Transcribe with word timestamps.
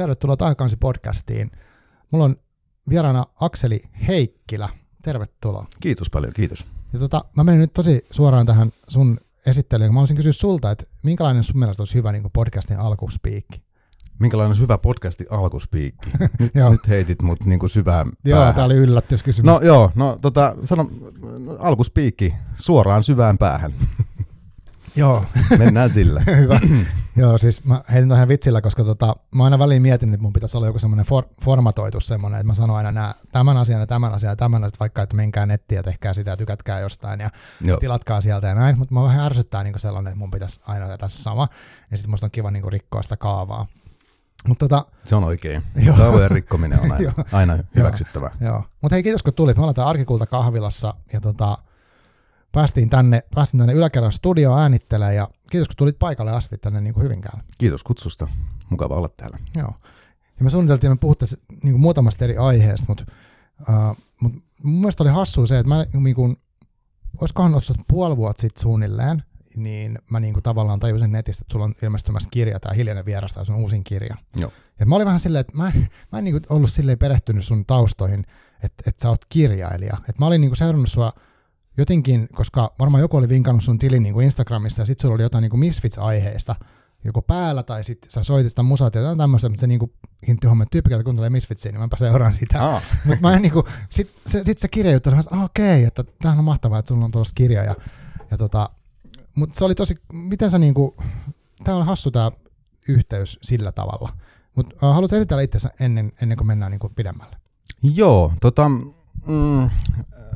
Tervetuloa 0.00 0.36
Taikansi 0.36 0.76
podcastiin. 0.76 1.50
Mulla 2.10 2.24
on 2.24 2.36
vieraana 2.88 3.26
Akseli 3.40 3.82
Heikkilä. 4.08 4.68
Tervetuloa. 5.02 5.66
Kiitos 5.80 6.10
paljon, 6.10 6.32
kiitos. 6.32 6.66
Ja 6.92 6.98
tota, 6.98 7.24
mä 7.36 7.44
menin 7.44 7.60
nyt 7.60 7.72
tosi 7.72 8.06
suoraan 8.10 8.46
tähän 8.46 8.72
sun 8.88 9.20
esittelyyn. 9.46 9.94
Mä 9.94 10.00
olisin 10.00 10.16
kysyä 10.16 10.32
sulta, 10.32 10.70
että 10.70 10.84
minkälainen 11.02 11.44
sun 11.44 11.58
mielestä 11.58 11.80
olisi 11.80 11.94
hyvä 11.94 12.12
niin 12.12 12.30
podcastin 12.32 12.78
alkuspiikki? 12.78 13.62
Minkälainen 14.18 14.56
syvä 14.56 14.78
podcasti 14.78 15.26
alkuspiikki? 15.30 16.10
Nyt, 16.38 16.54
nyt 16.70 16.88
heitit 16.88 17.22
mut 17.22 17.44
niinku 17.44 17.68
syvään 17.68 18.12
Joo, 18.24 18.38
päähän. 18.38 18.54
tää 18.54 18.64
oli 18.64 18.76
yllätyskysymys. 18.76 19.46
No 19.46 19.60
joo, 19.62 19.90
no 19.94 20.18
tota, 20.20 20.56
sano 20.64 20.90
no, 21.38 21.56
alkuspiikki 21.58 22.34
suoraan 22.54 23.04
syvään 23.04 23.38
päähän. 23.38 23.74
Joo. 24.96 25.24
Mennään 25.58 25.90
sillä. 25.90 26.22
Hyvä. 26.40 26.60
Joo, 27.16 27.38
siis 27.38 27.64
mä 27.64 27.82
heitin 27.92 28.08
tähän 28.08 28.28
vitsillä, 28.28 28.60
koska 28.60 28.84
tota, 28.84 29.16
mä 29.34 29.44
aina 29.44 29.58
väliin 29.58 29.82
mietin, 29.82 30.14
että 30.14 30.22
mun 30.22 30.32
pitäisi 30.32 30.56
olla 30.56 30.66
joku 30.66 30.78
semmoinen 30.78 31.06
for, 31.06 31.24
formatoitu 31.44 32.00
semmoinen, 32.00 32.40
että 32.40 32.46
mä 32.46 32.54
sanon 32.54 32.76
aina 32.76 32.92
nää, 32.92 33.14
tämän 33.32 33.56
asian 33.56 33.80
ja 33.80 33.86
tämän 33.86 34.14
asian 34.14 34.30
ja 34.30 34.36
tämän 34.36 34.64
asian, 34.64 34.76
vaikka 34.80 35.02
että 35.02 35.16
menkää 35.16 35.46
nettiin 35.46 35.76
ja 35.76 35.82
tehkää 35.82 36.14
sitä 36.14 36.30
ja 36.30 36.36
tykätkää 36.36 36.80
jostain 36.80 37.20
ja 37.20 37.30
Joo. 37.60 37.76
tilatkaa 37.76 38.20
sieltä 38.20 38.46
ja 38.46 38.54
näin, 38.54 38.78
mutta 38.78 38.94
mä 38.94 39.02
vähän 39.02 39.26
ärsyttää 39.26 39.62
niin 39.62 39.80
sellainen, 39.80 40.10
että 40.10 40.18
mun 40.18 40.30
pitäisi 40.30 40.60
aina 40.66 40.98
tässä 40.98 41.22
sama, 41.22 41.48
ja 41.90 41.96
sitten 41.96 42.10
musta 42.10 42.26
on 42.26 42.30
kiva 42.30 42.50
niin 42.50 42.72
rikkoa 42.72 43.02
sitä 43.02 43.16
kaavaa. 43.16 43.66
Mutta 44.48 44.68
tota, 44.68 44.84
Se 45.04 45.16
on 45.16 45.24
oikein. 45.24 45.62
Joo. 45.74 45.96
Kaavojen 45.96 46.30
rikkominen 46.30 46.80
on 46.80 46.86
Joo. 47.02 47.12
aina, 47.32 47.52
aina 47.52 47.64
hyväksyttävää. 47.76 48.30
Joo. 48.40 48.64
Mutta 48.80 48.94
hei, 48.94 49.02
kiitos 49.02 49.22
kun 49.22 49.34
tulit. 49.34 49.56
Me 49.56 49.60
ollaan 49.60 49.74
täällä 49.74 49.90
Arkikulta 49.90 50.26
kahvilassa 50.26 50.94
ja 51.12 51.20
tota, 51.20 51.58
päästiin 52.52 52.90
tänne, 52.90 53.22
päästiin 53.34 53.58
tänne 53.58 53.72
yläkerran 53.72 54.12
studioon 54.12 54.60
äänittelemään 54.60 55.14
ja 55.14 55.28
kiitos 55.50 55.68
kun 55.68 55.76
tulit 55.76 55.98
paikalle 55.98 56.32
asti 56.32 56.58
tänne 56.58 56.80
niin 56.80 56.94
kuin 56.94 57.04
Hyvinkäälle. 57.04 57.42
Kiitos 57.58 57.82
kutsusta. 57.82 58.28
Mukava 58.70 58.94
olla 58.94 59.08
täällä. 59.16 59.38
Joo. 59.56 59.74
Ja 60.38 60.44
me 60.44 60.50
suunniteltiin, 60.50 60.92
että 60.92 60.94
me 60.94 61.00
puhuttaisiin 61.00 61.42
niin 61.48 61.72
kuin 61.72 61.80
muutamasta 61.80 62.24
eri 62.24 62.36
aiheesta, 62.36 62.86
mutta 62.88 63.04
uh, 63.60 63.96
mut 64.20 64.32
mun 64.62 64.80
mielestä 64.80 65.02
oli 65.02 65.10
hassua 65.10 65.46
se, 65.46 65.58
että 65.58 65.68
mä 65.68 65.86
niin 65.92 66.14
kuin, 66.14 66.36
olisikohan 67.20 67.54
ollut 67.54 67.86
puoli 67.88 68.16
vuotta 68.16 68.40
sitten 68.40 68.62
suunnilleen, 68.62 69.22
niin 69.56 69.98
mä 70.10 70.20
niin 70.20 70.34
kuin 70.34 70.42
tavallaan 70.42 70.80
tajusin 70.80 71.12
netistä, 71.12 71.42
että 71.42 71.52
sulla 71.52 71.64
on 71.64 71.74
ilmestymässä 71.82 72.28
kirja, 72.32 72.60
tämä 72.60 72.74
Hiljainen 72.74 73.04
vieras, 73.04 73.32
tai 73.32 73.46
sun 73.46 73.56
uusin 73.56 73.84
kirja. 73.84 74.16
Joo. 74.36 74.52
Ja 74.80 74.86
mä 74.86 74.96
olin 74.96 75.06
vähän 75.06 75.20
silleen, 75.20 75.40
että 75.40 75.56
mä, 75.56 75.72
mä 76.12 76.18
en 76.18 76.24
niin 76.24 76.34
kuin 76.34 76.44
ollut 76.48 76.70
silleen 76.70 76.98
perehtynyt 76.98 77.44
sun 77.44 77.66
taustoihin, 77.66 78.26
että, 78.62 78.82
että 78.86 79.02
sä 79.02 79.08
oot 79.08 79.24
kirjailija. 79.28 79.96
Että 79.96 80.18
mä 80.18 80.26
olin 80.26 80.40
niin 80.40 80.50
kuin 80.50 80.56
seurannut 80.56 80.90
sua 80.90 81.12
jotenkin, 81.80 82.28
koska 82.34 82.74
varmaan 82.78 83.00
joku 83.00 83.16
oli 83.16 83.28
vinkannut 83.28 83.64
sun 83.64 83.78
tilin 83.78 84.02
niin 84.02 84.12
kuin 84.12 84.24
Instagramissa, 84.24 84.82
ja 84.82 84.86
sit 84.86 85.00
sulla 85.00 85.14
oli 85.14 85.22
jotain 85.22 85.42
niin 85.42 85.50
kuin 85.50 85.60
Misfits-aiheista, 85.60 86.56
joko 87.04 87.22
päällä, 87.22 87.62
tai 87.62 87.84
sit 87.84 87.98
sä 88.08 88.24
soitit 88.24 88.52
sitä 88.52 88.62
musaa, 88.62 88.90
tai 88.90 89.02
jotain 89.02 89.18
tämmöistä, 89.18 89.48
mutta 89.48 89.60
se 89.60 89.66
niinku 89.66 89.92
huomioon, 90.44 90.62
että 90.62 90.70
tyyppi, 90.70 91.04
kun 91.04 91.16
tulee 91.16 91.30
Misfitsiin, 91.30 91.72
niin 91.72 91.80
mäpä 91.80 91.96
seuraan 91.96 92.32
sitä. 92.32 92.74
Ah, 92.74 92.82
Mutta 93.04 93.20
mä 93.20 93.32
en 93.32 93.42
niinku, 93.42 93.64
sit, 93.90 94.10
se, 94.26 94.44
sit 94.44 94.58
se 94.58 94.68
kirja 94.68 94.92
juttu, 94.92 95.10
että 95.10 95.44
okei, 95.44 95.84
että 95.84 96.04
tämähän 96.22 96.38
on 96.38 96.44
mahtavaa, 96.44 96.78
että 96.78 96.88
sulla 96.88 97.04
on 97.04 97.10
tuossa 97.10 97.32
kirja. 97.34 97.64
Ja, 97.64 97.76
ja 98.30 98.36
tota, 98.38 98.70
mutta 99.34 99.58
se 99.58 99.64
oli 99.64 99.74
tosi, 99.74 99.96
miten 100.12 100.50
sä 100.50 100.58
niinku, 100.58 100.96
tää 101.64 101.76
on 101.76 101.86
hassu 101.86 102.10
tää 102.10 102.30
yhteys 102.88 103.38
sillä 103.42 103.72
tavalla. 103.72 104.12
Mutta 104.54 104.74
uh, 104.76 104.94
haluatko 104.94 105.16
esitellä 105.16 105.42
itsensä 105.42 105.70
ennen, 105.80 106.12
ennen 106.22 106.38
kuin 106.38 106.46
mennään 106.46 106.70
niinku 106.70 106.88
pidemmälle? 106.88 107.36
joo, 107.82 108.32
tota, 108.40 108.68
mm, 108.68 109.70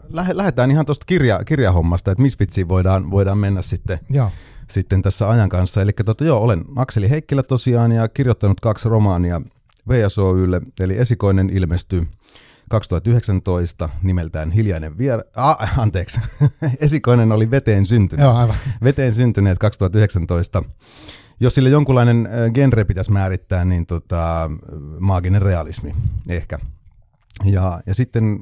lähe, 0.09 0.37
lähdetään 0.37 0.71
ihan 0.71 0.87
tuosta 0.87 1.05
kirja, 1.07 1.45
kirjahommasta, 1.45 2.11
että 2.13 2.23
Misfitsiin 2.23 2.69
voidaan, 2.69 3.11
voidaan 3.11 3.39
mennä 3.39 3.63
sitten 3.63 3.99
Joo, 4.11 4.31
sitten 4.71 5.03
tässä 5.03 5.29
ajan 5.29 5.49
kanssa. 5.49 5.83
Eli 5.83 5.93
tota, 6.05 6.25
joo, 6.25 6.41
olen 6.41 6.65
Akseli 6.77 7.11
Heikkilä 7.11 7.43
tosiaan 7.43 7.93
ja 7.93 8.09
kirjoittanut 8.09 8.61
kaksi 8.61 8.89
romaania 8.89 9.41
VSOYlle, 9.89 10.61
eli 10.81 10.99
esikoinen 10.99 11.51
ilmestyi 11.51 12.09
2019 12.71 13.89
nimeltään 14.03 14.51
Hiljainen 14.51 14.99
vier... 14.99 15.25
Ah, 15.37 15.79
anteeksi, 15.79 16.21
esikoinen 16.81 17.33
oli 17.33 17.51
Veteen 17.51 17.87
syntynyt. 17.87 18.25
joo 18.25 18.35
aivan. 18.35 18.57
Veteen 18.85 19.15
syntyneet 19.15 19.59
2019. 19.59 20.63
Jos 21.41 21.55
sille 21.55 21.69
jonkunlainen 21.69 22.27
äh, 22.27 22.53
genre 22.53 22.85
pitäisi 22.85 23.13
määrittää, 23.13 23.65
niin 23.65 23.87
tota, 23.87 24.51
maaginen 25.01 25.43
realismi 25.43 25.95
ehkä. 26.29 26.59
Ja, 27.45 27.81
ja 27.87 27.95
sitten 27.95 28.41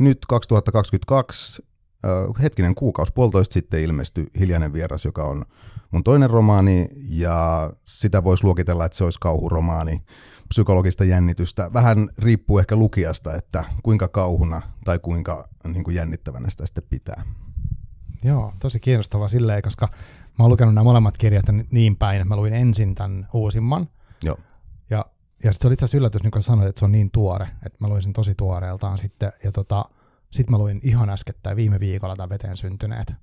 nyt 0.00 0.18
2022, 0.28 1.62
äh, 2.04 2.42
hetkinen 2.42 2.74
kuukausi, 2.74 3.12
puolitoista 3.12 3.52
sitten 3.52 3.80
ilmestyi 3.80 4.26
Hiljainen 4.38 4.72
vieras, 4.72 5.04
joka 5.04 5.24
on 5.24 5.44
mun 5.90 6.04
toinen 6.04 6.30
romaani, 6.30 6.88
ja 7.08 7.72
sitä 7.84 8.24
voisi 8.24 8.44
luokitella, 8.44 8.84
että 8.84 8.98
se 8.98 9.04
olisi 9.04 9.20
kauhuromaani, 9.20 10.02
psykologista 10.48 11.04
jännitystä. 11.04 11.70
Vähän 11.72 12.08
riippuu 12.18 12.58
ehkä 12.58 12.76
lukijasta, 12.76 13.34
että 13.34 13.64
kuinka 13.82 14.08
kauhuna 14.08 14.62
tai 14.84 14.98
kuinka 14.98 15.48
niin 15.64 15.84
kuin 15.84 15.96
jännittävänä 15.96 16.50
sitä 16.50 16.66
sitten 16.66 16.84
pitää. 16.90 17.22
Joo, 18.24 18.52
tosi 18.58 18.80
kiinnostavaa 18.80 19.28
silleen, 19.28 19.62
koska 19.62 19.88
mä 20.38 20.44
oon 20.44 20.50
lukenut 20.50 20.74
nämä 20.74 20.84
molemmat 20.84 21.18
kirjat 21.18 21.44
niin 21.70 21.96
päin, 21.96 22.20
että 22.20 22.28
mä 22.28 22.36
luin 22.36 22.52
ensin 22.52 22.94
tämän 22.94 23.28
uusimman, 23.32 23.88
Joo. 24.22 24.38
Ja, 25.42 25.48
ja 25.48 25.52
sit 25.52 25.60
se 25.62 25.68
oli 25.68 25.72
itse 25.72 25.84
asiassa 25.84 25.98
yllätys, 25.98 26.22
niin 26.22 26.30
kun 26.30 26.42
sanoit, 26.42 26.68
että 26.68 26.78
se 26.78 26.84
on 26.84 26.92
niin 26.92 27.10
tuore, 27.10 27.46
että 27.66 27.78
mä 27.80 27.88
luin 27.88 28.02
sen 28.02 28.12
tosi 28.12 28.34
tuoreeltaan 28.34 28.98
sitten. 28.98 29.32
Ja 29.44 29.52
tota, 29.52 29.84
sit 30.30 30.50
mä 30.50 30.58
luin 30.58 30.80
ihan 30.82 31.10
äskettäin 31.10 31.56
viime 31.56 31.80
viikolla 31.80 32.16
tämän 32.16 32.28
veteen 32.30 32.56
syntyneet. 32.56 33.14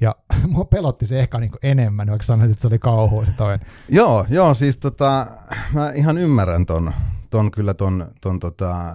Ja 0.00 0.14
mua 0.48 0.64
pelotti 0.64 1.06
se 1.06 1.20
ehkä 1.20 1.38
niin 1.38 1.50
enemmän, 1.62 2.08
vaikka 2.08 2.24
sanoit, 2.26 2.50
että 2.50 2.62
se 2.62 2.68
oli 2.68 2.78
kauhu 2.78 3.24
se 3.24 3.32
toinen. 3.32 3.66
Joo, 3.88 4.26
joo, 4.30 4.54
siis 4.54 4.76
tota, 4.76 5.26
mä 5.72 5.90
ihan 5.90 6.18
ymmärrän 6.18 6.66
ton, 6.66 6.92
ton 7.30 7.50
kyllä 7.50 7.74
ton, 7.74 8.08
ton 8.20 8.40
tota, 8.40 8.94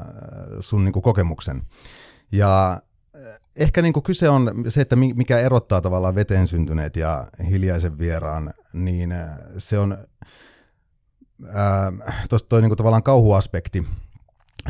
sun 0.60 0.84
niinku 0.86 1.02
kokemuksen. 1.02 1.64
Ja 2.32 2.82
eh, 3.16 3.40
ehkä 3.56 3.82
niinku 3.82 4.02
kyse 4.02 4.30
on 4.30 4.52
se, 4.68 4.82
että 4.82 4.96
mi- 4.96 5.14
mikä 5.14 5.40
erottaa 5.40 5.82
tavallaan 5.82 6.16
veteen 6.16 6.48
syntyneet 6.48 6.96
ja 6.96 7.28
hiljaisen 7.50 7.98
vieraan, 7.98 8.54
niin 8.74 9.12
eh, 9.12 9.28
se 9.58 9.80
on 9.80 9.98
tuosta 12.30 12.50
toi 12.50 12.62
niinku 12.62 12.76
tavallaan 12.76 13.04
kauhuaspekti, 13.04 13.86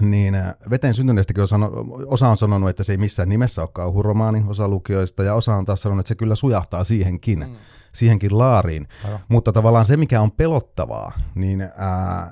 niin 0.02 0.36
äh, 0.36 0.56
veteen 0.70 0.94
syntyneestäkin 0.94 1.42
on 1.42 1.48
sano, 1.48 1.72
osa 2.06 2.28
on 2.28 2.38
sanonut, 2.38 2.70
että 2.70 2.84
se 2.84 2.94
ei 2.94 2.98
missään 2.98 3.30
nimessä 3.30 3.62
ole 3.62 3.70
kauhuromaani, 3.74 4.44
osa 4.48 4.68
lukijoista, 4.68 5.24
ja 5.24 5.34
osa 5.36 5.56
on 5.56 5.66
taas 5.66 5.82
sanonut, 5.82 6.00
että 6.00 6.08
se 6.08 6.16
kyllä 6.16 6.36
sujahtaa 6.36 6.84
siihenkin, 6.84 7.40
mm. 7.40 7.56
siihenkin 7.94 8.38
laariin. 8.38 8.88
Aivan. 9.06 9.20
Mutta 9.28 9.54
tavallaan 9.54 9.86
se, 9.86 9.98
mikä 9.98 10.22
on 10.22 10.32
pelottavaa, 10.32 11.12
niin 11.36 11.62
ää, 11.78 12.32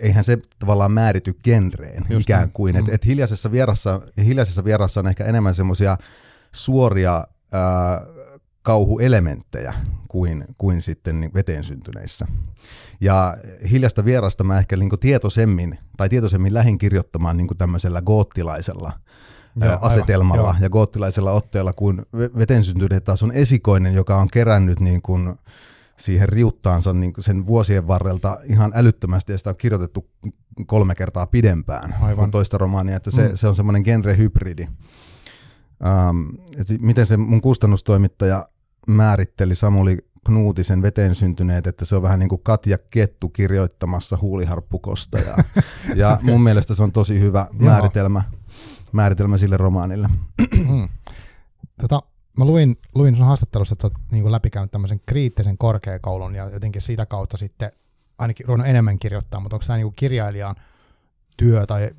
eihän 0.00 0.24
se 0.24 0.38
tavallaan 0.58 0.92
määrity 0.92 1.34
genreen 1.44 2.04
Just 2.08 2.22
ikään 2.22 2.40
näin. 2.40 2.52
kuin. 2.52 2.74
Mm. 2.74 2.78
Et, 2.78 2.94
et 2.94 3.06
hiljaisessa, 3.06 3.52
vierassa, 3.52 4.00
hiljaisessa 4.24 4.64
vierassa 4.64 5.00
on 5.00 5.08
ehkä 5.08 5.24
enemmän 5.24 5.54
semmoisia 5.54 5.98
suoria 6.52 7.26
ää, 7.52 8.02
kauhuelementtejä 8.62 9.74
kuin, 10.08 10.44
kuin 10.58 10.82
sitten 10.82 11.20
niin 11.20 11.34
veteen 11.34 11.64
syntyneissä. 11.64 12.26
Ja 13.00 13.36
hiljasta 13.70 14.04
vierasta 14.04 14.44
mä 14.44 14.58
ehkä 14.58 14.76
niin 14.76 14.90
tietoisemmin, 15.00 15.78
tai 15.96 16.08
tietoisemmin 16.08 16.54
lähin 16.54 16.78
kirjoittamaan 16.78 17.36
niin 17.36 17.48
tämmöisellä 17.58 18.02
goottilaisella 18.02 18.92
Joo, 19.56 19.70
aivan, 19.70 19.78
asetelmalla 19.82 20.42
joo. 20.42 20.54
ja 20.60 20.70
goottilaisella 20.70 21.32
otteella, 21.32 21.72
kun 21.72 22.06
ve- 22.16 22.38
veteen 22.38 22.64
syntyneet 22.64 23.04
taas 23.04 23.22
on 23.22 23.32
esikoinen, 23.32 23.94
joka 23.94 24.16
on 24.16 24.28
kerännyt 24.32 24.80
niin 24.80 25.02
kuin 25.02 25.34
siihen 25.96 26.28
riuttaansa 26.28 26.92
niin 26.92 27.12
kuin 27.12 27.24
sen 27.24 27.46
vuosien 27.46 27.86
varrelta 27.88 28.38
ihan 28.44 28.72
älyttömästi, 28.74 29.32
ja 29.32 29.38
sitä 29.38 29.50
on 29.50 29.56
kirjoitettu 29.56 30.08
kolme 30.66 30.94
kertaa 30.94 31.26
pidempään 31.26 31.94
Aivan. 32.00 32.16
kuin 32.16 32.30
toista 32.30 32.58
romaania, 32.58 32.96
että 32.96 33.10
se, 33.10 33.22
Mm. 33.22 33.28
mm. 33.30 33.36
se 33.36 33.48
on 33.48 33.54
semmoinen 33.54 33.82
genrehybridi. 33.82 34.68
Um, 36.10 36.38
miten 36.80 37.06
se 37.06 37.16
mun 37.16 37.40
kustannustoimittaja 37.40 38.48
määritteli 38.86 39.54
Samuli 39.54 39.98
Knuutisen 40.26 40.82
veteen 40.82 41.14
syntyneet, 41.14 41.66
että 41.66 41.84
se 41.84 41.96
on 41.96 42.02
vähän 42.02 42.18
niin 42.18 42.28
kuin 42.28 42.40
Katja 42.44 42.78
Kettu 42.90 43.28
kirjoittamassa 43.28 44.18
huuliharppukosta. 44.20 45.18
Ja, 45.18 45.36
ja 46.02 46.18
mun 46.22 46.42
mielestä 46.42 46.74
se 46.74 46.82
on 46.82 46.92
tosi 46.92 47.20
hyvä 47.20 47.46
määritelmä, 47.52 48.22
määritelmä 48.92 49.38
sille 49.38 49.56
romaanille. 49.56 50.08
Mm. 50.68 50.88
Tota, 51.80 52.02
mä 52.38 52.44
luin, 52.44 52.78
luin 52.94 53.16
sun 53.16 53.26
haastattelussa, 53.26 53.72
että 53.72 53.82
sä 53.82 53.94
oot 53.94 54.12
niin 54.12 54.32
läpikäynyt 54.32 54.70
tämmöisen 54.70 55.00
kriittisen 55.06 55.58
korkeakoulun 55.58 56.34
ja 56.34 56.50
jotenkin 56.50 56.82
sitä 56.82 57.06
kautta 57.06 57.36
sitten 57.36 57.72
ainakin 58.18 58.46
ruvennut 58.46 58.68
enemmän 58.68 58.98
kirjoittaa, 58.98 59.40
mutta 59.40 59.56
onko 59.56 59.66
tämä 59.66 59.76
niin 59.76 59.92
kirjailijan 59.96 60.56
työ 61.36 61.66
tai 61.66 61.90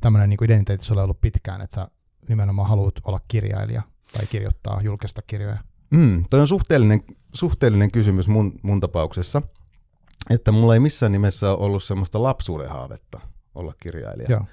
tämmöinen 0.00 0.30
niin 0.30 0.44
identiteetti 0.44 0.86
sulla 0.86 1.02
ollut 1.02 1.20
pitkään, 1.20 1.60
että 1.60 1.74
sä 1.74 1.88
nimenomaan 2.28 2.68
haluat 2.68 2.94
olla 3.04 3.20
kirjailija 3.28 3.82
tai 4.12 4.26
kirjoittaa, 4.26 4.80
julkaista 4.82 5.22
kirjoja? 5.22 5.58
Mm, 5.90 6.24
toi 6.30 6.40
on 6.40 6.48
suhteellinen, 6.48 7.02
suhteellinen 7.32 7.90
kysymys 7.90 8.28
mun, 8.28 8.52
mun 8.62 8.80
tapauksessa, 8.80 9.42
että 10.30 10.52
mulla 10.52 10.74
ei 10.74 10.80
missään 10.80 11.12
nimessä 11.12 11.50
ole 11.50 11.66
ollut 11.66 11.82
semmoista 11.82 12.22
lapsuuden 12.22 12.68
haavetta 12.68 13.20
olla 13.54 13.72
kirjailija. 13.80 14.28
Joo. 14.30 14.44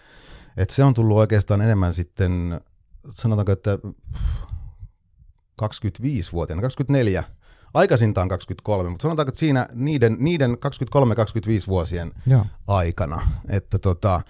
Et 0.57 0.69
se 0.69 0.83
on 0.83 0.93
tullut 0.93 1.17
oikeastaan 1.17 1.61
enemmän 1.61 1.93
sitten, 1.93 2.61
sanotaanko, 3.09 3.51
että 3.51 3.77
25-vuotiaana, 5.61 6.61
24 6.61 7.23
aikaisintaan 7.73 8.29
23, 8.29 8.89
mutta 8.89 9.03
sanotaanko, 9.03 9.29
että 9.29 9.39
siinä 9.39 9.67
niiden, 9.73 10.17
niiden 10.19 10.51
23-25 10.53 10.57
vuosien 11.67 12.11
Joo. 12.27 12.45
aikana, 12.67 13.27
että 13.49 13.79
tota, 13.79 14.21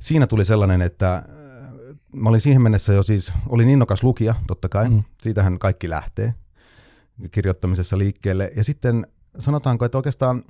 siinä 0.00 0.26
tuli 0.26 0.44
sellainen, 0.44 0.82
että 0.82 1.22
mä 2.12 2.28
olin 2.28 2.40
siihen 2.40 2.62
mennessä 2.62 2.92
jo 2.92 3.02
siis, 3.02 3.32
olin 3.48 3.68
innokas 3.68 4.02
lukija, 4.02 4.34
totta 4.46 4.68
kai, 4.68 4.88
mm. 4.88 5.02
siitähän 5.22 5.58
kaikki 5.58 5.90
lähtee 5.90 6.34
kirjoittamisessa 7.30 7.98
liikkeelle, 7.98 8.52
ja 8.56 8.64
sitten 8.64 9.06
sanotaanko, 9.38 9.84
että 9.84 9.98
oikeastaan 9.98 10.44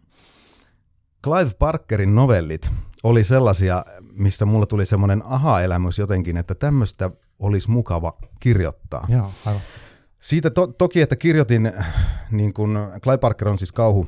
Clive 1.25 1.55
Parkerin 1.59 2.15
novellit 2.15 2.71
oli 3.03 3.25
sellaisia, 3.25 3.85
missä 4.13 4.45
mulla 4.45 4.67
tuli 4.67 4.87
semmoinen 4.87 5.23
aha-elämys 5.25 5.99
jotenkin, 5.99 6.37
että 6.37 6.55
tämmöistä 6.55 7.11
olisi 7.39 7.71
mukava 7.71 8.17
kirjoittaa. 8.41 9.07
Joo, 9.09 9.31
aivan. 9.47 9.63
Siitä 10.21 10.51
to- 10.51 10.67
toki, 10.67 11.01
että 11.01 11.17
kirjoitin, 11.17 11.73
niin 12.31 12.53
kun 12.53 12.79
Clive 13.03 13.19
Parker 13.19 13.49
on 13.49 13.59
siis 13.59 13.73
kauhu, 13.73 14.07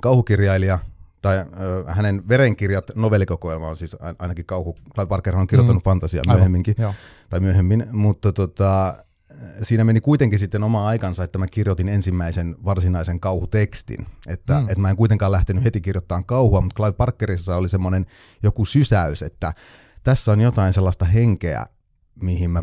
kauhukirjailija, 0.00 0.78
tai 1.22 1.36
ö, 1.38 1.44
hänen 1.86 2.28
verenkirjat, 2.28 2.90
novellikokoelma 2.94 3.68
on 3.68 3.76
siis 3.76 3.96
ainakin 4.18 4.46
kauhu. 4.46 4.76
Clive 4.94 5.08
Parker 5.08 5.36
on 5.36 5.46
kirjoittanut 5.46 5.82
mm. 5.82 5.84
fantasiaa 5.84 6.24
myöhemminkin, 6.26 6.74
Aivan, 6.78 6.94
tai 7.28 7.40
myöhemmin, 7.40 7.86
mutta 7.92 8.32
tota, 8.32 8.96
siinä 9.62 9.84
meni 9.84 10.00
kuitenkin 10.00 10.38
sitten 10.38 10.64
oma 10.64 10.86
aikansa, 10.86 11.24
että 11.24 11.38
mä 11.38 11.46
kirjoitin 11.46 11.88
ensimmäisen 11.88 12.56
varsinaisen 12.64 13.20
kauhutekstin. 13.20 14.06
Että, 14.26 14.60
mm. 14.60 14.64
että 14.64 14.80
mä 14.80 14.90
en 14.90 14.96
kuitenkaan 14.96 15.32
lähtenyt 15.32 15.64
heti 15.64 15.80
kirjoittamaan 15.80 16.24
kauhua, 16.24 16.60
mutta 16.60 16.76
Clive 16.76 16.92
Parkerissa 16.92 17.56
oli 17.56 17.68
semmoinen 17.68 18.06
joku 18.42 18.64
sysäys, 18.64 19.22
että 19.22 19.54
tässä 20.04 20.32
on 20.32 20.40
jotain 20.40 20.72
sellaista 20.72 21.04
henkeä, 21.04 21.66
mihin 22.22 22.50
mä, 22.50 22.62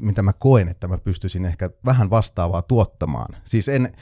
mitä 0.00 0.22
mä 0.22 0.32
koen, 0.32 0.68
että 0.68 0.88
mä 0.88 0.98
pystyisin 0.98 1.44
ehkä 1.44 1.70
vähän 1.84 2.10
vastaavaa 2.10 2.62
tuottamaan. 2.62 3.36
Siis 3.44 3.68
en, 3.68 3.92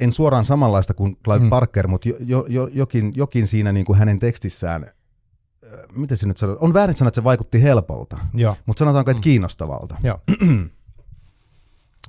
en 0.00 0.12
suoraan 0.12 0.44
samanlaista 0.44 0.94
kuin 0.94 1.16
Clive 1.24 1.44
mm. 1.44 1.50
Parker, 1.50 1.88
mutta 1.88 2.08
jo, 2.20 2.46
jo, 2.48 2.66
jokin, 2.72 3.12
jokin 3.16 3.46
siinä 3.46 3.72
niin 3.72 3.86
kuin 3.86 3.98
hänen 3.98 4.18
tekstissään, 4.18 4.86
miten 5.96 6.16
se 6.16 6.26
nyt 6.26 6.36
sanoo, 6.36 6.56
on 6.60 6.74
väärin 6.74 6.96
sanoa, 6.96 7.08
että 7.08 7.20
se 7.20 7.24
vaikutti 7.24 7.62
helpolta, 7.62 8.18
Joo. 8.34 8.56
mutta 8.66 8.78
sanotaanko, 8.78 9.10
että 9.10 9.18
mm. 9.18 9.22
kiinnostavalta. 9.22 9.96
Joo. 10.02 10.18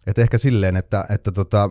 Et 0.07 0.19
ehkä 0.19 0.37
silleen, 0.37 0.75
että, 0.77 1.05
että 1.09 1.31
tota, 1.31 1.69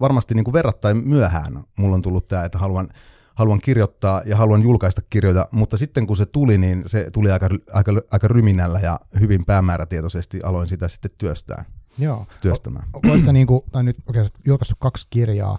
varmasti 0.00 0.34
niin 0.34 0.44
kuin 0.44 0.52
verrattain 0.52 1.08
myöhään 1.08 1.64
mulla 1.76 1.94
on 1.94 2.02
tullut 2.02 2.28
tämä, 2.28 2.44
että 2.44 2.58
haluan, 2.58 2.88
haluan 3.34 3.60
kirjoittaa 3.60 4.22
ja 4.26 4.36
haluan 4.36 4.62
julkaista 4.62 5.02
kirjoja, 5.10 5.48
mutta 5.50 5.76
sitten 5.76 6.06
kun 6.06 6.16
se 6.16 6.26
tuli, 6.26 6.58
niin 6.58 6.82
se 6.86 7.10
tuli 7.10 7.30
aika, 7.30 7.48
aika, 7.72 7.92
aika 8.10 8.28
ryminällä 8.28 8.80
ja 8.80 9.00
hyvin 9.20 9.44
päämäärätietoisesti 9.44 10.40
aloin 10.42 10.68
sitä 10.68 10.88
sitten 10.88 11.10
työstää. 11.18 11.64
Joo. 11.98 12.26
työstämään. 12.42 12.88
O, 12.94 13.00
olet 13.10 13.24
sä 13.24 13.32
niin 13.32 13.46
kuin, 13.46 13.60
tai 13.72 13.82
nyt 13.82 13.96
oikeastaan 14.06 14.42
julkaissut 14.46 14.78
kaksi 14.80 15.06
kirjaa 15.10 15.58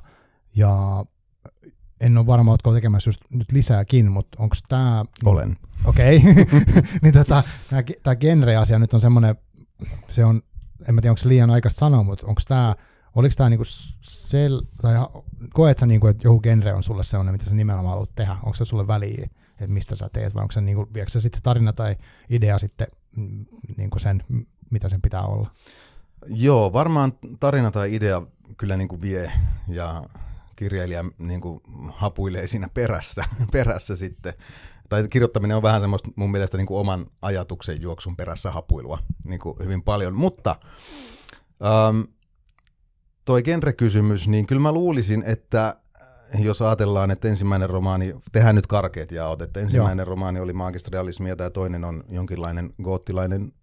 ja 0.55 1.05
en 2.01 2.17
ole 2.17 2.25
varma, 2.25 2.51
oletko 2.51 2.73
tekemässä 2.73 3.07
just 3.07 3.21
nyt 3.29 3.51
lisääkin, 3.51 4.11
mutta 4.11 4.37
onko 4.43 4.55
tämä... 4.69 5.05
Olen. 5.25 5.57
Okei. 5.85 6.17
Okay. 6.17 6.45
niin 7.01 7.13
tota, 7.13 7.43
tämä 8.03 8.15
genre-asia 8.15 8.79
nyt 8.79 8.93
on 8.93 9.01
semmoinen, 9.01 9.35
se 10.07 10.25
on 10.25 10.41
en 10.87 10.95
mä 10.95 11.01
tiedä, 11.01 11.11
onko 11.11 11.17
se 11.17 11.27
liian 11.27 11.49
aikaista 11.49 11.79
sanoa, 11.79 12.03
mutta 12.03 12.27
onko 12.27 12.41
tämä, 12.47 12.75
oliko 13.15 13.33
tämä 13.37 13.49
niinku 13.49 13.65
sel, 14.01 14.61
tai 14.81 14.95
koet 15.53 15.77
sä 15.77 15.85
niinku, 15.85 16.07
että 16.07 16.27
joku 16.27 16.39
genre 16.39 16.73
on 16.73 16.83
sulle 16.83 17.03
sellainen, 17.03 17.33
mitä 17.33 17.45
sä 17.45 17.55
nimenomaan 17.55 17.91
haluat 17.91 18.15
tehdä? 18.15 18.31
Onko 18.31 18.53
se 18.53 18.65
sulle 18.65 18.87
väliä, 18.87 19.29
että 19.51 19.67
mistä 19.67 19.95
sä 19.95 20.09
teet, 20.13 20.35
vai 20.35 20.41
onko 20.41 20.51
se 20.51 20.61
niinku, 20.61 20.87
viekö 20.93 21.11
se 21.11 21.21
sitten 21.21 21.41
tarina 21.41 21.73
tai 21.73 21.95
idea 22.29 22.59
sitten 22.59 22.87
mm, 23.15 23.45
niinku 23.77 23.99
sen, 23.99 24.23
mitä 24.69 24.89
sen 24.89 25.01
pitää 25.01 25.23
olla? 25.23 25.51
Joo, 26.25 26.73
varmaan 26.73 27.13
tarina 27.39 27.71
tai 27.71 27.95
idea 27.95 28.21
kyllä 28.57 28.77
niinku 28.77 29.01
vie, 29.01 29.31
ja 29.67 30.03
kirjailija 30.55 31.05
niinku 31.17 31.61
hapuilee 31.89 32.47
siinä 32.47 32.69
perässä, 32.73 33.25
perässä 33.51 33.95
sitten 33.95 34.33
tai 34.89 35.07
kirjoittaminen 35.07 35.57
on 35.57 35.63
vähän 35.63 35.81
semmoista 35.81 36.09
mun 36.15 36.31
mielestä 36.31 36.57
niin 36.57 36.67
kuin 36.67 36.79
oman 36.79 37.07
ajatuksen 37.21 37.81
juoksun 37.81 38.15
perässä 38.15 38.51
hapuilua 38.51 38.99
niin 39.23 39.39
kuin 39.39 39.57
hyvin 39.63 39.83
paljon, 39.83 40.13
mutta 40.13 40.55
ähm, 41.65 42.01
toi 43.25 43.43
genre-kysymys, 43.43 44.27
niin 44.27 44.47
kyllä 44.47 44.61
mä 44.61 44.71
luulisin, 44.71 45.23
että 45.25 45.75
jos 46.39 46.61
ajatellaan, 46.61 47.11
että 47.11 47.27
ensimmäinen 47.27 47.69
romaani, 47.69 48.15
tehdään 48.31 48.55
nyt 48.55 48.67
karkeat 48.67 49.11
jaot, 49.11 49.41
että 49.41 49.59
ensimmäinen 49.59 50.03
Joo. 50.03 50.09
romaani 50.09 50.39
oli 50.39 50.53
maagista 50.53 50.89
realismia 50.93 51.35
tai 51.35 51.51
toinen 51.51 51.83
on 51.83 52.03
jonkinlainen 52.09 52.73
goottilainen 52.83 53.53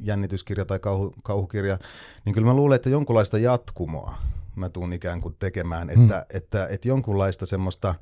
jännityskirja 0.00 0.64
tai 0.64 0.78
kauhu, 0.78 1.14
kauhukirja, 1.22 1.78
niin 2.24 2.34
kyllä 2.34 2.46
mä 2.46 2.54
luulen, 2.54 2.76
että 2.76 2.90
jonkunlaista 2.90 3.38
jatkumoa 3.38 4.14
mä 4.56 4.68
tuun 4.68 4.92
ikään 4.92 5.20
kuin 5.20 5.36
tekemään, 5.38 5.90
että, 5.90 6.00
hmm. 6.00 6.10
että, 6.10 6.26
että, 6.30 6.66
että 6.70 6.88
jonkunlaista 6.88 7.46
semmoista 7.46 7.94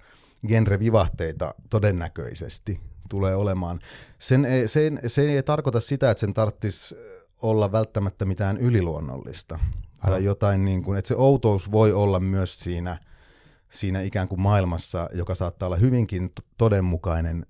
genrevivahteita 0.48 1.54
todennäköisesti 1.70 2.80
tulee 3.08 3.34
olemaan. 3.34 3.80
Sen 4.18 4.44
ei, 4.44 4.68
sen, 4.68 5.00
se 5.06 5.22
ei 5.22 5.42
tarkoita 5.42 5.80
sitä, 5.80 6.10
että 6.10 6.20
sen 6.20 6.34
tarvitsisi 6.34 6.96
olla 7.42 7.72
välttämättä 7.72 8.24
mitään 8.24 8.58
yliluonnollista. 8.58 9.54
Aivan. 9.54 10.10
Tai 10.10 10.24
jotain 10.24 10.64
niin 10.64 10.82
kuin, 10.82 10.98
että 10.98 11.08
se 11.08 11.14
outous 11.16 11.72
voi 11.72 11.92
olla 11.92 12.20
myös 12.20 12.60
siinä, 12.60 12.96
siinä 13.70 14.00
ikään 14.02 14.28
kuin 14.28 14.40
maailmassa, 14.40 15.10
joka 15.12 15.34
saattaa 15.34 15.66
olla 15.66 15.76
hyvinkin 15.76 16.32
todenmukainen, 16.58 17.46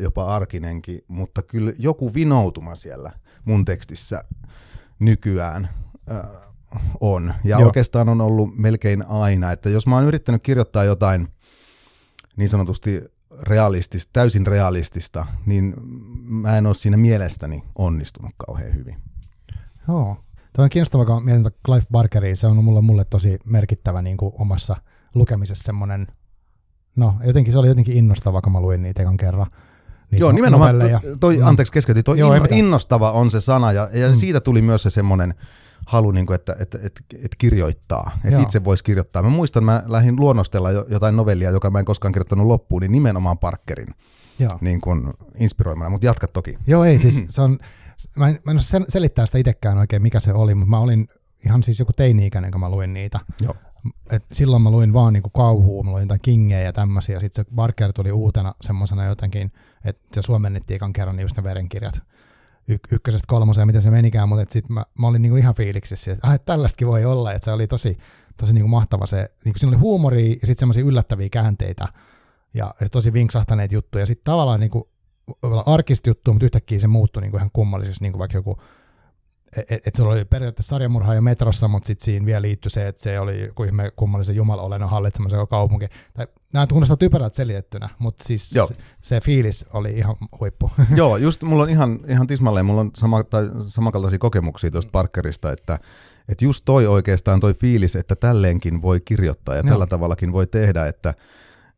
jopa 0.00 0.26
arkinenkin, 0.26 1.04
mutta 1.08 1.42
kyllä 1.42 1.72
joku 1.78 2.14
vinoutuma 2.14 2.74
siellä 2.74 3.12
mun 3.44 3.64
tekstissä 3.64 4.24
nykyään 4.98 5.68
on. 7.00 7.34
Ja 7.44 7.58
Joo. 7.58 7.66
oikeastaan 7.66 8.08
on 8.08 8.20
ollut 8.20 8.56
melkein 8.56 9.06
aina, 9.06 9.52
että 9.52 9.70
jos 9.70 9.86
mä 9.86 9.94
oon 9.94 10.04
yrittänyt 10.04 10.42
kirjoittaa 10.42 10.84
jotain– 10.84 11.28
niin 12.36 12.48
sanotusti 12.48 13.02
realistista, 13.42 14.10
täysin 14.12 14.46
realistista, 14.46 15.26
niin 15.46 15.74
mä 16.24 16.58
en 16.58 16.66
ole 16.66 16.74
siinä 16.74 16.96
mielestäni 16.96 17.62
onnistunut 17.74 18.32
kauhean 18.46 18.74
hyvin. 18.74 18.96
Joo. 19.88 20.16
Tuo 20.56 20.64
on 20.64 20.70
kiinnostavaa, 20.70 21.06
kun 21.06 21.24
mietin 21.24 21.46
Clive 21.66 21.86
Barkeria, 21.92 22.36
se 22.36 22.46
on 22.46 22.64
mulle, 22.64 22.80
mulle 22.80 23.04
tosi 23.04 23.38
merkittävä 23.44 24.02
niin 24.02 24.16
kuin 24.16 24.32
omassa 24.38 24.76
lukemisessa 25.14 25.64
semmoinen, 25.64 26.06
no 26.96 27.14
jotenkin 27.24 27.52
se 27.52 27.58
oli 27.58 27.68
jotenkin 27.68 27.96
innostava, 27.96 28.42
kun 28.42 28.52
mä 28.52 28.60
luin 28.60 28.82
niitä 28.82 29.02
ekan 29.02 29.16
kerran. 29.16 29.46
Niitä 30.10 30.22
Joo, 30.22 30.32
nimenomaan, 30.32 30.76
toi, 31.20 31.36
mm. 31.36 31.46
anteeksi 31.46 31.72
keskeytin, 31.72 32.04
toi 32.04 32.18
Joo, 32.18 32.34
inno, 32.34 32.48
innostava 32.50 33.12
on 33.12 33.30
se 33.30 33.40
sana, 33.40 33.72
ja, 33.72 33.88
ja 33.92 34.08
mm. 34.08 34.14
siitä 34.14 34.40
tuli 34.40 34.62
myös 34.62 34.82
se 34.82 34.90
semmoinen, 34.90 35.34
halu, 35.86 36.10
niin 36.10 36.26
kuin, 36.26 36.34
että, 36.34 36.56
että, 36.58 36.78
että, 36.82 37.00
että 37.14 37.36
kirjoittaa, 37.38 38.10
että 38.16 38.28
Joo. 38.28 38.42
itse 38.42 38.64
voisi 38.64 38.84
kirjoittaa. 38.84 39.22
Mä 39.22 39.28
muistan, 39.28 39.64
mä 39.64 39.82
lähdin 39.86 40.16
luonnostella 40.16 40.70
jotain 40.70 41.16
novellia, 41.16 41.50
joka 41.50 41.70
mä 41.70 41.78
en 41.78 41.84
koskaan 41.84 42.12
kirjoittanut 42.12 42.46
loppuun, 42.46 42.82
niin 42.82 42.92
nimenomaan 42.92 43.38
Parkerin 43.38 43.88
Joo. 44.38 44.58
Niin 44.60 44.80
kuin 44.80 45.10
inspiroimana, 45.38 45.90
mutta 45.90 46.06
jatka 46.06 46.26
toki. 46.26 46.58
Joo, 46.66 46.84
ei 46.84 46.98
siis, 46.98 47.24
se 47.28 47.42
on, 47.42 47.58
mä 48.16 48.28
en, 48.28 48.38
mä 48.44 48.52
en 48.52 48.58
selittää 48.88 49.26
sitä 49.26 49.38
itsekään 49.38 49.78
oikein, 49.78 50.02
mikä 50.02 50.20
se 50.20 50.32
oli, 50.32 50.54
mutta 50.54 50.70
mä 50.70 50.78
olin 50.78 51.08
ihan 51.46 51.62
siis 51.62 51.78
joku 51.78 51.92
teini-ikäinen, 51.92 52.50
kun 52.50 52.60
mä 52.60 52.70
luin 52.70 52.94
niitä. 52.94 53.20
Joo. 53.40 53.54
Et 54.10 54.24
silloin 54.32 54.62
mä 54.62 54.70
luin 54.70 54.92
vaan 54.92 55.12
niinku 55.12 55.30
kauhua, 55.30 55.82
mä 55.82 55.90
luin 55.90 56.02
jotain 56.02 56.20
kingejä 56.20 56.60
ja 56.60 56.72
tämmöisiä, 56.72 57.20
sitten 57.20 57.44
se 57.44 57.50
Barker 57.54 57.92
tuli 57.92 58.12
uutena 58.12 58.54
semmoisena 58.60 59.04
jotenkin, 59.04 59.52
että 59.84 60.02
se 60.14 60.22
suomennettiin 60.22 60.76
ekan 60.76 60.92
kerran 60.92 61.16
niin 61.16 61.24
just 61.24 61.36
ne 61.36 61.42
verenkirjat 61.42 62.00
y- 62.68 62.78
ykkösestä 62.90 63.26
kolmoseen, 63.28 63.66
miten 63.66 63.82
se 63.82 63.90
menikään, 63.90 64.28
mutta 64.28 64.52
sitten 64.52 64.72
mä, 64.72 64.84
mä 64.98 65.06
olin 65.06 65.22
niinku 65.22 65.36
ihan 65.36 65.54
fiiliksissä, 65.54 66.12
että, 66.12 66.26
ah, 66.26 66.34
että 66.34 66.46
tällaistakin 66.46 66.88
voi 66.88 67.04
olla, 67.04 67.32
että 67.32 67.44
se 67.44 67.52
oli 67.52 67.66
tosi, 67.66 67.98
tosi 68.36 68.52
niinku 68.52 68.68
mahtava 68.68 69.06
se, 69.06 69.30
niinku 69.44 69.58
siinä 69.58 69.70
oli 69.70 69.80
huumoria 69.80 70.28
ja 70.28 70.46
sitten 70.46 70.58
semmoisia 70.58 70.84
yllättäviä 70.84 71.28
käänteitä 71.28 71.88
ja, 72.54 72.74
ja 72.80 72.88
tosi 72.88 73.12
vinksahtaneet 73.12 73.72
juttuja. 73.72 74.02
Ja 74.02 74.06
sitten 74.06 74.24
tavallaan 74.24 74.60
niinku, 74.60 74.88
arkista 75.66 76.10
juttu, 76.10 76.32
mutta 76.32 76.44
yhtäkkiä 76.44 76.78
se 76.78 76.86
muuttui 76.86 77.22
niinku 77.22 77.36
ihan 77.36 77.50
kummallisessa, 77.52 78.04
niinku 78.04 78.18
vaikka 78.18 78.38
joku 78.38 78.58
että 79.56 79.74
et, 79.74 79.86
et 79.86 79.94
se 79.94 80.02
oli 80.02 80.24
periaatteessa 80.24 80.68
sarjamurha 80.68 81.14
jo 81.14 81.22
metrossa, 81.22 81.68
mutta 81.68 81.86
sitten 81.86 82.04
siinä 82.04 82.26
vielä 82.26 82.42
liittyi 82.42 82.70
se, 82.70 82.88
että 82.88 83.02
se 83.02 83.20
oli 83.20 83.46
joku 83.46 83.64
ihme 83.64 83.92
kummallisen 83.96 84.36
jumalolennon 84.36 84.90
hallitsemassa 84.90 85.46
kaupunki. 85.46 85.86
Tai, 86.14 86.26
nämä 86.52 86.66
kuulostaa 86.66 86.96
typerältä 86.96 87.36
selitettynä, 87.36 87.88
mutta 87.98 88.24
siis 88.24 88.50
se, 88.50 88.60
se, 89.02 89.20
fiilis 89.20 89.64
oli 89.72 89.90
ihan 89.90 90.16
huippu. 90.40 90.70
Joo, 90.96 91.16
just 91.16 91.42
mulla 91.42 91.62
on 91.62 91.70
ihan, 91.70 92.00
ihan 92.08 92.26
tismalleen, 92.26 92.66
mulla 92.66 92.80
on 92.80 92.90
sama, 92.94 93.24
tai 93.24 93.50
samankaltaisia 93.66 94.18
kokemuksia 94.18 94.70
tuosta 94.70 94.90
Parkerista, 94.92 95.52
että 95.52 95.78
että 96.28 96.44
just 96.44 96.64
toi 96.64 96.86
oikeastaan 96.86 97.40
toi 97.40 97.54
fiilis, 97.54 97.96
että 97.96 98.16
tälleenkin 98.16 98.82
voi 98.82 99.00
kirjoittaa 99.00 99.54
ja 99.54 99.62
Joo. 99.64 99.68
tällä 99.70 99.86
tavallakin 99.86 100.32
voi 100.32 100.46
tehdä, 100.46 100.86
että 100.86 101.14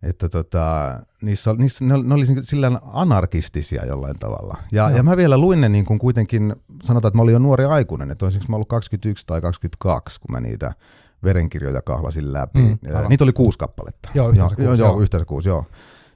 että 0.04 0.28
tota, 0.28 1.00
niissä, 1.23 1.54
niissä, 1.58 1.84
ne, 1.84 2.02
ne 2.02 2.14
oli 2.14 2.26
sillä 2.42 2.80
anarkistisia 2.92 3.87
jollain 3.87 4.18
tavalla. 4.18 4.56
Ja, 4.73 4.90
ja 4.90 5.02
mä 5.02 5.16
vielä 5.16 5.38
luin 5.38 5.61
ne 5.61 5.68
niin 5.68 5.84
kuin 5.84 5.99
kuitenkin, 5.99 6.56
sanotaan, 6.84 7.08
että 7.08 7.18
mä 7.18 7.23
olin 7.23 7.32
jo 7.32 7.38
nuori 7.38 7.64
aikuinen, 7.64 8.11
että 8.11 8.25
olisinko 8.25 8.46
mä 8.49 8.56
ollut 8.56 8.68
21 8.68 9.26
tai 9.26 9.40
22, 9.40 10.20
kun 10.20 10.32
mä 10.32 10.40
niitä 10.40 10.73
verenkirjoja 11.25 11.82
kahlasin 11.82 12.32
läpi. 12.32 12.58
Mm, 12.58 12.78
niitä 13.08 13.25
oli 13.25 13.32
kuusi 13.32 13.58
kappaletta. 13.58 14.08
Joo, 14.14 14.28
yhteensä 14.28 14.56
kuusi. 14.56 14.62
Joo, 14.62 14.75
joo, 14.75 15.00
yhteensä 15.00 15.25
kuusi, 15.25 15.49
joo. 15.49 15.64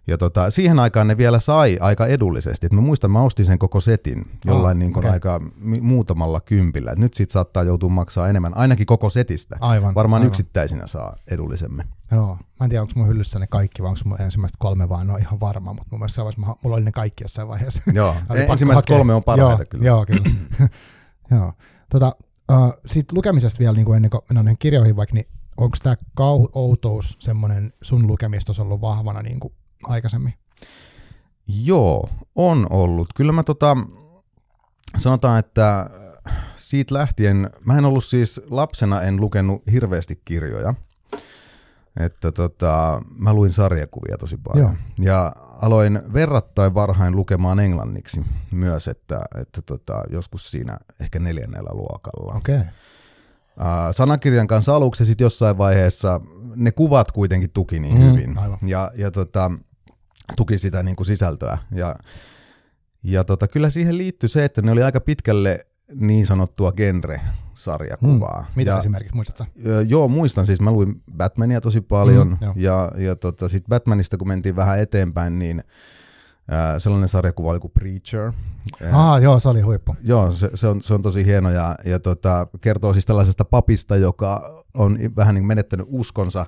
Ja 0.08 0.18
tota, 0.18 0.50
siihen 0.50 0.78
aikaan 0.78 1.06
ne 1.08 1.16
vielä 1.16 1.40
sai 1.40 1.78
aika 1.80 2.06
edullisesti. 2.06 2.66
Et 2.66 2.72
mä 2.72 2.80
muistan, 2.80 3.10
mä 3.10 3.22
ostin 3.22 3.46
sen 3.46 3.58
koko 3.58 3.80
setin 3.80 4.26
jollain 4.44 4.76
Ah, 4.76 4.78
niin 4.78 4.92
kuin 4.92 5.04
okei. 5.04 5.10
aika 5.12 5.40
muutamalla 5.80 6.40
kympillä. 6.40 6.92
Et 6.92 6.98
nyt 6.98 7.14
sit 7.14 7.30
saattaa 7.30 7.62
joutua 7.62 7.88
maksaa 7.88 8.28
enemmän, 8.28 8.56
ainakin 8.56 8.86
koko 8.86 9.10
setistä. 9.10 9.56
Aivan. 9.60 9.94
Varmaan 9.94 10.22
aivan. 10.22 10.28
yksittäisinä 10.28 10.86
saa 10.86 11.16
edullisemmin. 11.30 11.86
Joo. 12.12 12.34
Mä 12.60 12.64
en 12.64 12.68
tiedä, 12.70 12.82
onko 12.82 12.92
mun 12.96 13.08
hyllyssä 13.08 13.38
ne 13.38 13.46
kaikki, 13.46 13.82
vai 13.82 13.88
onko 13.88 14.00
mun 14.04 14.20
ensimmäiset 14.20 14.56
kolme 14.58 14.88
vaan, 14.88 15.10
ole 15.10 15.18
ihan 15.18 15.40
varma, 15.40 15.72
mutta 15.72 15.88
mun 15.90 16.00
mielestä 16.00 16.22
mä- 16.40 16.54
mulla 16.62 16.76
oli 16.76 16.84
ne 16.84 16.92
kaikki 16.92 17.24
jossain 17.24 17.48
vaiheessa. 17.48 17.82
Joo, 17.92 18.14
ensimmäiset 18.50 18.84
hakea. 18.84 18.96
kolme 18.96 19.14
on 19.14 19.24
parhaita 19.24 19.62
joo, 19.62 19.66
kyllä. 19.70 19.86
Joo, 19.86 20.06
kyllä. 20.06 20.30
joo. 21.36 21.52
Tota, 21.90 22.16
uh, 22.52 22.72
Sitten 22.86 23.16
lukemisesta 23.16 23.58
vielä 23.58 23.72
niin 23.76 23.84
kuin 23.86 23.96
ennen 23.96 24.10
kuin 24.10 24.20
mennään 24.32 24.58
kirjoihin 24.58 24.96
vaikka, 24.96 25.14
niin 25.14 25.26
onko 25.56 25.76
tämä 25.82 25.96
kauhu-outous 26.14 27.16
semmoinen 27.18 27.72
sun 27.82 28.06
lukemistossa 28.06 28.62
ollut 28.62 28.80
vahvana 28.80 29.22
niin 29.22 29.40
kuin 29.40 29.52
aikaisemmin? 29.84 30.34
Joo, 31.64 32.08
on 32.34 32.66
ollut. 32.70 33.08
Kyllä 33.16 33.32
mä 33.32 33.42
tota, 33.42 33.76
sanotaan, 34.96 35.38
että 35.38 35.90
siitä 36.56 36.94
lähtien, 36.94 37.50
mä 37.64 37.78
en 37.78 37.84
ollut 37.84 38.04
siis 38.04 38.40
lapsena, 38.50 39.02
en 39.02 39.16
lukenut 39.16 39.62
hirveästi 39.72 40.20
kirjoja. 40.24 40.74
Että 42.00 42.32
tota, 42.32 43.02
mä 43.16 43.32
luin 43.32 43.52
sarjakuvia 43.52 44.18
tosi 44.18 44.36
paljon. 44.36 44.78
Joo. 44.98 45.06
Ja 45.14 45.32
aloin 45.62 46.00
verrattain 46.12 46.74
varhain 46.74 47.16
lukemaan 47.16 47.60
englanniksi 47.60 48.24
myös, 48.50 48.88
että, 48.88 49.20
että 49.40 49.62
tota, 49.62 50.02
joskus 50.10 50.50
siinä 50.50 50.78
ehkä 51.00 51.18
neljännellä 51.18 51.70
luokalla. 51.72 52.34
Okei. 52.34 52.56
Okay. 52.56 52.68
Uh, 53.60 53.94
sanakirjan 53.94 54.46
kanssa 54.46 54.76
aluksi 54.76 55.04
sitten 55.04 55.24
jossain 55.24 55.58
vaiheessa 55.58 56.20
ne 56.56 56.72
kuvat 56.72 57.12
kuitenkin 57.12 57.50
tuki 57.50 57.80
niin 57.80 58.00
Mm, 58.00 58.12
hyvin. 58.12 58.38
aivan. 58.38 58.58
Ja, 58.66 58.90
ja 58.94 59.10
tota, 59.10 59.50
tuki 60.36 60.58
sitä 60.58 60.82
niin 60.82 60.96
kuin 60.96 61.06
sisältöä. 61.06 61.58
Ja, 61.72 61.96
ja 63.02 63.24
tota, 63.24 63.48
kyllä 63.48 63.70
siihen 63.70 63.98
liittyy 63.98 64.28
se, 64.28 64.44
että 64.44 64.62
ne 64.62 64.72
oli 64.72 64.82
aika 64.82 65.00
pitkälle 65.00 65.66
niin 65.94 66.26
sanottua 66.26 66.72
genre-sarjakuvaa. 66.72 68.46
Mitä 68.56 68.70
ja, 68.70 68.78
esimerkiksi, 68.78 69.14
muistatko? 69.14 69.44
Joo, 69.88 70.08
muistan 70.08 70.46
siis, 70.46 70.60
mä 70.60 70.70
luin 70.70 71.02
Batmania 71.16 71.60
tosi 71.60 71.80
paljon, 71.80 72.28
Mm, 72.28 72.34
mm, 72.34 72.38
joo. 72.42 72.52
ja, 72.56 72.92
ja 72.96 73.16
tota, 73.16 73.48
sitten 73.48 73.68
Batmanista 73.68 74.16
kun 74.16 74.28
mentiin 74.28 74.56
vähän 74.56 74.78
eteenpäin, 74.78 75.38
niin 75.38 75.64
ää, 76.50 76.78
sellainen 76.78 77.08
sarjakuva 77.08 77.50
oli 77.50 77.60
kuin 77.60 77.72
Preacher. 77.72 78.32
Ah, 78.92 79.22
joo, 79.22 79.40
se 79.40 79.48
oli 79.48 79.60
huippu. 79.60 79.96
Joo, 80.02 80.32
se, 80.32 80.50
se, 80.54 80.66
on, 80.66 80.82
se 80.82 80.94
on 80.94 81.02
tosi 81.02 81.24
hieno 81.24 81.50
ja, 81.50 81.76
ja 81.84 81.98
tota, 81.98 82.46
kertoo 82.60 82.92
siis 82.92 83.06
tällaisesta 83.06 83.44
papista, 83.44 83.96
joka 83.96 84.64
on 84.74 84.98
vähän 85.16 85.34
niin 85.34 85.46
menettänyt 85.46 85.86
uskonsa 85.90 86.46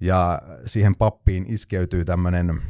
ja 0.00 0.42
siihen 0.66 0.94
pappiin 0.96 1.44
iskeytyy 1.48 2.04
tämmöinen 2.04 2.62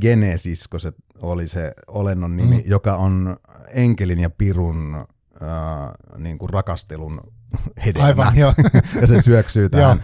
Genesis, 0.00 0.68
kun 0.68 0.80
se 0.80 0.92
oli 1.22 1.48
se 1.48 1.74
olennon 1.86 2.36
nimi, 2.36 2.56
Mm. 2.56 2.62
joka 2.66 2.96
on 2.96 3.36
enkelin 3.68 4.18
ja 4.20 4.30
pirun 4.30 4.94
äh, 5.42 6.18
niin 6.18 6.38
kuin 6.38 6.50
rakastelun 6.50 7.20
hedelmä. 7.86 8.06
Aivan, 8.06 8.36
joo. 8.38 8.54
ja 9.00 9.06
se 9.06 9.20
syöksyy 9.22 9.68
tähän, 9.70 10.02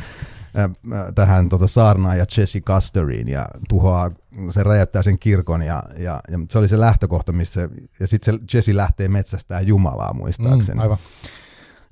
äh, 0.59 0.71
tähän 1.15 1.49
tota 1.49 1.67
saarnaan 1.67 2.19
ja 2.19 2.25
Jesse 2.37 2.61
Custeriin 2.61 3.29
ja 3.29 3.47
tuhoaa, 3.69 4.11
se 4.51 4.63
räjäyttää 4.63 5.03
sen 5.03 5.19
kirkon 5.19 5.63
ja, 5.63 5.83
ja, 5.99 6.21
ja 6.31 6.39
se 6.51 6.59
oli 6.59 6.69
se 6.69 6.81
lähtökohta, 6.81 7.33
missä, 7.33 7.69
ja 8.01 8.07
sitten 8.07 8.35
se 8.35 8.57
Jesse 8.57 8.77
lähtee 8.77 9.09
metsästään 9.09 9.67
Jumalaa 9.67 10.13
muistaakseni. 10.15 10.75
Mm, 10.75 10.81
aivan. 10.81 10.99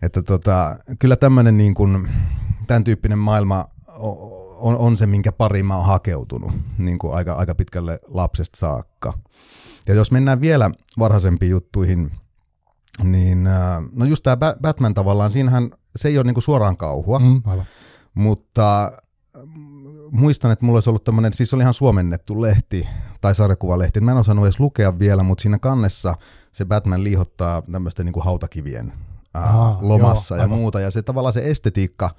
Että 0.02 0.23
tota, 0.23 0.76
kyllä 0.99 1.16
tämmöinen 1.16 1.59
niin 1.59 1.75
kuin, 1.75 2.09
tämän 2.66 2.85
tyyppinen 2.85 3.18
maailma 3.18 3.68
on, 4.58 4.78
on 4.78 4.96
se, 4.96 5.06
minkä 5.06 5.32
pariin 5.32 5.66
mä 5.66 5.76
oon 5.76 5.86
hakeutunut 5.86 6.52
niin 6.78 6.98
kuin 6.98 7.14
aika, 7.14 7.32
aika 7.32 7.54
pitkälle 7.54 8.00
lapsesta 8.08 8.58
saakka. 8.58 9.12
Ja 9.88 9.94
jos 9.94 10.12
mennään 10.12 10.40
vielä 10.40 10.70
varhaisempiin 10.98 11.50
juttuihin, 11.50 12.10
niin 13.04 13.46
äh, 13.46 13.82
no 13.92 14.04
just 14.04 14.22
tämä 14.22 14.54
Batman 14.62 14.94
tavallaan, 14.94 15.30
siinähän 15.30 15.70
se 15.96 16.08
ei 16.08 16.18
ole 16.18 16.24
niin 16.24 16.34
kuin 16.34 16.42
suoraan 16.44 16.76
kauhua, 16.76 17.18
Mm, 17.18 17.42
aivan. 17.44 17.64
mutta 18.14 18.92
mm, 19.44 19.88
muistan, 20.10 20.50
että 20.50 20.64
mulla 20.64 20.76
olisi 20.76 20.90
ollut 20.90 21.04
tämmöinen, 21.04 21.32
siis 21.32 21.54
oli 21.54 21.62
ihan 21.62 21.74
suomennettu 21.74 22.42
lehti 22.42 22.86
tai 23.20 23.34
sarjakuvalehti. 23.34 24.00
Mä 24.00 24.10
en 24.10 24.16
osannut 24.16 24.44
edes 24.46 24.60
lukea 24.60 24.98
vielä, 24.98 25.22
mutta 25.22 25.42
siinä 25.42 25.58
kannessa 25.58 26.14
se 26.52 26.64
Batman 26.64 27.04
liihottaa 27.04 27.62
tämmöistä 27.72 28.04
niin 28.04 28.12
kuin 28.12 28.24
hautakivien 28.24 28.92
ää, 29.34 29.42
Aa, 29.50 29.78
lomassa 29.80 30.34
joo, 30.34 30.38
ja 30.38 30.42
aivan. 30.44 30.58
muuta. 30.58 30.80
Ja 30.80 30.90
se 30.90 31.02
tavallaan 31.02 31.32
se 31.32 31.50
estetiikka 31.50 32.10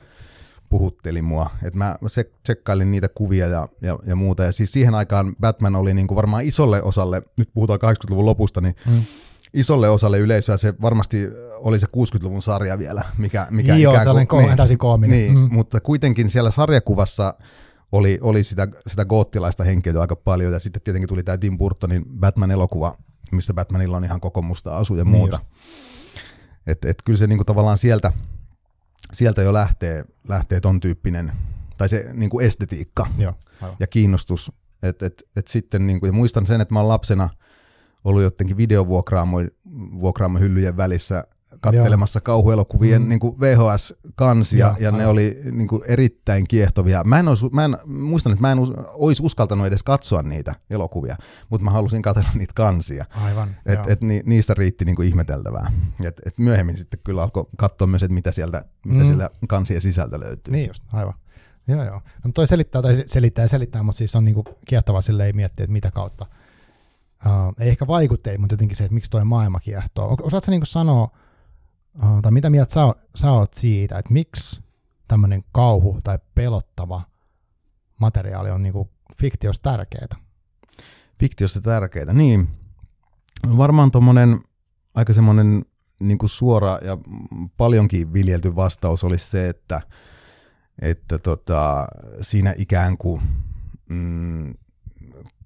puhutteli 0.69 1.21
mua. 1.21 1.49
että 1.63 1.77
mä 1.77 1.95
se, 2.07 2.31
tsekkailin 2.43 2.91
niitä 2.91 3.09
kuvia 3.09 3.47
ja, 3.47 3.67
ja, 3.81 3.99
ja 4.05 4.15
muuta. 4.15 4.43
Ja 4.43 4.51
siis 4.51 4.71
siihen 4.71 4.95
aikaan 4.95 5.35
Batman 5.39 5.75
oli 5.75 5.93
niin 5.93 6.07
kuin 6.07 6.15
varmaan 6.15 6.43
isolle 6.45 6.83
osalle, 6.83 7.21
nyt 7.37 7.49
puhutaan 7.53 7.79
80-luvun 7.79 8.25
lopusta, 8.25 8.61
niin 8.61 8.75
Mm. 8.87 9.01
isolle 9.53 9.89
osalle 9.89 10.19
yleisöä 10.19 10.57
se 10.57 10.73
varmasti 10.81 11.27
oli 11.57 11.79
se 11.79 11.87
60-luvun 11.97 12.41
sarja 12.41 12.77
vielä, 12.79 13.03
mikä, 13.17 13.47
mikä 13.49 13.75
Joo, 13.75 13.93
ikään 13.93 14.05
sellainen 14.05 14.51
ko- 14.53 14.55
täysin 14.55 14.77
koominen. 14.77 15.19
Niin, 15.19 15.37
Mm. 15.37 15.49
mutta 15.51 15.79
kuitenkin 15.79 16.29
siellä 16.29 16.51
sarjakuvassa 16.51 17.33
oli, 17.91 18.19
oli 18.21 18.43
sitä, 18.43 18.67
sitä 18.87 19.05
goottilaista 19.05 19.63
henkeä 19.63 19.93
jo 19.93 20.01
aika 20.01 20.15
paljon, 20.15 20.53
ja 20.53 20.59
sitten 20.59 20.81
tietenkin 20.81 21.09
tuli 21.09 21.23
tämä 21.23 21.37
Tim 21.37 21.57
Burtonin 21.57 22.05
Batman-elokuva, 22.19 22.97
missä 23.31 23.53
Batmanilla 23.53 23.97
on 23.97 24.03
ihan 24.03 24.21
koko 24.21 24.41
musta 24.41 24.77
asu 24.77 24.95
ja 24.95 25.03
Niin 25.03 25.11
muuta. 25.17 25.39
Et, 26.67 26.85
et 26.85 26.97
kyllä 27.05 27.17
se 27.17 27.27
niinku 27.27 27.43
tavallaan 27.45 27.77
sieltä, 27.77 28.11
sieltä 29.13 29.41
jo 29.41 29.53
lähtee, 29.53 30.05
lähtee 30.27 30.59
ton 30.59 30.79
tyyppinen, 30.79 31.31
tai 31.77 31.89
se 31.89 32.09
niinku 32.13 32.39
estetiikka 32.39 33.07
Joo, 33.17 33.33
aivan. 33.61 33.77
ja 33.79 33.87
kiinnostus. 33.87 34.51
Et, 34.83 35.01
et, 35.01 35.23
et 35.35 35.47
sitten 35.47 35.87
niinku, 35.87 36.05
ja 36.05 36.11
muistan 36.11 36.45
sen, 36.45 36.61
että 36.61 36.73
mä 36.73 36.79
oon 36.79 36.89
lapsena 36.89 37.29
ollut 38.03 38.21
jotenkin 38.21 38.57
videovuokraamo 38.57 40.39
hyllyjen 40.39 40.77
välissä 40.77 41.23
kattelemassa 41.61 42.21
kauhuelokuvien 42.21 43.01
Mm. 43.01 43.09
niin 43.09 43.19
VHS-kansia, 43.19 44.67
Joo, 44.67 44.75
ja 44.79 44.91
ne 44.91 44.97
aivan. 44.97 45.11
oli 45.11 45.39
niin 45.51 45.67
kuin 45.67 45.81
erittäin 45.85 46.47
kiehtovia. 46.47 47.03
Mä 47.03 47.19
en, 47.19 47.27
ois, 47.27 47.43
mä 47.51 47.65
en 47.65 47.77
muistan, 47.85 48.33
että 48.33 48.41
mä 48.41 48.51
en 48.51 48.57
olisi 48.93 49.23
uskaltanut 49.23 49.67
edes 49.67 49.83
katsoa 49.83 50.21
niitä 50.23 50.55
elokuvia, 50.69 51.17
mutta 51.49 51.65
mä 51.65 51.71
halusin 51.71 52.01
katsella 52.01 52.29
niitä 52.33 52.53
kansia. 52.55 53.05
Aivan, 53.09 53.55
Et, 53.65 53.79
et 53.87 54.01
ni, 54.01 54.23
niistä 54.25 54.53
riitti 54.53 54.85
niin 54.85 54.95
kuin 54.95 55.07
ihmeteltävää. 55.07 55.71
Et, 56.03 56.21
et 56.25 56.37
myöhemmin 56.37 56.77
sitten 56.77 56.99
kyllä 57.03 57.23
alkoi 57.23 57.45
katsoa 57.57 57.87
myös, 57.87 58.03
että 58.03 58.13
mitä 58.13 58.31
sieltä, 58.31 58.65
mitä 58.85 58.99
Mm. 58.99 59.05
sieltä 59.05 59.29
kansien 59.47 59.81
sisältä 59.81 60.19
löytyy. 60.19 60.51
Niin 60.51 60.67
just, 60.67 60.83
aivan. 60.93 61.13
Joo, 61.67 61.83
joo. 61.83 62.01
No 62.23 62.31
toi 62.33 62.47
selittää, 62.47 62.81
tai 62.81 62.95
se- 62.95 63.03
selittää 63.07 63.43
ja 63.43 63.49
selittää, 63.49 63.83
mutta 63.83 63.97
siis 63.97 64.15
on 64.15 64.25
niinku 64.25 64.43
kiehtovaa 64.67 65.01
silleen 65.01 65.35
miettiä, 65.35 65.63
että 65.63 65.73
mitä 65.73 65.91
kautta. 65.91 66.25
Uh, 67.25 67.53
ei 67.59 67.69
ehkä 67.69 67.87
vaikutteet, 67.87 68.39
mutta 68.41 68.53
jotenkin 68.53 68.77
se, 68.77 68.83
että 68.83 68.93
miksi 68.93 69.11
toi 69.11 69.25
maailma 69.25 69.59
kiehtoo. 69.59 70.17
Osaatko 70.21 70.51
niinku 70.51 70.65
sanoa, 70.65 71.09
tai 72.21 72.31
mitä 72.31 72.49
mieltä 72.49 72.73
sä, 72.73 72.81
sä 73.15 73.31
oot 73.31 73.53
siitä, 73.53 73.97
että 73.97 74.13
miksi 74.13 74.61
tämmöinen 75.07 75.43
kauhu 75.51 75.99
tai 76.03 76.19
pelottava 76.35 77.01
materiaali 77.99 78.51
on 78.51 78.63
niinku 78.63 78.89
fiktiossa 79.15 79.61
tärkeää? 79.61 80.29
fiktiosta 81.19 81.61
tärkeitä. 81.61 82.13
Niin, 82.13 82.47
varmaan 83.57 83.91
tuommoinen 83.91 84.39
aika 84.95 85.13
semmoinen 85.13 85.65
niin 85.99 86.17
kuin 86.17 86.29
suora 86.29 86.79
ja 86.81 86.97
paljonkin 87.57 88.13
viljelty 88.13 88.55
vastaus 88.55 89.03
olisi 89.03 89.29
se, 89.29 89.49
että, 89.49 89.81
että 90.81 91.19
tota, 91.19 91.87
siinä 92.21 92.53
ikään 92.57 92.97
kuin 92.97 93.21
mm, 93.89 94.53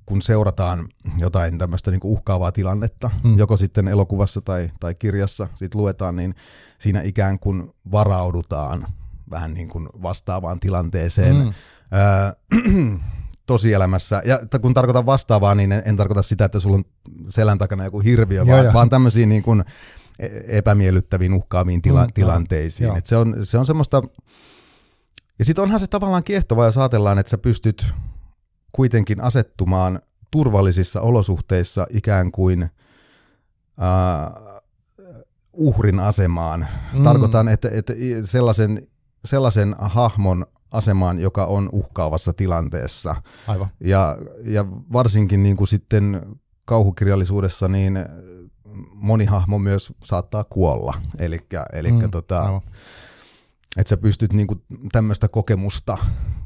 kun 0.05 0.21
seurataan 0.21 0.87
jotain 1.19 1.57
tämmöistä 1.57 1.91
niin 1.91 1.99
uhkaavaa 2.03 2.51
tilannetta, 2.51 3.11
Mm. 3.23 3.37
joko 3.37 3.57
sitten 3.57 3.87
elokuvassa 3.87 4.41
tai, 4.41 4.71
tai 4.79 4.95
kirjassa 4.95 5.47
sit 5.55 5.75
luetaan, 5.75 6.15
niin 6.15 6.35
siinä 6.79 7.01
ikään 7.01 7.39
kuin 7.39 7.73
varaudutaan 7.91 8.87
vähän 9.29 9.53
niin 9.53 9.69
kuin 9.69 9.89
vastaavaan 10.01 10.59
tilanteeseen. 10.59 11.35
Mm. 11.35 11.53
Öö, 11.93 12.33
tosielämässä, 13.45 14.21
ja 14.25 14.39
kun 14.61 14.73
tarkoitan 14.73 15.05
vastaavaa, 15.05 15.55
niin 15.55 15.71
en, 15.71 15.81
en 15.85 15.95
tarkoita 15.97 16.21
sitä, 16.23 16.45
että 16.45 16.59
sulla 16.59 16.75
on 16.75 16.85
selän 17.29 17.57
takana 17.57 17.83
joku 17.83 17.99
hirviö, 17.99 18.39
Joo, 18.41 18.47
vaan, 18.55 18.63
joo. 18.65 18.73
vaan 18.73 18.89
tämmöisiin 18.89 19.29
niin 19.29 19.43
kuin 19.43 19.63
e- 20.19 20.29
epämiellyttäviin, 20.47 21.33
uhkaaviin 21.33 21.81
tila- 21.81 22.05
mm, 22.07 22.13
tilanteisiin. 22.13 22.87
joo. 22.87 22.97
Et 22.97 23.05
se, 23.05 23.17
on, 23.17 23.35
se 23.43 23.57
on 23.57 23.65
semmoista, 23.65 24.03
ja 25.39 25.45
sitten 25.45 25.61
onhan 25.63 25.79
se 25.79 25.87
tavallaan 25.87 26.23
kiehtovaa, 26.23 26.65
jos 26.65 26.77
ajatellaan, 26.77 27.19
että 27.19 27.29
sä 27.29 27.37
pystyt 27.37 27.87
kuitenkin 28.73 29.21
asettumaan 29.21 29.99
turvallisissa 30.31 31.01
olosuhteissa 31.01 31.87
ikään 31.89 32.31
kuin 32.31 32.69
uh, 33.77 34.61
uhrin 35.53 35.99
asemaan. 35.99 36.67
Mm. 36.93 37.03
Tarkoitan, 37.03 37.47
että, 37.47 37.69
että 37.71 37.93
sellaisen, 38.25 38.87
sellaisen 39.25 39.75
hahmon 39.79 40.45
asemaan, 40.71 41.19
joka 41.19 41.45
on 41.45 41.69
uhkaavassa 41.71 42.33
tilanteessa. 42.33 43.15
Aivan. 43.47 43.67
Ja, 43.79 44.17
ja 44.43 44.65
varsinkin 44.93 45.43
niin 45.43 45.57
kuin 45.57 45.67
sitten 45.67 46.21
kauhukirjallisuudessa, 46.65 47.67
niin 47.67 47.99
moni 48.93 49.25
hahmo 49.25 49.59
myös 49.59 49.93
saattaa 50.03 50.43
kuolla. 50.43 50.93
Elikkä, 51.17 51.65
elikkä 51.73 52.05
Mm, 52.07 52.11
tota, 52.11 52.41
aivan. 52.41 52.61
että 53.77 53.89
sä 53.89 53.97
pystyt 53.97 54.33
niin 54.33 54.47
kuin 54.47 54.61
tämmöistä 54.91 55.27
kokemusta 55.27 55.97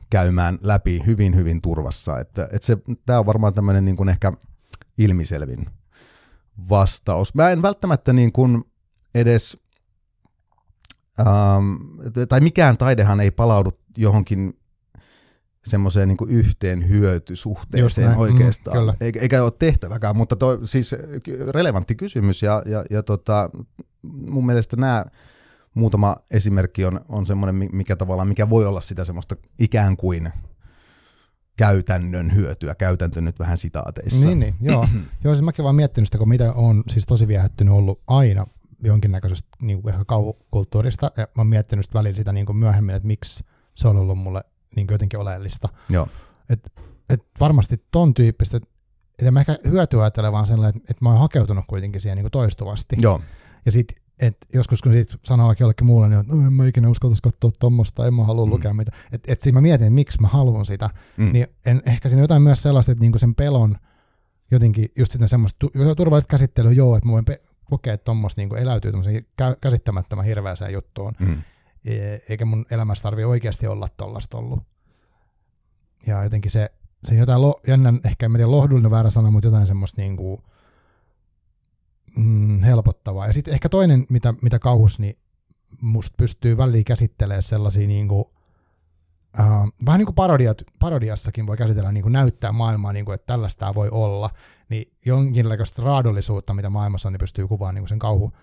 käymään 0.09 0.57
läpi 0.61 1.01
hyvin, 1.05 1.35
hyvin 1.35 1.61
turvassa. 1.61 2.19
Että, 2.19 2.47
että 2.51 2.65
se, 2.65 2.77
tämä 3.05 3.19
on 3.19 3.25
varmaan 3.25 3.53
tämmöinen 3.53 3.85
niin 3.85 3.97
kuin 3.97 4.09
ehkä 4.09 4.33
ilmiselvin 4.97 5.65
vastaus. 6.69 7.35
Mä 7.35 7.49
en 7.49 7.61
välttämättä 7.61 8.13
niin 8.13 8.31
kuin 8.31 8.63
edes, 9.15 9.57
ähm, 11.19 11.75
tai 12.29 12.41
mikään 12.41 12.77
taidehan 12.77 13.19
ei 13.19 13.31
palaudu 13.31 13.71
johonkin 13.97 14.59
semmoiseen 15.65 16.07
niin 16.07 16.29
yhteen 16.29 16.89
hyötysuhteeseen 16.89 18.17
oikeastaan, 18.17 18.85
mm, 18.85 18.93
eikä, 18.99 19.19
eikä 19.19 19.43
ole 19.43 19.51
tehtäväkään, 19.59 20.15
mutta 20.15 20.35
toi, 20.35 20.59
siis 20.63 20.95
relevantti 21.49 21.95
kysymys 21.95 22.41
ja, 22.41 22.63
ja, 22.65 22.85
ja 22.89 23.03
tota, 23.03 23.49
mun 24.03 24.45
mielestä 24.45 24.77
nämä 24.77 25.05
muutama 25.77 26.17
esimerkki 26.31 26.85
on, 26.85 27.01
on 27.09 27.25
semmoinen, 27.25 27.69
mikä 27.71 27.95
tavallaan, 27.95 28.27
mikä 28.27 28.49
voi 28.49 28.65
olla 28.65 28.81
sitä 28.81 29.05
semmoista 29.05 29.35
ikään 29.59 29.97
kuin 29.97 30.31
käytännön 31.57 32.35
hyötyä, 32.35 32.75
käytäntö 32.75 33.21
nyt 33.21 33.39
vähän 33.39 33.57
sitaateissa. 33.57 34.27
Niin, 34.27 34.39
niin 34.39 34.55
joo. 34.61 34.87
joo, 35.23 35.33
siis 35.35 35.45
mäkin 35.45 35.63
vaan 35.63 35.75
miettinyt 35.75 36.07
sitä, 36.07 36.17
kun 36.17 36.29
mitä 36.29 36.53
on 36.53 36.83
siis 36.89 37.05
tosi 37.05 37.27
viehättynyt 37.27 37.73
ollut 37.73 38.01
aina 38.07 38.47
jonkinnäköisestä 38.83 39.49
niin 39.61 39.81
kuin 39.81 39.93
ehkä 39.93 40.05
kauhukulttuurista, 40.05 41.11
ja 41.17 41.23
mä 41.23 41.39
oon 41.39 41.47
miettinyt 41.47 41.85
sitä 41.85 41.99
välillä 41.99 42.17
sitä 42.17 42.33
niin 42.33 42.45
kuin 42.45 42.57
myöhemmin, 42.57 42.95
että 42.95 43.07
miksi 43.07 43.45
se 43.75 43.87
on 43.87 43.97
ollut 43.97 44.17
mulle 44.17 44.43
niin 44.75 44.87
kuin 44.87 44.93
jotenkin 44.93 45.19
oleellista. 45.19 45.69
Joo. 45.89 46.07
Et, 46.49 46.71
et 47.09 47.25
varmasti 47.39 47.83
ton 47.91 48.13
tyyppistä, 48.13 48.57
että 49.19 49.31
mä 49.31 49.39
ehkä 49.39 49.57
hyötyä 49.67 50.01
ajattelen 50.01 50.31
vaan 50.31 50.47
sellainen, 50.47 50.77
että, 50.77 50.91
että 50.91 51.05
mä 51.05 51.09
oon 51.09 51.19
hakeutunut 51.19 51.65
kuitenkin 51.67 52.01
siihen 52.01 52.15
niin 52.15 52.23
kuin 52.23 52.31
toistuvasti. 52.31 52.95
Joo. 52.99 53.21
Ja 53.65 53.71
sitten 53.71 53.97
et 54.19 54.37
joskus 54.53 54.81
kun 54.81 54.91
siitä 54.91 55.15
sanoo 55.23 55.55
jollekin 55.59 55.87
muulle, 55.87 56.09
niin 56.09 56.19
että 56.19 56.35
no, 56.35 56.47
en 56.47 56.53
mä 56.53 56.67
ikinä 56.67 56.89
uskaltaisi 56.89 57.21
katsoa 57.21 57.51
tuommoista, 57.59 58.07
en 58.07 58.13
mä 58.13 58.23
halua 58.23 58.45
mm. 58.45 58.51
lukea 58.51 58.73
mitä. 58.73 58.91
Että 59.11 59.33
et 59.33 59.41
siinä 59.41 59.57
mä 59.57 59.61
mietin, 59.61 59.93
miksi 59.93 60.21
mä 60.21 60.27
haluan 60.27 60.65
sitä. 60.65 60.89
Mm. 61.17 61.33
Niin 61.33 61.47
en, 61.65 61.81
ehkä 61.85 62.09
siinä 62.09 62.21
jotain 62.21 62.41
myös 62.41 62.61
sellaista, 62.61 62.91
että 62.91 63.01
niinku 63.01 63.19
sen 63.19 63.35
pelon 63.35 63.77
jotenkin 64.51 64.91
just 64.97 65.11
sitten 65.11 65.29
semmoista 65.29 65.67
turvallista 65.97 66.31
käsittelyä, 66.31 66.71
joo, 66.71 66.95
että 66.95 67.07
mä 67.07 67.13
voin 67.13 67.25
pe- 67.25 67.41
kokea, 67.69 67.93
että 67.93 68.05
tuommoista 68.05 68.41
niinku 68.41 68.55
eläytyy 68.55 68.91
tämmöiseen 68.91 69.25
kä- 69.41 69.57
käsittämättömän 69.61 70.25
hirveäseen 70.25 70.73
juttuun. 70.73 71.13
Mm. 71.19 71.41
E- 71.85 72.19
eikä 72.29 72.45
mun 72.45 72.65
elämässä 72.71 73.03
tarvi 73.03 73.23
oikeasti 73.23 73.67
olla 73.67 73.89
tollasta 73.97 74.37
ollut. 74.37 74.59
Ja 76.07 76.23
jotenkin 76.23 76.51
se, 76.51 76.71
se 77.03 77.15
jotain 77.15 77.41
lo, 77.41 77.61
jännän, 77.67 77.99
ehkä 78.03 78.25
en 78.25 78.33
tiedä 78.33 78.51
lohdullinen 78.51 78.91
väärä 78.91 79.09
sana, 79.09 79.31
mutta 79.31 79.47
jotain 79.47 79.67
semmoista 79.67 80.01
niinku, 80.01 80.43
mm, 82.17 82.59
helpottavaa. 82.59 83.27
Ja 83.27 83.33
sitten 83.33 83.53
ehkä 83.53 83.69
toinen, 83.69 84.05
mitä, 84.09 84.33
mitä 84.41 84.59
kauhus, 84.59 84.99
niin 84.99 85.17
musta 85.81 86.15
pystyy 86.17 86.57
väliin 86.57 86.85
käsittelemään 86.85 87.43
sellaisia 87.43 87.87
niin 87.87 88.07
kuin, 88.07 88.25
Uh, 89.39 89.73
vähän 89.85 89.97
niin 89.97 90.05
kuin 90.05 90.15
parodiat, 90.15 90.61
parodiassakin 90.79 91.47
voi 91.47 91.57
käsitellä 91.57 91.91
niin 91.91 92.01
kuin 92.01 92.13
näyttää 92.13 92.51
maailmaa, 92.51 92.93
niin 92.93 93.05
kuin, 93.05 93.15
että 93.15 93.25
tällaista 93.27 93.75
voi 93.75 93.89
olla, 93.89 94.29
niin 94.69 94.93
jonkinlaista 95.05 95.81
raadollisuutta, 95.81 96.53
mitä 96.53 96.69
maailmassa 96.69 97.09
on, 97.09 97.13
niin 97.13 97.19
pystyy 97.19 97.47
kuvaamaan 97.47 97.75
niin 97.75 97.81
kuin 97.81 97.89
sen 97.89 97.99
kauhu 97.99 98.33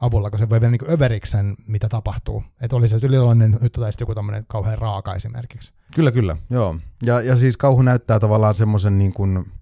avulla, 0.00 0.30
kun 0.30 0.38
se 0.38 0.48
voi 0.48 0.60
vielä 0.60 0.70
niin 0.70 0.90
överiksen, 0.90 1.56
mitä 1.66 1.88
tapahtuu. 1.88 2.44
Että 2.60 2.76
oli 2.76 2.88
se 2.88 2.98
yliloinen 3.02 3.58
nyt 3.60 3.72
tai 3.72 3.92
joku 4.00 4.14
tämmöinen 4.14 4.44
kauhean 4.48 4.78
raaka 4.78 5.14
esimerkiksi. 5.14 5.72
Kyllä, 5.94 6.12
kyllä, 6.12 6.36
joo. 6.50 6.76
Ja, 7.06 7.20
ja 7.20 7.36
siis 7.36 7.56
kauhu 7.56 7.82
näyttää 7.82 8.20
tavallaan 8.20 8.54
semmoisen 8.54 8.98
niin 8.98 9.12
kuin, 9.12 9.52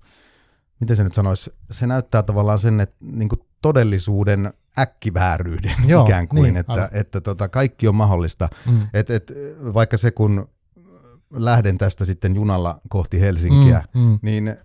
miten 0.80 0.96
se 0.96 1.04
nyt 1.04 1.14
sanoisi, 1.14 1.52
se 1.70 1.86
näyttää 1.86 2.22
tavallaan 2.22 2.58
sen, 2.58 2.80
että 2.80 2.96
niin 3.00 3.28
kuin 3.28 3.40
todellisuuden 3.62 4.52
äkkivääryyden 4.78 5.76
Joo, 5.86 6.04
ikään 6.04 6.28
kuin, 6.28 6.42
niin, 6.42 6.56
että, 6.56 6.88
että 6.92 7.20
tota, 7.20 7.48
kaikki 7.48 7.88
on 7.88 7.94
mahdollista. 7.94 8.48
Mm. 8.66 8.80
Et, 8.94 9.10
et, 9.10 9.32
vaikka 9.74 9.96
se, 9.96 10.10
kun 10.10 10.48
lähden 11.30 11.78
tästä 11.78 12.04
sitten 12.04 12.34
junalla 12.34 12.80
kohti 12.88 13.20
Helsinkiä, 13.20 13.84
mm, 13.94 14.00
mm. 14.00 14.18
niin, 14.22 14.56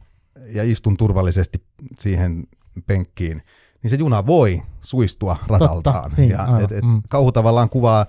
ja 0.46 0.64
istun 0.64 0.98
turvallisesti 0.98 1.64
siihen 2.00 2.44
penkkiin, 2.88 3.44
niin 3.84 3.90
se 3.90 3.96
juna 3.96 4.26
voi 4.26 4.62
suistua 4.82 5.38
radaltaan. 5.48 6.04
Totta, 6.04 6.22
niin, 6.22 6.30
ja, 6.30 6.60
et, 6.64 6.72
et, 6.72 6.86
mm. 6.86 7.02
Kauhu 7.10 7.32
tavallaan 7.32 7.70
kuvaa 7.70 8.06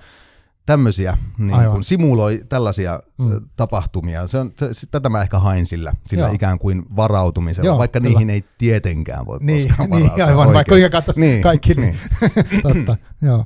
tämmöisiä, 0.66 1.18
niin 1.38 1.70
kun 1.70 1.85
simuloi 1.85 2.44
tällaisia 2.48 3.03
mm. 3.18 3.40
tapahtumia. 3.57 4.27
Se 4.27 4.38
on, 4.38 4.53
se, 4.72 4.87
tätä 4.90 5.09
mä 5.09 5.22
ehkä 5.22 5.38
hain 5.38 5.66
sillä, 5.66 5.92
sillä 6.09 6.31
ikään 6.31 6.59
kuin 6.59 6.85
varautumisella, 6.96 7.66
Joo, 7.66 7.79
vaikka 7.79 8.00
kyllä. 8.00 8.11
niihin 8.11 8.31
ei 8.31 8.44
tietenkään 8.59 9.27
voi 9.27 9.38
niin, 9.40 9.68
koskaan 9.68 9.90
niin, 9.90 10.03
varautua. 10.03 10.24
Aivan, 10.27 10.38
oikein. 10.38 10.55
vaikka 10.55 10.70
kuinka 10.70 10.90
katsoisi 10.90 11.20
niin, 11.20 11.42
kaikki. 11.42 11.74
Niin. 11.74 11.98
Totta, 12.62 12.96
joo. 13.22 13.44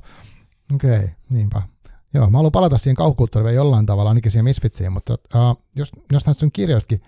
Okei, 0.74 0.96
okay, 0.96 1.08
niinpä. 1.30 1.62
Joo, 2.14 2.30
mä 2.30 2.38
haluan 2.38 2.52
palata 2.52 2.78
siihen 2.78 2.96
kauhukulttuuriin 2.96 3.54
jollain 3.56 3.86
tavalla, 3.86 4.10
ainakin 4.10 4.30
siihen 4.30 4.44
Misfitsiin, 4.44 4.92
mutta 4.92 5.14
uh, 5.14 5.62
jos, 5.74 5.92
jos 6.12 6.26
näistä 6.26 6.40
sun 6.40 6.52
kirjoistakin 6.52 7.02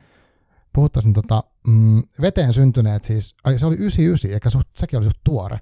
puhuttaisiin 0.72 1.14
tota, 1.14 1.44
mm, 1.66 2.02
veteen 2.20 2.52
syntyneet, 2.52 3.04
siis, 3.04 3.34
ai 3.44 3.58
se 3.58 3.66
oli 3.66 3.76
99, 3.76 4.30
eikä 4.30 4.50
suht, 4.50 4.68
sekin 4.76 4.98
oli 4.98 5.06
suht 5.06 5.20
tuore, 5.24 5.58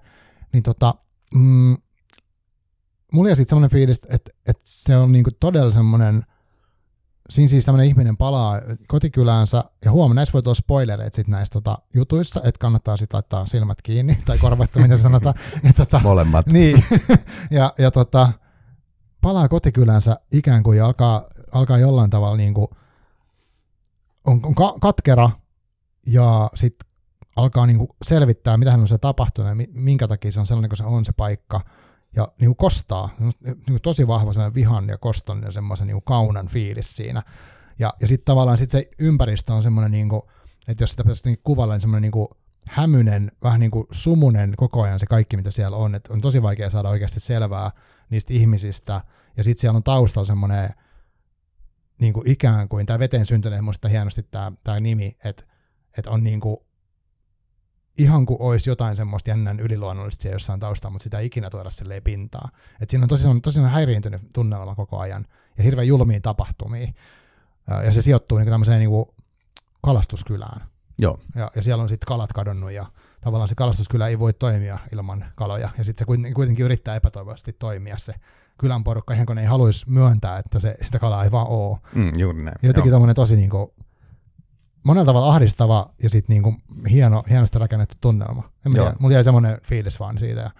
niin 0.52 0.62
tota, 0.62 0.94
mm, 1.34 1.76
mulla 3.12 3.28
jäi 3.28 3.36
sitten 3.36 3.50
semmoinen 3.50 3.70
fiilis, 3.70 4.00
että, 4.08 4.30
että 4.46 4.62
se 4.64 4.96
on 4.96 5.12
niinku 5.12 5.30
todella 5.40 5.72
semmoinen, 5.72 6.26
siinä 7.30 7.48
siis 7.48 7.64
tämmöinen 7.64 7.88
ihminen 7.88 8.16
palaa 8.16 8.60
kotikyläänsä, 8.88 9.64
ja 9.84 9.90
huomenna 9.90 10.18
näissä 10.18 10.32
voi 10.32 10.42
tulla 10.42 10.54
spoilereita 10.54 11.16
sitten 11.16 11.32
näissä 11.32 11.52
tota, 11.52 11.78
jutuissa, 11.94 12.40
että 12.44 12.58
kannattaa 12.58 12.96
sitten 12.96 13.16
laittaa 13.16 13.46
silmät 13.46 13.82
kiinni, 13.82 14.18
tai 14.24 14.38
korvat, 14.38 14.70
mitä 14.76 14.96
sanotaan. 14.96 15.34
Ja, 15.62 15.72
tota, 15.72 16.00
Molemmat. 16.02 16.46
Niin, 16.52 16.84
ja, 17.50 17.72
ja 17.78 17.90
tota, 17.90 18.32
palaa 19.20 19.48
kotikylänsä 19.48 20.16
ikään 20.32 20.62
kuin 20.62 20.78
ja 20.78 20.86
alkaa, 20.86 21.24
alkaa 21.52 21.78
jollain 21.78 22.10
tavalla 22.10 22.36
niin 22.36 22.54
kuin, 22.54 22.68
on, 24.24 24.40
on 24.42 24.54
ka- 24.54 24.76
katkera, 24.80 25.30
ja 26.06 26.50
sitten 26.54 26.88
alkaa 27.36 27.66
niin 27.66 27.78
kuin 27.78 27.88
selvittää, 28.04 28.56
mitä 28.56 28.70
hän 28.70 28.80
on 28.80 28.88
se 28.88 28.98
tapahtunut 28.98 29.48
ja 29.48 29.66
minkä 29.72 30.08
takia 30.08 30.32
se 30.32 30.40
on 30.40 30.46
sellainen, 30.46 30.68
kun 30.68 30.76
se 30.76 30.84
on 30.84 31.04
se 31.04 31.12
paikka– 31.12 31.60
ja 32.18 32.28
niin 32.40 32.48
kuin 32.48 32.56
kostaa, 32.56 33.10
niin 33.18 33.56
kuin 33.66 33.82
tosi 33.82 34.06
vahva 34.06 34.32
sellainen 34.32 34.54
vihan 34.54 34.88
ja 34.88 34.98
koston 34.98 35.42
ja 35.42 35.52
semmoisen 35.52 35.86
niin 35.86 36.02
kaunan 36.02 36.48
fiilis 36.48 36.96
siinä. 36.96 37.22
Ja, 37.78 37.94
ja 38.00 38.06
sitten 38.06 38.24
tavallaan 38.24 38.58
sit 38.58 38.70
se 38.70 38.88
ympäristö 38.98 39.52
on 39.52 39.62
semmoinen, 39.62 39.90
niin 39.90 40.08
kuin, 40.08 40.22
että 40.68 40.82
jos 40.82 40.90
sitä 40.90 41.04
pitäisi 41.04 41.22
niin 41.24 41.40
kuvailla, 41.44 41.74
niin 41.74 41.80
semmoinen 41.80 42.02
niin 42.02 42.12
kuin 42.12 42.28
hämynen, 42.66 43.32
vähän 43.42 43.60
niin 43.60 43.70
kuin 43.70 43.86
sumunen 43.90 44.54
koko 44.56 44.82
ajan 44.82 45.00
se 45.00 45.06
kaikki, 45.06 45.36
mitä 45.36 45.50
siellä 45.50 45.76
on. 45.76 45.94
että 45.94 46.12
on 46.12 46.20
tosi 46.20 46.42
vaikea 46.42 46.70
saada 46.70 46.88
oikeasti 46.88 47.20
selvää 47.20 47.70
niistä 48.10 48.32
ihmisistä. 48.32 49.00
Ja 49.36 49.44
sitten 49.44 49.60
siellä 49.60 49.76
on 49.76 49.82
taustalla 49.82 50.26
semmoinen 50.26 50.70
niin 52.00 52.12
kuin 52.12 52.30
ikään 52.30 52.68
kuin, 52.68 52.86
tämä 52.86 52.98
veteen 52.98 53.26
syntyneet, 53.26 53.64
muista 53.64 53.88
hienosti 53.88 54.22
tämä, 54.22 54.52
tämä 54.64 54.80
nimi, 54.80 55.16
että, 55.24 55.44
että 55.98 56.10
on 56.10 56.24
niin 56.24 56.40
kuin 56.40 56.56
ihan 57.98 58.26
kuin 58.26 58.36
olisi 58.40 58.70
jotain 58.70 58.96
semmoista 58.96 59.30
jännän 59.30 59.60
yliluonnollista 59.60 60.22
siellä 60.22 60.34
jossain 60.34 60.60
taustalla, 60.60 60.92
mutta 60.92 61.04
sitä 61.04 61.18
ei 61.18 61.26
ikinä 61.26 61.50
tuoda 61.50 61.70
silleen 61.70 62.02
pintaa. 62.02 62.48
Et 62.80 62.90
siinä 62.90 63.04
on 63.04 63.08
tosi, 63.08 63.28
tosi 63.42 63.60
häiriintynyt 63.60 64.22
tunnelma 64.32 64.74
koko 64.74 64.98
ajan 64.98 65.26
ja 65.58 65.64
hirveän 65.64 65.88
julmiin 65.88 66.22
tapahtumia. 66.22 66.92
Ja 67.84 67.92
se 67.92 68.02
sijoittuu 68.02 68.38
niin 68.38 68.48
tämmöiseen 68.48 68.78
niin 68.78 69.06
kalastuskylään. 69.82 70.66
Joo. 70.98 71.18
Ja, 71.34 71.50
ja 71.56 71.62
siellä 71.62 71.82
on 71.82 71.88
sitten 71.88 72.06
kalat 72.06 72.32
kadonnut 72.32 72.72
ja 72.72 72.86
tavallaan 73.20 73.48
se 73.48 73.54
kalastuskylä 73.54 74.08
ei 74.08 74.18
voi 74.18 74.32
toimia 74.32 74.78
ilman 74.92 75.24
kaloja. 75.34 75.70
Ja 75.78 75.84
sitten 75.84 76.06
se 76.06 76.32
kuitenkin 76.34 76.64
yrittää 76.64 76.96
epätoivoisesti 76.96 77.52
toimia 77.52 77.98
se 77.98 78.14
kylän 78.58 78.84
porukka, 78.84 79.14
ihan 79.14 79.26
kun 79.26 79.36
ne 79.36 79.42
ei 79.42 79.48
haluaisi 79.48 79.90
myöntää, 79.90 80.38
että 80.38 80.58
se, 80.58 80.76
sitä 80.82 80.98
kalaa 80.98 81.24
ei 81.24 81.30
vaan 81.30 81.46
ole. 81.46 81.78
Mm, 81.94 82.12
juuri 82.18 82.42
näin. 82.42 82.56
Jotenkin 82.62 82.92
tämmöinen 82.92 83.16
tosi 83.16 83.36
niin 83.36 83.50
kuin, 83.50 83.70
monella 84.88 85.06
tavalla 85.06 85.34
ahdistava 85.34 85.90
ja 86.02 86.10
sitten 86.10 86.34
niinku 86.34 86.54
hieno, 86.90 87.24
hienosti 87.30 87.58
rakennettu 87.58 87.96
tunnelma. 88.00 88.50
En 88.66 88.72
tiedä, 88.72 88.94
mulla 88.98 89.14
jäi 89.14 89.24
semmoinen 89.24 89.58
fiilis 89.62 90.00
vaan 90.00 90.18
siitä, 90.18 90.50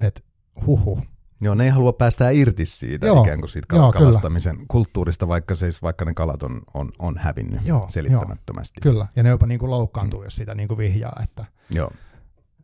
että 0.00 0.20
huhu. 0.66 1.02
Joo, 1.40 1.54
ne 1.54 1.64
ei 1.64 1.70
halua 1.70 1.92
päästää 1.92 2.30
irti 2.30 2.66
siitä 2.66 3.06
joo, 3.06 3.22
ikään 3.22 3.40
kuin 3.40 3.50
siitä 3.50 3.76
joo, 3.76 3.92
kalastamisen 3.92 4.56
kyllä. 4.56 4.66
kulttuurista, 4.68 5.28
vaikka, 5.28 5.54
siis, 5.54 5.82
vaikka 5.82 6.04
ne 6.04 6.14
kalat 6.14 6.42
on, 6.42 6.60
on, 6.74 6.92
on 6.98 7.18
hävinnyt 7.18 7.66
joo, 7.66 7.86
selittämättömästi. 7.88 8.80
Joo, 8.84 8.92
kyllä, 8.92 9.06
ja 9.16 9.22
ne 9.22 9.28
jopa 9.28 9.46
niin 9.46 9.60
kuin 9.60 9.70
loukkaantuu, 9.70 10.20
mm. 10.20 10.24
jos 10.24 10.36
sitä 10.36 10.54
niin 10.54 10.68
kuin 10.68 10.78
vihjaa. 10.78 11.20
Että... 11.24 11.44
Joo. 11.70 11.90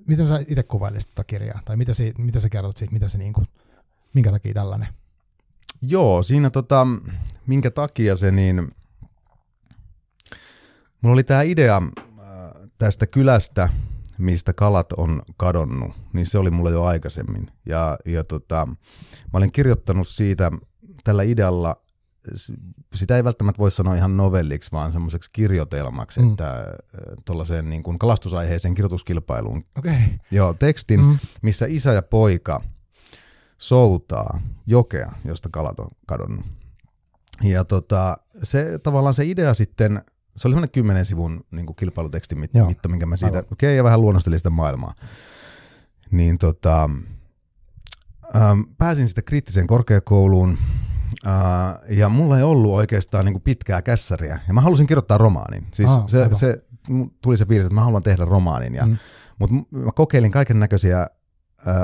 Miten 0.07 0.27
sä 0.27 0.45
itse 0.49 0.63
kuvailisit 0.63 1.11
tätä 1.11 1.25
kirjaa? 1.25 1.61
Tai 1.65 1.77
mitä, 1.77 1.95
si, 1.95 2.15
mitä 2.19 2.41
sä 2.41 2.49
kerrot 2.49 2.77
siitä, 2.77 2.93
mitä 2.93 3.09
se 3.09 3.19
niin 3.19 3.33
kuin, 3.33 3.47
minkä 4.15 4.31
takia 4.31 4.55
tällainen? 4.55 4.89
Joo, 5.83 6.23
siinä 6.23 6.51
tota, 6.51 6.87
minkä 7.47 7.71
takia 7.71 8.17
se 8.17 8.31
niin, 8.31 8.71
Mulla 11.03 11.15
oli 11.15 11.25
tämä 11.25 11.43
idea 11.43 11.77
äh, 11.77 12.25
tästä 12.79 13.07
kylästä, 13.07 13.69
mistä 14.19 14.53
kalat 14.53 14.93
on 14.93 15.23
kadonnut, 15.37 15.93
niin 16.13 16.27
se 16.27 16.39
oli 16.39 16.51
mulla 16.51 16.71
jo 16.71 16.85
aikaisemmin. 16.85 17.51
Ja, 17.67 17.99
ja 18.07 18.25
tota, 18.25 18.67
mä 19.33 19.39
olin 19.39 19.53
kirjoittanut 19.53 20.09
siitä 20.09 20.51
tällä 21.05 21.23
idealla, 21.23 21.77
sitä 22.95 23.17
ei 23.17 23.25
välttämättä 23.25 23.59
voi 23.59 23.71
sanoa 23.71 23.95
ihan 23.95 24.17
novelliksi, 24.17 24.73
vaan 24.73 24.93
semmoiseksi 24.93 25.31
kirjoitelmaksi, 25.33 26.21
mm. 26.21 26.31
että 26.31 26.51
äh, 26.51 26.67
tuollaiseen 27.25 27.71
niin 27.71 27.83
kuin 27.83 27.99
kalastusaiheeseen 27.99 28.75
kirjoituskilpailuun. 28.75 29.65
Okay. 29.79 29.95
Joo, 30.31 30.55
tekstin, 30.55 31.01
mm. 31.01 31.19
missä 31.43 31.67
isä 31.69 31.93
ja 31.93 32.03
poika 32.03 32.63
soutaa 33.59 34.41
jokea, 34.67 35.13
josta 35.25 35.49
kalat 35.53 35.81
on 35.81 35.89
kadonnut. 36.07 36.47
ja 37.43 37.65
tota, 37.65 38.17
se 38.43 38.79
tavallaan 38.79 39.15
se 39.15 39.25
idea 39.25 39.55
sitten, 39.55 40.03
se 40.39 40.49
oli 40.49 40.53
semmoinen 40.53 40.71
kymmenen 40.71 41.05
sivun 41.05 41.45
niin 41.51 41.67
kuin 41.67 41.77
kilpailutekstin 41.77 42.39
mit, 42.39 42.51
mitta, 42.67 42.89
minkä 42.89 43.07
mä 43.07 43.17
siitä, 43.17 43.39
okei, 43.39 43.53
okay, 43.53 43.75
ja 43.75 43.85
vähän 43.85 44.01
luonnostelin 44.01 44.39
sitä 44.39 44.51
maailmaa. 44.51 44.95
Niin 46.11 46.39
tota, 46.39 46.91
ähm, 48.37 48.61
pääsin 48.79 49.09
sitten 49.09 49.25
kriittiseen 49.25 49.67
korkeakouluun, 49.67 50.59
äh, 51.27 51.33
ja 51.89 52.09
mulla 52.09 52.37
ei 52.37 52.43
ollut 52.43 52.75
oikeastaan 52.75 53.25
niin 53.25 53.35
kuin 53.35 53.43
pitkää 53.43 53.83
kässäriä, 53.83 54.41
ja 54.49 54.55
mä 54.55 54.61
halusin 54.61 54.87
kirjoittaa 54.87 55.19
romaanin. 55.19 55.67
Siis 55.75 55.91
ah, 55.91 56.05
se, 56.07 56.29
se, 56.33 56.65
tuli 57.23 57.37
se 57.37 57.47
fiilis, 57.47 57.67
että 57.67 57.75
mä 57.75 57.85
haluan 57.85 58.03
tehdä 58.03 58.25
romaanin, 58.25 58.75
ja, 58.75 58.87
mm. 58.87 58.97
mutta 59.39 59.57
mä 59.71 59.93
kokeilin 59.95 60.31
kaiken 60.31 60.61
näköisiä 60.61 61.01
äh, 61.01 61.07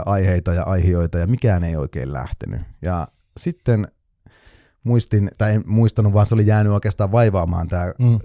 aiheita 0.06 0.54
ja 0.54 0.62
aihioita, 0.62 1.18
ja 1.18 1.26
mikään 1.26 1.64
ei 1.64 1.76
oikein 1.76 2.12
lähtenyt. 2.12 2.60
Ja 2.82 3.08
sitten 3.36 3.88
muistin, 4.84 5.30
tai 5.38 5.54
en 5.54 5.62
muistanut, 5.66 6.12
vaan 6.12 6.26
se 6.26 6.34
oli 6.34 6.46
jäänyt 6.46 6.72
oikeastaan 6.72 7.12
vaivaamaan 7.12 7.68
tämä 7.68 7.92
mm. 7.98 8.18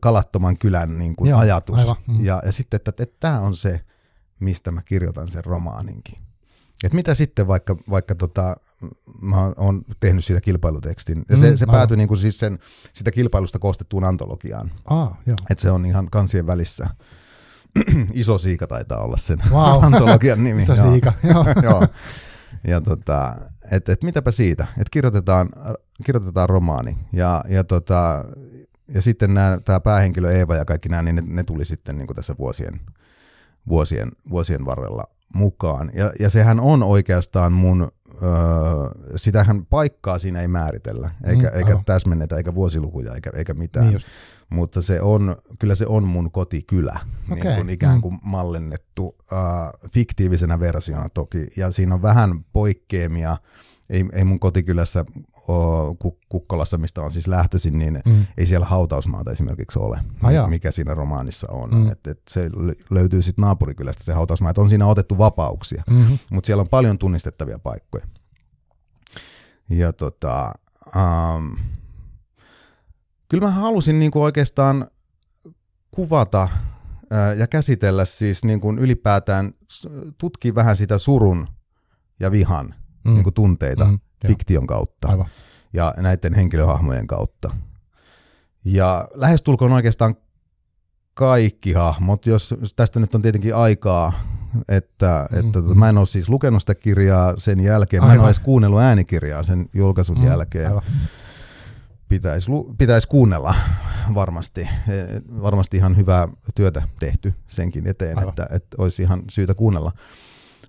kalattoman 0.00 0.58
kylän 0.58 0.98
niin 0.98 1.16
kuin 1.16 1.30
Joo, 1.30 1.38
ajatus. 1.38 1.80
Mm. 2.06 2.24
Ja, 2.24 2.42
ja 2.46 2.52
sitten, 2.52 2.76
että, 2.76 2.90
että, 2.90 3.02
että 3.02 3.16
tämä 3.20 3.40
on 3.40 3.56
se, 3.56 3.80
mistä 4.40 4.70
mä 4.70 4.82
kirjoitan 4.82 5.28
sen 5.28 5.44
romaaninkin. 5.44 6.18
Et 6.84 6.92
mitä 6.92 7.14
sitten, 7.14 7.46
vaikka, 7.46 7.76
vaikka 7.90 8.14
tota, 8.14 8.56
mä 9.20 9.52
oon 9.56 9.82
tehnyt 10.00 10.24
siitä 10.24 10.40
kilpailutekstin. 10.40 11.24
Ja 11.28 11.36
se, 11.36 11.50
mm, 11.50 11.56
se 11.56 11.66
päätyi 11.66 11.96
niin 11.96 12.08
kuin 12.08 12.18
siis 12.18 12.38
sen, 12.38 12.58
sitä 12.92 13.10
kilpailusta 13.10 13.58
koostettuun 13.58 14.04
antologiaan. 14.04 14.70
Ah, 14.84 15.10
joo. 15.26 15.36
Et 15.50 15.58
se 15.58 15.70
on 15.70 15.86
ihan 15.86 16.08
kansien 16.10 16.46
välissä. 16.46 16.86
Iso 18.12 18.38
siika 18.38 18.66
taitaa 18.66 19.02
olla 19.02 19.16
sen 19.16 19.38
wow. 19.50 19.84
antologian 19.84 20.44
nimi. 20.44 20.62
Iso 20.62 20.76
siika, 20.76 21.12
joo. 21.22 21.44
joo. 21.70 21.86
Ja 22.66 22.80
tota, 22.80 23.36
et, 23.70 23.88
et 23.88 24.02
mitäpä 24.02 24.30
siitä, 24.30 24.66
että 24.70 24.90
kirjoitetaan, 24.90 25.48
kirjoitetaan 26.04 26.48
romaani. 26.48 26.98
Ja, 27.12 27.44
ja, 27.48 27.64
tota, 27.64 28.24
ja 28.88 29.02
sitten 29.02 29.30
tämä 29.64 29.80
päähenkilö 29.80 30.32
Eeva 30.32 30.56
ja 30.56 30.64
kaikki 30.64 30.88
nämä, 30.88 31.02
niin 31.02 31.16
ne, 31.16 31.22
ne 31.26 31.44
tuli 31.44 31.64
sitten 31.64 31.98
niin 31.98 32.08
tässä 32.14 32.34
vuosien, 32.38 32.80
vuosien, 33.68 34.12
vuosien 34.30 34.64
varrella 34.64 35.04
mukaan. 35.34 35.90
Ja, 35.94 36.12
ja 36.20 36.30
sehän 36.30 36.60
on 36.60 36.82
oikeastaan 36.82 37.52
mun, 37.52 37.92
öö, 38.22 38.30
sitähän 39.16 39.66
paikkaa 39.66 40.18
siinä 40.18 40.40
ei 40.40 40.48
määritellä, 40.48 41.10
eikä, 41.24 41.50
mm, 41.50 41.58
eikä 41.58 41.78
täsmennetä, 41.86 42.36
eikä 42.36 42.54
vuosilukuja, 42.54 43.14
eikä, 43.14 43.30
eikä 43.34 43.54
mitään. 43.54 43.86
Niin 43.86 44.00
Mutta 44.54 44.82
se 44.82 45.00
on, 45.00 45.36
kyllä 45.58 45.74
se 45.74 45.86
on 45.86 46.04
mun 46.04 46.30
kotikylä, 46.30 47.00
okay. 47.30 47.44
niin 47.44 47.56
kuin 47.56 47.70
ikään 47.70 48.00
kuin 48.00 48.14
mm. 48.14 48.20
mallinnettu 48.22 49.16
äh, 49.32 49.38
fiktiivisenä 49.90 50.60
versiona 50.60 51.08
toki. 51.08 51.46
Ja 51.56 51.70
siinä 51.70 51.94
on 51.94 52.02
vähän 52.02 52.44
poikkeamia, 52.52 53.36
ei, 53.90 54.04
ei 54.12 54.24
mun 54.24 54.40
kotikylässä 54.40 55.04
Kukkolassa, 56.28 56.78
mistä 56.78 57.02
on 57.02 57.12
siis 57.12 57.26
lähtöisin, 57.26 57.78
niin 57.78 58.02
mm. 58.06 58.26
ei 58.38 58.46
siellä 58.46 58.66
hautausmaata 58.66 59.30
esimerkiksi 59.30 59.78
ole, 59.78 60.00
Aja. 60.22 60.46
mikä 60.46 60.70
siinä 60.70 60.94
romaanissa 60.94 61.46
on. 61.50 61.70
Mm. 61.70 61.90
Et, 61.90 62.06
et 62.06 62.20
se 62.30 62.50
löytyy 62.90 63.22
sitten 63.22 63.42
naapurikylästä 63.42 64.04
se 64.04 64.12
hautausmaa, 64.12 64.50
että 64.50 64.60
on 64.60 64.68
siinä 64.68 64.86
otettu 64.86 65.18
vapauksia, 65.18 65.82
mm-hmm. 65.90 66.18
mutta 66.30 66.46
siellä 66.46 66.60
on 66.60 66.68
paljon 66.68 66.98
tunnistettavia 66.98 67.58
paikkoja. 67.58 68.06
Ja 69.68 69.92
tota, 69.92 70.52
um, 70.96 71.56
kyllä 73.34 73.46
mä 73.46 73.54
halusin 73.54 73.98
niinku 73.98 74.22
oikeastaan 74.22 74.86
kuvata 75.90 76.48
ja 77.38 77.46
käsitellä 77.46 78.04
siis 78.04 78.44
niinku 78.44 78.72
ylipäätään, 78.72 79.54
tutkia 80.18 80.54
vähän 80.54 80.76
sitä 80.76 80.98
surun 80.98 81.46
ja 82.20 82.30
vihan 82.30 82.74
mm. 83.04 83.14
niinku 83.14 83.30
tunteita 83.30 83.84
mm 83.84 83.98
fiktion 84.26 84.66
kautta 84.66 85.08
Aivan. 85.08 85.26
ja 85.72 85.94
näiden 85.96 86.34
henkilöhahmojen 86.34 87.06
kautta. 87.06 87.50
Ja 88.64 89.08
lähestulkoon 89.14 89.72
oikeastaan 89.72 90.16
kaikki 91.14 91.72
hahmot, 91.72 92.26
jos 92.26 92.54
tästä 92.76 93.00
nyt 93.00 93.14
on 93.14 93.22
tietenkin 93.22 93.54
aikaa, 93.54 94.12
että, 94.68 95.26
mm-hmm. 95.30 95.46
että 95.46 95.62
tota, 95.62 95.74
mä 95.74 95.88
en 95.88 95.98
ole 95.98 96.06
siis 96.06 96.28
lukenut 96.28 96.62
sitä 96.62 96.74
kirjaa 96.74 97.34
sen 97.36 97.60
jälkeen, 97.60 98.02
Aivan. 98.02 98.10
mä 98.10 98.14
en 98.14 98.20
ole 98.20 98.28
edes 98.28 98.40
kuunnellut 98.40 98.80
äänikirjaa 98.80 99.42
sen 99.42 99.68
julkaisun 99.74 100.18
mm, 100.18 100.26
jälkeen. 100.26 100.68
Aivan. 100.68 100.82
Pitäisi, 102.14 102.50
pitäisi 102.78 103.08
kuunnella 103.08 103.54
varmasti. 104.14 104.60
E, 104.60 104.68
varmasti 105.42 105.76
ihan 105.76 105.96
hyvää 105.96 106.28
työtä 106.54 106.82
tehty 107.00 107.34
senkin 107.48 107.86
eteen, 107.86 108.28
että, 108.28 108.46
että 108.50 108.76
olisi 108.78 109.02
ihan 109.02 109.22
syytä 109.30 109.54
kuunnella. 109.54 109.92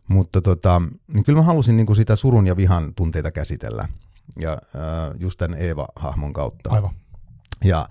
Mutta 0.07 0.41
tota, 0.41 0.81
niin 1.13 1.23
kyllä 1.23 1.39
mä 1.39 1.43
halusin 1.43 1.77
niin 1.77 1.85
kuin 1.85 1.95
sitä 1.95 2.15
surun 2.15 2.47
ja 2.47 2.57
vihan 2.57 2.93
tunteita 2.95 3.31
käsitellä. 3.31 3.87
Ja 4.39 4.51
äh, 4.51 5.15
just 5.19 5.37
tämän 5.37 5.59
Eeva-hahmon 5.61 6.33
kautta. 6.33 6.69
Aivan. 6.69 6.91
Ja, 7.63 7.89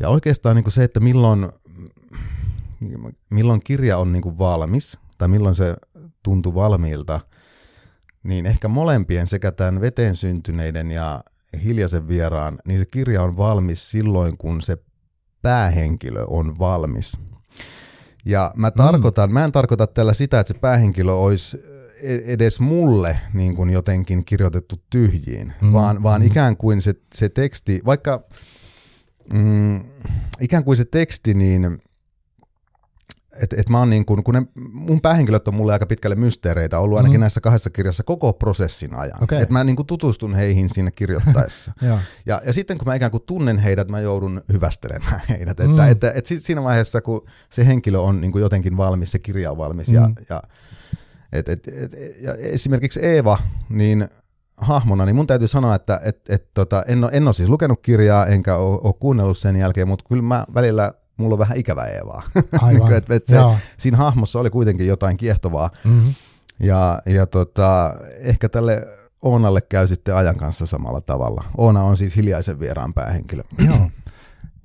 ja 0.00 0.08
oikeastaan 0.08 0.56
niin 0.56 0.64
kuin 0.64 0.72
se, 0.72 0.84
että 0.84 1.00
milloin, 1.00 1.48
milloin 3.30 3.60
kirja 3.64 3.98
on 3.98 4.12
niin 4.12 4.22
kuin 4.22 4.38
valmis, 4.38 4.98
tai 5.18 5.28
milloin 5.28 5.54
se 5.54 5.76
tuntuu 6.22 6.54
valmiilta, 6.54 7.20
niin 8.22 8.46
ehkä 8.46 8.68
molempien 8.68 9.26
sekä 9.26 9.52
tämän 9.52 9.80
veteen 9.80 10.16
syntyneiden 10.16 10.90
ja 10.90 11.24
hiljaisen 11.64 12.08
vieraan, 12.08 12.58
niin 12.66 12.78
se 12.78 12.86
kirja 12.86 13.22
on 13.22 13.36
valmis 13.36 13.90
silloin, 13.90 14.38
kun 14.38 14.62
se 14.62 14.78
päähenkilö 15.42 16.24
on 16.24 16.58
valmis. 16.58 17.18
Ja 18.24 18.52
mä, 18.56 18.70
tarkoitan, 18.70 19.30
mm. 19.30 19.34
mä 19.34 19.44
en 19.44 19.52
tarkoita 19.52 19.86
tällä 19.86 20.14
sitä, 20.14 20.40
että 20.40 20.52
se 20.52 20.58
päähenkilö 20.58 21.12
olisi 21.12 21.58
e- 22.02 22.32
edes 22.32 22.60
mulle 22.60 23.18
niin 23.34 23.56
kuin 23.56 23.70
jotenkin 23.70 24.24
kirjoitettu 24.24 24.76
tyhjiin, 24.90 25.52
mm. 25.60 25.72
vaan, 25.72 26.02
vaan 26.02 26.20
mm. 26.20 26.26
ikään 26.26 26.56
kuin 26.56 26.82
se, 26.82 26.94
se 27.14 27.28
teksti, 27.28 27.80
vaikka 27.86 28.22
mm, 29.32 29.84
ikään 30.40 30.64
kuin 30.64 30.76
se 30.76 30.84
teksti, 30.84 31.34
niin 31.34 31.82
et, 33.42 33.52
et 33.52 33.68
mä 33.68 33.78
oon 33.78 33.90
niin 33.90 34.04
kun, 34.04 34.24
kun 34.24 34.34
ne, 34.34 34.42
mun 34.72 35.00
päähenkilöt 35.00 35.48
on 35.48 35.54
mulle 35.54 35.72
aika 35.72 35.86
pitkälle 35.86 36.16
mysteereitä 36.16 36.78
ollut 36.78 36.98
ainakin 36.98 37.18
mm. 37.18 37.20
näissä 37.20 37.40
kahdessa 37.40 37.70
kirjassa 37.70 38.02
koko 38.02 38.32
prosessin 38.32 38.94
ajan. 38.94 39.22
Okay. 39.22 39.42
Että 39.42 39.52
mä 39.52 39.64
niin 39.64 39.86
tutustun 39.86 40.34
heihin 40.34 40.68
siinä 40.68 40.90
kirjoittaessa. 40.90 41.72
ja, 42.26 42.42
ja 42.46 42.52
sitten 42.52 42.78
kun 42.78 42.88
mä 42.88 42.94
ikään 42.94 43.10
kuin 43.10 43.22
tunnen 43.26 43.58
heidät, 43.58 43.88
mä 43.88 44.00
joudun 44.00 44.42
hyvästelemään 44.52 45.20
heidät. 45.38 45.58
Mm. 45.58 45.70
Että, 45.70 45.86
että, 45.88 46.12
että 46.14 46.34
siinä 46.38 46.62
vaiheessa, 46.62 47.00
kun 47.00 47.26
se 47.50 47.66
henkilö 47.66 47.98
on 47.98 48.20
niin 48.20 48.32
jotenkin 48.34 48.76
valmis, 48.76 49.12
se 49.12 49.18
kirja 49.18 49.50
on 49.50 49.58
valmis. 49.58 49.88
Mm. 49.88 49.94
Ja, 49.94 50.10
ja, 50.28 50.42
et, 51.32 51.48
et, 51.48 51.68
et, 51.68 51.92
ja 52.20 52.34
esimerkiksi 52.34 53.00
Eeva, 53.00 53.38
niin 53.68 54.08
hahmona, 54.56 55.04
niin 55.04 55.16
mun 55.16 55.26
täytyy 55.26 55.48
sanoa, 55.48 55.74
että 55.74 56.00
et, 56.04 56.20
et, 56.28 56.54
tota, 56.54 56.84
en, 56.88 57.04
ole, 57.04 57.10
en 57.14 57.28
ole 57.28 57.34
siis 57.34 57.48
lukenut 57.48 57.80
kirjaa, 57.82 58.26
enkä 58.26 58.56
ole, 58.56 58.78
ole 58.82 58.94
kuunnellut 59.00 59.38
sen 59.38 59.56
jälkeen, 59.56 59.88
mutta 59.88 60.04
kyllä 60.08 60.22
mä 60.22 60.46
välillä 60.54 60.92
mulla 61.18 61.34
on 61.34 61.38
vähän 61.38 61.58
ikävä 61.58 61.84
Eevaa. 61.84 62.22
Aivan. 62.60 62.92
et, 62.98 63.10
et 63.10 63.26
se, 63.26 63.36
siinä 63.76 63.96
hahmossa 63.96 64.40
oli 64.40 64.50
kuitenkin 64.50 64.86
jotain 64.86 65.16
kiehtovaa. 65.16 65.70
Mm-hmm. 65.84 66.14
Ja, 66.60 67.02
ja 67.06 67.26
tota, 67.26 67.94
ehkä 68.20 68.48
tälle 68.48 68.86
Oonalle 69.22 69.60
käy 69.60 69.86
sitten 69.86 70.16
ajan 70.16 70.36
kanssa 70.36 70.66
samalla 70.66 71.00
tavalla. 71.00 71.44
Oona 71.56 71.82
on 71.82 71.96
siis 71.96 72.16
hiljaisen 72.16 72.60
vieraan 72.60 72.94
päähenkilö. 72.94 73.42
Joo, 73.66 73.90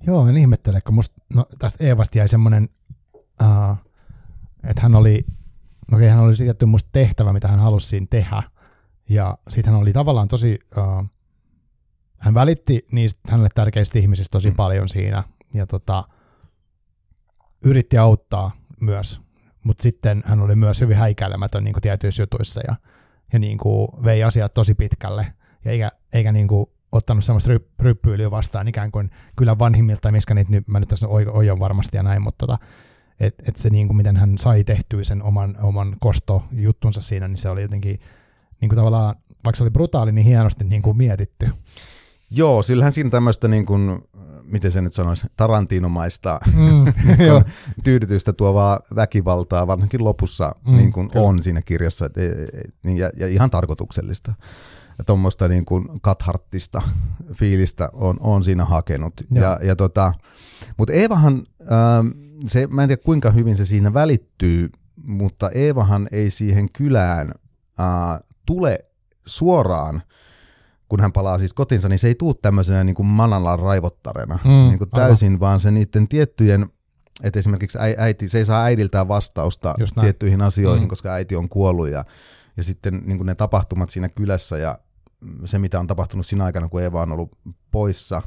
Joo 0.08 0.28
en 0.28 0.38
ihmettele, 0.38 0.82
kun 0.82 0.94
musta, 0.94 1.22
no, 1.34 1.46
tästä 1.60 1.84
Eevasta 1.84 2.18
jäi 2.18 2.30
semmoinen, 2.30 2.70
uh, 3.16 3.78
että 4.64 4.82
hän 4.82 4.96
oli, 4.96 5.26
no 5.92 5.98
okei, 5.98 6.10
hän 6.10 6.20
oli 6.20 6.36
tietty 6.36 6.66
musta 6.66 6.90
tehtävä, 6.94 7.34
mitä 7.34 7.48
hän 7.48 7.60
halusi 7.60 7.88
siinä 7.88 8.08
tehdä. 8.10 8.44
Ja 9.10 9.38
sitten 9.50 9.74
hän 9.74 9.82
oli 9.82 9.94
tavallaan 9.94 10.28
tosi, 10.28 10.60
uh, 10.78 11.06
hän 12.18 12.34
välitti 12.34 12.86
niistä 12.92 13.22
hänelle 13.32 13.50
tärkeistä 13.56 14.00
ihmisistä 14.00 14.32
tosi 14.32 14.50
mm. 14.50 14.56
paljon 14.56 14.90
siinä. 14.90 15.24
Ja 15.54 15.68
tota, 15.68 16.04
yritti 17.64 17.98
auttaa 17.98 18.52
myös, 18.80 19.22
mutta 19.64 19.84
sitten 19.84 20.24
hän 20.26 20.42
oli 20.42 20.56
myös 20.56 20.82
hyvin 20.82 20.98
häikäilemätön 20.98 21.64
niin 21.64 21.74
kuin 21.74 21.82
tietyissä 21.82 22.24
jutuissa 22.24 22.62
ja, 22.68 22.76
ja 23.34 23.40
niin 23.40 23.58
kuin 23.58 23.88
vei 24.04 24.24
asiat 24.24 24.54
tosi 24.54 24.74
pitkälle, 24.74 25.28
ja 25.66 25.72
eikä, 25.72 25.92
eikä 26.14 26.32
niin 26.32 26.48
kuin 26.48 26.70
ottanut 26.92 27.26
semmoista 27.26 27.50
ryp, 27.50 27.66
ryppyyliä 27.80 28.32
vastaan 28.32 28.68
ikään 28.68 28.92
kuin 28.92 29.10
kyllä 29.36 29.60
vanhimmilta, 29.60 30.12
miskä 30.12 30.34
niitä 30.34 30.52
nyt, 30.52 30.68
mä 30.68 30.80
nyt 30.80 30.90
tässä 30.90 31.08
ojon 31.08 31.60
varmasti 31.60 31.98
ja 31.98 32.04
näin, 32.04 32.22
mutta 32.22 32.48
tota, 32.48 32.66
että 33.20 33.44
et 33.48 33.56
se 33.56 33.70
niin 33.70 33.88
kuin 33.88 33.98
miten 33.98 34.18
hän 34.18 34.38
sai 34.38 34.64
tehtyä 34.64 35.04
sen 35.04 35.24
oman, 35.24 35.58
oman 35.62 35.96
kostojuttunsa 36.00 37.02
siinä, 37.02 37.28
niin 37.28 37.38
se 37.38 37.50
oli 37.50 37.62
jotenkin 37.62 38.00
niin 38.62 38.70
kuin 38.70 38.78
tavallaan, 38.78 39.16
vaikka 39.44 39.58
se 39.58 39.64
oli 39.64 39.72
brutaali, 39.72 40.12
niin 40.12 40.26
hienosti 40.26 40.64
niin 40.64 40.82
kuin 40.82 40.98
mietitty. 40.98 41.50
Joo, 42.30 42.64
sillähän 42.64 42.92
siinä 42.92 43.10
tämmöistä 43.10 43.48
niin 43.48 43.66
kuin, 43.66 44.02
miten 44.46 44.72
se 44.72 44.82
nyt 44.82 44.94
sanoisi, 44.94 45.28
tarantinomaista 45.38 46.40
mm, 46.56 46.86
niin 47.18 47.46
tyydytystä 47.84 48.34
tuovaa 48.34 48.80
väkivaltaa, 48.96 49.68
varsinkin 49.68 50.04
lopussa 50.04 50.56
mm, 50.68 50.78
niin 50.78 50.92
kuin 50.92 51.10
on 51.16 51.44
siinä 51.44 51.62
kirjassa, 51.62 52.06
et, 52.06 52.14
niin, 52.84 52.98
ja, 52.98 53.10
ja 53.18 53.28
ihan 53.28 53.50
tarkoituksellista. 53.50 54.34
Ja 54.98 55.04
tuommoista 55.04 55.48
niin 55.48 55.66
kuin 55.66 56.02
katharttista 56.02 56.82
fiilistä 57.34 57.90
on, 57.94 58.18
on 58.20 58.44
siinä 58.44 58.66
hakenut. 58.66 59.14
Ja, 59.32 59.60
ja 59.64 59.76
tota, 59.76 60.14
mutta 60.78 60.94
Eevahan, 60.94 61.44
ähm, 61.62 62.08
se, 62.48 62.68
mä 62.68 62.84
en 62.84 62.90
tiedä 62.90 63.02
kuinka 63.06 63.32
hyvin 63.32 63.56
se 63.56 63.66
siinä 63.66 63.94
välittyy, 63.94 64.70
mutta 65.04 65.50
Eevahan 65.50 66.08
ei 66.12 66.30
siihen 66.30 66.70
kylään 66.72 67.32
äh, 67.80 68.20
tule 68.46 68.86
suoraan 69.26 70.04
kun 70.90 71.00
hän 71.00 71.12
palaa 71.12 71.38
siis 71.38 71.54
kotinsa, 71.54 71.90
niin 71.90 72.00
se 72.00 72.08
ei 72.08 72.16
tule 72.16 72.36
tämmöisenä 72.42 72.84
niin 72.84 72.96
kuin 72.96 73.06
manalla 73.06 73.56
raivottarena. 73.56 74.40
Mm, 74.44 74.50
niin 74.50 74.78
kuin 74.78 74.90
aivan. 74.92 75.08
täysin, 75.08 75.40
vaan 75.40 75.60
se 75.60 75.72
niiden 75.72 76.08
tiettyjen, 76.08 76.70
että 77.24 77.40
esimerkiksi 77.40 77.78
äi- 77.78 77.96
äiti, 77.98 78.28
se 78.30 78.38
ei 78.38 78.46
saa 78.46 78.64
äidiltään 78.64 79.08
vastausta 79.08 79.74
tiettyihin 80.02 80.42
asioihin, 80.42 80.84
Mm. 80.84 80.88
koska 80.90 81.14
äiti 81.14 81.36
on 81.36 81.50
kuollut 81.50 81.90
ja, 81.90 82.06
ja 82.58 82.64
sitten 82.64 83.02
niin 83.06 83.18
kuin 83.18 83.26
ne 83.26 83.36
tapahtumat 83.36 83.90
siinä 83.90 84.10
kylässä 84.10 84.58
ja 84.58 84.80
se, 85.46 85.60
mitä 85.60 85.80
on 85.80 85.88
tapahtunut 85.88 86.26
siinä 86.26 86.44
aikana, 86.46 86.70
kun 86.70 86.82
Eeva 86.82 87.02
on 87.02 87.12
ollut 87.12 87.32
poissa 87.72 88.22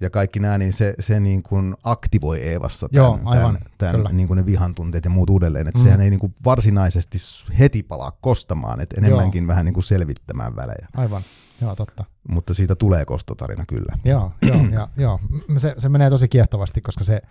ja 0.00 0.10
kaikki 0.10 0.40
nämä, 0.40 0.58
niin 0.58 0.72
se, 0.72 0.94
se 1.00 1.20
niin 1.20 1.42
kuin 1.42 1.76
aktivoi 1.84 2.38
Eevassa 2.40 2.88
Joo, 2.92 3.10
tämän, 3.16 3.26
aivan, 3.28 3.58
tämän, 3.78 3.96
tämän 4.02 4.16
niin 4.16 4.26
kuin 4.28 4.36
ne 4.36 4.46
vihan 4.46 4.74
tunteet 4.74 5.04
ja 5.04 5.10
muut 5.10 5.30
uudelleen, 5.30 5.68
että 5.68 5.78
Mm. 5.80 5.84
sehän 5.84 6.00
ei 6.00 6.10
niin 6.10 6.20
kuin 6.20 6.34
varsinaisesti 6.44 7.18
heti 7.58 7.82
palaa 7.82 8.12
kostamaan, 8.20 8.80
että 8.80 8.94
enemmänkin 8.98 9.46
vähän 9.46 9.64
niin 9.64 9.74
kuin 9.74 9.84
selvittämään 9.84 10.56
välejä, 10.56 10.88
Aivan, 10.96 11.22
joo 11.60 11.76
totta. 11.76 12.04
mutta 12.28 12.54
siitä 12.54 12.74
tulee 12.74 13.04
kostotarina 13.04 13.64
kyllä. 13.66 13.98
Joo, 14.04 14.32
joo, 14.42 14.64
ja, 14.72 14.88
joo. 14.96 15.20
Se, 15.58 15.74
se 15.78 15.88
menee 15.88 16.10
tosi 16.10 16.28
kiehtovasti, 16.28 16.80
koska 16.80 17.04
se, 17.04 17.22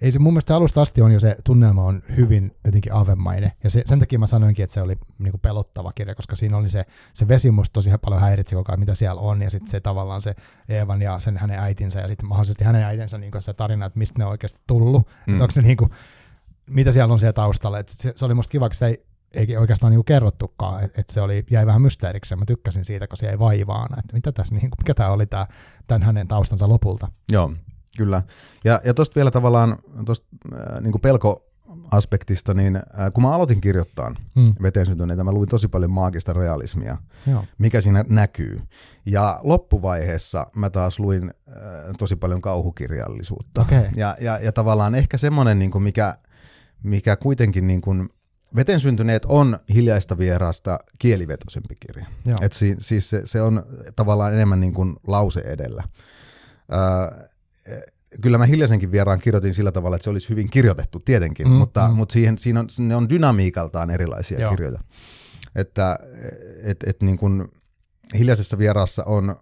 ei 0.00 0.12
se 0.12 0.18
mun 0.18 0.32
mielestä 0.32 0.56
alusta 0.56 0.82
asti 0.82 1.02
on 1.02 1.12
jo 1.12 1.20
se 1.20 1.36
tunnelma 1.44 1.84
on 1.84 2.02
hyvin 2.16 2.56
jotenkin 2.64 2.92
avemainen. 2.92 3.52
Ja 3.64 3.70
se, 3.70 3.82
sen 3.86 3.98
takia 3.98 4.18
mä 4.18 4.26
sanoinkin, 4.26 4.62
että 4.62 4.74
se 4.74 4.82
oli 4.82 4.98
niinku 5.18 5.38
pelottava 5.38 5.92
kirja, 5.94 6.14
koska 6.14 6.36
siinä 6.36 6.56
oli 6.56 6.70
se, 6.70 6.86
se 7.14 7.28
vesi 7.28 7.50
musta 7.50 7.72
tosi 7.72 7.90
paljon 8.04 8.20
häiritsi 8.20 8.54
koko 8.54 8.72
ajan, 8.72 8.80
mitä 8.80 8.94
siellä 8.94 9.20
on. 9.20 9.42
Ja 9.42 9.50
sitten 9.50 9.70
se 9.70 9.80
tavallaan 9.80 10.22
se 10.22 10.34
Eevan 10.68 11.02
ja 11.02 11.18
sen 11.18 11.36
hänen 11.36 11.58
äitinsä 11.58 12.00
ja 12.00 12.08
sitten 12.08 12.28
mahdollisesti 12.28 12.64
hänen 12.64 12.82
äitinsä 12.82 13.18
niinku 13.18 13.40
se 13.40 13.54
tarina, 13.54 13.86
että 13.86 13.98
mistä 13.98 14.18
ne 14.18 14.24
on 14.24 14.30
oikeasti 14.30 14.60
tullut. 14.66 15.08
Mm. 15.26 15.32
Että 15.34 15.44
onko 15.44 15.52
se 15.52 15.62
niinku, 15.62 15.88
mitä 16.66 16.92
siellä 16.92 17.12
on 17.12 17.20
siellä 17.20 17.32
taustalla. 17.32 17.78
Et 17.78 17.88
se, 17.88 18.12
se, 18.16 18.24
oli 18.24 18.34
musta 18.34 18.50
kiva, 18.50 18.68
kun 18.68 18.74
sitä 18.74 18.86
ei, 18.86 19.04
ei 19.34 19.56
oikeastaan 19.56 19.90
niinku 19.90 20.04
kerrottukaan, 20.04 20.84
että 20.84 21.00
et 21.00 21.10
se 21.10 21.20
oli, 21.20 21.44
jäi 21.50 21.66
vähän 21.66 21.82
mysteeriksi 21.82 22.36
mä 22.36 22.44
tykkäsin 22.46 22.84
siitä, 22.84 23.06
kun 23.06 23.16
se 23.16 23.26
jäi 23.26 23.38
vaivaan, 23.38 23.98
että 23.98 24.12
mitä 24.14 24.32
tässä, 24.32 24.54
niinku, 24.54 24.76
mikä 24.80 24.94
tämä 24.94 25.10
oli 25.10 25.26
tää, 25.26 25.46
tämän 25.86 26.02
hänen 26.02 26.28
taustansa 26.28 26.68
lopulta. 26.68 27.08
Joo, 27.32 27.52
kyllä. 27.96 28.22
Ja, 28.64 28.80
ja 28.84 28.94
tuosta 28.94 29.14
vielä 29.14 29.30
tavallaan 29.30 29.78
tosta, 30.04 30.26
äh, 30.54 30.80
niin 30.80 31.00
pelkoaspektista, 31.02 32.54
niin 32.54 32.76
äh, 32.76 33.12
kun 33.14 33.22
mä 33.22 33.30
aloitin 33.32 33.60
kirjoittaa 33.60 34.14
Mm. 34.34 34.52
veteen 34.62 34.86
syntyneitä, 34.86 35.24
mä 35.24 35.32
luin 35.32 35.48
tosi 35.48 35.68
paljon 35.68 35.90
maagista 35.90 36.32
realismia, 36.32 36.98
Joo. 37.26 37.44
mikä 37.58 37.80
siinä 37.80 38.04
näkyy. 38.08 38.60
Ja 39.06 39.40
loppuvaiheessa 39.42 40.46
mä 40.56 40.70
taas 40.70 40.98
luin 40.98 41.34
äh, 41.48 41.54
tosi 41.98 42.16
paljon 42.16 42.40
kauhukirjallisuutta. 42.40 43.60
Okei. 43.60 43.88
Ja, 43.96 44.16
ja, 44.20 44.38
ja 44.38 44.52
tavallaan 44.52 44.94
ehkä 44.94 45.18
semmoinen, 45.18 45.58
niin 45.58 45.70
kuin 45.70 45.82
mikä, 45.82 46.14
mikä 46.82 47.16
kuitenkin 47.16 47.66
niin 47.66 47.80
kuin, 47.80 48.08
Veteen 48.56 48.80
syntyneet 48.80 49.24
on 49.24 49.58
hiljaista 49.74 50.18
vierasta 50.18 50.78
kielivetoisempi 50.98 51.76
kirja. 51.86 52.06
Joo. 52.24 52.38
Et 52.40 52.52
si, 52.52 52.76
siis 52.78 53.10
se, 53.10 53.22
se 53.24 53.42
on 53.42 53.62
tavallaan 53.96 54.34
enemmän 54.34 54.60
niin 54.60 54.74
kuin 54.74 54.96
lause 55.06 55.40
edellä. 55.40 55.82
Öö, 56.72 57.26
kyllä 58.20 58.38
mä 58.38 58.46
hiljaisenkin 58.46 58.92
vieraan 58.92 59.20
kirjoitin 59.20 59.54
sillä 59.54 59.72
tavalla, 59.72 59.96
että 59.96 60.04
se 60.04 60.10
olisi 60.10 60.28
hyvin 60.28 60.50
kirjoitettu 60.50 61.00
tietenkin, 61.00 61.48
Mm, 61.48 61.52
mutta, 61.52 61.88
mm. 61.88 61.94
mutta 61.94 62.12
siihen, 62.12 62.38
siinä 62.38 62.60
on, 62.60 62.66
ne 62.78 62.96
on 62.96 63.08
dynamiikaltaan 63.08 63.90
erilaisia 63.90 64.40
Joo. 64.40 64.50
Kirjoja. 64.50 64.80
Että 65.54 65.98
et, 66.62 66.82
et 66.86 67.02
niin 67.02 67.16
kuin 67.18 67.48
hiljaisessa 68.18 68.58
vieraassa 68.58 69.04
on, 69.04 69.36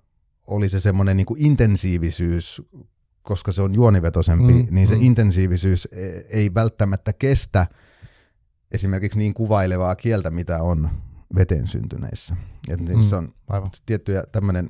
oli 0.47 0.69
se 0.69 0.81
semmoinen 0.81 1.17
niin 1.17 1.27
kuin 1.27 1.41
intensiivisyys, 1.45 2.63
koska 3.23 3.53
se 3.53 3.63
on 3.63 3.75
juonivetoisempi, 3.75 4.53
Mm, 4.53 4.67
niin 4.71 4.89
se 4.89 4.95
mm. 4.95 5.01
mm. 5.01 5.07
intensiivisyys 5.07 5.89
e- 5.93 6.21
ei 6.31 6.55
välttämättä 6.55 7.13
kestä 7.13 7.67
esimerkiksi 8.73 9.19
niin 9.19 9.35
kuvailevaa 9.35 9.97
kieltä, 9.97 10.31
mitä 10.31 10.63
on 10.63 10.91
veteen 11.35 11.67
syntyneissä. 11.67 12.37
Et 12.69 12.81
Mm. 12.81 12.87
niissä 12.89 13.19
on 13.19 13.35
Aivan. 13.49 13.71
tiettyjä 13.87 14.25
tämmöinen 14.33 14.69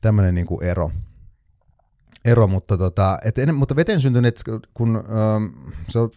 tämmönen 0.00 0.34
niinku 0.34 0.60
ero. 0.60 0.90
ero 2.24 2.46
mutta, 2.46 2.78
tota, 2.78 3.18
et 3.24 3.38
ennen, 3.38 3.54
mutta 3.54 3.76
veteen 3.76 4.00
syntyneet, 4.00 4.42
kun 4.74 4.96
ähm, 4.96 5.70
se 5.88 5.98
on, 5.98 6.10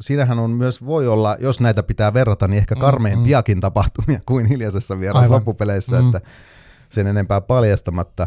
siinähän 0.00 0.38
on 0.38 0.50
myös, 0.50 0.84
voi 0.84 1.08
olla, 1.08 1.36
jos 1.40 1.60
näitä 1.60 1.82
pitää 1.82 2.14
verrata, 2.14 2.48
niin 2.48 2.58
ehkä 2.58 2.74
Mm, 2.74 2.80
karmeimpiakin 2.80 3.60
tapahtumia 3.60 4.20
kuin 4.28 4.46
hiljaisessa 4.46 4.94
Aivan. 4.94 5.30
loppupeleissä, 5.30 6.00
Mm. 6.00 6.06
että 6.06 6.20
sen 6.90 7.06
enempää 7.06 7.40
paljastamatta. 7.40 8.26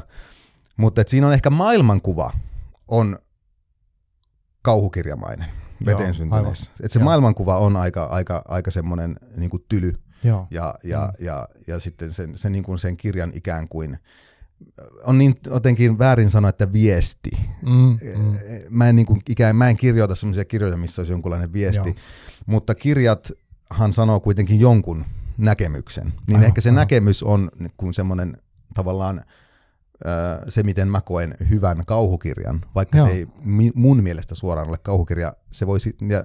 Mutta 0.77 1.03
siinä 1.07 1.27
on 1.27 1.33
ehkä 1.33 1.49
maailmankuva 1.49 2.33
on 2.87 3.19
kauhukirjamainen 4.61 5.49
veteen 5.85 6.15
aivan. 6.31 6.53
Et 6.83 6.91
se 6.91 6.99
Joo. 6.99 7.03
maailmankuva 7.03 7.57
on 7.59 7.75
aika, 7.77 8.03
aika, 8.05 8.41
aika 8.47 8.71
semmoinen 8.71 9.15
niin 9.37 9.49
tyly 9.69 9.93
Joo. 10.23 10.47
ja, 10.51 10.75
ja, 10.83 11.13
Mm. 11.19 11.25
ja, 11.25 11.47
ja 11.67 11.79
sitten 11.79 12.13
sen, 12.13 12.37
sen, 12.37 12.51
niin 12.51 12.63
kuin 12.63 12.77
sen 12.79 12.97
kirjan 12.97 13.31
ikään 13.35 13.67
kuin, 13.67 13.99
on 15.03 15.17
niin 15.17 15.35
jotenkin 15.45 15.97
väärin 15.99 16.29
sanoa, 16.29 16.49
että 16.49 16.73
viesti. 16.73 17.31
Mm, 17.65 17.97
mm. 18.15 18.37
Mä 18.69 18.89
en, 18.89 18.95
niin 18.95 19.05
kuin, 19.05 19.21
ikään, 19.29 19.55
mä 19.55 19.69
en 19.69 19.77
kirjoita 19.77 20.15
sellaisia 20.15 20.45
kirjoja, 20.45 20.77
missä 20.77 21.01
olisi 21.01 21.13
jonkunlainen 21.13 21.53
viesti, 21.53 21.89
Joo. 21.89 21.95
mutta 22.45 22.75
kirjathan 22.75 23.93
sanoo 23.93 24.19
kuitenkin 24.19 24.59
jonkun 24.59 25.05
näkemyksen. 25.37 26.05
Niin 26.07 26.35
Aivan, 26.35 26.43
ehkä 26.43 26.61
se 26.61 26.69
aivan. 26.69 26.75
näkemys 26.79 27.23
on 27.23 27.51
niin 27.59 27.71
kuin 27.77 27.93
semmoinen 27.93 28.37
tavallaan 28.73 29.23
se, 30.49 30.63
miten 30.63 30.87
mä 30.87 31.01
koen 31.01 31.35
hyvän 31.49 31.83
kauhukirjan, 31.85 32.61
vaikka 32.75 32.97
Joo. 32.97 33.07
se 33.07 33.13
ei 33.13 33.27
mun 33.75 34.03
mielestä 34.03 34.35
suoraan 34.35 34.69
ole 34.69 34.77
kauhukirja, 34.77 35.33
se 35.51 35.67
voisi, 35.67 35.95
ja, 36.09 36.23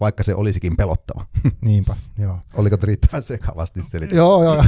vaikka 0.00 0.24
se 0.24 0.34
olisikin 0.34 0.76
pelottava. 0.76 1.26
Niinpä, 1.60 1.96
joo. 2.18 2.38
Oliko 2.54 2.76
riittävän 2.82 3.22
sekavasti 3.22 3.82
selitetty? 3.82 4.16
Joo, 4.16 4.44
joo. 4.44 4.54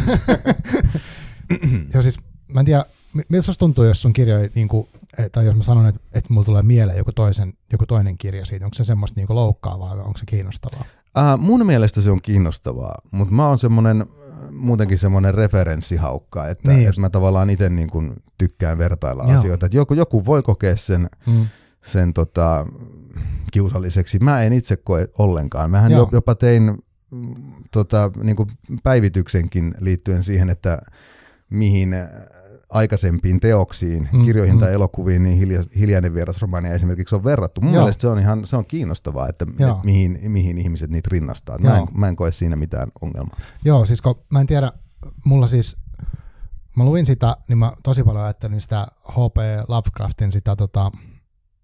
joo. 1.94 2.02
siis 2.02 2.18
mä 2.48 2.60
en 2.60 2.66
tiedä, 2.66 2.84
mi- 3.14 3.26
miltä 3.28 3.46
susta 3.46 3.58
tuntuu, 3.58 3.84
jos 3.84 4.02
sun 4.02 4.12
kirjoja, 4.12 4.48
niin 4.54 4.68
kuin, 4.68 4.88
tai 5.32 5.46
jos 5.46 5.56
mä 5.56 5.62
sanon, 5.62 5.86
että, 5.86 6.00
että 6.14 6.32
mulla 6.32 6.44
tulee 6.44 6.62
mieleen 6.62 6.98
joku, 6.98 7.12
toisen, 7.12 7.52
joku 7.72 7.86
toinen 7.86 8.18
kirja 8.18 8.44
siitä, 8.44 8.64
onko 8.64 8.74
se 8.74 8.84
semmoista 8.84 9.20
niin 9.20 9.26
loukkaavaa 9.28 9.96
vai 9.96 10.04
onko 10.04 10.18
se 10.18 10.26
kiinnostavaa? 10.26 10.84
Äh, 11.18 11.38
mun 11.38 11.66
mielestä 11.66 12.00
se 12.00 12.10
on 12.10 12.22
kiinnostavaa, 12.22 12.94
mutta 13.10 13.34
mä 13.34 13.48
oon 13.48 13.58
semmoinen 13.58 14.06
muutenkin 14.50 14.98
semmoinen 14.98 15.34
referenssihaukka, 15.34 16.48
että, 16.48 16.68
Niin. 16.72 16.88
että 16.88 17.00
mä 17.00 17.10
tavallaan 17.10 17.50
itse 17.50 17.68
niin 17.68 17.90
kuin 17.90 18.12
tykkään 18.38 18.78
vertailla 18.78 19.24
Joo. 19.24 19.38
asioita. 19.38 19.66
Että 19.66 19.76
joku, 19.76 19.94
joku 19.94 20.24
voi 20.26 20.42
kokea 20.42 20.76
sen, 20.76 21.10
Mm. 21.26 21.46
sen 21.84 22.12
tota, 22.12 22.66
kiusalliseksi. 23.52 24.18
Mä 24.18 24.42
en 24.42 24.52
itse 24.52 24.76
koe 24.76 25.08
ollenkaan. 25.18 25.70
Mähän 25.70 25.92
Joo. 25.92 26.00
jo, 26.00 26.08
jopa 26.12 26.34
tein 26.34 26.62
mm, 27.10 27.34
tota, 27.70 28.10
niin 28.22 28.36
kuin 28.36 28.48
päivityksenkin 28.82 29.74
liittyen 29.80 30.22
siihen, 30.22 30.50
että 30.50 30.78
mihin 31.50 31.94
aikaisempiin 32.70 33.40
teoksiin, 33.40 34.08
Mm, 34.12 34.24
kirjoihin 34.24 34.54
mm. 34.54 34.60
tai 34.60 34.72
elokuviin, 34.72 35.22
niin 35.22 35.38
hilja, 35.38 35.62
hiljainen 35.78 36.14
vierasromaania 36.14 36.72
esimerkiksi 36.74 37.14
on 37.14 37.24
verrattu. 37.24 37.60
Mun 37.60 37.74
Joo. 37.74 37.82
mielestä 37.82 38.00
se 38.00 38.08
on 38.08 38.18
ihan 38.18 38.46
se 38.46 38.56
on 38.56 38.66
kiinnostavaa, 38.66 39.28
että 39.28 39.46
et 39.48 39.84
mihin, 39.84 40.20
mihin 40.28 40.58
ihmiset 40.58 40.90
niitä 40.90 41.08
rinnastaa. 41.12 41.58
Mä 41.58 41.78
en, 41.78 41.86
mä 41.94 42.08
en 42.08 42.16
koe 42.16 42.32
siinä 42.32 42.56
mitään 42.56 42.88
ongelmaa. 43.00 43.36
Joo, 43.64 43.86
siis 43.86 44.02
kun 44.02 44.14
mä 44.30 44.40
en 44.40 44.46
tiedä, 44.46 44.72
mulla 45.24 45.46
siis, 45.46 45.76
mä 46.76 46.84
luin 46.84 47.06
sitä, 47.06 47.36
niin 47.48 47.58
mä 47.58 47.72
tosi 47.82 48.02
paljon 48.04 48.24
ajattelin 48.24 48.60
sitä 48.60 48.86
H.P. 49.08 49.36
Lovecraftin 49.68 50.32
sitä, 50.32 50.56
tota, 50.56 50.90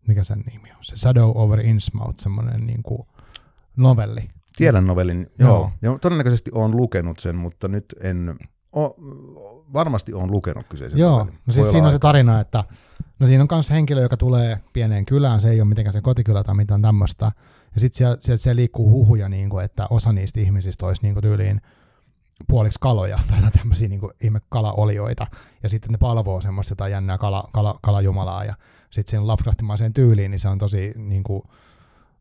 mikä 0.08 0.24
sen 0.24 0.44
nimi 0.52 0.70
on, 0.70 0.84
se 0.84 0.96
Shadow 0.96 1.32
over 1.34 1.60
Innsmouth, 1.60 2.18
semmoinen 2.18 2.66
niin 2.66 2.82
kuin 2.82 3.08
novelli. 3.76 4.28
Tiedän 4.56 4.86
novellin, 4.86 5.26
Joo. 5.38 5.48
joo. 5.48 5.70
Ja 5.82 5.98
todennäköisesti 5.98 6.50
olen 6.54 6.76
lukenut 6.76 7.18
sen, 7.18 7.36
mutta 7.36 7.68
nyt 7.68 7.84
en... 8.00 8.36
O, 8.76 8.94
varmasti 9.72 10.12
olen 10.12 10.30
lukenut 10.30 10.66
kyseisen 10.68 10.98
Joo, 10.98 11.18
novellin. 11.18 11.38
no 11.46 11.52
siis 11.52 11.64
Voi 11.64 11.72
siinä 11.72 11.86
on 11.86 11.92
se 11.92 11.98
tarina, 11.98 12.40
että 12.40 12.64
no 13.18 13.26
siinä 13.26 13.42
on 13.42 13.48
myös 13.50 13.70
henkilö, 13.70 14.02
joka 14.02 14.16
tulee 14.16 14.58
pieneen 14.72 15.06
kylään, 15.06 15.40
se 15.40 15.50
ei 15.50 15.60
ole 15.60 15.68
mitenkään 15.68 15.92
se 15.92 16.00
kotikylä 16.00 16.44
tai 16.44 16.54
mitään 16.54 16.82
tämmöistä, 16.82 17.32
ja 17.74 17.80
sitten 17.80 17.98
siellä, 17.98 18.16
siellä, 18.20 18.38
siellä 18.38 18.56
liikkuu 18.56 18.90
huhuja, 18.90 19.28
niin 19.28 19.50
kuin, 19.50 19.64
että 19.64 19.86
osa 19.90 20.12
niistä 20.12 20.40
ihmisistä 20.40 20.86
olisi 20.86 21.02
niin 21.02 21.14
kuin 21.14 21.22
tyyliin 21.22 21.60
puoliksi 22.48 22.78
kaloja 22.80 23.18
tai 23.30 23.50
tämmöisiä 23.50 23.88
niin 23.88 24.00
ihme 24.20 24.40
kalaolioita, 24.48 25.26
ja 25.62 25.68
sitten 25.68 25.92
ne 25.92 25.98
palvoo 25.98 26.40
semmoista 26.40 26.72
jotain 26.72 26.92
jännää 26.92 27.18
kala, 27.18 27.48
kala, 27.52 27.78
kalajumalaa, 27.82 28.44
ja 28.44 28.54
sitten 28.90 29.10
siinä 29.10 29.26
Lovecraftimaiseen 29.26 29.92
tyyliin, 29.92 30.30
niin 30.30 30.40
se 30.40 30.48
on 30.48 30.58
tosi 30.58 30.92
niin 30.96 31.22
kuin, 31.24 31.42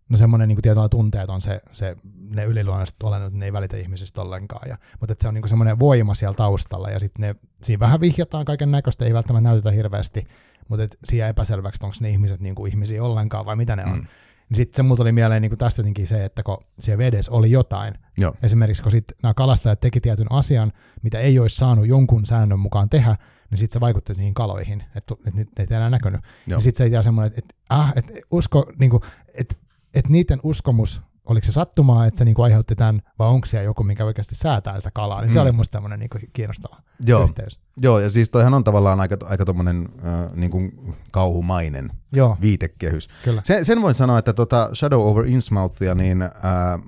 no 0.09 0.17
semmoinen 0.17 0.47
niin 0.47 0.61
tietyllä 0.61 0.89
tunteet 0.89 1.29
on 1.29 1.41
se, 1.41 1.61
se 1.71 1.97
ne 2.29 2.43
yliluonnolliset 2.43 3.03
olennot, 3.03 3.33
ne 3.33 3.45
ei 3.45 3.53
välitä 3.53 3.77
ihmisistä 3.77 4.21
ollenkaan. 4.21 4.69
Ja, 4.69 4.77
mutta 4.99 5.13
että 5.13 5.23
se 5.23 5.27
on 5.27 5.33
niin 5.33 5.49
semmoinen 5.49 5.79
voima 5.79 6.15
siellä 6.15 6.35
taustalla 6.35 6.89
ja 6.89 6.99
sitten 6.99 7.21
ne, 7.21 7.35
siinä 7.61 7.79
vähän 7.79 7.99
vihjataan 7.99 8.45
kaiken 8.45 8.71
näköistä, 8.71 9.05
ei 9.05 9.13
välttämättä 9.13 9.49
näytetä 9.49 9.71
hirveästi, 9.71 10.27
mutta 10.69 10.83
et 10.83 10.97
siihen 11.05 11.29
epäselväksi, 11.29 11.77
että 11.77 11.85
onko 11.85 11.97
ne 11.99 12.09
ihmiset 12.09 12.39
niin 12.39 12.55
kuin 12.55 12.71
ihmisiä 12.71 13.03
ollenkaan 13.03 13.45
vai 13.45 13.55
mitä 13.55 13.75
ne 13.75 13.85
on. 13.85 13.97
Mm. 13.97 14.07
Niin 14.49 14.57
sitten 14.57 14.75
se 14.75 14.83
mulla 14.83 14.97
tuli 14.97 15.11
mieleen 15.11 15.41
niin 15.41 15.49
kuin 15.49 15.59
tästä 15.59 15.79
jotenkin 15.79 16.07
se, 16.07 16.25
että 16.25 16.43
kun 16.43 16.57
siellä 16.79 16.97
vedessä 16.97 17.31
oli 17.31 17.51
jotain, 17.51 17.93
Joo. 18.17 18.35
esimerkiksi 18.43 18.83
kun 18.83 18.91
sit 18.91 19.05
nämä 19.23 19.33
kalastajat 19.33 19.79
teki 19.79 20.01
tietyn 20.01 20.31
asian, 20.31 20.71
mitä 21.01 21.19
ei 21.19 21.39
olisi 21.39 21.55
saanut 21.55 21.87
jonkun 21.87 22.25
säännön 22.25 22.59
mukaan 22.59 22.89
tehdä, 22.89 23.15
niin 23.49 23.57
sitten 23.59 23.73
se 23.73 23.79
vaikutti 23.79 24.13
niihin 24.13 24.33
kaloihin, 24.33 24.83
että 24.95 25.15
et 25.27 25.33
niitä 25.33 25.51
ei 25.63 25.67
enää 25.69 25.89
näkynyt. 25.89 26.21
Joo. 26.47 26.57
Ja 26.57 26.61
sitten 26.61 26.85
se 26.85 26.91
jää 26.91 27.01
semmoinen, 27.01 27.27
että 27.27 27.39
et, 27.39 27.79
äh, 27.79 27.93
et 27.95 28.05
usko, 28.31 28.71
niinku, 28.79 29.01
että 29.33 29.55
et 29.95 30.09
niiden 30.09 30.39
uskomus 30.43 31.01
oliko 31.25 31.45
se 31.45 31.51
sattumaa, 31.51 32.05
että 32.05 32.17
se 32.17 32.25
niinku 32.25 32.41
aiheutti 32.41 32.75
tämän, 32.75 33.01
vai 33.19 33.27
onko 33.27 33.45
siellä 33.45 33.63
joku, 33.63 33.83
mikä 33.83 34.05
oikeasti 34.05 34.35
säätää 34.35 34.79
sitä 34.79 34.91
kalaa, 34.93 35.21
niin 35.21 35.29
se 35.29 35.39
Mm. 35.39 35.41
oli 35.43 35.51
musta 35.51 35.71
tämmöinen 35.71 35.99
niinku 35.99 36.17
kiinnostava 36.33 36.77
Joo, 36.99 37.23
yhteys. 37.23 37.59
joo, 37.77 37.99
ja 37.99 38.09
siis 38.09 38.29
toihan 38.29 38.53
on 38.53 38.63
tavallaan 38.63 38.99
aika, 38.99 39.17
aika 39.23 39.45
tommonen 39.45 39.89
äh, 40.05 40.33
niin 40.35 40.51
kuin 40.51 40.95
kauhumainen 41.11 41.91
Joo, 42.13 42.37
viitekehys. 42.41 43.07
kyllä. 43.23 43.41
Sen, 43.45 43.65
sen 43.65 43.81
voin 43.81 43.95
sanoa, 43.95 44.19
että 44.19 44.33
tota 44.33 44.69
Shadow 44.73 45.01
over 45.07 45.25
Innsmouthia, 45.25 45.95
niin 45.95 46.21
ää, 46.21 46.79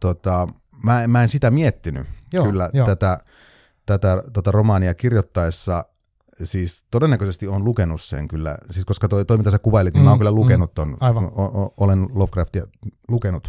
tota, 0.00 0.48
mä, 0.82 1.08
mä 1.08 1.22
en 1.22 1.28
sitä 1.28 1.50
miettinyt 1.50 2.06
Joo, 2.32 2.44
kyllä 2.44 2.70
joo. 2.72 2.86
tätä, 2.86 3.18
tätä 3.86 4.22
tota 4.32 4.50
romaania 4.50 4.94
kirjoittaessa. 4.94 5.84
Siis 6.44 6.84
todennäköisesti 6.90 7.48
on 7.48 7.64
lukenut 7.64 8.00
sen 8.00 8.28
kyllä, 8.28 8.58
siis 8.70 8.84
koska 8.84 9.08
toi, 9.08 9.24
toi 9.24 9.36
mitä 9.38 9.50
sä 9.50 9.58
kuvailit, 9.58 9.94
niin 9.94 10.02
Mm, 10.02 10.04
mä 10.04 10.10
oon 10.10 10.18
kyllä 10.18 10.30
mm, 10.30 10.36
lukenut 10.36 10.74
ton, 10.74 10.96
aivan. 11.00 11.24
o, 11.24 11.44
o, 11.44 11.74
olen 11.76 12.06
Lovecraftia 12.14 12.66
lukenut, 13.08 13.48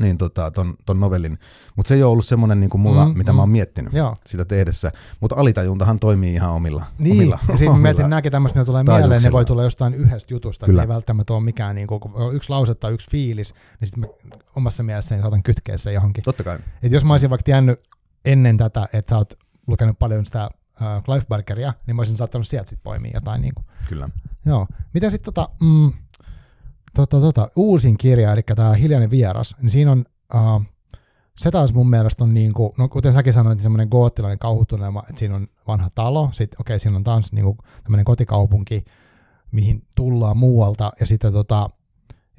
niin 0.00 0.18
tota, 0.18 0.50
ton, 0.50 0.74
ton 0.86 1.00
novellin, 1.00 1.38
mutta 1.76 1.88
se 1.88 1.94
ei 1.94 2.02
ole 2.02 2.12
ollut 2.12 2.24
semmoinen 2.24 2.60
niin 2.60 2.70
kuin 2.70 2.80
mulla, 2.80 3.06
Mm, 3.06 3.18
mitä 3.18 3.32
mm. 3.32 3.36
mä 3.36 3.42
oon 3.42 3.50
miettinyt 3.50 3.92
Joo. 3.92 4.16
sitä 4.26 4.44
tehdessä, 4.44 4.92
mutta 5.20 5.36
alitajuntahan 5.38 5.98
toimii 5.98 6.34
ihan 6.34 6.50
omilla, 6.50 6.84
Niin, 6.98 7.12
omilla, 7.16 7.38
ja 7.48 7.56
sitten 7.56 7.76
mä 7.76 7.82
mietin 7.82 8.10
nämäkin 8.10 8.32
tämmöistä, 8.32 8.64
tulee 8.64 8.82
mieleen, 8.82 9.22
ne 9.22 9.32
voi 9.32 9.44
tulla 9.44 9.62
jostain 9.62 9.94
yhdestä 9.94 10.34
jutusta, 10.34 10.66
Kyllä. 10.66 10.82
ei 10.82 10.88
välttämättä 10.88 11.34
ole 11.34 11.42
mikään 11.44 11.76
kun 11.86 12.00
on 12.14 12.34
yksi 12.34 12.50
lause 12.50 12.74
tai 12.74 12.92
yksi 12.92 13.10
fiilis, 13.10 13.54
niin 13.80 13.88
sitten 13.88 14.10
omassa 14.56 14.82
mielessäni 14.82 15.22
saatan 15.22 15.42
kytkeä 15.42 15.76
sen 15.76 15.94
johonkin. 15.94 16.24
Totta 16.24 16.44
kai, 16.44 16.58
Et 16.82 16.92
jos 16.92 17.04
mä 17.04 17.12
olisin 17.14 17.30
vaikka 17.30 17.44
tiennyt 17.44 17.80
ennen 18.24 18.56
tätä, 18.56 18.88
että 18.92 19.10
sä 19.10 19.16
oot 19.18 19.34
lukenut 19.66 19.98
paljon 19.98 20.26
sitä 20.26 20.50
äh, 20.82 21.02
Clive 21.02 21.24
Barkeria, 21.28 21.74
niin 21.86 21.96
mä 21.96 22.00
olisin 22.00 22.16
saattanut 22.16 22.48
sieltä 22.48 22.70
sit 22.70 22.82
poimia 22.82 23.10
jotain. 23.14 23.42
Niin 23.42 23.54
kuin. 23.54 23.66
kyllä. 23.88 24.08
Joo. 24.46 24.66
Miten 24.94 25.10
sitten 25.10 25.34
tota, 25.34 25.48
mm, 25.60 25.92
tota, 26.94 27.20
tota, 27.20 27.48
uusin 27.56 27.98
kirja, 27.98 28.32
eli 28.32 28.42
tämä 28.42 28.74
Hiljainen 28.74 29.10
vieras, 29.10 29.56
niin 29.62 29.70
siinä 29.70 29.92
on, 29.92 30.04
uh, 30.34 30.62
se 31.38 31.50
taas 31.50 31.72
mun 31.72 31.90
mielestä 31.90 32.24
on 32.24 32.34
niin 32.34 32.52
kuin, 32.52 32.72
no 32.78 32.88
kuten 32.88 33.12
säkin 33.12 33.32
sanoit, 33.32 33.56
niin 33.56 33.62
semmoinen 33.62 33.88
goottilainen 33.90 34.38
kauhutunnelma, 34.38 35.02
että 35.08 35.18
siinä 35.18 35.36
on 35.36 35.48
vanha 35.66 35.90
talo, 35.94 36.30
sitten 36.32 36.60
okei, 36.60 36.74
okay, 36.74 36.78
siinä 36.78 36.96
on 36.96 37.04
taas 37.04 37.32
niin 37.32 37.44
kuin 37.44 37.58
tämmöinen 37.84 38.04
kotikaupunki, 38.04 38.84
mihin 39.52 39.86
tullaan 39.94 40.36
muualta, 40.36 40.92
ja 41.00 41.06
sitten 41.06 41.32
tota, 41.32 41.70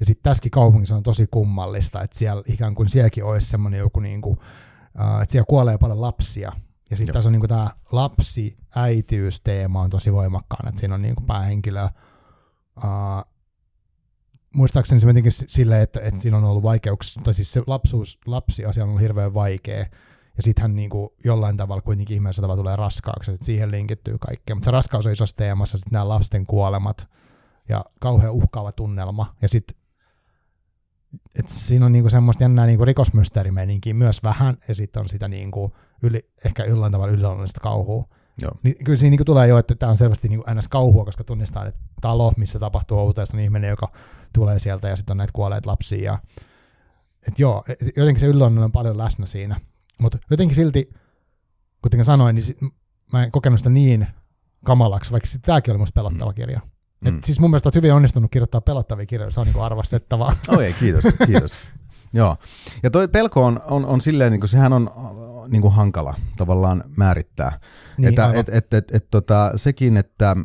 ja 0.00 0.06
sitten 0.06 0.22
tässäkin 0.22 0.50
kaupungissa 0.50 0.96
on 0.96 1.02
tosi 1.02 1.26
kummallista, 1.30 2.02
että 2.02 2.18
siellä 2.18 2.42
ikään 2.46 2.74
kuin 2.74 2.88
sielläkin 2.88 3.24
olisi 3.24 3.48
semmoinen 3.48 3.78
joku, 3.78 4.00
niin 4.00 4.20
kuin, 4.20 4.38
uh, 4.38 5.22
että 5.22 5.32
siellä 5.32 5.46
kuolee 5.48 5.78
paljon 5.78 6.00
lapsia. 6.00 6.52
Ja 6.90 6.96
sitten 6.96 7.14
tässä 7.14 7.28
on 7.28 7.32
niin 7.32 7.48
tämä 7.48 7.70
lapsi-äitiysteema 7.92 9.80
on 9.80 9.90
tosi 9.90 10.12
voimakkaan, 10.12 10.68
että 10.68 10.80
siinä 10.80 10.94
on 10.94 11.02
niin 11.02 11.14
kuin 11.14 11.26
päähenkilö, 11.26 11.88
uh, 12.76 13.32
muistaakseni 14.54 15.00
se 15.00 15.06
jotenkin 15.06 15.32
silleen, 15.32 15.82
että, 15.82 16.00
että 16.00 16.20
siinä 16.20 16.36
on 16.36 16.44
ollut 16.44 16.62
vaikeuksia, 16.62 17.22
tai 17.22 17.34
siis 17.34 17.52
se 17.52 17.62
lapsuus, 17.66 18.18
lapsiasia 18.26 18.82
on 18.82 18.88
ollut 18.88 19.02
hirveän 19.02 19.34
vaikea, 19.34 19.86
ja 20.36 20.42
sitten 20.42 20.62
hän 20.62 20.76
niin 20.76 20.90
kuin 20.90 21.08
jollain 21.24 21.56
tavalla 21.56 21.82
kuitenkin 21.82 22.14
ihmeellisellä 22.14 22.44
tavalla 22.44 22.62
tulee 22.62 22.76
raskaaksi, 22.76 23.30
että 23.30 23.46
siihen 23.46 23.70
linkittyy 23.70 24.18
kaikkea. 24.18 24.56
Mutta 24.56 24.64
se 24.64 24.70
raskaus 24.70 25.06
on 25.06 25.12
isossa 25.12 25.36
teemassa, 25.36 25.78
sitten 25.78 25.92
nämä 25.92 26.08
lasten 26.08 26.46
kuolemat 26.46 27.08
ja 27.68 27.84
kauhean 28.00 28.32
uhkaava 28.32 28.72
tunnelma, 28.72 29.34
ja 29.42 29.48
sitten 29.48 29.78
et 31.38 31.48
siinä 31.48 31.86
on 31.86 31.92
niinku 31.92 32.10
semmoista 32.10 32.44
jännää 32.44 32.66
niinku 32.66 32.84
rikosmysteerimeininkiä 32.84 33.94
myös 33.94 34.22
vähän, 34.22 34.56
ja 34.68 34.74
sitten 34.74 35.00
on 35.00 35.08
sitä 35.08 35.28
niinku 35.28 35.76
yli, 36.02 36.28
ehkä 36.44 36.64
jollain 36.64 36.92
tavalla 36.92 37.12
yliluonnollista 37.12 37.60
kauhua. 37.60 38.08
Joo. 38.42 38.50
Niin 38.62 38.84
kyllä 38.84 38.98
siinä 38.98 39.10
niinku 39.10 39.24
tulee 39.24 39.48
jo, 39.48 39.58
että 39.58 39.74
tämä 39.74 39.90
on 39.90 39.96
selvästi 39.96 40.28
niinku 40.28 40.50
ns. 40.54 40.68
kauhua, 40.68 41.04
koska 41.04 41.24
tunnistaa, 41.24 41.66
että 41.66 41.80
talo, 42.00 42.32
missä 42.36 42.58
tapahtuu 42.58 42.98
outoista, 42.98 43.36
on 43.36 43.42
ihminen, 43.42 43.70
joka 43.70 43.92
tulee 44.32 44.58
sieltä, 44.58 44.88
ja 44.88 44.96
sitten 44.96 45.12
on 45.12 45.16
näitä 45.16 45.32
kuolleita 45.32 45.70
lapsia. 45.70 46.02
Ja, 46.12 46.18
et 47.28 47.38
joo, 47.38 47.64
et 47.68 47.78
jotenkin 47.96 48.20
se 48.20 48.26
yliluonnollinen 48.26 48.64
on 48.64 48.72
paljon 48.72 48.98
läsnä 48.98 49.26
siinä. 49.26 49.60
Mutta 49.98 50.18
jotenkin 50.30 50.54
silti, 50.56 50.90
kuten 51.82 52.04
sanoin, 52.04 52.34
niin 52.34 52.42
sit, 52.44 52.58
mä 53.12 53.24
en 53.24 53.30
kokenut 53.30 53.60
sitä 53.60 53.70
niin 53.70 54.06
kamalaksi, 54.64 55.12
vaikka 55.12 55.28
tämäkin 55.42 55.72
oli 55.72 55.78
musta 55.78 55.94
pelottava 56.00 56.32
kirja. 56.32 56.60
Et 57.04 57.14
Mm. 57.14 57.20
siis 57.24 57.40
mun 57.40 57.50
mielestä 57.50 57.66
olet 57.66 57.74
hyvin 57.74 57.92
onnistunut 57.94 58.30
kirjoittaa 58.30 58.60
pelottavia 58.60 59.06
kirjoja, 59.06 59.30
se 59.30 59.40
on 59.40 59.46
niinku 59.46 59.60
arvostettavaa. 59.60 60.32
Oh 60.48 60.58
ei, 60.60 60.72
kiitos, 60.72 61.04
kiitos. 61.26 61.52
Joo. 62.12 62.36
Ja 62.82 62.90
toi 62.90 63.08
pelko 63.08 63.44
on, 63.44 63.60
on, 63.66 63.84
on 63.86 64.00
silleen, 64.00 64.32
niin 64.32 64.40
kuin, 64.40 64.48
sehän 64.48 64.72
on 64.72 64.90
niin 65.50 65.62
kuin 65.62 65.74
hankala 65.74 66.14
tavallaan 66.36 66.84
määrittää. 66.96 67.58
Niin, 67.96 68.08
että, 68.08 68.32
et, 68.34 68.48
et, 68.48 68.74
et, 68.74 68.90
et, 68.92 69.06
tota, 69.10 69.52
sekin, 69.56 69.96
että 69.96 70.36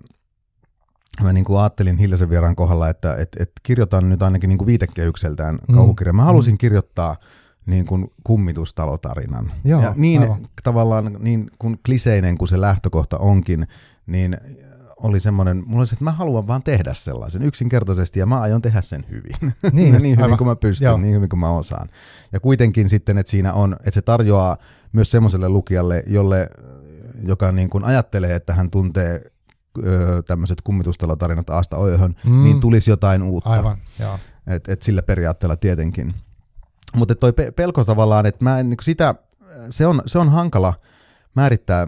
mä 1.21 1.33
niin 1.33 1.45
kuin 1.45 1.59
ajattelin 1.59 1.97
Hiljaisen 1.97 2.29
vieraan 2.29 2.55
kohdalla, 2.55 2.89
että 2.89 3.15
et, 3.15 3.29
et 3.39 3.51
kirjoitan 3.63 4.09
nyt 4.09 4.21
ainakin 4.21 4.47
niin 4.47 4.57
kuin 4.57 4.65
viitekehykseltään 4.67 5.59
Mm. 5.67 5.75
kauhukirjan. 5.75 6.15
Mä 6.15 6.23
halusin 6.25 6.53
Mm. 6.53 6.57
kirjoittaa 6.57 7.15
niin 7.65 7.85
kuin 7.85 8.07
kummitustalontarinan. 8.23 9.51
Joo, 9.65 9.81
ja 9.81 9.93
niin 9.97 10.21
aivan. 10.21 10.47
tavallaan 10.63 11.17
niin 11.19 11.51
kuin 11.59 11.79
kliseinen 11.85 12.37
kuin 12.37 12.49
se 12.49 12.61
lähtökohta 12.61 13.17
onkin, 13.17 13.67
niin 14.05 14.37
oli 15.03 15.19
semmoinen, 15.19 15.63
mulla 15.65 15.79
oli 15.81 15.87
se, 15.87 15.93
että 15.95 16.03
mä 16.03 16.11
haluan 16.11 16.47
vaan 16.47 16.63
tehdä 16.63 16.93
sellaisen 16.93 17.43
yksinkertaisesti 17.43 18.19
ja 18.19 18.25
mä 18.25 18.39
aion 18.41 18.61
tehdä 18.61 18.81
sen 18.81 19.05
hyvin. 19.09 19.35
Niin, 19.41 19.53
niin, 19.73 19.73
niin 19.73 20.01
hyvin 20.03 20.23
aivan. 20.23 20.37
kuin 20.37 20.47
mä 20.47 20.55
pystyn, 20.55 20.85
Joo. 20.85 20.97
niin 20.97 21.15
hyvin 21.15 21.29
kuin 21.29 21.39
mä 21.39 21.49
osaan. 21.49 21.89
Ja 22.31 22.39
kuitenkin 22.39 22.89
sitten, 22.89 23.17
että 23.17 23.31
siinä 23.31 23.53
on, 23.53 23.73
että 23.73 23.91
se 23.91 24.01
tarjoaa 24.01 24.57
myös 24.93 25.11
semmoiselle 25.11 25.49
lukijalle, 25.49 26.03
jolle, 26.07 26.49
joka 27.27 27.51
niin 27.51 27.69
kuin 27.69 27.83
ajattelee, 27.83 28.35
että 28.35 28.53
hän 28.53 28.71
tuntee 28.71 29.21
öö, 29.85 30.21
tämmöiset 30.21 30.61
kummitustalotarinat 30.61 31.49
Asta 31.49 31.77
Oihon, 31.77 32.15
Mm. 32.25 32.43
niin 32.43 32.59
tulisi 32.59 32.91
jotain 32.91 33.23
uutta. 33.23 33.49
Aivan, 33.49 33.77
joo. 33.99 34.19
Et, 34.47 34.69
et 34.69 34.81
sillä 34.81 35.01
periaatteella 35.03 35.55
tietenkin. 35.55 36.13
Mutta 36.95 37.15
toi 37.15 37.33
pe- 37.33 37.51
pelko 37.51 37.85
tavallaan, 37.85 38.25
että 38.25 38.43
mä 38.43 38.59
en, 38.59 38.69
niin 38.69 38.77
sitä, 38.81 39.15
se 39.69 39.87
on, 39.87 40.01
se 40.05 40.19
on 40.19 40.29
hankala 40.29 40.73
määrittää. 41.35 41.87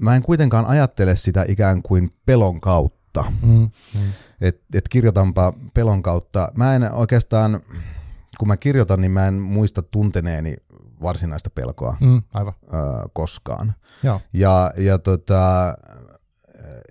Mä 0.00 0.16
en 0.16 0.22
kuitenkaan 0.22 0.66
ajattele 0.66 1.16
sitä 1.16 1.44
ikään 1.48 1.82
kuin 1.82 2.12
pelon 2.26 2.60
kautta. 2.60 3.24
Mm. 3.42 3.48
Mm. 3.94 4.00
Että 4.40 4.78
et 4.78 4.88
kirjoitanpa 4.88 5.52
pelon 5.74 6.02
kautta. 6.02 6.52
Mä 6.54 6.76
en 6.76 6.92
oikeastaan, 6.92 7.60
kun 8.38 8.48
mä 8.48 8.56
kirjoitan, 8.56 9.00
niin 9.00 9.10
mä 9.12 9.26
en 9.28 9.34
muista 9.34 9.82
tunteneeni 9.82 10.56
varsinaista 11.02 11.50
pelkoa 11.50 11.96
Mm. 12.00 12.22
Aivan, 12.34 12.52
ö, 12.64 12.76
koskaan. 13.12 13.74
joo. 14.02 14.20
Ja, 14.32 14.72
ja 14.76 14.98
tota, 14.98 15.74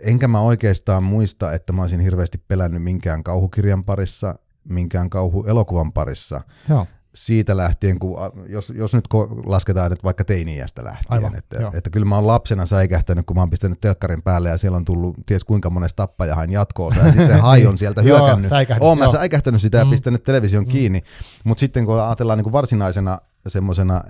enkä 0.02 0.28
mä 0.28 0.40
oikeastaan 0.42 1.04
muista, 1.04 1.54
että 1.54 1.74
mä 1.74 1.82
olisin 1.82 2.00
hirveästi 2.00 2.38
pelännyt 2.48 2.84
minkään 2.84 3.24
kauhukirjan 3.24 3.84
parissa, 3.84 4.36
minkään 4.64 5.10
kauhuelokuvan 5.10 5.94
parissa. 5.94 6.42
Joo, 6.70 6.88
Siitä 7.16 7.58
lähtien, 7.58 8.00
kun, 8.00 8.18
jos, 8.50 8.74
jos 8.76 8.94
nyt 8.94 9.06
lasketaan, 9.46 9.92
että 9.94 10.04
vaikka 10.04 10.24
teini-iästä 10.24 10.84
lähtien, 10.84 11.14
Aivan, 11.14 11.36
että, 11.36 11.58
joo. 11.58 11.72
että 11.74 11.90
kyllä 11.90 12.06
mä 12.06 12.16
oon 12.16 12.28
lapsena 12.28 12.66
säikähtänyt, 12.66 13.26
kun 13.26 13.36
mä 13.36 13.42
oon 13.42 13.50
pistänyt 13.50 13.82
telkkarin 13.82 14.22
päälle 14.22 14.50
ja 14.50 14.58
siellä 14.58 14.76
on 14.76 14.86
tullut 14.86 15.16
ties 15.26 15.44
kuinka 15.44 15.70
monesta 15.70 15.96
tappajahain 16.08 16.52
jatkoosa 16.52 17.00
ja 17.00 17.06
sitten 17.06 17.26
se 17.26 17.34
hai 17.48 17.66
on 17.66 17.78
sieltä 17.78 18.02
Joo, 18.02 18.20
hyökännyt. 18.20 18.50
säikähdys, 18.50 18.84
Oon 18.84 18.98
mä 18.98 19.06
joo. 19.06 19.12
säikähtänyt 19.14 19.62
sitä 19.62 19.78
ja 19.78 19.86
Mm. 19.86 19.92
pistänyt 19.92 20.24
television 20.24 20.64
Mm. 20.64 20.70
kiinni, 20.72 21.02
mutta 21.44 21.60
sitten 21.60 21.86
kun 21.86 22.02
ajatellaan 22.02 22.38
niin 22.38 22.44
kuin 22.44 22.54
varsinaisena 22.54 23.20
semmoisena, 23.48 24.04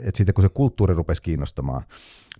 että 0.00 0.16
sitten 0.18 0.34
kun 0.34 0.44
se 0.44 0.48
kulttuuri 0.48 0.94
rupesi 0.94 1.22
kiinnostamaan, 1.22 1.82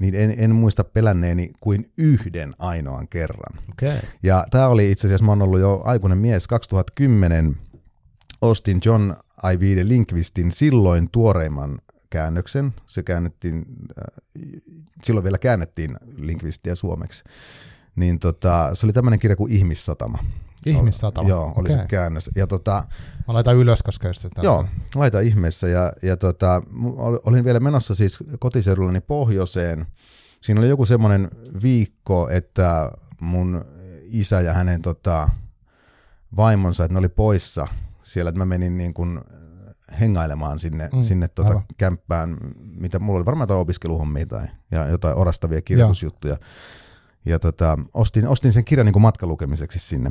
niin 0.01 0.14
en, 0.14 0.35
en 0.38 0.55
muista 0.55 0.85
pelänneeni 0.85 1.53
kuin 1.61 1.92
yhden 1.97 2.55
ainoan 2.59 3.09
kerran. 3.09 3.59
Okay. 3.73 3.99
Ja 4.23 4.47
tämä 4.51 4.68
oli 4.68 4.90
itse 4.90 5.07
asiassa, 5.09 5.25
mä 5.25 5.33
oon 5.33 5.42
ollut 5.42 5.61
jo 5.61 5.83
aikuinen 5.85 6.18
mies, 6.18 6.47
2010 6.49 7.57
ostin 8.42 8.81
John 8.85 9.14
Ajvide 9.42 9.88
Linkvistin 9.88 10.53
silloin 10.53 11.09
tuoreimman 11.11 11.79
käännöksen. 12.11 12.74
Se 12.87 13.03
käännettiin, 13.03 13.66
äh, 13.98 14.22
silloin 15.05 15.24
vielä 15.24 15.38
käännettiin 15.38 15.96
Linkvistia 16.16 16.74
suomeksi. 16.74 17.24
Niin 17.96 18.18
tota, 18.18 18.70
se 18.74 18.87
oli 18.87 18.92
tämmöinen 18.92 19.18
kirja 19.20 19.37
kuin 19.37 19.53
Ihmissatama. 19.53 20.18
Ihmissatama. 20.66 21.29
Joo, 21.29 21.53
oli 21.57 21.68
Okei. 21.68 21.83
se 21.83 21.87
käännös. 21.88 22.31
Ja 22.37 22.46
tota, 22.46 22.85
Mä 23.29 23.35
laitan 23.35 23.57
ylös, 23.57 23.83
koska 23.83 24.12
sitä... 24.12 24.40
Joo, 24.42 24.64
laita 24.94 25.20
ihmeessä. 25.20 25.68
Ja, 25.68 25.92
ja 26.03 26.16
tota, 26.16 26.62
olin 27.24 27.44
vielä 27.44 27.61
menossa 27.61 27.94
siis 27.94 28.18
kotiseudullani 28.38 29.01
pohjoiseen. 29.01 29.87
Siinä 30.40 30.61
oli 30.61 30.68
joku 30.68 30.85
semmoinen 30.85 31.31
viikko, 31.62 32.29
että 32.29 32.93
mun 33.20 33.64
isä 34.03 34.41
ja 34.41 34.53
hänen 34.53 34.82
tota, 34.82 35.28
vaimonsa, 36.36 36.84
että 36.84 36.93
ne 36.95 36.99
oli 36.99 37.09
poissa 37.09 37.66
siellä, 38.09 38.28
että 38.28 38.38
mä 38.38 38.44
menin 38.44 38.76
niin 38.76 38.94
kuin 38.94 39.20
hengailemaan 40.00 40.59
sinne, 40.59 40.88
Mm, 40.94 41.02
sinne 41.02 41.28
aivan. 41.38 41.62
kämppään, 41.76 42.36
mitä 42.76 42.98
mulla 42.98 43.16
oli 43.18 43.26
varmaan 43.26 43.42
jotain 43.42 43.61
opiskeluhommia 43.61 44.26
tai 44.26 44.46
ja 44.70 44.86
jotain 44.88 45.16
orastavia 45.16 45.62
kirjoitusjuttuja. 45.62 46.36
Ja 47.24 47.38
tota, 47.38 47.78
ostin, 47.94 48.28
ostin 48.28 48.52
sen 48.52 48.64
kirjan 48.64 48.84
niin 48.86 48.92
kuin 48.92 49.02
matkalukemiseksi 49.02 49.78
sinne. 49.78 50.11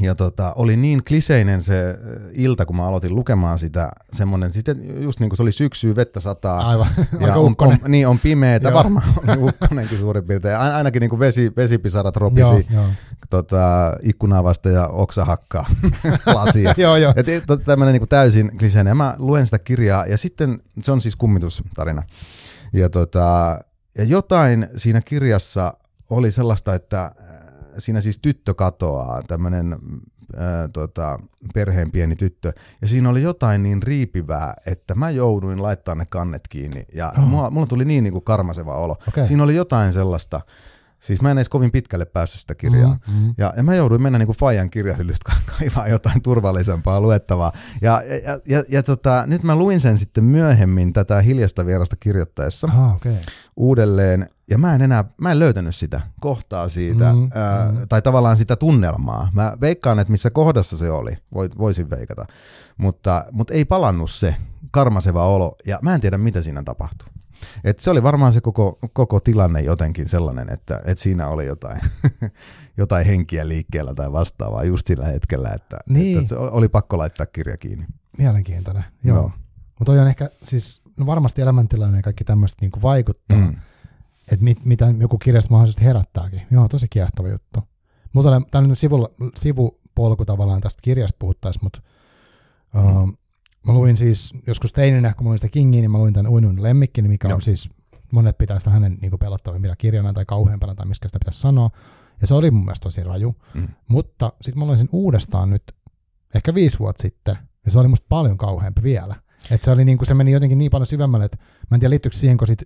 Ja 0.00 0.14
tota, 0.14 0.52
oli 0.56 0.76
niin 0.76 1.04
kliseinen 1.04 1.62
se 1.62 1.98
ilta, 2.32 2.66
kun 2.66 2.76
mä 2.76 2.86
aloitin 2.86 3.14
lukemaan 3.14 3.58
sitä, 3.58 3.92
semmoinen, 4.12 4.52
sitten 4.52 5.02
just 5.02 5.20
niin 5.20 5.30
kuin 5.30 5.36
se 5.36 5.42
oli 5.42 5.52
syksy, 5.52 5.96
vettä 5.96 6.20
sataa. 6.20 6.68
Aivan, 6.68 6.86
ja 7.20 7.34
on, 7.34 7.54
on, 7.58 7.78
niin, 7.88 8.08
on 8.08 8.18
pimeetä, 8.18 8.72
varmaan 8.72 9.04
on 9.28 9.38
ukkonenkin 9.48 9.98
suurin 9.98 10.24
piirtein. 10.24 10.56
Ainakin 10.56 11.00
niin 11.00 11.10
kuin 11.10 11.20
vesi, 11.20 11.52
vesipisarat 11.56 12.16
ropisi 12.16 12.40
joo, 12.40 12.62
joo. 12.70 12.86
Tota, 13.30 13.96
ikkunaa 14.02 14.44
vasta 14.44 14.68
ja 14.68 14.88
oksa 14.88 15.24
hakkaa 15.24 15.66
lasia. 16.34 16.74
joo, 16.76 16.96
joo. 16.96 17.14
Et, 17.16 17.26
tämmöinen 17.64 17.92
niin 17.92 18.00
kuin 18.00 18.08
täysin 18.08 18.58
kliseinen. 18.58 18.90
Ja 18.90 18.94
mä 18.94 19.14
luen 19.18 19.44
sitä 19.44 19.58
kirjaa, 19.58 20.06
ja 20.06 20.18
sitten 20.18 20.62
se 20.82 20.92
on 20.92 21.00
siis 21.00 21.16
kummitustarina. 21.16 22.02
Ja, 22.72 22.88
tota, 22.88 23.58
ja 23.98 24.04
jotain 24.04 24.68
siinä 24.76 25.00
kirjassa 25.00 25.74
oli 26.10 26.30
sellaista, 26.30 26.74
että 26.74 27.12
siinä 27.80 28.00
siis 28.00 28.18
tyttö 28.18 28.54
katoaa, 28.54 29.22
tämmöinen 29.22 29.78
tota, 30.72 31.18
perheen 31.54 31.90
pieni 31.90 32.16
tyttö, 32.16 32.52
ja 32.82 32.88
siinä 32.88 33.08
oli 33.08 33.22
jotain 33.22 33.62
niin 33.62 33.82
riipivää, 33.82 34.54
että 34.66 34.94
mä 34.94 35.10
jouduin 35.10 35.62
laittaa 35.62 35.94
ne 35.94 36.06
kannet 36.06 36.48
kiinni, 36.48 36.86
ja 36.94 37.12
oh. 37.18 37.24
mulla, 37.24 37.50
mulla 37.50 37.66
tuli 37.66 37.84
niin, 37.84 38.04
niin 38.04 38.12
kuin 38.12 38.24
karmaseva 38.24 38.74
olo. 38.74 38.96
Okay. 39.08 39.26
Siinä 39.26 39.42
oli 39.42 39.56
jotain 39.56 39.92
sellaista, 39.92 40.40
Siis 41.00 41.22
mä 41.22 41.30
en 41.30 41.38
edes 41.38 41.48
kovin 41.48 41.70
pitkälle 41.70 42.04
päässyt 42.04 42.40
sitä 42.40 42.54
kirjaa. 42.54 42.98
Mm-hmm. 43.06 43.34
Ja, 43.38 43.54
ja 43.56 43.62
mä 43.62 43.74
jouduin 43.74 44.02
mennä 44.02 44.18
niin 44.18 44.26
kuin 44.26 44.36
Fajan 44.36 44.70
kirjahyllystä 44.70 45.32
kaivaa 45.58 45.88
jotain 45.88 46.22
turvallisempaa 46.22 47.00
luettavaa. 47.00 47.52
Ja, 47.82 48.02
ja, 48.24 48.40
ja, 48.46 48.64
ja 48.68 48.82
tota, 48.82 49.24
nyt 49.26 49.42
mä 49.42 49.56
luin 49.56 49.80
sen 49.80 49.98
sitten 49.98 50.24
myöhemmin 50.24 50.92
tätä 50.92 51.22
hiljasta 51.22 51.66
vierasta 51.66 51.96
kirjoittaessa 52.00 52.68
ah, 52.72 52.96
okay. 52.96 53.14
uudelleen. 53.56 54.28
Ja 54.50 54.58
mä 54.58 54.74
en 54.74 54.82
enää, 54.82 55.04
mä 55.20 55.32
en 55.32 55.38
löytänyt 55.38 55.76
sitä 55.76 56.00
kohtaa 56.20 56.68
siitä, 56.68 57.12
mm, 57.12 57.30
ää, 57.34 57.72
mm. 57.72 57.88
tai 57.88 58.02
tavallaan 58.02 58.36
sitä 58.36 58.56
tunnelmaa. 58.56 59.28
Mä 59.32 59.56
veikkaan, 59.60 59.98
että 59.98 60.10
missä 60.10 60.30
kohdassa 60.30 60.76
se 60.76 60.90
oli, 60.90 61.16
voisin 61.58 61.90
veikata. 61.90 62.24
Mutta, 62.76 63.24
mutta 63.32 63.54
ei 63.54 63.64
palannut 63.64 64.10
se 64.10 64.36
karmaseva 64.70 65.26
olo, 65.26 65.56
ja 65.66 65.78
mä 65.82 65.94
en 65.94 66.00
tiedä, 66.00 66.18
mitä 66.18 66.42
siinä 66.42 66.62
tapahtuu. 66.62 67.08
Et 67.64 67.78
se 67.78 67.90
oli 67.90 68.02
varmaan 68.02 68.32
se 68.32 68.40
koko, 68.40 68.78
koko 68.92 69.20
tilanne 69.20 69.60
jotenkin 69.60 70.08
sellainen, 70.08 70.52
että, 70.52 70.80
että 70.84 71.02
siinä 71.02 71.28
oli 71.28 71.46
jotain, 71.46 71.80
jotain 72.76 73.06
henkiä 73.06 73.48
liikkeellä 73.48 73.94
tai 73.94 74.12
vastaavaa 74.12 74.64
just 74.64 74.86
sillä 74.86 75.06
hetkellä, 75.06 75.50
että, 75.54 75.76
niin. 75.88 76.18
että 76.18 76.28
se 76.28 76.36
oli 76.36 76.68
pakko 76.68 76.98
laittaa 76.98 77.26
kirja 77.26 77.56
kiinni. 77.56 77.86
Mielenkiintoinen, 78.18 78.84
joo. 79.04 79.16
joo. 79.16 79.32
Mutta 79.78 79.92
on 79.92 80.08
ehkä, 80.08 80.30
siis 80.42 80.82
no 80.98 81.06
varmasti 81.06 81.42
elämäntilanne 81.42 81.98
ja 81.98 82.02
kaikki 82.02 82.24
tämmöistä 82.24 82.58
niinku 82.60 82.82
vaikuttaa, 82.82 83.38
mm. 83.38 83.56
Että 84.32 84.44
mit, 84.44 84.64
mitä 84.64 84.94
joku 85.00 85.18
kirjasta 85.18 85.50
mahdollisesti 85.50 85.84
herättääkin. 85.84 86.42
Joo, 86.50 86.68
tosi 86.68 86.86
kiehtova 86.90 87.28
juttu. 87.28 87.60
Mutta 88.12 88.42
tämä 88.50 88.68
on 88.68 88.76
sivulla, 88.76 89.08
sivupolku 89.36 90.24
tavallaan 90.24 90.60
tästä 90.60 90.80
kirjasta 90.82 91.16
puhuttaisiin, 91.18 91.64
mutta 91.64 91.80
mm. 92.74 93.02
uh, 93.02 93.12
Mä 93.66 93.72
luin 93.72 93.96
siis 93.96 94.32
joskus 94.46 94.72
teininä, 94.72 95.14
kun 95.14 95.24
mä 95.24 95.28
luin 95.28 95.38
sitä 95.38 95.48
Kingiä, 95.48 95.80
niin 95.80 95.90
mä 95.90 95.98
luin 95.98 96.14
tämän 96.14 96.32
Uinun 96.32 96.62
lemmikki, 96.62 97.02
mikä 97.02 97.28
Joo. 97.28 97.34
on 97.36 97.42
siis, 97.42 97.70
monet 98.12 98.38
pitää 98.38 98.58
sitä 98.58 98.70
hänen 98.70 98.98
niin 99.00 99.18
pelottavimmilla 99.20 99.76
kirjana 99.76 100.12
tai 100.12 100.24
kauheampana 100.24 100.74
tai 100.74 100.86
miskä 100.86 101.08
sitä 101.08 101.18
pitäisi 101.18 101.40
sanoa. 101.40 101.70
Ja 102.20 102.26
se 102.26 102.34
oli 102.34 102.50
mun 102.50 102.64
mielestä 102.64 102.82
tosi 102.82 103.04
raju. 103.04 103.36
Mm. 103.54 103.68
Mutta 103.88 104.32
sitten 104.40 104.58
mä 104.58 104.66
luin 104.66 104.78
sen 104.78 104.88
uudestaan 104.92 105.50
nyt 105.50 105.62
ehkä 106.34 106.54
viisi 106.54 106.78
vuotta 106.78 107.02
sitten, 107.02 107.36
ja 107.64 107.70
se 107.70 107.78
oli 107.78 107.88
musta 107.88 108.06
paljon 108.08 108.38
kauheampi 108.38 108.82
vielä. 108.82 109.14
Et 109.50 109.62
se, 109.62 109.70
oli 109.70 109.84
niin 109.84 109.98
kuin, 109.98 110.06
se 110.06 110.14
meni 110.14 110.32
jotenkin 110.32 110.58
niin 110.58 110.70
paljon 110.70 110.86
syvemmälle, 110.86 111.24
että 111.24 111.38
mä 111.70 111.74
en 111.74 111.80
tiedä 111.80 111.90
liittyykö 111.90 112.16
siihen, 112.16 112.36
kun 112.36 112.46
sit, 112.46 112.62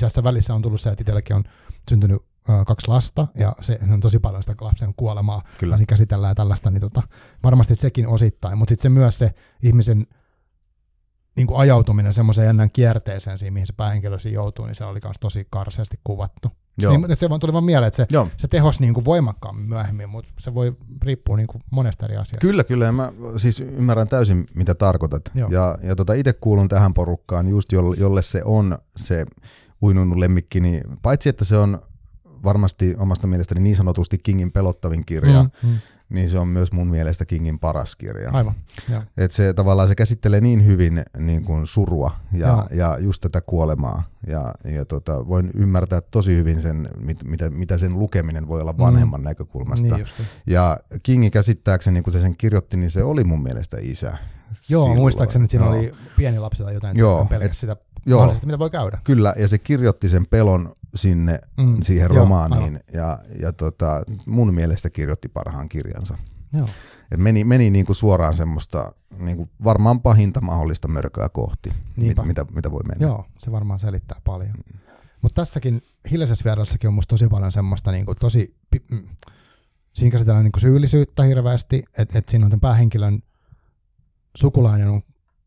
tässä 0.00 0.24
välissä 0.24 0.54
on 0.54 0.62
tullut 0.62 0.80
se, 0.80 0.90
että 0.90 1.02
itselläkin 1.02 1.36
on 1.36 1.44
syntynyt 1.90 2.22
kaksi 2.66 2.88
lasta, 2.88 3.26
ja 3.34 3.56
se 3.60 3.78
on 3.92 4.00
tosi 4.00 4.18
paljon 4.18 4.42
sitä 4.42 4.54
lapsen 4.60 4.94
kuolemaa, 4.96 5.42
Kyllä. 5.58 5.78
käsitellään 5.88 6.36
tällaista, 6.36 6.70
niin 6.70 6.80
tota, 6.80 7.02
varmasti 7.42 7.74
sekin 7.74 8.08
osittain, 8.08 8.58
mutta 8.58 8.72
sitten 8.72 8.82
se 8.82 8.88
myös 8.88 9.18
se 9.18 9.34
ihmisen 9.62 10.06
niin 11.36 11.46
kuin 11.46 11.58
ajautuminen 11.60 12.14
semmoiseen 12.14 12.46
jännän 12.46 12.70
kierteeseen 12.70 13.38
siinä, 13.38 13.50
mihin 13.50 13.66
se 13.66 13.72
päähenkilö 13.72 14.18
siinä 14.18 14.34
joutuu, 14.34 14.66
niin 14.66 14.74
se 14.74 14.84
oli 14.84 15.00
myös 15.04 15.16
tosi 15.20 15.46
karseasti 15.50 16.00
kuvattu. 16.04 16.52
Joo. 16.78 16.96
Niin, 16.96 17.16
se 17.16 17.28
vaan 17.28 17.40
tuli 17.40 17.52
vaan 17.52 17.64
mieleen, 17.64 17.88
että 17.88 17.96
se, 17.96 18.06
Joo. 18.10 18.28
se 18.36 18.48
tehos 18.48 18.80
niin 18.80 18.94
kuin 18.94 19.04
voimakkaammin 19.04 19.68
myöhemmin, 19.68 20.08
mutta 20.08 20.32
se 20.38 20.54
voi 20.54 20.76
riippua 21.02 21.36
niin 21.36 21.46
kuin 21.46 21.62
monesta 21.70 22.06
eri 22.06 22.16
asiasta. 22.16 22.46
Kyllä, 22.46 22.64
kyllä. 22.64 22.84
Ja 22.84 22.92
mä 22.92 23.12
siis 23.36 23.60
ymmärrän 23.60 24.08
täysin, 24.08 24.46
mitä 24.54 24.74
tarkoitat. 24.74 25.22
Joo. 25.34 25.48
Ja, 25.50 25.78
ja 25.82 25.96
tota, 25.96 26.12
itse 26.12 26.32
kuulun 26.32 26.68
tähän 26.68 26.94
porukkaan, 26.94 27.48
just 27.48 27.72
jolle, 27.72 27.96
jolle 27.98 28.22
se 28.22 28.42
on 28.44 28.78
se 28.96 29.26
uinunut 29.82 30.18
lemmikki, 30.18 30.60
niin 30.60 30.82
paitsi 31.02 31.28
että 31.28 31.44
se 31.44 31.56
on 31.56 31.82
varmasti 32.44 32.94
omasta 32.98 33.26
mielestäni 33.26 33.60
niin 33.60 33.76
sanotusti 33.76 34.18
Kingin 34.18 34.52
pelottavin 34.52 35.04
kirja, 35.04 35.42
mm, 35.42 35.68
mm 35.68 35.78
niin 36.08 36.28
se 36.28 36.38
on 36.38 36.48
myös 36.48 36.72
mun 36.72 36.86
mielestä 36.86 37.24
Kingin 37.24 37.58
paras 37.58 37.96
kirja. 37.96 38.30
Aivan, 38.32 38.54
Et 39.16 39.30
se 39.30 39.52
tavallaan 39.52 39.88
se 39.88 39.94
käsittelee 39.94 40.40
niin 40.40 40.66
hyvin 40.66 41.04
niin 41.18 41.44
kuin 41.44 41.66
surua 41.66 42.10
ja, 42.32 42.66
ja 42.70 42.98
just 43.00 43.20
tätä 43.20 43.40
kuolemaa. 43.40 44.02
Ja, 44.26 44.54
ja 44.64 44.84
tota, 44.84 45.28
voin 45.28 45.50
ymmärtää 45.54 46.00
tosi 46.00 46.36
hyvin 46.36 46.60
sen, 46.60 46.88
mit, 47.00 47.24
mitä, 47.24 47.50
mitä 47.50 47.78
sen 47.78 47.98
lukeminen 47.98 48.48
voi 48.48 48.60
olla 48.60 48.72
mm. 48.72 48.78
vanhemman 48.78 49.20
mm. 49.20 49.24
näkökulmasta. 49.24 49.96
Niin 49.96 50.06
ja 50.46 50.78
Kingi 51.02 51.30
käsittääkseni, 51.30 52.02
kun 52.02 52.12
se 52.12 52.20
sen 52.20 52.36
kirjoitti, 52.36 52.76
niin 52.76 52.90
se 52.90 53.02
oli 53.02 53.24
mun 53.24 53.42
mielestä 53.42 53.76
isä. 53.80 54.16
Joo, 54.68 54.82
silloin. 54.82 54.98
muistaakseni, 54.98 55.44
että 55.44 55.50
siinä 55.50 55.66
Joo. 55.66 55.74
oli 55.74 55.92
pieni 56.16 56.38
lapsi 56.38 56.62
tai 56.62 56.74
jotain, 56.74 56.98
Joo, 56.98 57.26
et, 57.40 57.54
sitä 57.54 57.76
Joo, 58.06 58.34
mitä 58.44 58.58
voi 58.58 58.70
käydä. 58.70 58.98
Kyllä, 59.04 59.34
ja 59.38 59.48
se 59.48 59.58
kirjoitti 59.58 60.08
sen 60.08 60.26
pelon 60.26 60.76
sinne 60.94 61.40
mm, 61.56 61.82
siihen 61.82 62.08
joo, 62.08 62.18
romaaniin, 62.18 62.62
aivan. 62.62 62.80
ja, 62.92 63.18
ja 63.40 63.52
tota, 63.52 64.02
mun 64.26 64.54
mielestä 64.54 64.90
kirjoitti 64.90 65.28
parhaan 65.28 65.68
kirjansa. 65.68 66.18
Joo. 66.52 66.68
Et 67.10 67.18
meni 67.18 67.44
meni 67.44 67.70
niinku 67.70 67.94
suoraan 67.94 68.36
semmoista 68.36 68.92
niinku 69.18 69.48
varmaan 69.64 70.00
pahinta 70.00 70.40
mahdollista 70.40 70.88
mörköä 70.88 71.28
kohti, 71.28 71.70
mit, 71.96 72.16
mitä, 72.24 72.46
mitä 72.54 72.70
voi 72.70 72.82
mennä. 72.88 73.06
Joo, 73.06 73.24
se 73.38 73.52
varmaan 73.52 73.78
selittää 73.78 74.20
paljon. 74.24 74.50
Mm. 74.50 74.78
Mutta 75.22 75.42
tässäkin 75.42 75.82
hiljaisessa 76.10 76.44
vierassakin 76.44 76.88
on 76.88 76.94
musta 76.94 77.10
tosi 77.10 77.28
paljon 77.28 77.52
semmoista 77.52 77.92
niinku 77.92 78.14
tosi, 78.14 78.56
mm, 78.90 79.08
siinä 79.92 80.12
käsitellään 80.12 80.44
niinku 80.44 80.60
syyllisyyttä 80.60 81.22
hirveästi, 81.22 81.84
että 81.98 82.18
et 82.18 82.28
siinä 82.28 82.46
on 82.46 82.50
tämän 82.50 82.60
päähenkilön 82.60 83.22
sukulainen 84.36 84.88
on 84.88 85.02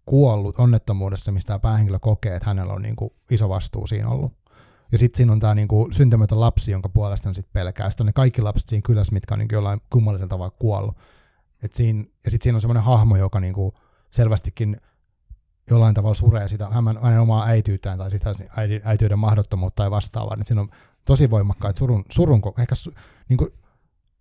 kuollut 0.06 0.60
onnettomuudessa, 0.60 1.32
mistä 1.32 1.48
tämä 1.48 1.60
päähenkilö 1.60 2.00
kokee, 2.00 2.36
että 2.36 2.50
hänellä 2.50 2.74
on 2.74 2.82
niin 2.82 2.96
kuin 2.96 3.14
iso 3.32 3.50
vastuu 3.50 3.88
siinä 3.88 4.10
ollut. 4.10 4.34
Ja 4.92 4.98
sitten 4.98 5.18
siinä 5.18 5.32
on 5.32 5.40
tämä 5.40 5.56
niin 5.56 5.68
kuin 5.68 5.94
syntymätön 5.94 6.40
lapsi, 6.40 6.72
jonka 6.72 6.90
puolesta 6.90 7.28
hän 7.28 7.36
sitten 7.36 7.54
pelkää. 7.54 7.90
Sitten 7.90 8.04
on 8.04 8.06
ne 8.06 8.14
kaikki 8.14 8.42
lapset 8.42 8.70
siinä 8.70 8.82
kylässä, 8.86 9.14
mitkä 9.14 9.36
on 9.36 9.40
niin 9.40 9.50
jollain 9.52 9.82
kummallisella 9.90 10.30
tavalla 10.30 10.56
kuollut. 10.60 10.98
Et 11.64 11.74
siinä, 11.76 12.04
ja 12.26 12.32
sitten 12.32 12.44
siinä 12.44 12.58
on 12.58 12.62
semmoinen 12.62 12.84
hahmo, 12.84 13.18
joka 13.18 13.40
niin 13.40 13.54
kuin 13.54 13.74
selvästikin 14.12 14.78
jollain 15.70 15.94
tavalla 15.94 16.16
suree 16.16 16.50
sitä 16.50 16.70
hänen, 16.70 17.00
hänen 17.02 17.20
omaa 17.20 17.46
äityytään 17.46 17.98
tai 17.98 18.12
sitä 18.12 18.36
äityyden 18.84 19.20
mahdottomuutta 19.20 19.84
tai 19.84 19.92
vastaavaa. 19.92 20.38
Et 20.42 20.48
siinä 20.48 20.62
on 20.62 20.70
tosi 21.06 21.30
voimakkaat 21.30 21.78
surun, 21.78 22.06
surun 22.10 22.42
ehkä 22.60 22.76
niin 23.30 23.38
kuin, 23.38 23.54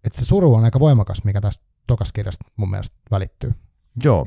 että 0.04 0.18
se 0.18 0.24
suru 0.24 0.54
on 0.54 0.64
aika 0.64 0.80
voimakas, 0.80 1.24
mikä 1.24 1.40
tästä 1.40 1.64
tokaskirjasta 1.86 2.44
mun 2.56 2.70
mielestä 2.70 2.96
välittyy. 3.10 3.54
Joo, 4.04 4.26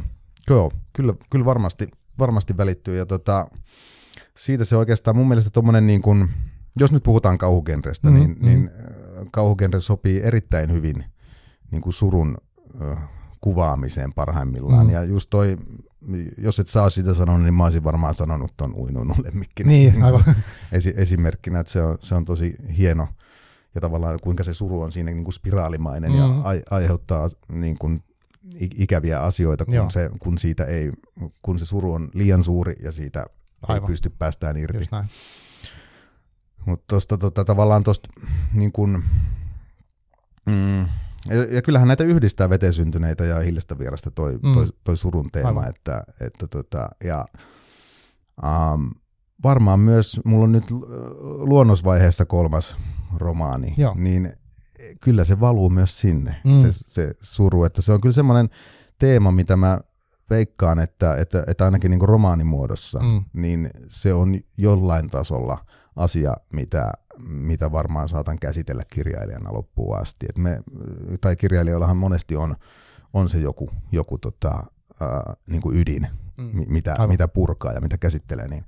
Joo, 0.49 0.71
kyllä, 0.93 1.13
kyllä 1.29 1.45
varmasti, 1.45 1.91
varmasti 2.19 2.57
välittyy. 2.57 2.97
Ja 2.97 3.05
tota, 3.05 3.47
siitä 4.37 4.65
se 4.65 4.75
oikeastaan 4.75 5.15
mun 5.15 5.27
mielestä 5.27 5.49
tuommoinen, 5.49 5.87
niin 5.87 6.01
kun, 6.01 6.29
jos 6.79 6.91
nyt 6.91 7.03
puhutaan 7.03 7.37
kauhugenrestä, 7.37 8.09
mm, 8.09 8.15
niin, 8.15 8.29
mm. 8.29 8.45
niin 8.45 8.71
äh, 8.79 9.25
kauhugenre 9.31 9.79
sopii 9.79 10.21
erittäin 10.21 10.71
hyvin 10.71 11.05
niin 11.71 11.81
kuin 11.81 11.93
surun 11.93 12.37
äh, 12.81 12.97
kuvaamiseen 13.41 14.13
parhaimmillaan. 14.13 14.87
Mm. 14.87 14.93
Ja 14.93 15.03
just 15.03 15.29
toi, 15.29 15.57
jos 16.37 16.59
et 16.59 16.67
saa 16.67 16.89
sitä 16.89 17.13
sanoa, 17.13 17.37
niin 17.37 17.53
mä 17.53 17.63
olisin 17.63 17.83
varmaan 17.83 18.13
sanonut 18.13 18.53
ton 18.57 18.73
uinun 18.75 19.15
lemmikki. 19.23 19.63
Niin, 19.63 20.03
aivan. 20.03 20.23
Esi- 20.71 20.93
esimerkkinä, 20.95 21.59
että 21.59 21.73
se 21.73 21.81
on, 21.81 21.97
se 22.01 22.15
on 22.15 22.25
tosi 22.25 22.55
hieno 22.77 23.07
ja 23.75 23.81
tavallaan 23.81 24.19
kuinka 24.23 24.43
se 24.43 24.53
suru 24.53 24.81
on 24.81 24.91
siinä 24.91 25.11
niin 25.11 25.23
kuin 25.23 25.33
spiraalimainen 25.33 26.11
mm. 26.11 26.17
ja 26.17 26.25
ai- 26.43 26.63
aiheuttaa 26.71 27.27
niin 27.49 27.77
kuin 27.77 28.03
ikäviä 28.59 29.19
asioita, 29.19 29.65
kun, 29.65 29.91
se, 29.91 30.09
kun, 30.19 30.37
siitä 30.37 30.65
ei, 30.65 30.91
kun 31.41 31.59
se 31.59 31.65
suru 31.65 31.93
on 31.93 32.09
liian 32.13 32.43
suuri 32.43 32.75
ja 32.83 32.91
siitä 32.91 33.25
Aivan. 33.67 33.83
ei 33.83 33.93
pysty 33.93 34.09
päästään 34.09 34.57
irti. 34.57 34.89
Mutta 36.65 36.85
tuosta 36.87 37.17
tota, 37.17 37.45
tavallaan 37.45 37.83
tuosta 37.83 38.09
niin 38.53 38.71
kun, 38.71 39.03
mm, 40.45 40.79
ja, 41.29 41.43
ja 41.49 41.61
kyllähän 41.61 41.87
näitä 41.87 42.03
yhdistää 42.03 42.49
veteen 42.49 42.73
syntyneitä 42.73 43.25
ja 43.25 43.39
hiljasta 43.39 43.79
vierasta 43.79 44.11
toi, 44.11 44.39
mm. 44.43 44.53
toi, 44.53 44.67
toi 44.83 44.97
surun 44.97 45.29
teema, 45.31 45.49
Aivan. 45.49 45.69
että, 45.69 46.03
että 46.21 46.47
tota, 46.47 46.89
ja 47.03 47.25
um, 48.43 48.91
varmaan 49.43 49.79
myös, 49.79 50.21
mulla 50.25 50.43
on 50.43 50.51
nyt 50.51 50.71
luonnosvaiheessa 51.21 52.25
kolmas 52.25 52.77
romaani, 53.17 53.73
Joo. 53.77 53.93
niin 53.97 54.33
kyllä 55.01 55.23
se 55.23 55.39
valuu 55.39 55.69
myös 55.69 55.99
sinne, 55.99 56.35
mm. 56.43 56.61
se, 56.61 56.67
se 56.71 57.15
suru. 57.21 57.63
Että 57.63 57.81
se 57.81 57.93
on 57.93 58.01
kyllä 58.01 58.13
semmoinen 58.13 58.49
teema, 58.99 59.31
mitä 59.31 59.55
mä 59.55 59.79
veikkaan, 60.29 60.79
että, 60.79 61.15
että, 61.15 61.43
että 61.47 61.65
ainakin 61.65 61.91
niin 61.91 62.01
romaanimuodossa, 62.01 62.99
Mm. 62.99 63.23
niin 63.33 63.69
se 63.87 64.13
on 64.13 64.39
jollain 64.57 65.09
tasolla 65.09 65.65
asia, 65.95 66.33
mitä, 66.53 66.91
mitä 67.27 67.71
varmaan 67.71 68.09
saatan 68.09 68.39
käsitellä 68.39 68.83
kirjailijana 68.93 69.53
loppuun 69.53 69.97
asti. 69.97 70.25
Et 70.29 70.37
me, 70.37 70.61
tai 71.21 71.35
kirjailijoillahan 71.35 71.97
monesti 71.97 72.35
on, 72.35 72.55
on 73.13 73.29
se 73.29 73.39
joku, 73.39 73.69
joku 73.91 74.17
tota, 74.17 74.63
ää, 75.01 75.33
niin 75.47 75.61
kuin 75.61 75.77
ydin, 75.77 76.07
Mm. 76.37 76.49
mi- 76.53 76.65
mitä, 76.65 76.91
Aivan. 76.93 77.09
mitä 77.09 77.27
purkaa 77.27 77.73
ja 77.73 77.81
mitä 77.81 77.97
käsittelee, 77.97 78.47
niin, 78.47 78.65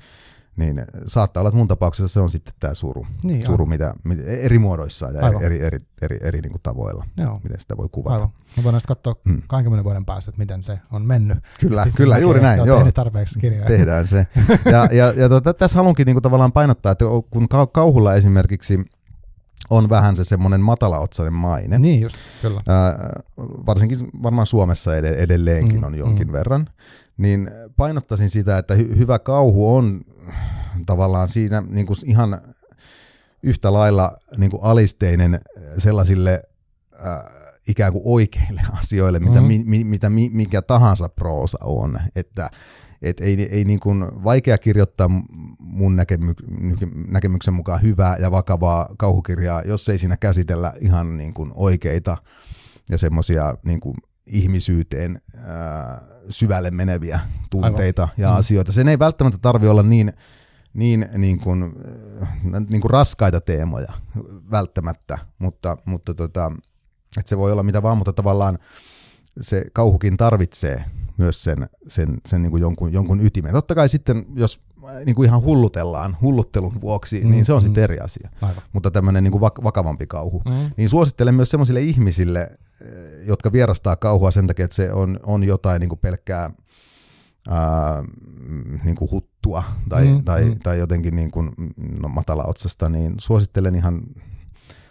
niin 0.56 0.86
saattaa 1.06 1.42
olla, 1.42 1.48
että 1.50 1.58
mun 1.58 1.68
tapauksessa 1.68 2.14
se 2.14 2.20
on 2.20 2.32
sitten 2.32 2.54
tämä 2.60 2.74
suru, 2.74 3.08
Niin, 3.24 3.46
suru 3.46 3.66
mitä, 3.66 3.94
mitä, 4.04 4.24
eri 4.24 4.60
muodoissa 4.60 5.12
ja 5.12 5.26
Aivan. 5.26 5.44
eri, 5.44 5.62
eri, 5.62 5.80
eri, 6.02 6.18
eri, 6.22 6.42
niin 6.42 6.52
kuin 6.52 6.62
tavoilla, 6.64 7.06
Joo, 7.18 7.40
miten 7.44 7.60
sitä 7.60 7.78
voi 7.78 7.88
kuvata. 7.92 8.16
aivan. 8.16 8.30
Me 8.58 8.64
voidaan 8.64 8.82
sitten 8.82 8.96
katsoa 8.96 9.16
Mm. 9.26 9.42
20 9.48 9.84
vuoden 9.84 10.06
päästä, 10.06 10.30
että 10.30 10.40
miten 10.40 10.64
se 10.64 10.80
on 10.92 11.02
mennyt. 11.06 11.38
Kyllä, 11.60 11.84
Sitten 11.84 11.98
kyllä 11.98 12.18
juuri 12.18 12.42
näin. 12.42 12.66
Joo. 12.66 12.92
tarpeeksi 12.94 13.40
kirjoja. 13.40 13.66
Tehdään 13.66 14.08
se. 14.08 14.28
Ja, 14.66 14.88
ja, 14.92 15.14
ja 15.18 15.30
tota, 15.30 15.54
tässä 15.54 15.78
haluankin 15.80 16.06
niinku 16.06 16.22
tavallaan 16.22 16.52
painottaa, 16.52 16.92
että 16.92 17.06
kun 17.30 17.44
kau- 17.44 17.68
kauhulla 17.72 18.16
esimerkiksi 18.16 18.80
on 19.70 19.90
vähän 19.90 20.16
se 20.16 20.24
semmoinen 20.24 20.62
matalaotsainen 20.62 21.34
maine, 21.34 21.80
Niin 21.80 22.02
just, 22.02 22.16
kyllä. 22.42 22.62
ää, 22.68 23.10
varsinkin 23.38 23.98
varmaan 24.24 24.48
Suomessa 24.48 24.96
ed- 24.98 25.06
edelleenkin 25.20 25.78
Mm, 25.80 25.84
on 25.84 25.96
jonkin 25.96 26.28
mm. 26.28 26.32
verran, 26.34 26.68
niin 27.18 27.50
painottaisin 27.78 28.30
sitä, 28.30 28.58
että 28.58 28.74
hy- 28.76 28.98
hyvä 28.98 29.20
kauhu 29.20 29.76
on 29.76 30.02
tavallaan 30.86 31.30
siinä 31.30 31.64
niin 31.70 31.86
kuin 31.86 31.98
ihan 32.06 32.42
yhtä 33.44 33.74
lailla 33.74 34.18
niin 34.38 34.52
kuin 34.52 34.64
alisteinen 34.64 35.40
sellaisille 35.78 36.44
äh, 36.94 37.24
ikään 37.68 37.92
kuin 37.92 38.02
oikeille 38.06 38.62
asioille, 38.80 39.20
mitä, 39.20 39.42
Mm. 39.42 39.48
mi, 39.48 39.64
mi, 39.66 39.84
mitä 39.84 40.10
mi, 40.10 40.30
mikä 40.34 40.62
tahansa 40.62 41.10
proosa 41.10 41.58
on. 41.62 42.00
Että 42.16 42.50
et 43.02 43.20
ei, 43.20 43.48
ei 43.52 43.64
niin 43.66 43.80
kuin 43.80 44.24
vaikea 44.24 44.58
kirjoittaa 44.58 45.10
mun 45.60 45.96
näkemy, 45.96 46.34
näkemyksen 47.08 47.54
mukaan 47.54 47.82
hyvää 47.82 48.18
ja 48.18 48.32
vakavaa 48.32 48.90
kauhukirjaa, 48.98 49.62
jos 49.62 49.90
ei 49.90 49.98
siinä 49.98 50.18
käsitellä 50.18 50.74
ihan 50.82 51.18
niin 51.18 51.34
kuin 51.34 51.52
oikeita 51.56 52.18
ja 52.90 52.98
semmoisia 52.98 53.58
niin 53.64 53.80
ihmisyyteen 54.26 55.22
ää, 55.38 56.02
syvälle 56.30 56.72
meneviä 56.72 57.20
tunteita 57.50 58.02
Aivan. 58.02 58.14
ja 58.18 58.30
Mm. 58.30 58.36
asioita. 58.36 58.72
Sen 58.72 58.88
ei 58.88 59.00
välttämättä 59.00 59.40
tarvi 59.42 59.68
olla 59.68 59.84
niin, 59.84 60.14
niin, 60.74 61.10
niin, 61.18 61.40
kuin, 61.40 61.64
äh, 62.22 62.30
niin 62.70 62.82
kuin 62.82 62.92
raskaita 62.92 63.42
teemoja 63.42 63.94
välttämättä, 64.52 65.18
mutta, 65.40 65.78
mutta 65.86 66.14
tota, 66.14 66.52
että 67.18 67.30
se 67.30 67.38
voi 67.38 67.52
olla 67.52 67.64
mitä 67.64 67.84
vaan, 67.84 67.98
mutta 67.98 68.14
tavallaan 68.14 68.60
se 69.42 69.66
kauhukin 69.74 70.18
tarvitsee 70.18 70.84
myös 71.18 71.44
sen, 71.44 71.70
sen, 71.88 72.18
sen 72.26 72.42
niin 72.42 72.52
kuin 72.52 72.62
jonkun, 72.62 72.94
jonkun 72.94 73.26
ytimen. 73.26 73.52
Totta 73.54 73.76
kai 73.76 73.90
sitten, 73.90 74.26
jos 74.36 74.62
niin 75.06 75.16
kuin 75.16 75.26
ihan 75.28 75.42
hullutellaan 75.42 76.18
hulluttelun 76.22 76.82
vuoksi, 76.82 77.20
Mm, 77.20 77.26
mm, 77.26 77.32
niin 77.32 77.46
se 77.46 77.54
on 77.54 77.62
mm. 77.62 77.66
sitten 77.66 77.84
eri 77.84 78.00
asia. 78.00 78.30
Aivan. 78.42 78.64
Mutta 78.74 78.92
tämmöinen 78.92 79.24
niin 79.24 79.32
kuin 79.32 79.42
vak- 79.42 79.64
vakavampi 79.64 80.08
kauhu. 80.08 80.42
Mm. 80.46 80.72
Niin 80.78 80.90
suosittelen 80.90 81.36
myös 81.36 81.50
sellaisille 81.50 81.82
ihmisille, 81.82 82.42
eh, 82.42 83.28
jotka 83.28 83.52
vierastaa 83.52 83.96
kauhua 83.96 84.32
sen 84.32 84.48
takia, 84.48 84.66
että 84.66 84.76
se 84.76 84.94
on, 84.94 85.20
on 85.24 85.44
jotain 85.44 85.80
niin 85.80 85.90
kuin 85.90 86.00
pelkkää 86.00 86.50
ää, 87.50 88.04
mm, 88.48 88.80
niin 88.84 88.96
kuin 88.96 89.12
huttua 89.12 89.64
tai, 89.90 90.06
Mm, 90.06 90.12
mm, 90.12 90.24
tai, 90.24 90.44
mm. 90.44 90.50
mm. 90.50 90.60
tai 90.60 90.80
jotenkin 90.80 91.16
niin 91.16 91.32
kuin, 91.32 91.52
no, 92.02 92.10
matalaotsasta, 92.10 92.90
niin 92.90 93.14
suosittelen 93.20 93.76
ihan 93.76 94.02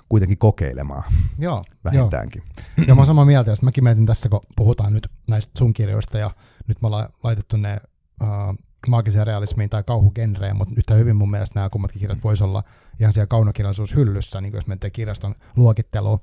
kuitenkin 0.08 0.38
kokeilemaan 0.38 1.02
Joo, 1.38 1.54
joo. 1.54 1.62
vähintäänkin. 1.84 2.42
Ja 2.86 2.94
mä 2.94 3.00
oon 3.00 3.06
samaa 3.06 3.24
mieltä, 3.24 3.50
ja 3.50 3.56
mäkin 3.62 3.84
mietin 3.84 4.06
tässä, 4.06 4.28
kun 4.28 4.40
puhutaan 4.56 4.92
nyt 4.92 5.08
näistä 5.28 5.52
sun 5.58 5.72
kirjoista, 5.72 6.18
ja 6.18 6.30
nyt 6.68 6.82
me 6.82 6.86
ollaan 6.86 7.08
laitettu 7.22 7.56
ne 7.56 7.76
uh, 8.22 8.56
maagiseen 8.90 9.26
realismiin 9.26 9.70
tai 9.70 9.82
kauhugenreen, 9.82 10.56
mutta 10.56 10.74
yhtä 10.76 10.94
hyvin 10.94 11.16
mun 11.16 11.30
mielestä 11.30 11.54
nämä 11.54 11.70
kummatkin 11.70 12.00
kirjat 12.00 12.24
voisi 12.24 12.44
olla 12.44 12.62
ihan 13.00 13.12
siellä 13.12 13.26
kaunokirjallisuushyllyssä, 13.26 14.40
niin 14.40 14.54
jos 14.54 14.66
menee 14.66 14.90
kirjaston 14.92 15.34
luokitteluun, 15.56 16.20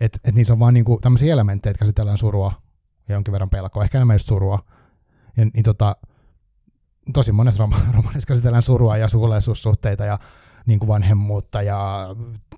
että 0.00 0.18
et 0.24 0.34
niissä 0.34 0.52
on 0.52 0.58
vaan 0.58 0.74
niinku 0.74 0.98
tämmöisiä 1.02 1.32
elementtejä, 1.32 1.70
että 1.70 1.78
käsitellään 1.78 2.18
surua 2.18 2.52
ja 3.08 3.14
jonkin 3.14 3.32
verran 3.32 3.50
pelkoa, 3.50 3.84
ehkä 3.84 3.98
enemmän 3.98 4.14
just 4.14 4.28
surua. 4.28 4.64
Ja, 5.36 5.44
niin 5.44 5.64
tota, 5.64 5.96
tosi 7.12 7.32
monessa 7.32 7.64
roma- 7.64 7.92
romaanissa 7.96 8.26
käsitellään 8.26 8.62
surua 8.62 8.96
ja 8.96 9.08
sukuleisuussuhteita 9.08 10.04
ja 10.04 10.18
niin 10.66 10.78
kuin 10.78 10.88
vanhemmuutta 10.88 11.62
ja 11.62 12.08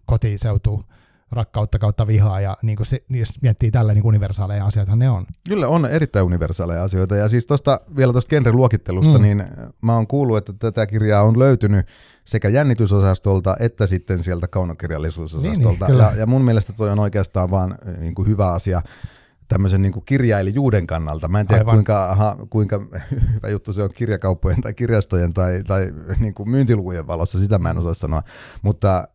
kotiseutu 0.06 0.84
rakkautta 1.32 1.78
kautta 1.78 2.06
vihaa, 2.06 2.40
ja 2.40 2.56
niin 2.62 2.76
kuin 2.76 2.86
se, 2.86 3.02
jos 3.10 3.42
miettii 3.42 3.70
tällä 3.70 3.92
niin 3.94 4.06
universaaleja 4.06 4.64
asioita, 4.66 4.96
ne 4.96 5.10
on. 5.10 5.26
Kyllä 5.48 5.68
on 5.68 5.86
erittäin 5.86 6.24
universaaleja 6.24 6.84
asioita. 6.84 7.16
Ja 7.16 7.28
siis 7.28 7.46
tosta, 7.46 7.80
vielä 7.96 8.12
tuosta 8.12 8.28
genreluokittelusta, 8.30 9.18
Mm. 9.18 9.22
niin 9.22 9.44
mä 9.82 9.94
oon 9.94 10.06
kuullut, 10.06 10.36
että 10.36 10.52
tätä 10.58 10.86
kirjaa 10.86 11.22
on 11.22 11.38
löytynyt 11.38 11.86
sekä 12.24 12.48
jännitysosastolta 12.48 13.56
että 13.60 13.86
sitten 13.86 14.22
sieltä 14.22 14.48
kaunokirjallisuusosastolta. 14.48 15.68
Niin, 15.68 15.78
niin, 15.78 15.86
kyllä. 15.86 16.02
ja, 16.02 16.14
ja 16.20 16.26
mun 16.26 16.42
mielestä 16.44 16.72
toi 16.72 16.90
on 16.90 16.98
oikeastaan 16.98 17.50
vaan 17.50 17.78
eh, 17.86 17.98
niin 17.98 18.14
kuin 18.14 18.28
hyvä 18.28 18.52
asia 18.52 18.82
tämmöisen 19.52 19.82
niin 19.82 19.92
kuin 19.92 20.04
kirjailijuuden 20.04 20.86
kannalta. 20.86 21.28
Mä 21.28 21.40
en 21.40 21.46
tiedä, 21.46 21.60
Aivan. 21.60 21.74
kuinka, 21.74 22.04
aha, 22.04 22.36
kuinka 22.50 22.80
hyvä 23.34 23.48
juttu 23.48 23.72
se 23.72 23.82
on 23.82 23.90
kirjakauppojen 23.94 24.60
tai 24.60 24.74
kirjastojen 24.74 25.32
tai, 25.32 25.62
tai 25.66 25.92
niin 26.18 26.34
kuin 26.34 26.50
myyntilukujen 26.50 27.06
valossa, 27.06 27.38
sitä 27.38 27.58
mä 27.58 27.70
en 27.70 27.78
osaa 27.78 27.94
sanoa. 27.94 28.22
Mutta 28.62 28.98
äh, 28.98 29.06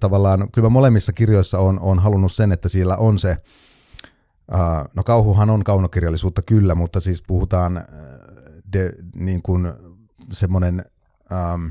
tavallaan 0.00 0.48
kyllä 0.52 0.66
mä 0.66 0.70
molemmissa 0.72 1.12
kirjoissa 1.12 1.58
on, 1.58 1.80
on 1.80 1.98
halunnut 1.98 2.32
sen, 2.32 2.52
että 2.52 2.68
siellä 2.68 2.96
on 2.96 3.18
se, 3.18 3.30
äh, 3.30 4.88
no 4.94 5.04
kauhuhan 5.04 5.50
on 5.50 5.64
kaunokirjallisuutta 5.64 6.42
kyllä, 6.42 6.74
mutta 6.74 7.00
siis 7.00 7.22
puhutaan 7.22 7.76
äh, 7.76 7.84
de, 8.72 8.92
niin 9.14 9.42
kuin 9.42 9.72
semmoinen 10.32 10.84
ähm, 11.32 11.66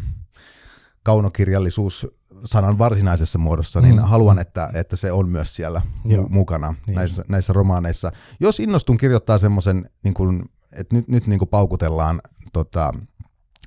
kaunokirjallisuus 1.04 2.08
sanan 2.46 2.78
varsinaisessa 2.78 3.40
muodossa, 3.40 3.82
niin 3.82 3.96
Mm. 3.96 4.02
haluan, 4.02 4.40
että, 4.40 4.70
että 4.74 4.96
se 4.96 5.12
on 5.12 5.30
myös 5.30 5.56
siellä 5.56 5.82
Joo. 6.06 6.24
mu- 6.24 6.30
mukana 6.30 6.76
Niin. 6.88 6.96
näissä, 6.96 7.26
näissä 7.28 7.54
romaaneissa. 7.54 8.12
Jos 8.40 8.60
innostun 8.60 8.98
kirjoittaa 8.98 9.38
semmoisen, 9.38 9.90
niin 10.04 10.14
kuin, 10.14 10.50
että 10.72 10.96
nyt, 10.96 11.08
nyt 11.08 11.28
niin 11.28 11.40
kuin 11.40 11.50
paukutellaan 11.50 12.22
tota, 12.54 12.94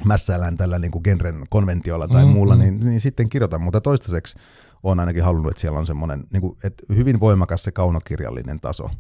mässäillään 0.04 0.56
tällä 0.56 0.78
niin 0.78 0.90
kuin 0.90 1.02
genren 1.04 1.44
konventiolla 1.50 2.08
tai 2.08 2.24
mm, 2.24 2.30
muulla, 2.30 2.54
mm. 2.54 2.60
niin, 2.60 2.80
niin 2.80 3.00
sitten 3.00 3.28
kirjoitan, 3.28 3.62
mutta 3.62 3.80
toistaiseksi 3.80 4.36
olen 4.82 5.00
ainakin 5.00 5.24
halunnut, 5.24 5.50
että 5.50 5.60
siellä 5.60 5.78
on 5.78 5.86
semmoinen 5.86 6.24
niin 6.32 6.40
kuin, 6.40 6.56
että 6.64 6.84
hyvin 6.94 7.20
voimakas 7.20 7.62
se 7.62 7.72
kaunokirjallinen 7.72 8.60
taso, 8.60 8.90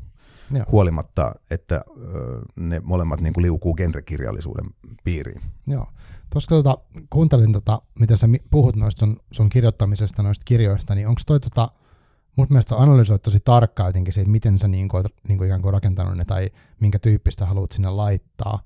Joo. 0.50 0.64
huolimatta, 0.72 1.34
että 1.50 1.84
ö, 2.14 2.40
ne 2.56 2.80
molemmat 2.84 3.20
niin 3.20 3.32
kuin 3.34 3.42
liukuu 3.42 3.74
genrekirjallisuuden 3.74 4.64
piiriin. 5.04 5.40
Joo. 5.66 5.86
Tuossa 6.32 6.48
tota, 6.48 6.78
kuuntelin, 7.10 7.52
tota, 7.52 7.82
mitä 8.00 8.16
sä 8.16 8.28
puhut 8.50 8.76
noista 8.76 9.00
sun, 9.00 9.20
sun 9.30 9.48
kirjoittamisesta, 9.48 10.22
noista 10.22 10.42
kirjoista, 10.44 10.94
niin 10.94 11.08
onko 11.08 11.20
toi 11.26 11.40
tota, 11.40 11.68
mun 12.36 12.46
mielestä 12.50 12.76
analysoit 12.76 13.22
tosi 13.22 13.40
tarkkaan 13.40 13.88
jotenkin 13.88 14.12
siitä, 14.12 14.30
miten 14.30 14.58
sä 14.58 14.68
niin 14.68 14.88
kuin, 14.88 15.04
niin 15.28 15.38
kuin 15.38 15.46
ikään 15.46 15.62
kuin 15.62 15.72
rakentanut 15.72 16.16
ne 16.16 16.24
tai 16.24 16.50
minkä 16.80 16.98
tyyppistä 16.98 17.46
haluat 17.46 17.72
sinne 17.72 17.90
laittaa. 17.90 18.62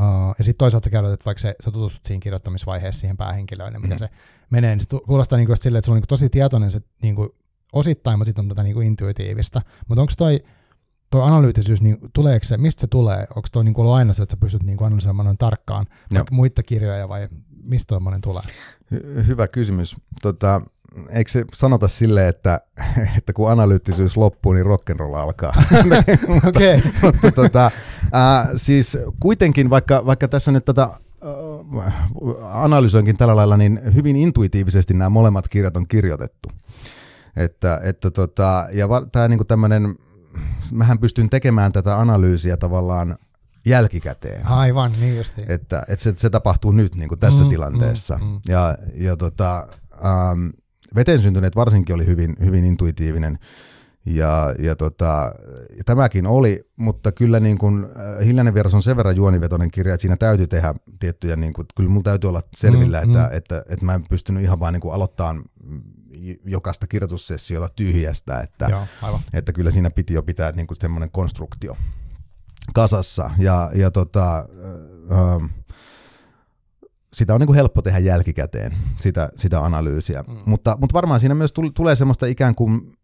Uh, 0.00 0.34
ja 0.38 0.44
sitten 0.44 0.58
toisaalta 0.58 0.90
sä 0.90 1.12
että 1.12 1.24
vaikka 1.24 1.40
se, 1.40 1.54
sä 1.64 1.70
tutustut 1.70 2.04
siinä 2.06 2.20
kirjoittamisvaiheessa 2.20 3.00
siihen 3.00 3.16
päähenkilöön 3.16 3.72
ja 3.72 3.80
mitä 3.80 3.94
Mm. 3.94 3.98
se 3.98 4.08
menee, 4.50 4.76
niin 4.76 4.80
se 4.80 4.86
kuulostaa 5.06 5.36
niin 5.36 5.46
kuin 5.46 5.56
silleen, 5.56 5.78
että 5.78 5.86
sulla 5.86 5.94
on 5.94 5.96
niin 5.96 6.02
kuin 6.08 6.18
tosi 6.18 6.30
tietoinen 6.30 6.70
se 6.70 6.80
niin 7.02 7.14
kuin 7.14 7.28
osittain, 7.72 8.18
mutta 8.18 8.28
sitten 8.28 8.42
on 8.44 8.48
tätä 8.48 8.62
niin 8.62 8.74
kuin 8.74 8.86
intuitiivista. 8.86 9.62
Mutta 9.88 10.00
onko 10.02 10.12
toi, 10.16 10.40
toi 11.10 11.22
analyyttisyys, 11.22 11.82
niin 11.82 11.98
tuleeko 12.12 12.44
se, 12.44 12.56
mistä 12.56 12.80
se 12.80 12.86
tulee? 12.86 13.26
Onko 13.36 13.48
toi 13.52 13.64
niin 13.64 13.74
kuin 13.74 13.82
ollut 13.82 13.96
aina 13.96 14.12
se, 14.12 14.22
että 14.22 14.32
sä 14.32 14.40
pystyt 14.40 14.62
niin 14.62 14.76
kuin 14.76 14.86
analysoimaan 14.86 15.24
noin 15.24 15.38
tarkkaan 15.38 15.86
vaikka 16.14 16.34
muita 16.34 16.62
kirjoja 16.62 17.08
vai 17.08 17.28
mistä 17.62 17.88
tuommoinen 17.88 18.20
tulee? 18.20 18.42
Hy- 18.94 19.26
hyvä 19.26 19.48
kysymys. 19.48 19.96
Tota, 20.22 20.60
eikö 21.08 21.30
se 21.30 21.44
sanota 21.54 21.88
silleen, 21.88 22.28
että, 22.28 22.60
että 23.18 23.32
kun 23.32 23.50
analyyttisyys 23.50 24.16
loppuu, 24.16 24.52
niin 24.52 24.66
rock'n'roll 24.66 25.16
alkaa? 25.16 25.54
Okei. 26.48 26.76
Okay. 26.76 26.90
mutta 27.02 27.32
tota, 27.32 27.70
ää, 28.12 28.48
siis 28.56 28.98
kuitenkin, 29.20 29.70
vaikka, 29.70 30.06
vaikka 30.06 30.28
tässä 30.28 30.52
nyt 30.52 30.64
tätä 30.64 30.82
äh, 30.82 32.10
analysoinkin 32.42 33.16
tällä 33.16 33.36
lailla, 33.36 33.56
niin 33.56 33.80
hyvin 33.94 34.16
intuitiivisesti 34.16 34.94
nämä 34.94 35.08
molemmat 35.08 35.48
kirjat 35.48 35.76
on 35.76 35.88
kirjoitettu. 35.88 36.48
Että, 37.36 37.80
että 37.82 38.10
tota, 38.10 38.66
ja 38.72 38.88
va, 38.88 39.06
tämä 39.12 39.28
niinku 39.28 39.44
tämmöinen, 39.44 39.94
mähän 40.72 40.98
pystyn 40.98 41.30
tekemään 41.30 41.72
tätä 41.72 42.00
analyysiä 42.00 42.56
tavallaan 42.56 43.18
jälkikäteen. 43.66 44.46
Aivan, 44.46 44.92
niin 45.00 45.16
justi. 45.16 45.42
Että, 45.48 45.84
että 45.88 46.02
se, 46.02 46.12
se 46.16 46.30
tapahtuu 46.30 46.72
nyt 46.72 46.94
niin 46.94 47.08
kuin 47.08 47.18
tässä 47.18 47.38
Mm, 47.40 47.44
mm, 47.46 47.50
tilanteessa. 47.50 48.18
mm, 48.18 48.24
Mm, 48.24 48.30
mm. 48.30 48.34
mm. 48.34 48.40
Ja, 48.48 48.78
ja 48.94 49.16
tota, 49.16 49.68
ähm, 50.04 50.48
veteen 50.94 51.22
syntyneet 51.22 51.56
varsinkin 51.56 51.94
oli 51.94 52.06
hyvin, 52.06 52.36
hyvin 52.44 52.64
intuitiivinen. 52.64 53.38
Ja, 54.14 54.54
ja 54.58 54.76
tota, 54.76 55.32
ja 55.78 55.84
tämäkin 55.84 56.26
oli, 56.26 56.70
mutta 56.76 57.12
kyllä 57.12 57.40
niin 57.40 57.58
kuin, 57.58 57.84
äh, 57.84 58.26
Hiljainen 58.26 58.54
vieras 58.54 58.74
on 58.74 58.82
sen 58.82 58.96
verran 58.96 59.16
juonivetoinen 59.16 59.70
kirja, 59.70 59.94
että 59.94 60.02
siinä 60.02 60.16
täytyy 60.16 60.46
tehdä 60.46 60.74
tiettyjä, 60.98 61.36
niin 61.36 61.52
kuin, 61.52 61.66
kyllä 61.76 61.90
mulla 61.90 62.02
täytyy 62.02 62.28
olla 62.28 62.42
selvillä, 62.56 63.00
Mm, 63.00 63.06
mm, 63.06 63.12
mm. 63.12 63.20
että, 63.20 63.36
että, 63.36 63.64
että 63.68 63.84
mä 63.84 63.94
en 63.94 64.04
pystynyt 64.08 64.42
ihan 64.42 64.60
vaan 64.60 64.72
niin 64.72 64.80
kuin 64.80 64.94
aloittamaan 64.94 65.42
jokaista 66.44 66.86
kirjoitussessiota 66.86 67.68
tyhjästä, 67.76 68.40
että, 68.40 68.66
Joo, 68.70 68.86
aivan. 69.02 69.20
että 69.32 69.52
kyllä 69.52 69.70
siinä 69.70 69.90
piti 69.90 70.14
jo 70.14 70.22
pitää 70.22 70.52
niin 70.52 70.66
kuin 70.66 70.78
semmoinen 70.80 71.10
konstruktio 71.10 71.76
kasassa. 72.74 73.30
Ja, 73.38 73.70
ja 73.74 73.90
tota, 73.90 74.38
ö, 75.10 75.48
sitä 77.12 77.34
on 77.34 77.40
niin 77.40 77.46
kuin 77.46 77.56
helppo 77.56 77.82
tehdä 77.82 77.98
jälkikäteen, 77.98 78.76
sitä, 79.00 79.28
sitä 79.36 79.64
analyysiä. 79.64 80.24
Mm. 80.28 80.36
Mutta, 80.46 80.76
mutta 80.80 80.94
varmaan 80.94 81.20
siinä 81.20 81.34
myös 81.34 81.52
tulee 81.74 81.96
semmoista 81.96 82.26
ikään 82.26 82.54
kuin 82.54 82.97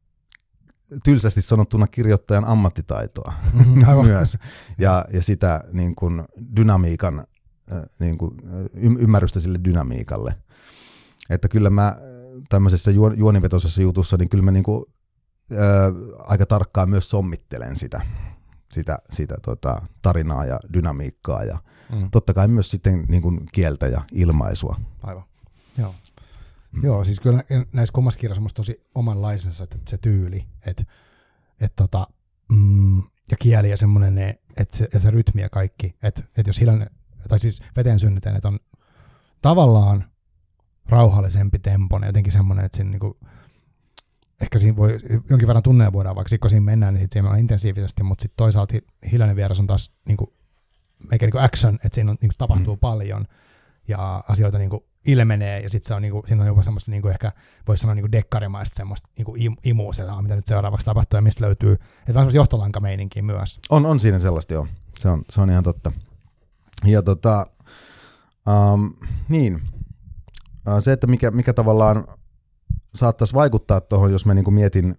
tylsästi 1.05 1.43
sanottuna 1.43 1.87
kirjoittajan 1.87 2.45
ammattitaitoa 2.45 3.33
mm, 3.53 3.85
Aivan. 3.89 4.07
myös. 4.07 4.39
Ja, 4.79 5.05
ja 5.13 5.23
sitä 5.23 5.65
niin 5.73 5.95
kuin 5.95 6.25
dynamiikan, 6.57 7.27
niin 7.99 8.19
kuin, 8.19 8.35
ymmärrystä 8.75 9.41
sille 9.41 9.59
dynamiikalle. 9.65 10.35
Että 11.31 11.49
kyllä 11.49 11.71
mä 11.71 11.97
tämmöisessä 12.49 12.91
juonivetoisessa 13.17 13.83
jutussa, 13.83 14.17
niin 14.17 14.29
kyllä 14.29 14.45
mä 14.45 14.51
niin 14.51 14.65
kuin, 14.65 14.85
ää, 15.57 15.93
aika 16.19 16.47
tarkkaan 16.47 16.91
myös 16.91 17.11
sommittelen 17.11 17.77
sitä, 17.77 18.01
sitä, 18.73 18.99
sitä 19.13 19.35
tota, 19.43 19.83
tarinaa 20.03 20.45
ja 20.45 20.61
dynamiikkaa 20.73 21.45
ja 21.45 21.59
mm. 21.93 22.11
totta 22.11 22.35
kai 22.35 22.49
myös 22.49 22.71
sitten 22.71 23.05
niin 23.09 23.23
kuin 23.23 23.41
kieltä 23.53 23.87
ja 23.87 24.03
ilmaisua. 24.13 24.81
Aivan, 25.03 25.25
joo. 25.79 25.95
Mm. 26.75 26.85
Joo, 26.85 27.05
siis 27.05 27.21
kyllä 27.21 27.45
näissä 27.73 27.93
kummassa 27.93 28.21
kirjassa 28.21 28.43
on 28.43 28.49
tosi 28.55 28.87
omanlaisensa 28.95 29.65
että 29.65 29.79
se 29.89 29.99
tyyli, 29.99 30.47
että 30.67 30.85
et 31.61 31.73
tota, 31.77 32.07
mm, 32.53 33.03
ja 33.31 33.37
kieli 33.39 33.71
ja 33.71 33.77
semmoinen, 33.77 34.19
että 34.57 34.77
se, 34.77 34.85
että 34.85 34.99
se 34.99 35.11
rytmi 35.11 35.43
ja 35.43 35.49
kaikki, 35.49 35.97
että 36.03 36.23
et 36.37 36.47
jos 36.47 36.61
Hilanen, 36.61 36.91
tai 37.29 37.39
siis 37.39 37.63
veteen 37.77 38.01
synnytän, 38.01 38.37
että 38.37 38.49
on 38.49 38.59
tavallaan 39.43 40.05
rauhallisempi 40.87 41.59
tempo, 41.59 41.99
niin 41.99 42.07
jotenkin 42.07 42.33
semmoinen, 42.33 42.65
että 42.65 42.77
siinä 42.77 42.91
niinku, 42.91 43.19
ehkä 44.43 44.59
siinä 44.59 44.77
voi 44.77 45.01
jonkin 45.31 45.49
verran 45.49 45.63
tunneen 45.63 45.93
voidaan, 45.93 46.17
vaikka 46.17 46.39
kun 46.39 46.51
siinä 46.51 46.65
mennään, 46.65 46.95
niin 46.95 47.01
sitten 47.01 47.23
siinä 47.23 47.31
on 47.31 47.39
intensiivisesti, 47.39 48.03
mutta 48.03 48.23
sitten 48.23 48.37
toisaalta 48.37 48.75
Hiljanen 49.13 49.37
vieras 49.37 49.61
on 49.61 49.67
taas 49.67 49.93
niinku, 50.09 50.35
eikä 51.13 51.27
niinku 51.27 51.39
action, 51.39 51.75
että 51.75 51.95
siinä 51.95 52.11
on, 52.11 52.17
niinku, 52.21 52.35
tapahtuu 52.39 52.75
mm. 52.75 52.81
paljon 52.81 53.27
ja 53.89 54.25
asioita 54.29 54.59
niinku, 54.59 54.87
ilmenee 55.07 55.61
ja 55.61 55.71
sitten 55.71 55.89
se 55.89 55.95
on 55.95 56.03
niinku, 56.03 56.23
siinä 56.27 56.43
on 56.43 56.49
jopa 56.49 56.63
semmoista 56.63 56.91
niinku, 56.91 57.09
ehkä 57.09 57.33
voisi 57.69 57.81
sanoa 57.81 57.95
niinku 57.95 58.13
dekkarimaista 58.13 58.77
semmoista 58.77 59.09
niinku 59.17 59.37
imua 59.65 59.93
siellä, 59.93 60.23
mitä 60.23 60.37
nyt 60.37 60.47
seuraavaksi 60.47 60.87
tapahtuu 60.87 61.19
ja 61.19 61.23
mistä 61.23 61.45
löytyy, 61.45 61.73
että 61.73 62.15
vähän 62.15 62.27
semmoista 62.27 62.37
myös. 63.25 63.61
On, 63.71 63.87
on 63.87 64.01
siinä 64.01 64.19
sellaista 64.19 64.53
joo, 64.53 64.67
se 64.99 65.09
on, 65.09 65.23
se 65.31 65.41
on 65.41 65.51
ihan 65.51 65.65
totta. 65.65 65.93
Ja 66.85 67.03
tota, 67.03 67.47
um, 68.73 68.95
niin, 69.29 69.63
se, 70.81 70.93
että 70.93 71.07
mikä, 71.07 71.31
mikä 71.31 71.53
tavallaan 71.53 72.07
saattaisi 72.95 73.35
vaikuttaa 73.35 73.81
tuohon, 73.81 74.13
jos 74.13 74.27
mä 74.27 74.35
niin 74.35 74.45
kuin 74.45 74.55
mietin, 74.55 74.99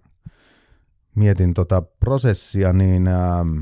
mietin 1.14 1.54
tota 1.54 1.82
prosessia, 1.82 2.72
niin 2.72 3.08
ähm, 3.08 3.58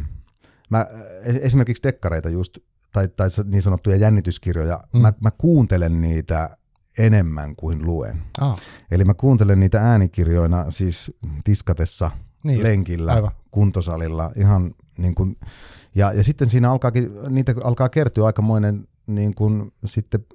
mä 0.70 0.86
esimerkiksi 1.24 1.82
dekkareita 1.82 2.30
just, 2.30 2.58
tai, 2.94 3.08
tai 3.08 3.28
niin 3.44 3.62
sanottuja 3.62 3.96
jännityskirjoja, 3.96 4.80
mm. 4.92 5.00
mä, 5.00 5.12
mä 5.20 5.30
kuuntelen 5.38 6.00
niitä 6.00 6.56
enemmän 6.98 7.56
kuin 7.56 7.86
luen. 7.86 8.22
Ah. 8.40 8.60
Eli 8.90 9.04
mä 9.04 9.14
kuuntelen 9.14 9.60
niitä 9.60 9.80
äänikirjoina 9.80 10.70
siis 10.70 11.12
tiskatessa, 11.44 12.10
niin, 12.44 12.62
lenkillä, 12.62 13.12
aivan. 13.12 13.30
kuntosalilla, 13.50 14.32
ihan 14.36 14.74
niin 14.98 15.14
kuin, 15.14 15.36
ja, 15.94 16.12
ja 16.12 16.24
sitten 16.24 16.48
siinä 16.48 16.70
alkaakin, 16.70 17.10
niitä 17.28 17.54
alkaa 17.64 17.88
kertyä 17.88 18.26
aikamoinen 18.26 18.88
niin 19.06 19.34
kuin 19.34 19.72
sitten 19.84 20.26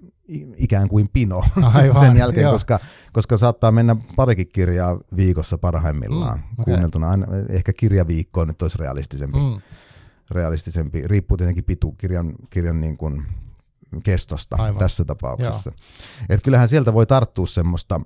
ikään 0.58 0.90
kuin 0.90 1.10
pino 1.14 1.44
Aivan, 1.74 2.06
sen 2.06 2.18
jälkeen, 2.18 2.52
koska, 2.52 2.80
koska 3.14 3.38
saattaa 3.38 3.72
mennä 3.72 3.96
parikin 4.16 4.50
kirjaa 4.54 5.00
viikossa 5.16 5.58
parhaimmillaan 5.58 6.38
mm, 6.38 6.44
okay. 6.54 6.66
kuunneltuna. 6.66 7.10
Aina, 7.10 7.28
ehkä 7.50 7.74
kirjaviikko 7.74 8.46
nyt 8.46 8.62
olisi 8.62 8.78
realistisempi. 8.78 9.38
Mm. 9.38 9.62
Realistisempi. 10.32 11.08
Riippuu 11.08 11.38
tietenkin 11.38 11.64
pitu 11.64 11.92
kirjan, 11.92 12.34
kirjan 12.50 12.82
niin 12.82 12.98
kuin 12.98 13.26
kestosta 14.04 14.56
Aivan. 14.60 14.80
tässä 14.80 15.06
tapauksessa. 15.06 15.72
Et 16.30 16.44
kyllähän 16.44 16.68
sieltä 16.68 16.94
voi 16.94 17.06
tarttua 17.06 17.48
semmoista 17.48 18.02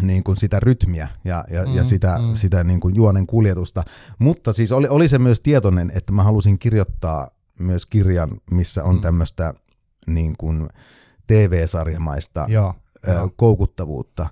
niin 0.00 0.24
kuin 0.24 0.36
sitä 0.36 0.60
rytmiä 0.60 1.08
ja, 1.24 1.44
ja, 1.50 1.66
mm, 1.66 1.74
ja 1.74 1.84
sitä, 1.84 2.18
mm. 2.18 2.34
sitä 2.34 2.64
niin 2.64 2.80
kuin 2.80 2.94
juonen 2.94 3.26
kuljetusta. 3.26 3.84
Mutta 4.18 4.52
siis 4.52 4.72
oli, 4.72 4.88
oli 4.88 5.08
se 5.08 5.18
myös 5.18 5.40
tietoinen, 5.40 5.92
että 5.94 6.12
mä 6.12 6.22
halusin 6.22 6.58
kirjoittaa 6.58 7.30
myös 7.58 7.86
kirjan, 7.86 8.30
missä 8.50 8.84
on 8.84 8.94
mm. 8.94 9.00
tämmöistä 9.00 9.54
niin 10.06 10.34
kuin 10.38 10.68
TV-sarjamaista 11.26 12.46
Joo, 12.48 12.74
koukuttavuutta. 13.36 14.26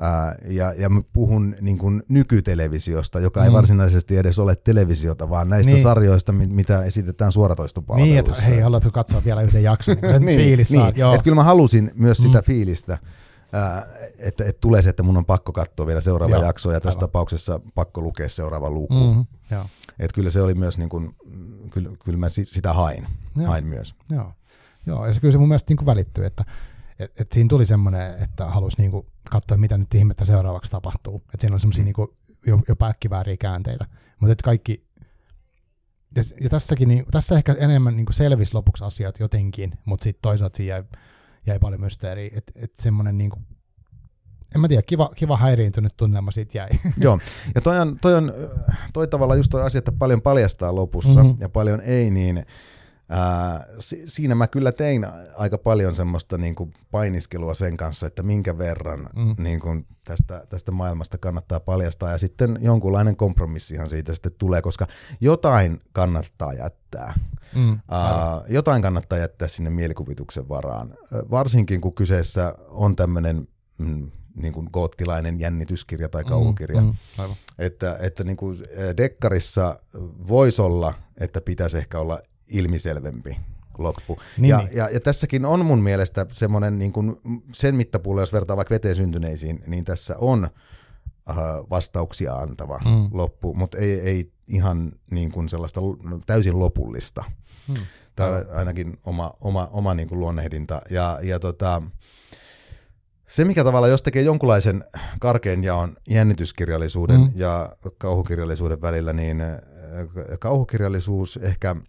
Ää, 0.00 0.34
ja, 0.48 0.74
ja 0.78 0.88
mä 0.88 1.02
puhun 1.12 1.56
niin 1.60 1.78
kuin 1.78 2.02
nykytelevisiosta, 2.08 3.20
joka 3.20 3.40
mm. 3.40 3.46
ei 3.46 3.52
varsinaisesti 3.52 4.16
edes 4.16 4.38
ole 4.38 4.56
televisiota, 4.56 5.30
vaan 5.30 5.48
näistä 5.48 5.72
niin. 5.72 5.82
sarjoista, 5.82 6.32
mit, 6.32 6.50
mitä 6.50 6.84
esitetään 6.84 7.32
suoratoistopalveluissa. 7.32 8.22
Niin, 8.22 8.30
että 8.30 8.42
hei, 8.42 8.60
haluatko 8.60 8.90
katsoa 8.90 9.24
vielä 9.24 9.42
yhden 9.42 9.62
jakson, 9.62 9.96
niin 10.02 10.12
sen 10.12 10.24
niin, 10.24 10.40
fiilis 10.40 10.70
niin. 10.70 10.86
Että 10.86 11.24
kyllä 11.24 11.34
mä 11.34 11.44
halusin 11.44 11.90
myös 11.94 12.20
mm. 12.20 12.22
sitä 12.22 12.42
fiilistä, 12.42 12.98
ää, 13.52 13.86
että, 14.18 14.44
että 14.44 14.60
tulee 14.60 14.82
se, 14.82 14.90
että 14.90 15.02
mun 15.02 15.16
on 15.16 15.24
pakko 15.24 15.52
katsoa 15.52 15.86
vielä 15.86 16.00
seuraava 16.00 16.34
Joo, 16.34 16.44
jakso, 16.44 16.72
ja 16.72 16.80
tässä 16.80 16.98
aivan. 16.98 17.08
tapauksessa 17.08 17.60
pakko 17.74 18.00
lukea 18.00 18.28
seuraava 18.28 18.70
luku. 18.70 18.94
Mm-hmm. 18.94 19.24
Että 19.98 20.14
kyllä 20.14 20.30
se 20.30 20.42
oli 20.42 20.54
myös, 20.54 20.78
niin 20.78 20.88
kuin, 20.88 21.14
kyllä, 21.70 21.90
kyllä 22.04 22.18
mä 22.18 22.28
sitä 22.28 22.72
hain, 22.72 23.06
hain 23.46 23.66
myös. 23.66 23.94
Joo. 24.10 24.32
Joo, 24.86 25.06
ja 25.06 25.14
se 25.14 25.20
kyllä 25.20 25.32
se 25.32 25.38
mun 25.38 25.48
mielestä 25.48 25.70
niin 25.70 25.76
kuin 25.76 25.86
välittyy, 25.86 26.26
että 26.26 26.44
et, 26.98 27.20
et 27.20 27.32
siinä 27.32 27.48
tuli 27.48 27.66
semmoinen, 27.66 28.22
että 28.22 28.46
halusi 28.46 28.76
niin 28.78 28.90
kuin 28.90 29.06
katsoa, 29.32 29.58
mitä 29.58 29.78
nyt 29.78 29.94
ihmettä 29.94 30.24
seuraavaksi 30.24 30.70
tapahtuu. 30.70 31.16
Että 31.16 31.36
siinä 31.40 31.54
on 31.54 31.60
semmoisia 31.60 31.84
niin 31.84 31.94
jo, 32.46 32.60
jopa 32.68 32.86
äkkivääriä 32.86 33.36
käänteitä. 33.36 33.86
Mutta 34.20 34.32
että 34.32 34.44
kaikki, 34.44 34.86
ja, 36.16 36.22
ja 36.40 36.50
tässäkin, 36.50 36.88
niin, 36.88 37.04
tässä 37.10 37.34
ehkä 37.34 37.54
enemmän 37.58 37.96
niin 37.96 38.06
selvisi 38.10 38.54
lopuksi 38.54 38.84
asiat 38.84 39.20
jotenkin, 39.20 39.72
mutta 39.84 40.04
sitten 40.04 40.22
toisaalta 40.22 40.56
siinä 40.56 40.74
jäi, 40.74 40.84
jäi 41.46 41.58
paljon 41.58 41.80
mysteeriä. 41.80 42.30
Että 42.36 42.52
et 42.56 42.76
semmoinen 42.76 43.18
niin 43.18 43.30
kuin, 43.30 43.46
en 44.54 44.60
mä 44.60 44.68
tiedä, 44.68 44.82
kiva, 44.82 45.10
kiva 45.16 45.36
häiriintynyt 45.36 45.96
tunnelma 45.96 46.30
siitä 46.30 46.58
jäi. 46.58 46.68
Joo, 46.98 47.18
ja 47.54 47.60
toi 47.60 47.80
on, 47.80 47.98
toi 48.00 48.14
on 48.14 48.32
toi 48.92 49.08
tavalla 49.08 49.36
just 49.36 49.50
toi 49.50 49.62
asia, 49.62 49.78
että 49.78 49.92
paljon 49.92 50.22
paljastaa 50.22 50.74
lopussa 50.74 51.22
mm-hmm. 51.22 51.40
ja 51.40 51.48
paljon 51.48 51.80
ei, 51.80 52.10
niin 52.10 52.46
Ää, 53.08 53.66
si- 53.78 54.02
siinä 54.06 54.34
mä 54.34 54.46
kyllä 54.46 54.72
tein 54.72 55.06
aika 55.36 55.58
paljon 55.58 55.96
semmoista 55.96 56.38
niin 56.38 56.54
kuin 56.54 56.74
painiskelua 56.90 57.54
sen 57.54 57.76
kanssa, 57.76 58.06
että 58.06 58.22
minkä 58.22 58.58
verran 58.58 59.08
mm. 59.16 59.34
niin 59.38 59.60
kuin 59.60 59.86
tästä, 60.04 60.46
tästä 60.48 60.70
maailmasta 60.70 61.18
kannattaa 61.18 61.60
paljastaa, 61.60 62.10
ja 62.10 62.18
sitten 62.18 62.58
jonkunlainen 62.60 63.16
kompromissihan 63.16 63.90
siitä 63.90 64.14
sitten 64.14 64.32
tulee, 64.38 64.62
koska 64.62 64.86
jotain 65.20 65.80
kannattaa 65.92 66.52
jättää. 66.52 67.14
Mm, 67.54 67.78
Ää, 67.90 68.42
jotain 68.48 68.82
kannattaa 68.82 69.18
jättää 69.18 69.48
sinne 69.48 69.70
mielikuvituksen 69.70 70.48
varaan, 70.48 70.94
varsinkin 71.30 71.80
kun 71.80 71.94
kyseessä 71.94 72.54
on 72.68 72.96
tämmöinen 72.96 73.48
mm, 73.78 74.10
niin 74.36 74.52
kuin 74.52 74.68
goottilainen 74.72 75.40
jännityskirja 75.40 76.08
tai 76.08 76.24
kauhukirja. 76.24 76.80
Mm, 76.80 76.86
mm, 77.18 77.34
että 77.58 77.98
että 78.00 78.24
niin 78.24 78.36
kuin 78.36 78.58
dekkarissa 78.96 79.78
voisi 80.28 80.62
olla, 80.62 80.94
että 81.18 81.40
pitäisi 81.40 81.78
ehkä 81.78 81.98
olla 81.98 82.22
ilmiselvempi 82.52 83.36
loppu. 83.78 84.18
Niin, 84.38 84.48
ja, 84.48 84.58
niin. 84.58 84.76
Ja, 84.76 84.88
ja 84.88 85.00
tässäkin 85.00 85.44
on 85.44 85.66
mun 85.66 85.82
mielestä 85.82 86.26
semmoinen 86.30 86.78
niin 86.78 86.92
kuin 86.92 87.20
sen 87.52 87.74
mittapuulle, 87.74 88.22
jos 88.22 88.32
vertaa 88.32 88.56
vaikka 88.56 88.74
veteen 88.74 88.94
syntyneisiin, 88.94 89.64
niin 89.66 89.84
tässä 89.84 90.16
on 90.18 90.44
äh, 91.30 91.36
vastauksia 91.70 92.34
antava 92.34 92.80
mm. 92.84 93.08
loppu, 93.12 93.54
mutta 93.54 93.78
ei, 93.78 94.00
ei 94.00 94.32
ihan 94.48 94.92
niin 95.10 95.32
kuin 95.32 95.48
sellaista 95.48 95.80
täysin 96.26 96.58
lopullista. 96.58 97.24
Mm. 97.68 97.74
Tämä 98.16 98.28
on 98.28 98.46
ainakin 98.54 98.98
oma, 99.04 99.34
oma, 99.40 99.68
oma 99.72 99.94
niin 99.94 100.08
kuin 100.08 100.20
luonnehdinta. 100.20 100.82
Ja, 100.90 101.18
ja 101.22 101.38
tota, 101.38 101.82
se, 103.28 103.44
mikä 103.44 103.64
tavalla, 103.64 103.88
jos 103.88 104.02
tekee 104.02 104.22
jonkunlaisen 104.22 104.84
karkean 105.20 105.64
jaon 105.64 105.96
jännityskirjallisuuden 106.08 107.20
mm. 107.20 107.30
ja 107.34 107.76
kauhukirjallisuuden 107.98 108.80
välillä, 108.80 109.12
niin 109.12 109.40
äh, 109.40 109.58
kauhukirjallisuus 110.38 111.36
ehkä– 111.42 111.76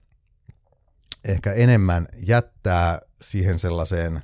ehkä 1.23 1.53
enemmän 1.53 2.07
jättää 2.25 3.01
siihen 3.21 3.59
sellaiseen 3.59 4.21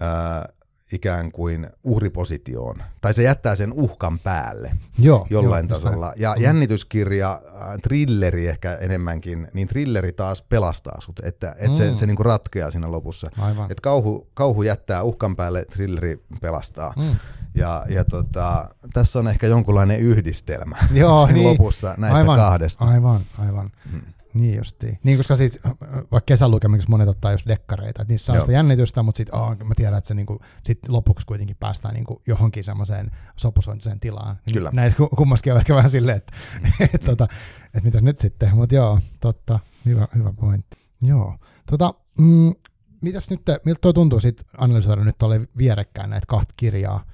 ää, 0.00 0.48
ikään 0.92 1.32
kuin 1.32 1.70
uhripositioon. 1.84 2.82
Tai 3.00 3.14
se 3.14 3.22
jättää 3.22 3.54
sen 3.54 3.72
uhkan 3.72 4.18
päälle 4.18 4.72
Joo, 4.98 5.26
jollain 5.30 5.68
jo, 5.68 5.74
tasolla. 5.74 6.12
Ja 6.16 6.34
mm. 6.36 6.42
jännityskirja, 6.42 7.42
trilleri 7.82 8.48
ehkä 8.48 8.74
enemmänkin, 8.74 9.48
niin 9.52 9.68
trilleri 9.68 10.12
taas 10.12 10.42
pelastaa 10.42 11.00
sut, 11.00 11.20
että, 11.22 11.50
että 11.58 11.68
mm. 11.68 11.74
se, 11.74 11.94
se 11.94 12.06
niinku 12.06 12.22
ratkeaa 12.22 12.70
siinä 12.70 12.90
lopussa. 12.90 13.30
Aivan. 13.38 13.72
Et 13.72 13.80
kauhu, 13.80 14.28
kauhu 14.34 14.62
jättää 14.62 15.02
uhkan 15.02 15.36
päälle, 15.36 15.64
trilleri 15.64 16.24
pelastaa. 16.40 16.94
Mm. 16.96 17.16
Ja, 17.54 17.86
ja 17.88 18.04
tota, 18.04 18.68
tässä 18.92 19.18
on 19.18 19.28
ehkä 19.28 19.46
jonkunlainen 19.46 20.00
yhdistelmä 20.00 20.76
Joo, 20.92 21.26
niin. 21.32 21.44
lopussa 21.44 21.94
näistä 21.98 22.18
aivan, 22.18 22.36
kahdesta. 22.36 22.84
Aivan, 22.84 23.20
aivan. 23.38 23.70
Hmm. 23.90 24.02
Niin 24.34 24.56
justiin. 24.56 24.98
Niin, 25.02 25.16
koska 25.16 25.36
siis, 25.36 25.60
vaikka 25.90 26.20
kesän 26.26 26.50
lukemiseksi 26.50 26.90
monet 26.90 27.08
ottaa 27.08 27.32
just 27.32 27.46
dekkareita, 27.46 28.02
että 28.02 28.12
niissä 28.12 28.26
saa 28.26 28.36
Joo. 28.36 28.42
sitä 28.42 28.52
jännitystä, 28.52 29.02
mutta 29.02 29.16
sitten 29.16 29.34
oh, 29.34 29.56
mä 29.64 29.74
tiedän, 29.76 29.98
että 29.98 30.08
se 30.08 30.14
niinku, 30.14 30.40
sit 30.62 30.78
lopuksi 30.88 31.26
kuitenkin 31.26 31.56
päästään 31.60 31.94
niinku 31.94 32.22
johonkin 32.26 32.64
semmoiseen 32.64 33.10
sopusointiseen 33.36 34.00
tilaan. 34.00 34.36
Niin 34.46 34.54
Kyllä. 34.54 34.70
Näissä 34.72 34.96
ku- 34.96 35.08
kummaskin 35.08 35.52
on 35.52 35.58
ehkä 35.58 35.74
vähän 35.74 35.90
silleen, 35.90 36.16
että 36.16 36.32
et, 36.94 37.00
tota, 37.00 37.28
et 37.74 37.84
mitäs 37.84 38.02
nyt 38.02 38.18
sitten, 38.18 38.56
mutta 38.56 38.74
joo, 38.74 38.98
totta, 39.20 39.60
hyvä, 39.86 40.08
hyvä 40.14 40.32
pointti. 40.32 40.76
Joo, 41.02 41.36
tota, 41.70 41.94
mm, 42.18 42.54
mitäs 43.00 43.30
nyt, 43.30 43.40
miltä 43.64 43.80
toi 43.80 43.94
tuntuu 43.94 44.20
sitten 44.20 44.46
analysoida 44.58 45.04
nyt 45.04 45.18
tuolle 45.18 45.48
vierekkäin 45.56 46.10
näitä 46.10 46.26
kahta 46.28 46.54
kirjaa, 46.56 47.04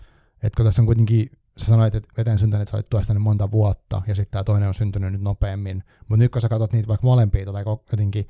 että 0.43 0.57
kun 0.57 0.65
tässä 0.65 0.83
on 0.83 0.87
kuitenkin 0.87 1.31
sä 1.59 1.67
sanoit, 1.67 1.95
että 1.95 2.09
veteen 2.17 2.39
syntyneet 2.39 2.69
sä 2.69 2.77
olit 2.77 2.91
työstänyt 2.91 3.23
monta 3.23 3.51
vuotta, 3.51 4.03
ja 4.07 4.15
sitten 4.15 4.33
tämä 4.33 4.45
toinen 4.45 4.69
on 4.69 4.75
syntynyt 4.75 5.13
nyt 5.13 5.23
nopeammin. 5.23 5.85
Mutta 6.09 6.17
nyt 6.17 6.33
kun 6.33 6.43
sä 6.43 6.49
katsot 6.49 6.73
niitä 6.73 6.89
vaikka 6.89 7.07
molempia, 7.07 7.53
tai 7.53 7.65
jotenkin, 7.91 8.25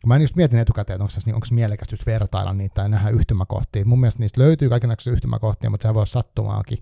kun 0.00 0.08
mä 0.08 0.16
en 0.16 0.22
just 0.22 0.36
mietin 0.36 0.58
etukäteen, 0.58 0.94
että 0.94 1.04
onko 1.04 1.14
tässä, 1.14 1.34
onko 1.34 1.46
mielekästä 1.50 1.92
just 1.92 2.06
vertailla 2.06 2.52
niitä 2.52 2.74
tai 2.74 2.88
nähdä 2.88 3.10
yhtymäkohtia. 3.10 3.84
Mun 3.84 4.00
mielestä 4.00 4.20
niistä 4.20 4.40
löytyy 4.40 4.68
kaikenlaisia 4.68 5.12
yhtymäkohtia, 5.12 5.70
mutta 5.70 5.88
se 5.88 5.94
voi 5.94 6.00
olla 6.00 6.06
sattumaakin. 6.06 6.78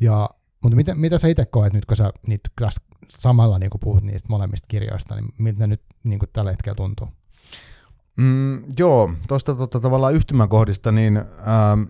Ja, 0.00 0.30
mutta 0.62 0.76
mitä, 0.76 0.94
mitä 0.94 1.18
sä 1.18 1.28
itse 1.28 1.46
koet 1.46 1.72
nyt, 1.72 1.84
kun 1.84 1.96
sä 1.96 2.12
niitä 2.26 2.50
samalla 3.08 3.58
niin 3.58 3.70
kun 3.70 3.80
puhut 3.80 4.02
niistä 4.02 4.28
molemmista 4.28 4.66
kirjoista, 4.68 5.14
niin 5.14 5.34
miltä 5.38 5.66
nyt 5.66 5.82
niin 6.04 6.18
kuin 6.18 6.30
tällä 6.32 6.50
hetkellä 6.50 6.76
tuntuu? 6.76 7.08
Mm, 8.16 8.64
joo, 8.78 9.12
tuosta 9.28 9.54
tota, 9.54 9.80
tavallaan 9.80 10.14
yhtymäkohdista, 10.14 10.92
niin 10.92 11.16
ähm, 11.16 11.82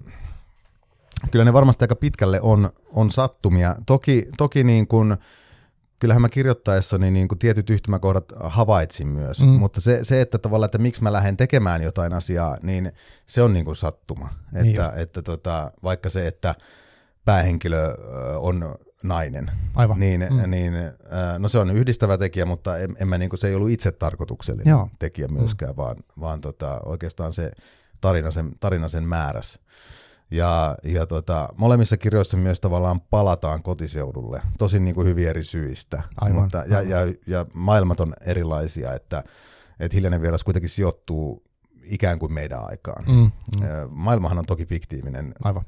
kyllä 1.31 1.45
ne 1.45 1.53
varmasti 1.53 1.85
aika 1.85 1.97
pitkälle 1.97 2.41
on, 2.41 2.71
on 2.93 3.11
sattumia. 3.11 3.77
Toki, 3.87 4.29
toki 4.37 4.65
niin 4.65 4.87
kuin, 4.87 5.17
kyllähän 5.99 6.23
mä 6.23 6.29
kirjoittaessani 6.29 7.11
niin 7.11 7.29
kuin 7.29 7.39
tietyt 7.39 7.71
yhtymäkohdat 7.71 8.33
havaitsin 8.45 9.07
myös, 9.09 9.41
Mm. 9.41 9.47
mm. 9.47 9.53
mutta 9.53 9.81
se, 9.81 9.99
se, 10.05 10.21
että 10.21 10.39
tavallaan, 10.39 10.67
että 10.67 10.79
miksi 10.79 11.03
mä 11.03 11.13
lähden 11.13 11.37
tekemään 11.37 11.83
jotain 11.83 12.13
asiaa, 12.13 12.57
niin 12.63 12.93
se 13.27 13.43
on 13.43 13.53
niin 13.53 13.65
kuin 13.65 13.77
sattuma. 13.77 14.29
Niin 14.53 14.67
Että, 14.67 14.83
just. 14.83 14.99
että 14.99 15.23
tota, 15.23 15.73
vaikka 15.83 16.09
se, 16.09 16.27
että 16.27 16.55
päähenkilö 17.25 17.95
on 18.39 18.75
nainen, 19.03 19.51
Aivan. 19.75 20.01
niin, 20.01 20.27
Mm. 20.31 20.37
mm. 20.45 20.51
niin 20.51 20.73
no 21.39 21.49
se 21.49 21.59
on 21.59 21.71
yhdistävä 21.77 22.19
tekijä, 22.19 22.45
mutta 22.47 22.79
en, 22.79 22.97
en 23.01 23.09
mä, 23.09 23.19
niin 23.19 23.31
kuin, 23.31 23.39
se 23.39 23.49
ei 23.49 23.55
ollut 23.55 23.71
itse 23.71 23.93
tarkoituksellinen 23.93 24.71
Joo. 24.71 24.89
tekijä 24.99 25.29
myöskään, 25.29 25.73
mm. 25.73 25.77
vaan, 25.77 25.97
vaan 26.21 26.41
tota, 26.41 26.81
oikeastaan 26.85 27.33
se 27.33 27.51
tarina 28.01 28.31
sen, 28.31 28.51
tarina 28.61 28.89
sen 28.89 29.05
määräs. 29.05 29.59
Ja, 30.31 30.77
ja 30.85 31.07
tota, 31.07 31.49
molemmissa 31.57 31.97
kirjoissa 31.97 32.37
myös 32.37 32.61
tavallaan 32.61 33.01
palataan 33.01 33.63
kotiseudulle, 33.63 34.43
tosin 34.59 34.85
niin 34.85 34.95
kuin 34.95 35.07
hyvin 35.07 35.29
eri 35.29 35.45
syistä. 35.45 36.03
Aivan, 36.21 36.43
Mutta, 36.43 36.65
ja, 36.69 36.79
aivan. 36.79 36.91
ja, 36.91 37.15
ja 37.27 37.47
maailmat 37.55 38.01
on 38.01 38.15
erilaisia, 38.21 38.95
että, 38.95 39.25
että 39.81 39.97
Hiljainen 39.97 40.23
vieras 40.23 40.45
kuitenkin 40.45 40.71
sijoittuu 40.71 41.50
ikään 41.91 42.19
kuin 42.19 42.33
meidän 42.33 42.67
aikaan. 42.67 43.05
Mm, 43.09 43.15
mm, 43.17 43.31
Maailmahan 43.91 44.39
on 44.39 44.47
toki 44.47 44.67
fiktiivinen 44.67 45.35
aivan. 45.45 45.63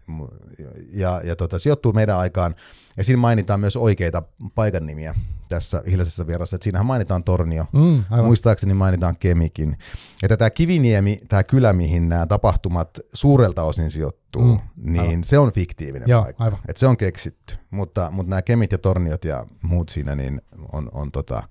Ja, 0.93 1.21
ja 1.25 1.37
tota, 1.37 1.59
sijoittuu 1.59 1.93
meidän 1.93 2.17
aikaan. 2.19 2.55
Ja 2.97 3.05
siinä 3.05 3.21
mainitaan 3.21 3.61
myös 3.61 3.77
oikeita 3.77 4.23
paikan 4.55 4.87
nimiä 4.87 5.15
tässä 5.49 5.83
hiljaisessa 5.91 6.27
vierassa. 6.27 6.57
Et 6.57 6.63
siinähän 6.63 6.87
mainitaan 6.87 7.25
Tornio. 7.25 7.67
Mm, 7.73 8.05
aivan. 8.11 8.27
Muistaakseni 8.27 8.75
mainitaan 8.75 9.17
Kemikin. 9.17 9.77
Että 10.23 10.37
tämä 10.37 10.51
Kiviniemi, 10.51 11.21
tämä 11.29 11.45
kylä, 11.45 11.73
mihin 11.73 12.09
nämä 12.09 12.27
tapahtumat 12.27 13.01
suurelta 13.15 13.63
osin 13.63 13.91
sijoittuu, 13.91 14.43
Mm, 14.43 14.59
mm, 14.77 14.93
aivan. 14.99 15.09
niin 15.09 15.25
se 15.25 15.39
on 15.39 15.53
fiktiivinen 15.53 16.09
Joo, 16.09 16.23
paikka. 16.23 16.45
aivan. 16.45 16.59
Et 16.69 16.77
se 16.77 16.87
on 16.87 16.97
keksitty. 16.97 17.55
Mutta, 17.71 18.11
mutta 18.11 18.31
nämä 18.31 18.43
Kemit 18.43 18.73
ja 18.73 18.79
Torniot 18.79 19.25
ja 19.25 19.47
muut 19.63 19.89
siinä 19.89 20.15
niin 20.15 20.43
on, 20.73 20.89
on, 20.93 21.13
tota, 21.13 21.43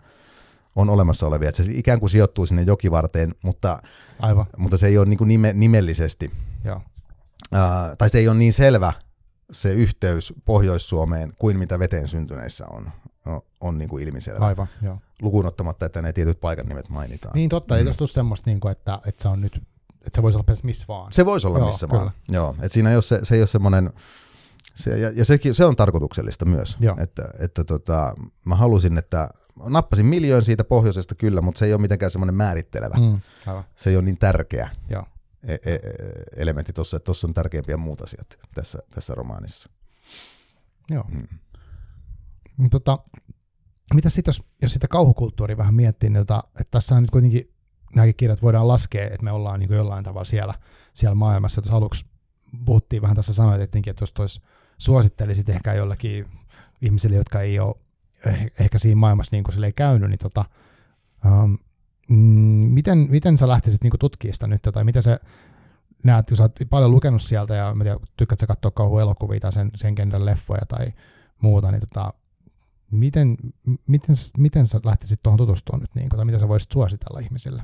on 0.75 0.89
olemassa 0.89 1.27
olevia. 1.27 1.49
Et 1.49 1.55
se 1.55 1.63
ikään 1.69 1.99
kuin 1.99 2.09
sijoittuu 2.09 2.45
sinne 2.45 2.61
jokivarteen, 2.61 3.35
mutta, 3.43 3.81
Aivan, 4.19 4.45
mutta 4.57 4.77
se 4.77 4.87
ei 4.87 4.97
ole 4.97 5.05
niin 5.05 5.17
kuin 5.17 5.27
nime, 5.27 5.53
nimellisesti 5.53 6.31
joo. 6.63 6.81
Ää, 7.51 7.95
tai 7.95 8.09
se 8.09 8.17
ei 8.19 8.27
ole 8.27 8.37
niin 8.37 8.53
selvä 8.53 8.93
se 9.51 9.73
yhteys 9.73 10.33
Pohjois-Suomeen 10.45 11.33
kuin 11.39 11.57
mitä 11.59 11.79
veteen 11.79 12.07
syntyneissä 12.07 12.67
on, 12.67 12.91
on, 13.25 13.41
on 13.61 13.77
niin 13.77 13.89
kuin 13.89 14.03
ilmiselvä. 14.03 14.45
Aivan, 14.45 14.67
joo. 14.81 14.97
Lukuun 15.21 15.45
ottamatta, 15.45 15.85
että 15.85 16.01
ne 16.01 16.13
tietyt 16.13 16.39
paikan 16.39 16.65
nimet 16.65 16.89
mainitaan. 16.89 17.33
Niin 17.35 17.49
totta, 17.49 17.77
ei 17.77 17.83
Mm. 17.83 17.85
tuossa 17.85 17.97
tule 17.97 18.07
semmoista, 18.07 18.49
niin 18.49 18.59
kuin, 18.59 18.71
että, 18.71 18.99
että 19.05 19.21
se 19.21 19.27
on 19.27 19.41
nyt, 19.41 19.55
että 19.95 20.15
se 20.15 20.21
voisi 20.21 20.37
olla 20.37 20.57
missä 20.63 20.85
vaan. 20.87 21.13
Se 21.13 21.25
voisi 21.25 21.47
olla 21.47 21.57
Joo, 21.59 21.67
missä 21.67 21.87
kyllä. 21.87 21.99
vaan. 21.99 22.11
Joo, 22.29 22.55
et 22.61 22.71
siinä 22.71 22.89
ei 22.89 22.95
ole 22.95 23.01
se, 23.01 23.19
se 23.23 23.35
ei 23.35 23.41
ole 23.41 23.47
semmoinen, 23.47 23.93
se, 24.73 24.91
ja, 24.99 25.11
ja 25.15 25.25
sekin, 25.25 25.53
se 25.53 25.65
on 25.65 25.75
tarkoituksellista 25.75 26.45
myös, 26.45 26.77
Joo. 26.79 26.95
että, 26.99 27.29
että 27.39 27.63
tota, 27.63 28.15
mä 28.45 28.55
halusin, 28.55 28.97
että 28.97 29.29
nappasin 29.65 30.05
miljoon 30.05 30.43
siitä 30.43 30.63
pohjoisesta 30.63 31.15
kyllä, 31.15 31.41
mutta 31.41 31.59
se 31.59 31.65
ei 31.65 31.73
ole 31.73 31.81
mitenkään 31.81 32.11
semmoinen 32.11 32.35
määrittelevä. 32.35 32.95
Mm. 32.99 33.19
Aivan, 33.47 33.63
Se 33.75 33.89
ei 33.89 33.95
ole 33.95 34.05
niin 34.05 34.17
tärkeä 34.17 34.69
joo. 34.89 35.03
e- 35.43 35.53
e- 35.53 35.79
elementti 36.35 36.73
tuossa, 36.73 36.97
että 36.97 37.05
tuossa 37.05 37.27
on 37.27 37.33
tärkeimpiä 37.33 37.77
muut 37.77 38.01
asiat 38.01 38.37
tässä, 38.53 38.79
tässä 38.93 39.15
romaanissa. 39.15 39.69
Joo. 40.89 41.05
Mm. 42.57 42.69
Tota, 42.69 42.99
mitä 43.93 44.09
sitten, 44.09 44.29
jos, 44.29 44.43
jos 44.61 44.73
sitä 44.73 44.87
kauhukulttuuria 44.87 45.57
vähän 45.57 45.73
miettii, 45.73 46.09
niin 46.09 46.21
tota, 46.21 46.43
että 46.59 46.71
tässä 46.71 46.95
on 46.95 47.03
nyt 47.03 47.11
kuitenkin 47.11 47.53
nämäkin 47.95 48.15
kirjat 48.15 48.41
voidaan 48.41 48.67
laskea, 48.67 49.05
että 49.05 49.23
me 49.23 49.31
ollaan 49.31 49.59
niin 49.59 49.73
jollain 49.73 50.03
tavalla 50.03 50.25
siellä, 50.25 50.53
siellä 50.93 51.15
maailmassa. 51.15 51.61
Tuossa 51.61 51.77
aluksi 51.77 52.05
puhuttiin 52.65 53.01
vähän 53.01 53.15
tässä 53.15 53.33
sanoit, 53.33 53.61
että, 53.61 53.79
että 53.87 54.03
jos 54.03 54.13
tois 54.13 54.41
suosittelisit 54.81 55.49
ehkä 55.49 55.73
jollekin 55.73 56.25
ihmisille, 56.81 57.15
jotka 57.15 57.41
ei 57.41 57.59
ole 57.59 57.75
eh- 58.27 58.51
ehkä 58.59 58.79
siinä 58.79 58.99
maailmassa 58.99 59.29
niin 59.31 59.43
kuin 59.43 59.73
käynyt, 59.73 60.09
niin 60.09 60.19
tota, 60.19 60.45
um, 61.25 61.57
miten, 62.69 62.97
miten 63.09 63.37
sä 63.37 63.47
lähtisit 63.47 63.83
niin 63.83 63.93
tutkimaan 63.99 64.33
sitä 64.33 64.47
nyt, 64.47 64.61
tai 64.61 64.83
mitä 64.83 65.01
se 65.01 65.19
näet, 66.03 66.27
kun 66.27 66.37
sä 66.37 66.43
oot 66.43 66.55
paljon 66.69 66.91
lukenut 66.91 67.21
sieltä, 67.21 67.55
ja 67.55 67.75
mä 67.75 67.83
tiedän, 67.83 67.99
tykkäät 68.17 68.39
sä 68.39 68.47
katsoa 68.47 68.71
kauhuelokuvia 68.71 69.39
tai 69.39 69.51
sen, 69.51 69.71
sen 69.75 69.93
genren 69.93 70.25
leffoja 70.25 70.65
tai 70.67 70.93
muuta, 71.41 71.71
niin 71.71 71.81
tota, 71.81 72.13
miten, 72.91 73.37
miten, 73.87 74.15
miten 74.37 74.67
sä 74.67 74.79
lähtisit 74.83 75.19
tuohon 75.23 75.37
tutustumaan 75.37 75.81
nyt, 75.81 75.95
niin 75.95 76.09
kuin, 76.09 76.17
tai 76.17 76.25
mitä 76.25 76.39
sä 76.39 76.47
voisit 76.47 76.71
suositella 76.71 77.19
ihmisille? 77.19 77.63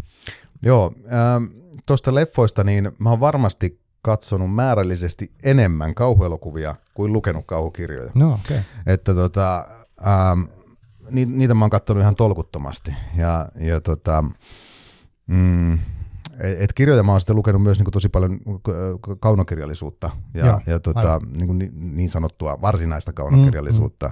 Joo, 0.61 0.93
ähm, 1.05 1.43
tuosta 1.85 2.15
leffoista, 2.15 2.63
niin 2.63 2.91
mä 2.99 3.09
oon 3.09 3.19
varmasti 3.19 3.86
katsonut 4.07 4.55
määrällisesti 4.55 5.31
enemmän 5.43 5.95
kauhuelokuvia 5.95 6.75
kuin 6.93 7.13
lukenut 7.13 7.45
kauhukirjoja. 7.45 8.11
No. 8.15 8.33
Okay. 8.33 8.59
Että 8.85 9.13
tota, 9.13 9.67
ähm, 10.07 10.41
ni, 11.11 11.25
niitä 11.25 11.53
mä 11.53 11.63
oon 11.63 11.69
katsonut 11.69 12.01
ihan 12.01 12.15
tolkuttomasti. 12.15 12.93
Ja, 13.15 13.49
ja 13.59 13.81
tota, 13.81 14.23
mm, 15.27 15.73
et 15.73 15.79
et 16.59 16.73
kirjoja 16.73 17.03
mä 17.03 17.11
oon 17.11 17.19
sitten 17.19 17.35
lukenut 17.35 17.63
myös 17.63 17.77
niin 17.77 17.85
kuin 17.85 17.93
tosi 17.93 18.09
paljon 18.09 18.39
kaunokirjallisuutta 19.19 20.09
ja, 20.33 20.45
Joo, 20.45 20.61
ja 20.65 20.79
tota, 20.79 21.13
aivan. 21.13 21.33
niin, 21.33 21.47
kuin 21.47 21.71
niin, 21.73 22.09
sanottua 22.09 22.61
varsinaista 22.61 23.13
kaunokirjallisuutta. 23.13 24.11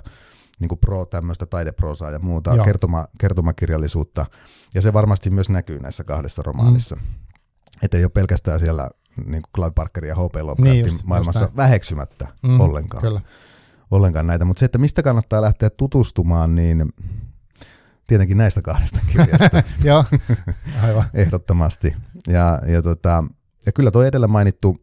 Niin 0.59 0.69
kuin 0.69 0.79
pro, 0.79 1.05
tämmöistä 1.05 1.45
taideproosaa 1.45 2.11
ja 2.11 2.19
muuta, 2.19 2.55
Joo. 2.55 2.65
kertoma, 2.65 3.07
kertomakirjallisuutta. 3.17 4.25
Ja 4.73 4.81
se 4.81 4.93
varmasti 4.93 5.29
myös 5.29 5.49
näkyy 5.49 5.79
näissä 5.79 6.03
kahdessa 6.03 6.43
romaanissa. 6.43 6.95
Mm. 6.95 7.01
Että 7.81 7.97
ei 7.97 8.03
ole 8.03 8.09
pelkästään 8.09 8.59
siellä 8.59 8.89
niin 9.17 9.41
kuin 9.43 9.51
Clive 9.55 9.71
Parkerin 9.75 10.09
ja 10.09 10.15
H.P. 10.15 10.35
Lovecraftin 10.35 10.63
Niin 10.63 10.85
just- 10.85 10.93
just 10.95 11.05
maailmassa 11.05 11.39
näin. 11.39 11.55
väheksymättä 11.57 12.27
Mm, 12.43 12.59
ollenkaan 12.59 13.01
Kyllä. 13.03 13.21
ollenkaan 13.91 14.27
näitä, 14.27 14.45
mutta 14.45 14.59
se, 14.59 14.65
että 14.65 14.77
mistä 14.77 15.03
kannattaa 15.03 15.41
lähteä 15.41 15.69
tutustumaan, 15.69 16.55
niin 16.55 16.93
tietenkin 18.07 18.37
näistä 18.37 18.61
kahdesta 18.61 18.99
kirjasta 19.11 19.63
Joo, 19.83 20.03
aivan. 20.83 21.03
ehdottomasti. 21.13 21.95
Ja, 22.27 22.61
ja, 22.67 22.81
tota, 22.81 23.23
ja 23.65 23.71
kyllä 23.71 23.91
tuo 23.91 24.03
edellä 24.03 24.27
mainittu 24.27 24.77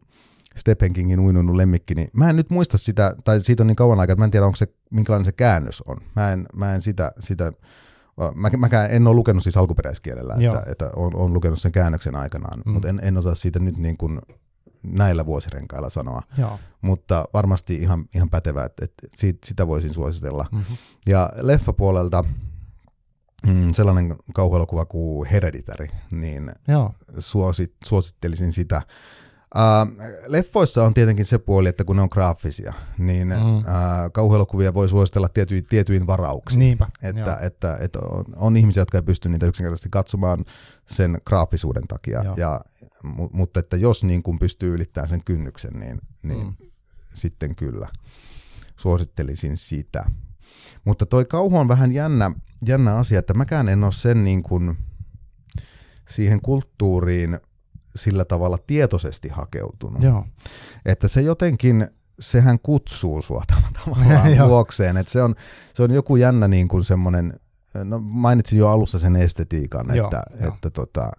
Stephen 0.57 0.93
Kingin 0.93 1.19
uinunut 1.19 1.55
lemmikki, 1.55 1.95
niin 1.95 2.09
mä 2.13 2.29
en 2.29 2.35
nyt 2.35 2.49
muista 2.49 2.77
sitä, 2.77 3.15
tai 3.23 3.41
siitä 3.41 3.63
on 3.63 3.67
niin 3.67 3.75
kauan 3.75 3.99
aikaa, 3.99 4.13
että 4.13 4.21
mä 4.21 4.25
en 4.25 4.31
tiedä, 4.31 4.45
onko 4.45 4.55
se, 4.55 4.67
minkälainen 4.91 5.25
se 5.25 5.31
käännös 5.31 5.81
on. 5.81 5.97
Mä 6.15 6.31
en, 6.31 6.45
mä 6.55 6.73
en 6.75 6.81
sitä, 6.81 7.11
sitä 7.19 7.51
Mä, 8.35 8.49
mäkään 8.57 8.91
en 8.91 9.07
ole 9.07 9.15
lukenut 9.15 9.43
siis 9.43 9.57
alkuperäiskielellä, 9.57 10.35
Joo. 10.39 10.55
että, 10.57 10.71
että 10.71 10.89
on, 10.95 11.15
on 11.15 11.33
lukenut 11.33 11.61
sen 11.61 11.71
käännöksen 11.71 12.15
aikanaan, 12.15 12.59
Mm. 12.65 12.71
mutta 12.71 12.89
en, 12.89 12.99
en 13.03 13.17
osaa 13.17 13.35
siitä 13.35 13.59
nyt 13.59 13.77
niin 13.77 13.97
kuin 13.97 14.21
näillä 14.83 15.25
vuosirenkailla 15.25 15.89
sanoa. 15.89 16.21
Joo. 16.37 16.59
Mutta 16.81 17.25
varmasti 17.33 17.75
ihan, 17.75 18.05
ihan 18.15 18.29
pätevä, 18.29 18.65
että, 18.65 18.85
että 18.85 19.07
siitä, 19.15 19.47
sitä 19.47 19.67
voisin 19.67 19.93
suositella. 19.93 20.45
Mm-hmm. 20.51 20.77
Ja 21.07 21.29
leffapuolelta 21.41 22.23
mm, 23.47 23.71
sellainen 23.71 24.15
kauhuelokuva 24.33 24.85
kuin 24.85 25.29
Hereditary, 25.29 25.87
niin 26.11 26.51
Joo. 26.67 26.93
suosit, 27.19 27.73
suosittelisin 27.85 28.53
sitä. 28.53 28.81
Uh, 29.55 30.03
leffoissa 30.27 30.83
on 30.83 30.93
tietenkin 30.93 31.25
se 31.25 31.37
puoli, 31.37 31.69
että 31.69 31.83
kun 31.83 31.95
ne 31.95 32.01
on 32.01 32.07
graafisia, 32.11 32.73
niin 32.97 33.27
Mm. 33.27 33.57
uh, 33.57 33.63
kauhuelokuvia 34.13 34.73
voi 34.73 34.89
suositella 34.89 35.29
tietyin, 35.29 35.65
tietyin 35.65 36.07
varauksin. 36.07 36.59
Niinpä. 36.59 36.87
Että, 37.01 37.19
Joo. 37.21 37.37
että, 37.41 37.77
että 37.81 37.99
on, 37.99 38.25
on 38.35 38.57
ihmisiä, 38.57 38.81
jotka 38.81 38.97
ei 38.97 39.01
pysty 39.01 39.29
niitä 39.29 39.45
yksinkertaisesti 39.45 39.89
katsomaan 39.91 40.45
sen 40.87 41.17
graafisuuden 41.25 41.87
takia, 41.87 42.23
Joo. 42.23 42.33
ja, 42.37 42.61
mu, 43.03 43.29
mutta 43.33 43.59
että 43.59 43.77
jos 43.77 44.03
niin 44.03 44.23
kuin 44.23 44.39
pystyy 44.39 44.73
ylittämään 44.73 45.09
sen 45.09 45.23
kynnyksen, 45.25 45.73
niin, 45.79 46.01
niin 46.23 46.47
Mm. 46.47 46.53
sitten 47.13 47.55
kyllä 47.55 47.87
suosittelisin 48.77 49.57
sitä. 49.57 50.05
Mutta 50.85 51.05
toi 51.05 51.25
kauhu 51.25 51.57
on 51.57 51.67
vähän 51.67 51.91
jännä, 51.91 52.31
jännä 52.65 52.95
asia, 52.97 53.19
että 53.19 53.33
mäkään 53.33 53.69
en 53.69 53.83
ole 53.83 53.91
sen 53.91 54.23
niin 54.23 54.43
kuin, 54.43 54.77
siihen 56.09 56.41
kulttuuriin 56.41 57.39
sillä 57.95 58.25
tavalla 58.25 58.57
tietoisesti 58.67 59.29
hakeutunut. 59.29 60.03
Joo. 60.03 60.25
Että 60.85 61.07
se 61.07 61.21
jotenkin, 61.21 61.87
sehän 62.19 62.59
kutsuu 62.59 63.21
sua 63.21 63.43
tavallaan 63.85 64.47
luokseen. 64.47 64.97
Että 64.97 65.11
se 65.11 65.23
on, 65.23 65.35
se 65.73 65.83
on 65.83 65.91
joku 65.91 66.15
jännä 66.15 66.47
niin 66.47 66.67
kuin 66.67 66.83
semmoinen, 66.83 67.39
no 67.83 67.99
mainitsin 67.99 68.59
jo 68.59 68.69
alussa 68.69 68.99
sen 68.99 69.15
estetiikan, 69.15 69.95
Joo, 69.95 70.05
että, 70.05 70.23
joo. 70.41 70.53
että, 70.53 70.69
tota, 70.69 71.11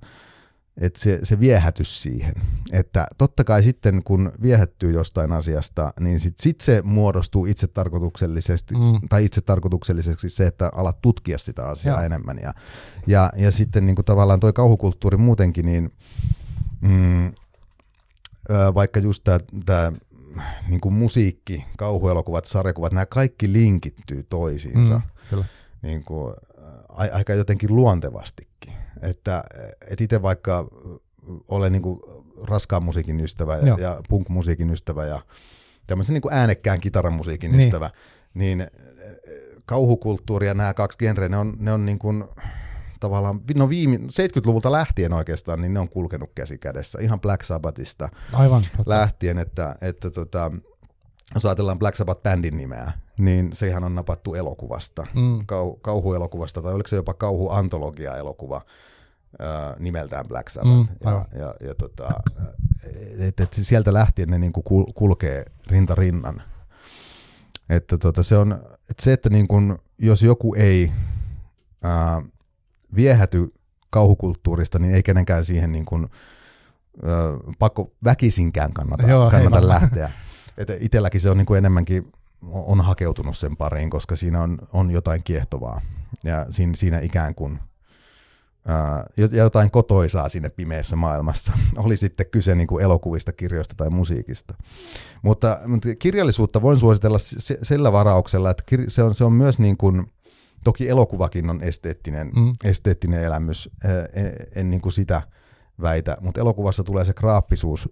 että 0.80 1.00
se, 1.00 1.20
se 1.22 1.40
viehätys 1.40 2.02
siihen. 2.02 2.34
Että 2.72 3.06
totta 3.18 3.44
kai 3.44 3.62
sitten 3.62 4.02
kun 4.04 4.32
viehättyy 4.42 4.92
jostain 4.92 5.32
asiasta, 5.32 5.92
niin 6.00 6.20
sitten 6.20 6.42
sit 6.42 6.60
se 6.60 6.82
muodostuu 6.84 7.46
itsetarkoituksellisesti, 7.46 8.74
Mm. 8.74 9.08
tai 9.08 9.24
itsetarkoitukselliseksi 9.24 10.28
se, 10.28 10.46
että 10.46 10.70
alat 10.74 11.00
tutkia 11.02 11.38
sitä 11.38 11.66
asiaa 11.66 11.96
Joo. 11.96 12.04
enemmän. 12.06 12.38
Ja, 12.42 12.54
ja, 13.06 13.32
ja 13.36 13.50
sitten 13.52 13.86
niin 13.86 13.96
kuin 13.96 14.04
tavallaan 14.06 14.40
toi 14.40 14.52
kauhukulttuuri 14.52 15.16
muutenkin, 15.16 15.66
niin 15.66 15.92
mm, 16.88 17.32
vaikka 18.74 19.00
just 19.00 19.24
tämä 19.66 19.92
niin 20.68 20.80
musiikki, 20.92 21.64
kauhuelokuvat, 21.76 22.44
sarjakuvat, 22.44 22.92
nämä 22.92 23.06
kaikki 23.06 23.52
linkittyy 23.52 24.26
toisiinsa 24.28 24.94
Mm, 24.94 25.02
kyllä. 25.30 25.44
niin 25.82 26.04
kuin, 26.04 26.34
a, 26.88 27.02
aika 27.12 27.32
jotenkin 27.34 27.76
luontevastikin. 27.76 28.72
Että 29.02 29.44
et 29.88 30.00
itse 30.00 30.22
vaikka 30.22 30.64
olen 31.48 31.72
niin 31.72 31.82
kuin 31.82 32.00
raskaan 32.42 32.82
musiikin 32.84 33.20
ystävä 33.20 33.56
ja, 33.56 33.66
Joo. 33.66 33.78
ja 33.78 34.02
punk-musiikin 34.08 34.70
ystävä 34.70 35.06
ja 35.06 35.20
tämmöisen 35.86 36.14
niin 36.14 36.22
kuin 36.22 36.34
äänekkään 36.34 36.80
kitaramusiikin 36.80 37.52
Niin. 37.52 37.60
ystävä, 37.60 37.90
niin 38.34 38.66
kauhukulttuuri 39.66 40.46
ja 40.46 40.54
nämä 40.54 40.74
kaksi 40.74 40.98
genreä, 40.98 41.28
ne 41.28 41.36
on, 41.38 41.54
ne 41.58 41.72
on 41.72 41.86
niin 41.86 41.98
kuin, 41.98 42.24
tavallaan, 43.04 43.40
no 43.54 43.68
viime, 43.68 43.96
70-luvulta 43.96 44.72
lähtien 44.72 45.12
oikeastaan, 45.12 45.60
niin 45.60 45.74
ne 45.74 45.80
on 45.80 45.88
kulkenut 45.88 46.30
käsi 46.34 46.58
kädessä, 46.58 46.98
ihan 47.00 47.20
Black 47.20 47.42
Sabbathista 47.42 48.08
Aivan. 48.32 48.62
totta. 48.76 48.90
lähtien, 48.90 49.38
että, 49.38 49.76
että 49.80 50.10
tota, 50.10 50.50
jos 51.34 51.46
ajatellaan 51.46 51.78
Black 51.78 51.96
Sabbath-bändin 51.96 52.56
nimeä, 52.56 52.92
niin 53.18 53.50
sehän 53.52 53.84
on 53.84 53.94
napattu 53.94 54.34
elokuvasta, 54.34 55.06
Mm. 55.14 55.46
kau, 55.46 55.76
kauhuelokuvasta, 55.76 56.62
tai 56.62 56.74
oliko 56.74 56.88
se 56.88 56.96
jopa 56.96 57.14
kauhuantologia-elokuva 57.14 58.62
ää, 59.38 59.76
nimeltään 59.78 60.28
Black 60.28 60.48
Sabbath. 60.48 60.74
Mm, 60.74 60.86
ja, 61.04 61.10
aivan. 61.10 61.26
ja, 61.38 61.54
ja 61.68 61.74
tota, 61.74 62.08
et, 63.18 63.40
et 63.40 63.52
sieltä 63.52 63.92
lähtien 63.92 64.28
ne 64.28 64.38
niinku 64.38 64.62
kul, 64.62 64.84
kulkee 64.94 65.44
rinta 65.66 65.94
rinnan. 65.94 66.42
Että 67.68 67.98
tota, 67.98 68.22
se 68.22 68.36
on, 68.36 68.52
et 68.90 68.98
se, 69.00 69.12
että 69.12 69.30
niinku, 69.30 69.56
jos 69.98 70.22
joku 70.22 70.54
ei 70.54 70.92
ää, 71.82 72.22
viehäty 72.96 73.54
kauhukulttuurista, 73.90 74.78
niin 74.78 74.94
ei 74.94 75.02
kenenkään 75.02 75.44
siihen 75.44 75.72
niin 75.72 75.84
kuin, 75.84 76.08
ö, 77.04 77.38
pakko 77.58 77.92
väkisinkään 78.04 78.72
kannata, 78.72 79.06
Joo, 79.06 79.30
kannata 79.30 79.68
lähteä. 79.68 80.10
Et 80.58 80.68
itselläkin 80.80 81.20
se 81.20 81.30
on 81.30 81.36
niin 81.36 81.46
kuin 81.46 81.58
enemmänkin 81.58 82.12
on 82.52 82.80
hakeutunut 82.80 83.36
sen 83.36 83.56
pariin, 83.56 83.90
koska 83.90 84.16
siinä 84.16 84.42
on, 84.42 84.58
on 84.72 84.90
jotain 84.90 85.22
kiehtovaa 85.22 85.80
ja 86.24 86.46
siinä, 86.50 86.72
siinä 86.76 87.00
ikään 87.00 87.34
kuin 87.34 87.58
ää, 88.66 89.04
jo- 89.16 89.28
jotain 89.32 89.70
kotoisaa 89.70 90.28
sinne 90.28 90.48
pimeässä 90.48 90.96
maailmassa. 90.96 91.52
Oli 91.76 91.96
sitten 91.96 92.26
kyse 92.26 92.54
niin 92.54 92.66
kuin 92.66 92.84
elokuvista, 92.84 93.32
kirjoista 93.32 93.74
tai 93.74 93.90
musiikista. 93.90 94.54
Mutta, 95.22 95.60
mutta 95.66 95.88
kirjallisuutta 95.98 96.62
voin 96.62 96.78
suositella 96.78 97.18
sillä 97.62 97.92
varauksella, 97.92 98.50
että 98.50 98.62
kir, 98.66 98.84
se, 98.88 99.02
on, 99.02 99.14
se 99.14 99.24
on 99.24 99.32
myös 99.32 99.58
niin 99.58 99.76
kuin, 99.76 100.12
toki 100.64 100.88
elokuvakin 100.88 101.50
on 101.50 101.62
esteettinen, 101.62 102.30
Mm. 102.36 102.52
esteettinen 102.64 103.22
elämys, 103.22 103.70
en, 104.14 104.32
en 104.54 104.70
niin 104.70 104.80
kuin 104.80 104.92
sitä 104.92 105.22
väitä, 105.82 106.16
mutta 106.20 106.40
elokuvassa 106.40 106.84
tulee 106.84 107.04
se 107.04 107.12
graaffisuus 107.14 107.88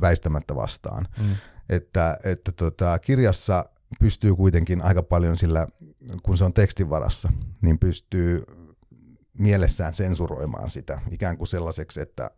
väistämättä 0.00 0.54
vastaan. 0.54 1.08
Mm. 1.18 1.36
Että, 1.68 2.18
että 2.24 2.52
tota, 2.52 2.98
kirjassa 2.98 3.64
pystyy 4.00 4.34
kuitenkin 4.34 4.82
aika 4.82 5.02
paljon 5.02 5.36
sillä, 5.36 5.66
kun 6.22 6.38
se 6.38 6.44
on 6.44 6.52
tekstin 6.52 6.90
varassa, 6.90 7.32
niin 7.62 7.78
pystyy 7.78 8.44
mielessään 9.38 9.94
sensuroimaan 9.94 10.70
sitä 10.70 11.00
ikään 11.10 11.36
kuin 11.38 11.48
sellaiseksi, 11.48 12.00
että, 12.00 12.30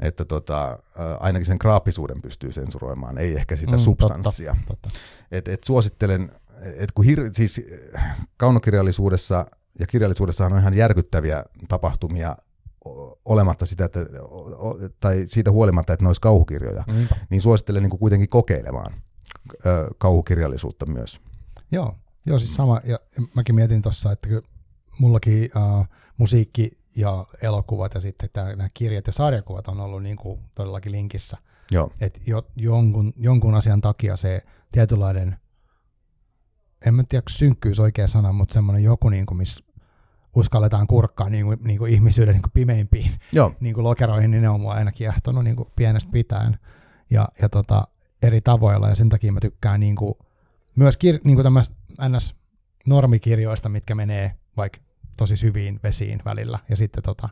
että 0.00 0.24
tota, 0.24 0.78
ainakin 1.20 1.46
sen 1.46 1.56
graafisuuden 1.60 2.22
pystyy 2.22 2.52
sensuroimaan, 2.52 3.18
ei 3.18 3.34
ehkä 3.36 3.56
sitä 3.56 3.72
Mm, 3.72 3.78
substanssia. 3.78 4.56
Totta. 4.68 4.90
Et, 5.32 5.48
et 5.48 5.64
suosittelen, 5.64 6.32
että 6.64 6.92
kun 6.94 7.04
hir- 7.04 7.30
siis 7.32 7.60
äh, 7.96 8.16
kaunokirjallisuudessa 8.36 9.46
ja 9.78 9.86
kirjallisuudessahan 9.86 10.52
on 10.52 10.58
ihan 10.58 10.74
järkyttäviä 10.74 11.44
tapahtumia 11.68 12.36
olematta 13.24 13.66
sitä, 13.66 13.84
että, 13.84 14.00
tai 15.00 15.22
siitä 15.26 15.50
huolimatta, 15.50 15.92
että 15.92 16.04
ne 16.04 16.08
olisi 16.08 16.20
kauhukirjoja, 16.20 16.84
Niinpä. 16.86 17.16
niin 17.30 17.40
suosittelen 17.42 17.82
niin 17.82 17.90
kuin 17.90 18.00
kuitenkin 18.00 18.28
kokeilemaan 18.28 18.94
kauhukirjallisuutta 19.98 20.86
myös. 20.86 21.20
Joo, 21.72 21.94
joo 22.26 22.38
siis 22.38 22.54
sama. 22.56 22.80
Ja 22.84 22.98
mäkin 23.34 23.54
mietin 23.54 23.82
tuossa, 23.82 24.12
että 24.12 24.28
mullakin 24.98 25.50
uh, 25.56 25.86
musiikki 26.16 26.78
ja 26.96 27.26
elokuvat 27.42 27.94
ja 27.94 28.00
sitten 28.00 28.28
tää, 28.32 28.56
nämä 28.56 28.68
kirjat 28.74 29.06
ja 29.06 29.12
sarjakuvat 29.12 29.68
on 29.68 29.80
ollut 29.80 30.02
niin 30.02 30.16
kuin 30.16 30.40
todellakin 30.54 30.92
linkissä. 30.92 31.36
Joo, 31.70 31.92
Että 32.00 32.20
jo, 32.26 32.46
jonkun, 32.56 33.12
jonkun 33.16 33.54
asian 33.54 33.80
takia 33.80 34.16
se 34.16 34.42
tietynlainen, 34.72 35.36
en 36.86 36.94
mä 36.94 37.02
tiedä, 37.08 37.22
synkkyys 37.28 37.80
oikea 37.80 38.08
sana, 38.08 38.32
mutta 38.32 38.54
semmoinen 38.54 38.84
joku, 38.84 39.08
niin 39.08 39.26
kuin, 39.26 39.38
missä 39.38 39.64
uskalletaan 40.36 40.86
kurkkaa 40.86 41.28
niin 41.28 41.44
kuin, 41.46 41.58
niin 41.64 41.78
kuin 41.78 41.92
ihmisyyden 41.92 42.34
niin 42.34 42.42
kuin 42.42 42.52
pimeimpiin 42.54 43.12
joo, 43.32 43.54
niin 43.60 43.74
kuin 43.74 43.84
lokeroihin, 43.84 44.30
niin 44.30 44.42
ne 44.42 44.48
on 44.48 44.60
mua 44.60 44.72
aina 44.72 44.92
kiehtonut 44.92 45.44
niin 45.44 45.56
kuin 45.56 45.68
pienestä 45.76 46.12
pitäen 46.12 46.58
ja, 47.10 47.28
ja 47.42 47.48
tota, 47.48 47.88
eri 48.22 48.40
tavoilla 48.40 48.88
ja 48.88 48.94
sen 48.94 49.08
takia 49.08 49.32
mä 49.32 49.40
tykkään 49.40 49.80
niin 49.80 49.96
kuin, 49.96 50.14
myös 50.76 50.94
kir- 50.94 51.20
niin 51.24 51.36
kuin 51.36 51.44
tämmöistä 51.44 51.74
ns. 52.08 52.34
normikirjoista, 52.86 53.68
mitkä 53.68 53.94
menee 53.94 54.34
vaikka 54.56 54.80
tosi 55.16 55.36
syviin 55.36 55.80
vesiin 55.82 56.22
välillä 56.24 56.58
ja 56.68 56.76
sitten 56.76 57.02
tota, 57.02 57.28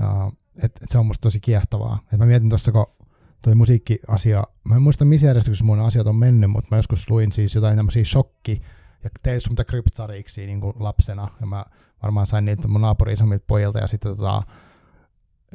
uh, 0.00 0.32
et, 0.56 0.72
et 0.82 0.88
se 0.88 0.98
on 0.98 1.06
musta 1.06 1.22
tosi 1.22 1.40
kiehtovaa. 1.40 1.98
Et 2.12 2.18
mä 2.18 2.26
mietin 2.26 2.48
tuossa, 2.48 2.72
kun 2.72 2.86
toi 3.42 3.54
musiikkiasia, 3.54 4.44
mä 4.64 4.74
en 4.74 4.82
muista 4.82 5.04
missä 5.04 5.26
järjestyksessä 5.26 5.64
mun 5.64 5.80
asiat 5.80 6.06
on 6.06 6.16
mennyt, 6.16 6.50
mutta 6.50 6.68
mä 6.70 6.78
joskus 6.78 7.10
luin 7.10 7.32
siis 7.32 7.54
jotain 7.54 7.76
tämmöisiä 7.76 8.04
shokki 8.04 8.62
ja 9.04 9.10
Tales 9.22 9.44
from 9.44 9.56
the 9.56 9.64
niin 10.46 10.60
kuin 10.60 10.72
lapsena. 10.78 11.28
Ja 11.40 11.46
mä 11.46 11.64
varmaan 12.02 12.26
sain 12.26 12.44
niitä 12.44 12.68
mun 12.68 12.80
naapurin 12.80 13.14
isommilta 13.14 13.44
pojilta 13.46 13.78
ja 13.78 13.86
sitten 13.86 14.16
tota, 14.16 14.42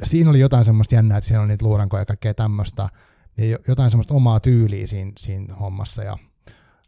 siinä 0.02 0.30
oli 0.30 0.40
jotain 0.40 0.64
semmoista 0.64 0.94
jännää, 0.94 1.18
että 1.18 1.28
siinä 1.28 1.40
oli 1.40 1.48
niitä 1.48 1.64
luurankoja 1.64 2.00
ja 2.00 2.06
kaikkea 2.06 2.34
tämmöistä, 2.34 2.88
ja 3.36 3.44
jo- 3.44 3.58
jotain 3.68 3.90
semmoista 3.90 4.14
omaa 4.14 4.40
tyyliä 4.40 4.86
siinä, 4.86 5.12
siinä 5.18 5.54
hommassa, 5.54 6.02
ja, 6.02 6.18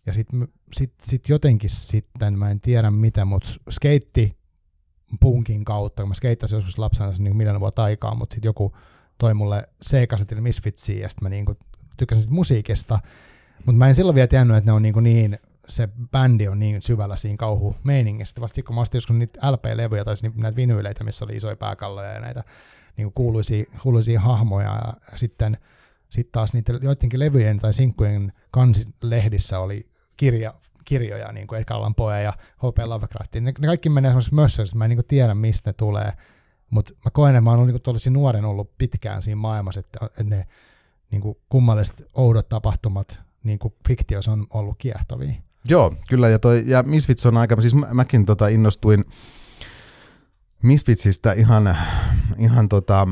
ja 0.06 0.12
sitten 0.12 0.48
sit, 0.72 0.94
sit 1.02 1.28
jotenkin 1.28 1.70
sitten, 1.70 2.38
mä 2.38 2.50
en 2.50 2.60
tiedä 2.60 2.90
mitä, 2.90 3.24
mutta 3.24 3.48
skeitti 3.70 4.36
punkin 5.20 5.64
kautta, 5.64 6.02
kun 6.02 6.08
mä 6.08 6.14
skeittasin 6.14 6.56
joskus 6.56 6.78
lapsena 6.78 7.12
niin 7.18 7.36
miljoona 7.36 7.60
vuotta 7.60 7.84
aikaa, 7.84 8.14
mutta 8.14 8.34
sitten 8.34 8.48
joku 8.48 8.76
toi 9.20 9.34
mulle 9.34 9.68
C-kasetille 9.84 10.40
Misfitsiä, 10.40 11.02
ja 11.02 11.08
sitten 11.08 11.24
mä 11.24 11.28
niinku 11.28 11.56
tykkäsin 11.96 12.22
sit 12.22 12.30
musiikista, 12.30 12.98
mutta 13.56 13.78
mä 13.78 13.88
en 13.88 13.94
silloin 13.94 14.14
vielä 14.14 14.26
tiennyt, 14.26 14.56
että 14.56 14.70
ne 14.70 14.72
on 14.72 14.82
niinku 14.82 15.00
niin, 15.00 15.38
se 15.68 15.88
bändi 16.10 16.48
on 16.48 16.58
niin 16.58 16.82
syvällä 16.82 17.16
siinä 17.16 17.36
kauhumeiningissä. 17.36 18.30
Sitten 18.30 18.42
Vasta 18.42 18.62
kun 18.62 18.74
mä 18.74 18.80
ostin 18.80 18.96
joskus 18.96 19.16
niitä 19.16 19.52
LP-levyjä 19.52 20.04
tai 20.04 20.14
näitä 20.34 20.56
vinyyleitä, 20.56 21.04
missä 21.04 21.24
oli 21.24 21.36
isoja 21.36 21.56
pääkalloja 21.56 22.12
ja 22.12 22.20
näitä 22.20 22.44
niin 22.96 23.04
kuin 23.04 23.14
kuuluisia, 23.14 23.64
kuuluisia 23.82 24.20
hahmoja 24.20 24.80
ja 24.84 25.16
sitten 25.16 25.58
sit 26.10 26.32
taas 26.32 26.52
niiden 26.52 26.78
joidenkin 26.82 27.20
levyjen 27.20 27.58
tai 27.58 27.72
sinkkujen 27.72 28.32
kansilehdissä 28.50 29.58
oli 29.58 29.86
kirja, 30.16 30.54
kirjoja, 30.84 31.32
niin 31.32 31.46
kuin 31.46 31.58
Edgar 31.58 31.76
Allan 31.76 31.94
Poe 31.94 32.22
ja 32.22 32.32
H.P. 32.56 32.78
Lovecraft. 32.84 33.34
Ne, 33.34 33.40
ne 33.40 33.66
kaikki 33.66 33.88
menee 33.88 34.10
semmoisessa 34.10 34.36
mössössä, 34.36 34.76
mä 34.76 34.84
en 34.84 34.90
niin 34.90 35.04
tiedä, 35.08 35.34
mistä 35.34 35.70
ne 35.70 35.72
tulee. 35.72 36.12
Mutta 36.70 36.92
mä 37.04 37.10
koen, 37.10 37.34
että 37.34 37.40
mä 37.40 37.50
oon 37.50 37.66
niin 37.66 37.80
kuin 37.84 38.12
nuoren 38.12 38.44
ollut 38.44 38.78
pitkään 38.78 39.22
siinä 39.22 39.36
maailmassa, 39.36 39.80
että, 39.80 40.06
että 40.06 40.24
ne 40.24 40.46
niin 41.10 41.20
kuin 41.20 41.38
kummalliset 41.48 42.02
oudot 42.14 42.48
tapahtumat 42.48 43.20
niin 43.42 43.58
kuin 43.58 43.74
fiktiossa 43.88 44.32
on 44.32 44.46
ollut 44.50 44.76
kiehtovia. 44.78 45.32
Joo, 45.64 45.94
kyllä, 46.08 46.28
ja, 46.28 46.38
toi, 46.38 46.62
ja 46.66 46.82
Misfits 46.82 47.26
on 47.26 47.36
aika, 47.36 47.60
siis 47.60 47.74
mä, 47.74 47.86
mäkin 47.92 48.26
tota 48.26 48.48
innostuin 48.48 49.04
Misfitsistä 50.62 51.32
ihan, 51.32 51.76
ihan 52.38 52.68
tota, 52.68 53.08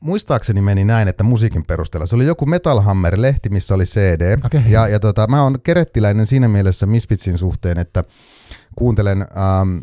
muistaakseni 0.00 0.60
meni 0.60 0.84
näin, 0.84 1.08
että 1.08 1.24
musiikin 1.24 1.64
perusteella. 1.64 2.06
Se 2.06 2.16
oli 2.16 2.26
joku 2.26 2.46
Metal 2.46 2.80
Hammer-lehti, 2.80 3.48
missä 3.48 3.74
oli 3.74 3.84
CD. 3.84 4.38
Okei. 4.44 4.62
Ja, 4.68 4.88
ja 4.88 5.00
tota, 5.00 5.26
mä 5.26 5.42
oon 5.42 5.60
kerettiläinen 5.60 6.26
siinä 6.26 6.48
mielessä 6.48 6.86
Misfitsin 6.86 7.38
suhteen, 7.38 7.78
että 7.78 8.04
kuuntelen, 8.76 9.22
ähm, 9.22 9.78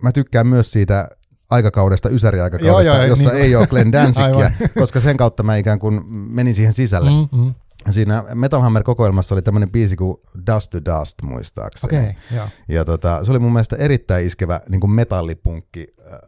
mä 0.00 0.12
tykkään 0.12 0.46
myös 0.46 0.72
siitä 0.72 1.08
aikakaudesta, 1.50 2.08
ysäriaikakaudesta, 2.08 2.90
Joo, 2.90 2.96
joo, 2.96 3.04
jossa 3.06 3.30
niin- 3.30 3.42
ei 3.42 3.56
ole 3.56 3.66
Glenn 3.66 3.92
Danzigia, 3.96 4.50
koska 4.80 5.00
sen 5.00 5.16
kautta 5.16 5.42
mä 5.42 5.56
ikään 5.56 5.78
kuin 5.78 6.06
menin 6.06 6.54
siihen 6.54 6.74
sisälle. 6.74 7.10
Mm. 7.10 7.38
Mm, 7.38 7.44
mm. 7.44 7.54
Siinä 7.90 8.24
Metal 8.34 8.60
Hammer-kokoelmassa 8.60 9.34
oli 9.34 9.42
tämmöinen 9.42 9.70
biisi 9.70 9.96
kuin 9.96 10.16
Dust 10.46 10.70
to 10.70 10.78
Dust, 10.84 11.22
muistaakseni. 11.22 11.98
Okay, 11.98 12.12
joo. 12.36 12.46
Ja 12.68 12.84
tota, 12.84 13.24
se 13.24 13.30
oli 13.30 13.38
mun 13.38 13.52
mielestä 13.52 13.76
erittäin 13.76 14.26
iskevä 14.26 14.60
niin 14.68 14.80
kuin 14.80 14.90
metallipunkki 14.90 15.86
äh, 16.12 16.18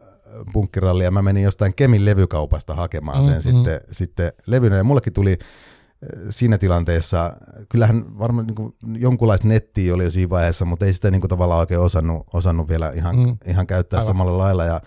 punkkirallia, 0.53 1.07
ja 1.07 1.11
mä 1.11 1.21
menin 1.21 1.43
jostain 1.43 1.73
Kemin 1.75 2.05
levykaupasta 2.05 2.75
hakemaan 2.75 3.23
sen 3.23 3.33
mm, 3.33 3.41
sitten, 3.41 3.73
mm. 3.73 3.87
sitten 3.91 4.31
levynä, 4.45 4.77
ja 4.77 4.83
mullekin 4.83 5.13
tuli 5.13 5.37
siinä 6.29 6.57
tilanteessa, 6.57 7.33
kyllähän 7.69 8.19
varmaan 8.19 8.47
niin 8.47 9.01
jonkunlaista 9.01 9.47
nettiä 9.47 9.93
oli 9.93 10.03
jo 10.03 10.11
siinä 10.11 10.29
vaiheessa, 10.29 10.65
mutta 10.65 10.85
ei 10.85 10.93
sitä 10.93 11.11
niin 11.11 11.21
kuin, 11.21 11.29
tavallaan 11.29 11.59
oikein 11.59 11.79
osannut, 11.79 12.27
osannut 12.33 12.69
vielä 12.69 12.91
ihan, 12.91 13.15
mm. 13.15 13.37
ihan 13.45 13.67
käyttää 13.67 13.99
Aivan. 13.99 14.07
samalla 14.07 14.37
lailla, 14.37 14.65
ja 14.65 14.81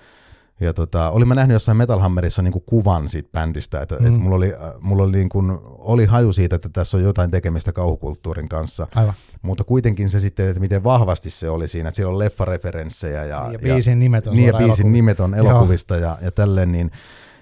ja 0.65 0.73
tota, 0.73 1.11
olin 1.11 1.29
mä 1.29 1.35
nähnyt 1.35 1.55
jossain 1.55 1.77
Metal 1.77 1.99
Hammerissa 1.99 2.43
niin 2.43 2.53
kuin 2.53 2.63
kuvan 2.67 3.09
siitä 3.09 3.29
bändistä, 3.33 3.81
että 3.81 3.95
mm. 3.95 4.07
et 4.07 4.21
mulla, 4.21 4.37
oli, 4.37 4.53
mulla 4.81 5.03
oli, 5.03 5.17
niin 5.17 5.29
kuin, 5.29 5.59
oli 5.65 6.07
haju 6.07 6.33
siitä, 6.33 6.57
että 6.57 6.69
tässä 6.73 6.97
on 6.97 7.03
jotain 7.03 7.31
tekemistä 7.31 7.73
kauhukulttuurin 7.73 8.49
kanssa. 8.49 8.87
Aivan. 8.95 9.15
Mutta 9.43 9.65
kuitenkin 9.65 10.11
se 10.11 10.21
sitten, 10.21 10.49
että 10.49 10.61
miten 10.61 10.85
vahvasti 10.85 11.31
se 11.31 11.51
oli 11.51 11.69
siinä, 11.69 11.89
että 11.89 11.97
siellä 11.97 12.13
on 12.13 12.19
leffareferenssejä. 12.19 13.25
Ja, 13.25 13.49
ja 13.53 13.59
biisin 13.59 13.99
nimet 13.99 14.27
on, 14.27 14.37
niin, 14.37 14.47
ja 14.47 14.53
biisin 14.53 14.93
nimet 14.93 15.21
on 15.21 15.35
elokuvista 15.35 15.97
ja, 15.97 16.19
ja 16.21 16.31
tälleen, 16.31 16.73
niin, 16.73 16.91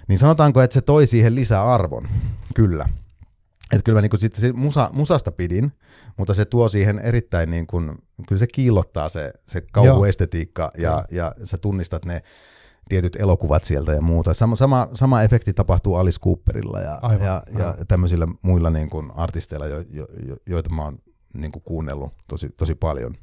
niin 0.08 0.18
sanotaanko, 0.18 0.62
että 0.62 0.74
se 0.74 0.80
toi 0.80 1.06
siihen 1.06 1.34
lisää 1.34 1.72
arvon, 1.72 2.08
kyllä. 2.54 2.88
Että 3.72 3.84
kyllä 3.84 3.96
mä 3.96 4.02
niin 4.02 4.18
sitten 4.18 4.56
musa, 4.58 4.90
musasta 4.92 5.32
pidin, 5.32 5.72
mutta 6.16 6.34
se 6.34 6.44
tuo 6.44 6.68
siihen 6.68 6.98
erittäin, 6.98 7.50
niin 7.50 7.66
kuin, 7.66 7.92
kyllä 8.28 8.38
se 8.38 8.46
kiillottaa 8.46 9.08
se, 9.08 9.32
se 9.46 9.62
kauhuestetiikka 9.72 10.72
ja, 10.78 11.04
ja 11.10 11.34
sä 11.44 11.58
tunnistat 11.58 12.04
ne 12.04 12.22
tietyt 12.92 13.16
elokuvat 13.16 13.64
sieltä 13.64 13.92
ja 13.92 14.00
muuta. 14.00 14.34
Sama, 14.34 14.56
sama, 14.56 14.88
sama 14.94 15.22
efekti 15.22 15.52
tapahtuu 15.52 15.94
Alice 15.94 16.20
Cooperilla 16.20 16.80
ja, 16.80 16.98
aivan, 17.02 17.26
ja, 17.26 17.42
aivan. 17.46 17.62
ja 17.62 17.84
tämmöisillä 17.88 18.28
muilla 18.42 18.70
niin 18.70 18.90
kuin 18.90 19.10
artisteilla, 19.14 19.66
jo, 19.66 19.84
jo, 19.90 20.06
jo, 20.26 20.36
joita 20.46 20.70
mä 20.70 20.82
oon 20.82 20.98
niin 21.34 21.52
kuin 21.52 21.62
kuunnellut 21.62 22.12
tosi, 22.28 22.48
tosi 22.56 22.74
paljon. 22.74 23.14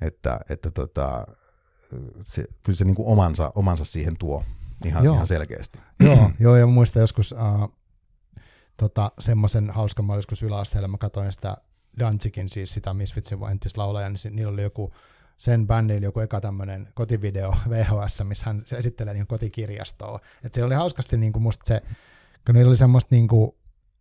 Että, 0.00 0.40
että 0.50 0.70
tota, 0.70 1.26
se, 2.22 2.44
kyllä 2.62 2.76
se 2.76 2.84
niin 2.84 2.94
kuin 2.94 3.08
omansa, 3.08 3.52
omansa 3.54 3.84
siihen 3.84 4.16
tuo 4.18 4.44
ihan, 4.84 5.04
ihan 5.04 5.26
selkeästi. 5.26 5.78
Joo, 6.00 6.30
joo, 6.40 6.56
ja 6.56 6.66
muistan 6.66 7.00
joskus 7.00 7.32
uh, 7.32 7.74
tota, 8.76 9.12
semmoisen 9.18 9.70
hauskan, 9.70 10.04
mä 10.04 10.14
joskus 10.14 10.42
yläasteella, 10.42 10.88
mä 10.88 10.98
katsoin 10.98 11.32
sitä 11.32 11.56
Danzikin, 11.98 12.48
siis 12.48 12.74
sitä 12.74 12.94
Misfitsin 12.94 13.38
laulaja, 13.76 14.08
niin 14.08 14.36
niillä 14.36 14.52
oli 14.52 14.62
joku 14.62 14.92
sen 15.36 15.66
bändillä 15.66 16.06
joku 16.06 16.20
eka 16.20 16.40
tämmöinen 16.40 16.88
kotivideo 16.94 17.54
VHS, 17.70 18.22
missä 18.24 18.46
hän 18.46 18.64
esittelee 18.78 19.14
niin 19.14 19.26
kotikirjastoa. 19.26 20.20
Et 20.44 20.54
se 20.54 20.64
oli 20.64 20.74
hauskasti 20.74 21.16
niin 21.16 21.32
kuin 21.32 21.42
musta 21.42 21.64
se, 21.66 21.82
kun 22.46 22.54
niillä 22.54 22.68
oli 22.68 22.76
semmoista 22.76 23.14
niin 23.14 23.28
kuin 23.28 23.52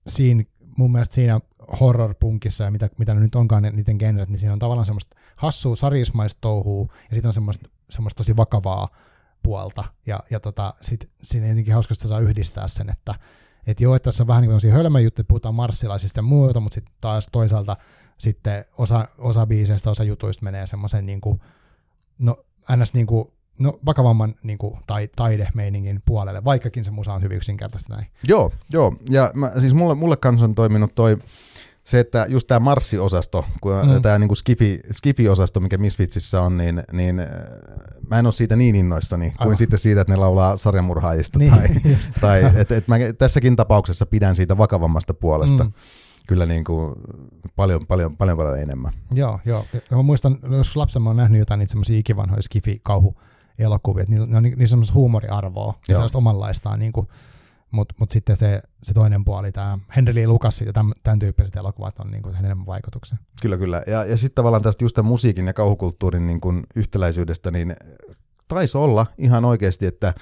siinä, 0.08 0.44
mun 0.78 0.92
mielestä 0.92 1.16
siinä 1.16 1.40
horror-punkissa 1.80 2.64
ja 2.64 2.72
mitä, 2.72 2.90
mitä 2.98 3.14
nyt 3.14 3.36
onkaan 3.36 3.64
niiden 3.64 3.98
genret, 3.98 4.30
niin 4.30 4.40
siinä 4.40 4.54
on 4.54 4.60
tavallaan 4.60 4.86
semmoista 4.86 5.16
hassua 5.36 5.76
sarismaista 5.76 6.42
touhua 6.42 6.94
ja 7.10 7.16
sitten 7.16 7.30
on 7.30 7.34
semmoista, 7.34 7.70
semmoista 7.90 8.18
tosi 8.18 8.38
vakavaa 8.38 8.90
puolta. 9.44 9.84
Ja, 10.06 10.20
ja 10.30 10.40
tota, 10.40 10.74
sit, 10.82 11.10
siinä 11.24 11.48
jotenkin 11.48 11.74
hauskasti 11.74 12.08
saa 12.08 12.20
yhdistää 12.20 12.68
sen, 12.68 12.90
että 12.90 13.16
et 13.68 13.82
joo, 13.82 13.96
että 13.96 14.04
tässä 14.04 14.24
on 14.24 14.28
vähän 14.28 14.42
niin 14.42 14.60
kuin 14.62 14.74
hölmöjuttuja, 14.74 15.26
puhutaan 15.28 15.56
marssilaisista 15.56 16.20
ja 16.20 16.24
muuta, 16.24 16.60
mutta 16.60 16.76
sitten 16.76 16.96
taas 17.02 17.28
toisaalta 17.32 17.78
sitten 18.24 18.66
osa, 18.78 19.08
osa 19.18 19.46
biiseistä, 19.46 19.92
osa 19.92 20.04
jutuista 20.04 20.44
menee 20.44 20.68
semmoisen 20.68 21.06
niin 21.06 21.22
kuin, 21.22 21.42
no 22.20 22.44
ns. 22.76 22.94
Niin 22.94 23.08
kuin, 23.08 23.28
no, 23.60 23.80
vakavamman 23.86 24.36
niin 24.44 24.58
kuin, 24.58 24.80
tai, 24.88 25.10
taidemeiningin 25.16 26.02
puolelle, 26.06 26.44
vaikkakin 26.44 26.86
se 26.86 26.92
musa 26.92 27.14
on 27.14 27.22
hyvin 27.22 27.38
yksinkertaista 27.38 27.96
näin. 27.96 28.08
Joo, 28.28 28.52
joo. 28.70 28.96
Ja 29.10 29.32
mä, 29.34 29.52
siis 29.60 29.74
mulle, 29.74 29.96
mulle 29.96 30.18
kanssa 30.18 30.46
on 30.46 30.56
toiminut 30.56 30.96
toi 30.96 31.18
se, 31.84 32.00
että 32.00 32.26
just 32.30 32.48
tämä 32.48 32.60
Marssi-osasto, 32.60 33.46
mm. 33.66 34.02
tämä 34.02 34.20
niinku 34.20 34.36
skifi, 34.36 34.80
Skifi-osasto, 34.92 35.60
mikä 35.60 35.78
Misfitsissä 35.78 36.42
on, 36.42 36.58
niin, 36.58 36.84
niin 36.92 37.20
äh, 37.20 37.28
mä 38.10 38.20
en 38.20 38.26
ole 38.26 38.34
siitä 38.34 38.56
niin 38.56 38.76
innoissani 38.76 39.26
Aivan. 39.26 39.38
kuin 39.44 39.58
sitten 39.58 39.80
siitä, 39.80 40.02
että 40.02 40.14
ne 40.14 40.18
laulaa 40.18 40.58
sarjamurhaajista. 40.58 41.40
Niin, 41.40 41.52
tai, 41.52 41.70
tai 42.22 42.52
et, 42.56 42.72
et 42.72 42.88
mä 42.88 42.96
tässäkin 43.18 43.56
tapauksessa 43.56 44.06
pidän 44.06 44.36
siitä 44.36 44.58
vakavammasta 44.58 45.14
puolesta. 45.14 45.64
Mm 45.64 45.72
kyllä 46.28 46.46
niin 46.46 46.64
kuin 46.64 46.96
paljon, 47.56 47.88
paljon, 47.88 48.18
paljon, 48.18 48.38
paljon 48.38 48.60
enemmän. 48.60 48.94
Joo, 49.12 49.40
joo. 49.46 49.66
Ja 49.74 49.98
mä 49.98 50.04
muistan, 50.04 50.40
jos 50.52 50.76
lapsena 50.76 51.04
mä 51.04 51.10
oon 51.10 51.18
nähnyt 51.18 51.40
jotain 51.40 51.60
niitä 51.60 51.72
semmoisia 51.72 52.00
ikivanhoja 52.00 52.42
skifi-kauhu 52.42 53.22
elokuvia, 53.60 54.02
että 54.02 54.16
niillä 54.16 54.38
on 54.38 54.44
niin 54.44 54.68
semmoista 54.68 54.94
huumoriarvoa 54.94 55.74
ja 55.88 55.96
sellaista 55.96 56.18
omanlaistaan, 56.18 56.80
niin 56.80 56.92
kuin, 56.92 57.08
mutta 57.72 57.96
mut 58.00 58.12
sitten 58.12 58.38
se, 58.38 58.62
se 58.84 58.94
toinen 58.94 59.26
puoli, 59.26 59.52
tämä 59.52 59.80
Henry 59.96 60.16
Lee 60.16 60.28
Lucas 60.28 60.62
ja 60.62 60.74
tämän, 60.74 60.94
tämän 61.04 61.20
tyyppiset 61.20 61.56
elokuvat 61.56 62.00
on 62.00 62.12
niin 62.12 62.24
kuin, 62.24 62.36
enemmän 62.36 62.66
vaikutuksen. 62.66 63.20
Kyllä, 63.42 63.58
kyllä. 63.58 63.84
Ja, 63.88 64.06
ja 64.06 64.18
sitten 64.18 64.36
tavallaan 64.36 64.64
tästä 64.64 64.84
just 64.84 64.96
tämän 64.96 65.10
musiikin 65.10 65.48
ja 65.48 65.54
kauhukulttuurin 65.54 66.28
niin 66.28 66.42
kuin 66.42 66.64
yhtäläisyydestä, 66.76 67.52
niin 67.52 67.76
taisi 68.48 68.78
olla 68.78 69.06
ihan 69.18 69.46
oikeasti, 69.46 69.86
että 69.86 70.14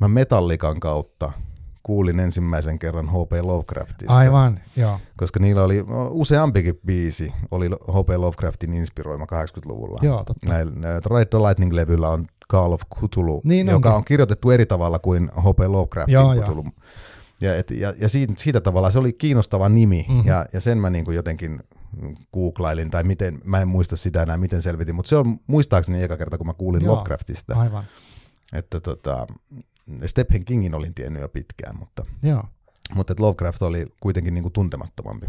mä 0.00 0.08
Metallikan 0.08 0.80
kautta 0.80 1.32
kuulin 1.86 2.20
ensimmäisen 2.20 2.78
kerran 2.78 3.08
H.P. 3.08 3.32
Lovecraftista. 3.42 4.14
Aivan, 4.14 4.60
joo. 4.76 4.98
Koska 5.16 5.40
niillä 5.40 5.62
oli 5.62 5.84
useampikin 6.10 6.80
biisi, 6.86 7.32
oli 7.50 7.68
H.P. 7.68 8.08
Lovecraftin 8.16 8.74
inspiroima 8.74 9.24
80-luvulla. 9.24 9.98
Joo, 10.02 10.24
totta. 10.24 10.48
Näillä, 10.48 10.72
Ride 11.06 11.24
the 11.24 11.38
Lightning-levyllä 11.38 12.08
on 12.08 12.26
Call 12.52 12.72
of 12.72 12.80
Cthulhu, 12.94 13.40
niin 13.44 13.66
joka 13.66 13.88
onkin. 13.88 13.96
on 13.96 14.04
kirjoitettu 14.04 14.50
eri 14.50 14.66
tavalla 14.66 14.98
kuin 14.98 15.30
H.P. 15.36 15.58
Lovecraftin 15.66 16.12
joo, 16.12 16.34
Cthulhu. 16.34 16.62
Joo. 16.62 16.72
Ja, 17.40 17.56
et, 17.56 17.70
ja, 17.70 17.94
ja 17.98 18.08
siitä, 18.08 18.34
siitä 18.36 18.60
tavalla 18.60 18.90
se 18.90 18.98
oli 18.98 19.12
kiinnostava 19.12 19.68
nimi, 19.68 20.06
mm-hmm. 20.08 20.26
ja, 20.26 20.46
ja 20.52 20.60
sen 20.60 20.78
mä 20.78 20.90
niin 20.90 21.04
kuin 21.04 21.14
jotenkin 21.14 21.62
googlailin, 22.34 22.90
tai 22.90 23.04
miten, 23.04 23.40
mä 23.44 23.60
en 23.60 23.68
muista 23.68 23.96
sitä 23.96 24.22
enää, 24.22 24.36
miten 24.36 24.62
selvitin, 24.62 24.94
mutta 24.94 25.08
se 25.08 25.16
on 25.16 25.40
muistaakseni 25.46 26.02
eka 26.02 26.16
kerta, 26.16 26.38
kun 26.38 26.46
mä 26.46 26.54
kuulin 26.54 26.84
Joo, 26.84 26.94
Lovecraftista. 26.94 27.54
Aivan. 27.56 27.84
Että 28.52 28.80
tota, 28.80 29.26
Stephen 30.06 30.44
Kingin 30.44 30.74
olin 30.74 30.94
tiennyt 30.94 31.22
jo 31.22 31.28
pitkään, 31.28 31.78
mutta, 31.78 32.04
Joo. 32.22 32.44
mutta 32.94 33.12
että 33.12 33.22
Lovecraft 33.22 33.62
oli 33.62 33.86
kuitenkin 34.00 34.34
niin 34.34 34.42
kuin 34.42 34.52
tuntemattomampi. 34.52 35.26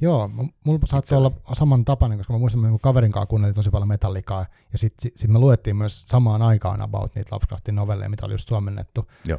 Joo, 0.00 0.28
mulla 0.64 0.78
saattoi 0.84 1.18
olla 1.18 1.32
saman 1.52 1.84
tapainen, 1.84 2.18
koska 2.18 2.32
mä 2.32 2.38
muistan, 2.38 2.64
että 2.64 2.78
kaverin 2.82 3.12
kanssa 3.12 3.26
kuunneltiin 3.26 3.54
tosi 3.54 3.70
paljon 3.70 3.88
metallikaa, 3.88 4.46
ja 4.72 4.78
sitten 4.78 5.02
sit, 5.02 5.16
sit 5.16 5.30
me 5.30 5.38
luettiin 5.38 5.76
myös 5.76 6.04
samaan 6.06 6.42
aikaan 6.42 6.80
about 6.80 7.14
niitä 7.14 7.34
Lovecraftin 7.34 7.74
novelleja, 7.74 8.08
mitä 8.08 8.26
oli 8.26 8.34
just 8.34 8.48
suomennettu. 8.48 9.10
Joo. 9.24 9.38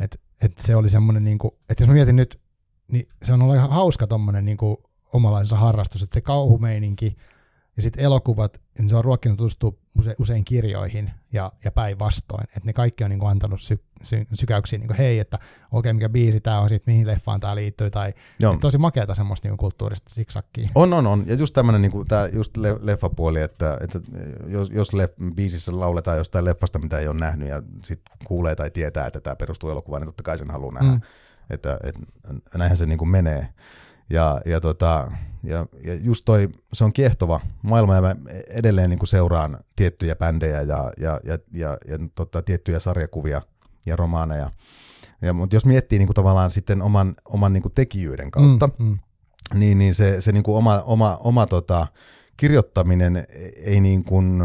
Et, 0.00 0.20
et 0.40 0.58
se 0.58 0.76
oli 0.76 0.88
semmoinen, 0.88 1.24
niinku, 1.24 1.58
että 1.68 1.82
jos 1.82 1.88
mä 1.88 1.94
mietin 1.94 2.16
nyt, 2.16 2.40
niin 2.88 3.08
se 3.22 3.32
on 3.32 3.42
ollut 3.42 3.56
ihan 3.56 3.70
hauska 3.70 4.06
tommonen 4.06 4.44
niinku, 4.44 4.82
omalaisensa 5.12 5.56
harrastus, 5.56 6.02
että 6.02 6.14
se 6.14 6.20
kauhumeininki, 6.20 7.16
ja 7.76 7.82
sitten 7.82 8.04
elokuvat, 8.04 8.60
niin 8.78 8.88
se 8.88 8.96
on 8.96 9.04
ruokkinut 9.04 9.38
tutustua 9.38 9.72
use, 9.98 10.14
usein 10.18 10.44
kirjoihin 10.44 11.10
ja, 11.32 11.52
ja 11.64 11.70
päinvastoin. 11.70 12.44
Että 12.44 12.60
ne 12.64 12.72
kaikki 12.72 13.04
on 13.04 13.10
niin 13.10 13.18
kuin 13.20 13.30
antanut 13.30 13.62
sy, 13.62 13.84
sy, 14.02 14.26
sykäyksiä, 14.34 14.78
niin 14.78 14.86
kuin, 14.86 14.96
hei, 14.96 15.18
että 15.18 15.36
okei, 15.36 15.50
okay, 15.72 15.92
mikä 15.92 16.08
biisi 16.08 16.40
tämä 16.40 16.60
on, 16.60 16.68
sit, 16.68 16.86
mihin 16.86 17.06
leffaan 17.06 17.40
tämä 17.40 17.56
liittyy. 17.56 17.90
Tai 17.90 18.14
tosi 18.60 18.78
makeata 18.78 19.14
semmoista 19.14 19.48
niin 19.48 19.56
kulttuurista 19.56 20.14
siksakkiä. 20.14 20.68
On, 20.74 20.92
on, 20.92 21.06
on. 21.06 21.24
Ja 21.26 21.34
just 21.34 21.54
tämmöinen 21.54 21.82
niin 21.82 21.92
kuin, 21.92 22.06
just 22.32 22.56
le, 22.56 22.76
leffapuoli, 22.80 23.40
että, 23.40 23.78
että 23.80 24.00
jos, 24.46 24.70
jos 24.70 24.92
leff, 24.92 25.14
biisissä 25.34 25.80
lauletaan 25.80 26.18
jostain 26.18 26.44
leffasta, 26.44 26.78
mitä 26.78 26.98
ei 26.98 27.08
ole 27.08 27.20
nähnyt, 27.20 27.48
ja 27.48 27.62
sitten 27.84 28.16
kuulee 28.24 28.54
tai 28.54 28.70
tietää, 28.70 29.06
että 29.06 29.20
tämä 29.20 29.36
perustuu 29.36 29.70
elokuvaan, 29.70 30.02
niin 30.02 30.08
totta 30.08 30.22
kai 30.22 30.38
sen 30.38 30.50
haluaa 30.50 30.74
nähdä. 30.74 30.92
Mm. 30.92 31.00
Että, 31.50 31.78
että 31.82 32.00
näinhän 32.58 32.76
se 32.76 32.86
niin 32.86 32.98
kuin 32.98 33.08
menee. 33.08 33.48
Ja, 34.10 34.40
ja, 34.46 34.60
tota, 34.60 35.10
ja, 35.42 35.66
ja 35.84 35.94
just 35.94 36.24
toi, 36.24 36.48
se 36.72 36.84
on 36.84 36.92
kiehtova 36.92 37.40
maailma 37.62 37.94
ja 37.94 38.00
mä 38.00 38.16
edelleen 38.50 38.90
niin 38.90 38.98
kuin 38.98 39.08
seuraan 39.08 39.58
tiettyjä 39.76 40.16
bändejä 40.16 40.62
ja, 40.62 40.92
ja, 41.00 41.20
ja, 41.24 41.38
ja, 41.52 41.78
ja 41.88 41.98
tota, 42.14 42.42
tiettyjä 42.42 42.78
sarjakuvia 42.78 43.42
ja 43.86 43.96
romaaneja. 43.96 44.50
Ja, 45.22 45.32
mutta 45.32 45.56
jos 45.56 45.66
miettii 45.66 45.98
niin 45.98 46.06
kuin 46.06 46.14
tavallaan 46.14 46.50
sitten 46.50 46.82
oman, 46.82 47.14
oman 47.24 47.52
niin 47.52 47.62
kuin 47.62 47.74
tekijyyden 47.74 48.30
kautta, 48.30 48.68
mm, 48.78 48.86
mm. 48.86 48.98
niin, 49.54 49.78
niin 49.78 49.94
se, 49.94 50.20
se 50.20 50.32
niin 50.32 50.42
kuin 50.42 50.56
oma, 50.56 50.80
oma, 50.80 51.16
oma 51.16 51.46
tota, 51.46 51.86
kirjoittaminen 52.36 53.26
ei 53.56 53.80
niin 53.80 54.04
kuin 54.04 54.42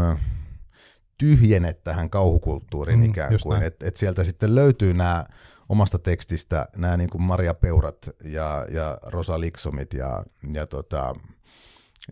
tyhjene 1.18 1.72
tähän 1.72 2.10
kauhukulttuuriin 2.10 2.98
mm, 2.98 3.04
ikään 3.04 3.32
kuin, 3.42 3.62
että 3.62 3.86
et 3.86 3.96
sieltä 3.96 4.24
sitten 4.24 4.54
löytyy 4.54 4.94
nämä 4.94 5.26
omasta 5.72 5.98
tekstistä 5.98 6.68
nämä 6.76 6.96
niin 6.96 7.10
kuin 7.10 7.22
Maria 7.22 7.54
Peurat 7.54 8.10
ja, 8.24 8.66
ja 8.70 8.98
Rosa 9.02 9.40
Liksomit 9.40 9.94
ja, 9.94 10.24
ja 10.52 10.66
tota, 10.66 11.14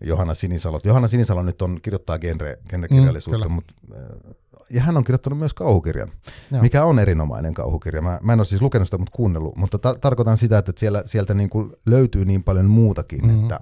Johanna 0.01 0.33
Sinisalo. 0.33 0.79
Johanna 0.83 1.07
Sinisalo 1.07 1.43
nyt 1.43 1.61
on, 1.61 1.79
kirjoittaa 1.81 2.19
genre, 2.19 2.57
genrekirjallisuutta, 2.69 3.49
mm, 3.49 3.53
mutta 3.53 3.73
äh, 3.93 4.35
ja 4.69 4.81
hän 4.81 4.97
on 4.97 5.03
kirjoittanut 5.03 5.39
myös 5.39 5.53
kauhukirjan, 5.53 6.11
Joo. 6.51 6.61
mikä 6.61 6.83
on 6.83 6.99
erinomainen 6.99 7.53
kauhukirja. 7.53 8.01
Mä, 8.01 8.19
mä 8.23 8.33
en 8.33 8.39
ole 8.39 8.45
siis 8.45 8.61
lukenut 8.61 8.87
sitä, 8.87 8.97
mutta 8.97 9.15
kuunnellut, 9.15 9.55
mutta 9.55 9.79
ta- 9.79 9.95
tarkoitan 10.01 10.37
sitä, 10.37 10.57
että 10.57 10.73
siellä, 10.77 11.03
sieltä 11.05 11.33
niin 11.33 11.49
kuin 11.49 11.73
löytyy 11.85 12.25
niin 12.25 12.43
paljon 12.43 12.65
muutakin, 12.65 13.25
mm, 13.25 13.43
että, 13.43 13.59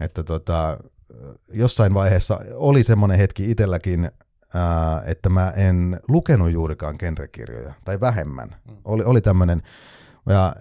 että 0.00 0.22
tota, 0.22 0.78
jossain 1.52 1.94
vaiheessa 1.94 2.40
oli 2.54 2.82
semmoinen 2.82 3.18
hetki 3.18 3.50
itselläkin, 3.50 4.10
ää, 4.54 5.02
että 5.06 5.28
mä 5.28 5.50
en 5.50 6.00
lukenut 6.08 6.52
juurikaan 6.52 6.96
genrekirjoja, 6.98 7.74
tai 7.84 8.00
vähemmän. 8.00 8.48
Mm. 8.48 8.76
Oli, 8.84 9.04
oli 9.04 9.20
tämmöinen, 9.20 9.62
ja 10.26 10.56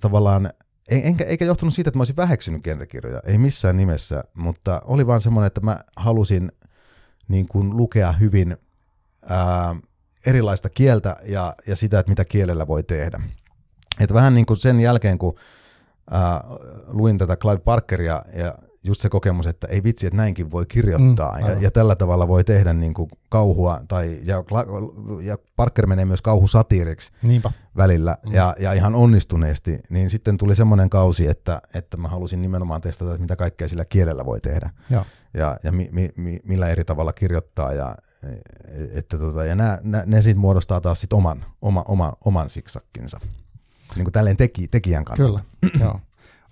tavallaan, 0.00 0.50
enkä, 0.88 1.24
eikä 1.24 1.44
johtunut 1.44 1.74
siitä, 1.74 1.88
että 1.88 1.98
mä 1.98 2.00
olisin 2.00 2.16
väheksynyt 2.16 2.62
genrekirjoja, 2.62 3.20
ei 3.24 3.38
missään 3.38 3.76
nimessä, 3.76 4.24
mutta 4.34 4.82
oli 4.84 5.06
vaan 5.06 5.20
semmoinen, 5.20 5.46
että 5.46 5.60
mä 5.60 5.80
halusin 5.96 6.52
niin 7.28 7.48
kuin 7.48 7.76
lukea 7.76 8.12
hyvin 8.12 8.56
ää, 9.28 9.76
erilaista 10.26 10.70
kieltä 10.70 11.16
ja, 11.24 11.54
ja 11.66 11.76
sitä, 11.76 11.98
että 11.98 12.10
mitä 12.10 12.24
kielellä 12.24 12.66
voi 12.66 12.82
tehdä. 12.82 13.20
Et 14.00 14.12
vähän 14.12 14.34
niin 14.34 14.46
kuin 14.46 14.56
sen 14.56 14.80
jälkeen, 14.80 15.18
kun 15.18 15.34
ää, 16.10 16.44
luin 16.86 17.18
tätä 17.18 17.36
Clive 17.36 17.58
Parkeria 17.64 18.22
ja 18.34 18.54
just 18.84 19.00
se 19.00 19.08
kokemus, 19.08 19.46
että 19.46 19.66
ei 19.66 19.82
vitsi, 19.82 20.06
että 20.06 20.16
näinkin 20.16 20.50
voi 20.50 20.66
kirjoittaa 20.66 21.38
mm, 21.38 21.46
ja, 21.46 21.52
ja 21.60 21.70
tällä 21.70 21.96
tavalla 21.96 22.28
voi 22.28 22.44
tehdä 22.44 22.72
niin 22.72 22.94
kuin 22.94 23.10
kauhua, 23.28 23.80
tai, 23.88 24.20
ja, 24.24 24.44
ja 25.22 25.38
Parker 25.56 25.86
menee 25.86 26.04
myös 26.04 26.22
kauhusatiiriksi 26.22 27.10
Niinpä. 27.22 27.52
välillä 27.76 28.16
mm. 28.26 28.32
ja, 28.32 28.56
ja 28.58 28.72
ihan 28.72 28.94
onnistuneesti, 28.94 29.80
niin 29.90 30.10
sitten 30.10 30.38
tuli 30.38 30.54
semmoinen 30.54 30.90
kausi, 30.90 31.26
että, 31.28 31.62
että 31.74 31.96
mä 31.96 32.08
halusin 32.08 32.42
nimenomaan 32.42 32.80
testata, 32.80 33.10
että 33.10 33.22
mitä 33.22 33.36
kaikkea 33.36 33.68
sillä 33.68 33.84
kielellä 33.84 34.26
voi 34.26 34.40
tehdä 34.40 34.70
Joo. 34.90 35.04
ja, 35.34 35.56
ja 35.62 35.72
mi, 35.72 35.88
mi, 35.92 36.10
mi, 36.16 36.40
millä 36.44 36.68
eri 36.68 36.84
tavalla 36.84 37.12
kirjoittaa 37.12 37.72
ja, 37.72 37.96
että 38.92 39.18
tota, 39.18 39.44
ja 39.44 39.54
nää, 39.54 39.78
nää, 39.82 40.02
ne 40.06 40.22
sitten 40.22 40.40
muodostaa 40.40 40.80
taas 40.80 41.00
sit 41.00 41.12
oman, 41.12 41.44
oma, 41.62 41.84
oma, 41.88 42.12
oman 42.24 42.50
siksakkinsa, 42.50 43.20
niin 43.96 44.04
kuin 44.04 44.12
tälleen 44.12 44.36
teki, 44.36 44.68
tekijän 44.68 45.04
kannalta. 45.04 45.44
Kyllä, 45.60 45.84
joo. 45.84 46.00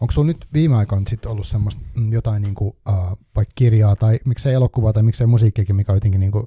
Onko 0.01 0.13
sinulla 0.13 0.27
nyt 0.27 0.47
viime 0.53 0.77
aikoina 0.77 1.05
sit 1.09 1.27
ollut 1.27 1.47
semmoista 1.47 1.83
mm, 1.95 2.13
jotain 2.13 2.43
niin 2.43 2.55
kuin, 2.55 2.77
uh, 2.89 3.19
vaikka 3.37 3.53
kirjaa 3.55 3.97
tai 3.97 4.19
miksei 4.25 4.55
elokuvaa 4.55 4.93
tai 4.93 5.03
miksei 5.03 5.27
musiikkiakin, 5.27 5.77
mikä 5.77 5.93
on 5.93 5.97
jotenkin 5.97 6.21
niin 6.21 6.33
kuin 6.33 6.47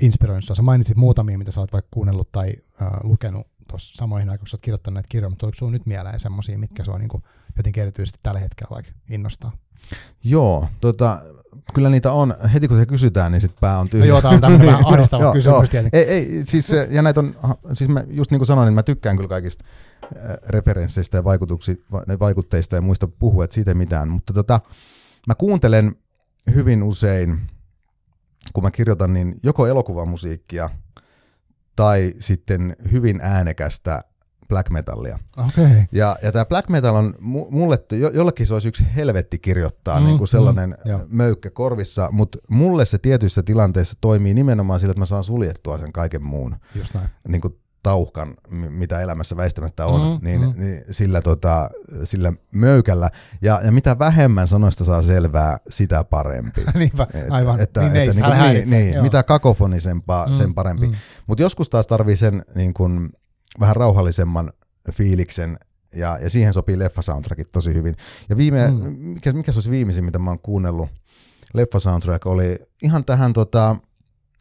inspiroinut 0.00 0.44
Sä 0.44 0.62
mainitsit 0.62 0.96
muutamia, 0.96 1.38
mitä 1.38 1.50
sä 1.50 1.60
oot 1.60 1.72
vaikka 1.72 1.88
kuunnellut 1.90 2.32
tai 2.32 2.52
uh, 2.80 3.10
lukenut 3.10 3.46
tuossa 3.68 3.96
samoihin 3.96 4.28
aikoihin, 4.28 4.40
kun 4.40 4.48
sä 4.48 4.54
oot 4.54 4.62
kirjoittanut 4.62 4.94
näitä 4.94 5.08
kirjoja, 5.08 5.30
mutta 5.30 5.46
onko 5.46 5.54
sinulla 5.54 5.72
nyt 5.72 5.86
mieleen 5.86 6.20
semmoisia, 6.20 6.58
mitkä 6.58 6.84
sua 6.84 6.98
niin 6.98 7.08
kuin, 7.08 7.22
jotenkin 7.56 7.82
erityisesti 7.82 8.18
tällä 8.22 8.40
hetkellä 8.40 8.74
vaikka 8.74 8.92
innostaa? 9.10 9.52
Joo, 10.24 10.68
tota, 10.80 11.22
kyllä 11.74 11.88
niitä 11.88 12.12
on, 12.12 12.34
heti 12.54 12.68
kun 12.68 12.76
se 12.76 12.86
kysytään, 12.86 13.32
niin 13.32 13.40
sitten 13.40 13.60
pää 13.60 13.78
on 13.78 13.88
tyhjä. 13.88 14.04
No 14.04 14.08
joo, 14.08 14.22
tämä 14.22 14.34
on 14.34 14.40
tämmöinen 14.40 14.66
vähän 14.72 14.86
ahdistava 14.86 15.32
kysymys 15.32 15.74
Ei, 15.92 16.04
ei, 16.04 16.42
siis, 16.44 16.72
ja 16.90 17.02
näitä 17.02 17.20
on, 17.20 17.34
siis 17.72 17.90
mä 17.90 18.04
just 18.08 18.30
niin 18.30 18.38
kuin 18.38 18.46
sanoin, 18.46 18.66
niin 18.66 18.74
mä 18.74 18.82
tykkään 18.82 19.16
kyllä 19.16 19.28
kaikista 19.28 19.64
referensseistä 20.48 21.16
ja 21.16 21.24
vaikutteista 22.18 22.76
ja 22.76 22.80
muista 22.80 23.08
puhua, 23.08 23.44
että 23.44 23.54
siitä 23.54 23.74
mitään, 23.74 24.08
mutta 24.08 24.32
tota, 24.32 24.60
mä 25.26 25.34
kuuntelen 25.34 25.96
hyvin 26.54 26.82
usein, 26.82 27.40
kun 28.52 28.64
mä 28.64 28.70
kirjoitan, 28.70 29.12
niin 29.12 29.40
joko 29.42 29.66
elokuvamusiikkia 29.66 30.70
tai 31.76 32.14
sitten 32.20 32.76
hyvin 32.92 33.20
äänekästä 33.22 34.04
black 34.48 34.70
metallia. 34.70 35.18
Okay. 35.36 35.82
Ja, 35.92 36.16
ja 36.22 36.32
tämä 36.32 36.44
black 36.44 36.68
metal 36.68 36.94
on 36.94 37.14
mulle, 37.50 37.78
jo, 37.92 38.10
jollekin 38.10 38.46
se 38.46 38.54
olisi 38.54 38.68
yksi 38.68 38.86
helvetti 38.96 39.38
kirjoittaa, 39.38 40.00
mm, 40.00 40.06
niin 40.06 40.18
kuin 40.18 40.28
sellainen 40.28 40.78
mm, 40.84 41.00
möykkä 41.08 41.50
korvissa, 41.50 42.08
mutta 42.12 42.38
mulle 42.48 42.84
se 42.84 42.98
tietyissä 42.98 43.42
tilanteissa 43.42 43.96
toimii 44.00 44.34
nimenomaan 44.34 44.80
sillä, 44.80 44.90
että 44.90 45.00
mä 45.00 45.06
saan 45.06 45.24
suljettua 45.24 45.78
sen 45.78 45.92
kaiken 45.92 46.22
muun. 46.22 46.56
Just 46.74 46.94
näin. 46.94 47.08
Niin 47.28 47.40
kuin 47.40 47.58
tauhkan, 47.86 48.34
mitä 48.50 49.00
elämässä 49.00 49.36
väistämättä 49.36 49.86
on, 49.86 50.00
mm, 50.00 50.26
niin, 50.26 50.40
mm. 50.40 50.52
niin 50.56 50.84
sillä, 50.90 51.22
tota, 51.22 51.70
sillä 52.04 52.32
möykällä. 52.52 53.10
Ja, 53.42 53.60
ja 53.64 53.72
mitä 53.72 53.98
vähemmän 53.98 54.48
sanoista 54.48 54.84
saa 54.84 55.02
selvää, 55.02 55.58
sitä 55.70 56.04
parempi. 56.04 56.64
Niinpä, 56.74 57.06
aivan. 57.30 57.60
Että, 57.60 57.80
niin, 57.80 57.96
että, 57.96 58.10
että, 58.10 58.52
niin, 58.52 58.70
niin, 58.70 58.90
niin, 58.90 59.02
mitä 59.02 59.22
kakofonisempaa, 59.22 60.26
mm, 60.26 60.34
sen 60.34 60.54
parempi. 60.54 60.86
Mm. 60.86 60.94
Mutta 61.26 61.42
joskus 61.42 61.70
taas 61.70 61.86
tarvii 61.86 62.16
sen 62.16 62.44
niin 62.54 62.74
kun, 62.74 63.10
vähän 63.60 63.76
rauhallisemman 63.76 64.52
fiiliksen, 64.92 65.58
ja, 65.94 66.18
ja 66.22 66.30
siihen 66.30 66.52
sopii 66.52 66.78
leffasoundtrackit 66.78 67.52
tosi 67.52 67.74
hyvin. 67.74 67.96
Ja 68.28 68.36
viime, 68.36 68.70
mm. 68.70 68.92
mikä, 68.98 69.32
mikä 69.32 69.52
se 69.52 69.56
olisi 69.56 69.70
viimeisin, 69.70 70.04
mitä 70.04 70.18
mä 70.18 70.30
oon 70.30 70.40
kuunnellut, 70.40 70.88
leffasoundtrack 71.54 72.26
oli 72.26 72.58
ihan 72.82 73.04
tähän 73.04 73.32
tota, 73.32 73.76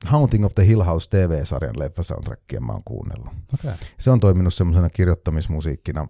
Haunting 0.05 0.45
of 0.45 0.55
the 0.55 0.67
Hill 0.67 0.83
House 0.83 1.09
TV-sarjan 1.09 1.79
leffasoundtrackia 1.79 2.61
mä 2.61 2.71
oon 2.71 2.83
kuunnellut. 2.85 3.33
Okay. 3.53 3.73
Se 3.99 4.11
on 4.11 4.19
toiminut 4.19 4.53
semmoisena 4.53 4.89
kirjoittamismusiikkina. 4.89 6.07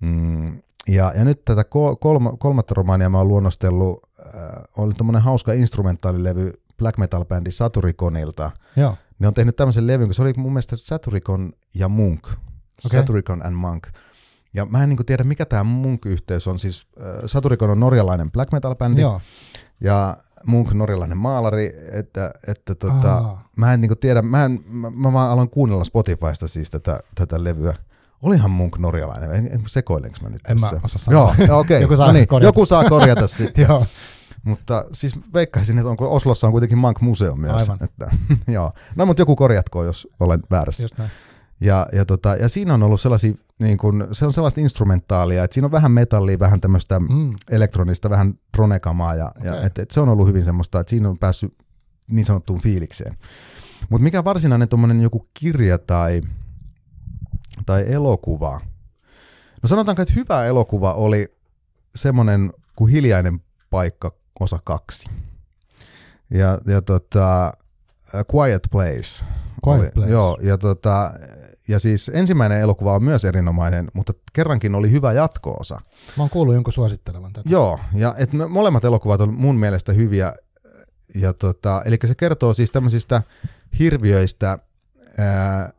Mm, 0.00 0.62
ja, 0.88 1.12
ja 1.16 1.24
nyt 1.24 1.44
tätä 1.44 1.64
kolma, 2.00 2.32
kolmatta 2.38 2.74
romaania 2.74 3.08
mä 3.08 3.18
oon 3.18 3.28
luonnostellut, 3.28 4.02
äh, 4.20 4.62
oli 4.76 4.94
tämmöinen 4.94 5.22
hauska 5.22 5.52
instrumentaalilevy 5.52 6.52
black 6.76 6.98
metal-bändi 6.98 7.50
Saturiconilta. 7.50 8.50
Joo. 8.76 8.96
Ne 9.18 9.28
on 9.28 9.34
tehnyt 9.34 9.56
tämmöisen 9.56 9.86
levyn, 9.86 10.06
kun 10.06 10.14
se 10.14 10.22
oli 10.22 10.32
mun 10.36 10.52
mielestä 10.52 10.76
Saturicon 10.76 11.52
ja 11.74 11.88
Munk. 11.88 12.26
Okay. 12.26 13.00
Saturicon 13.00 13.46
and 13.46 13.54
Monk. 13.54 13.86
Ja 14.54 14.66
mä 14.66 14.82
en 14.82 14.88
niin 14.88 15.06
tiedä, 15.06 15.24
mikä 15.24 15.46
tämä 15.46 15.64
Munk-yhteys 15.64 16.48
on. 16.48 16.58
Siis 16.58 16.86
äh, 17.00 17.06
Saturicon 17.26 17.70
on 17.70 17.80
norjalainen 17.80 18.30
black 18.30 18.52
metal-bändi. 18.52 19.00
Joo. 19.00 19.20
Ja 19.80 20.16
Munk 20.46 20.72
norjalainen 20.72 21.18
maalari, 21.18 21.74
että, 21.92 22.30
että 22.46 22.74
tota, 22.74 23.36
mä 23.56 23.74
en 23.74 23.80
niin 23.80 23.98
tiedä, 24.00 24.22
mä, 24.22 24.44
en, 24.44 24.60
mä, 24.66 24.90
mä 24.90 25.12
vaan 25.12 25.30
aloin 25.30 25.50
kuunnella 25.50 25.84
Spotifysta 25.84 26.48
siis 26.48 26.70
tätä, 26.70 27.00
tätä 27.14 27.44
levyä. 27.44 27.74
Olihan 28.22 28.50
Munk 28.50 28.78
norjalainen, 28.78 29.34
en, 29.34 29.48
en 29.52 29.62
sekoilenko 29.66 30.18
mä 30.22 30.28
nyt 30.28 30.40
En 30.48 30.60
tässä? 30.60 30.76
mä 30.76 30.80
osaa 30.84 30.98
sanoa. 30.98 31.34
Joo, 31.38 31.58
okei. 31.58 31.76
Okay. 31.76 31.80
joku, 31.84 31.96
saa 31.96 32.06
no 32.06 32.12
niin, 32.12 32.28
korjata. 32.28 32.48
joku 32.48 32.66
saa 32.66 32.84
korjata 32.84 33.26
sitten. 33.36 33.66
Joo. 33.68 33.86
Mutta 34.44 34.84
siis 34.92 35.14
veikkaisin, 35.34 35.78
että 35.78 35.90
onko 35.90 36.14
Oslossa 36.14 36.46
on 36.46 36.50
kuitenkin 36.50 36.78
Mank 36.78 37.00
Museo 37.00 37.36
myös. 37.36 37.62
Aivan. 37.62 37.78
Että, 37.80 38.10
joo. 38.52 38.72
No 38.96 39.06
mutta 39.06 39.22
joku 39.22 39.36
korjatkoon, 39.36 39.86
jos 39.86 40.08
olen 40.20 40.42
väärässä. 40.50 40.82
Just 40.82 40.98
näin. 40.98 41.10
Ja, 41.60 41.86
ja, 41.92 42.04
tota, 42.04 42.36
ja 42.36 42.48
siinä 42.48 42.74
on 42.74 42.82
ollut 42.82 43.00
sellaisia, 43.00 43.34
niin 43.58 43.78
kun, 43.78 44.08
se 44.12 44.26
on 44.26 44.32
sellaista 44.32 44.60
instrumentaalia, 44.60 45.44
että 45.44 45.54
siinä 45.54 45.66
on 45.66 45.72
vähän 45.72 45.92
metallia, 45.92 46.38
vähän 46.38 46.60
tämmöistä 46.60 47.00
mm. 47.00 47.34
elektronista, 47.50 48.10
vähän 48.10 48.34
tronekamaa, 48.52 49.14
ja, 49.14 49.32
okay. 49.38 49.46
ja 49.46 49.62
et, 49.62 49.78
et 49.78 49.90
se 49.90 50.00
on 50.00 50.08
ollut 50.08 50.28
hyvin 50.28 50.44
semmoista, 50.44 50.80
että 50.80 50.90
siinä 50.90 51.08
on 51.08 51.18
päässyt 51.18 51.54
niin 52.10 52.24
sanottuun 52.24 52.60
fiilikseen. 52.60 53.16
Mutta 53.88 54.02
mikä 54.02 54.24
varsinainen 54.24 54.68
tuommoinen 54.68 55.00
joku 55.00 55.28
kirja 55.34 55.78
tai, 55.78 56.22
tai 57.66 57.92
elokuva? 57.92 58.60
No 59.62 59.68
sanotaanko, 59.68 60.02
että 60.02 60.14
hyvä 60.14 60.44
elokuva 60.44 60.94
oli 60.94 61.36
semmoinen 61.94 62.52
kuin 62.76 62.92
Hiljainen 62.92 63.40
paikka 63.70 64.12
osa 64.40 64.58
kaksi. 64.64 65.08
Ja, 66.30 66.58
ja 66.66 66.82
tota, 66.82 67.52
Quiet 68.34 68.62
Place. 68.70 69.24
Quiet 69.66 69.82
oli, 69.82 69.90
Place. 69.94 70.10
Joo, 70.10 70.38
ja 70.42 70.58
tota, 70.58 71.12
ja 71.68 71.78
siis 71.78 72.10
ensimmäinen 72.14 72.60
elokuva 72.60 72.94
on 72.94 73.04
myös 73.04 73.24
erinomainen, 73.24 73.88
mutta 73.92 74.12
kerrankin 74.32 74.74
oli 74.74 74.90
hyvä 74.90 75.12
jatko-osa. 75.12 75.80
Mä 76.16 76.22
oon 76.22 76.30
kuullut 76.30 76.54
jonkun 76.54 76.72
suosittelevan 76.72 77.32
tätä. 77.32 77.48
Joo, 77.50 77.80
ja 77.94 78.14
et 78.18 78.32
me, 78.32 78.46
molemmat 78.46 78.84
elokuvat 78.84 79.20
on 79.20 79.34
mun 79.34 79.56
mielestä 79.56 79.92
hyviä. 79.92 80.32
Ja 81.14 81.32
tota, 81.32 81.82
eli 81.84 81.98
se 82.04 82.14
kertoo 82.14 82.54
siis 82.54 82.70
tämmöisistä 82.70 83.22
hirviöistä, 83.78 84.58
ää, 85.18 85.72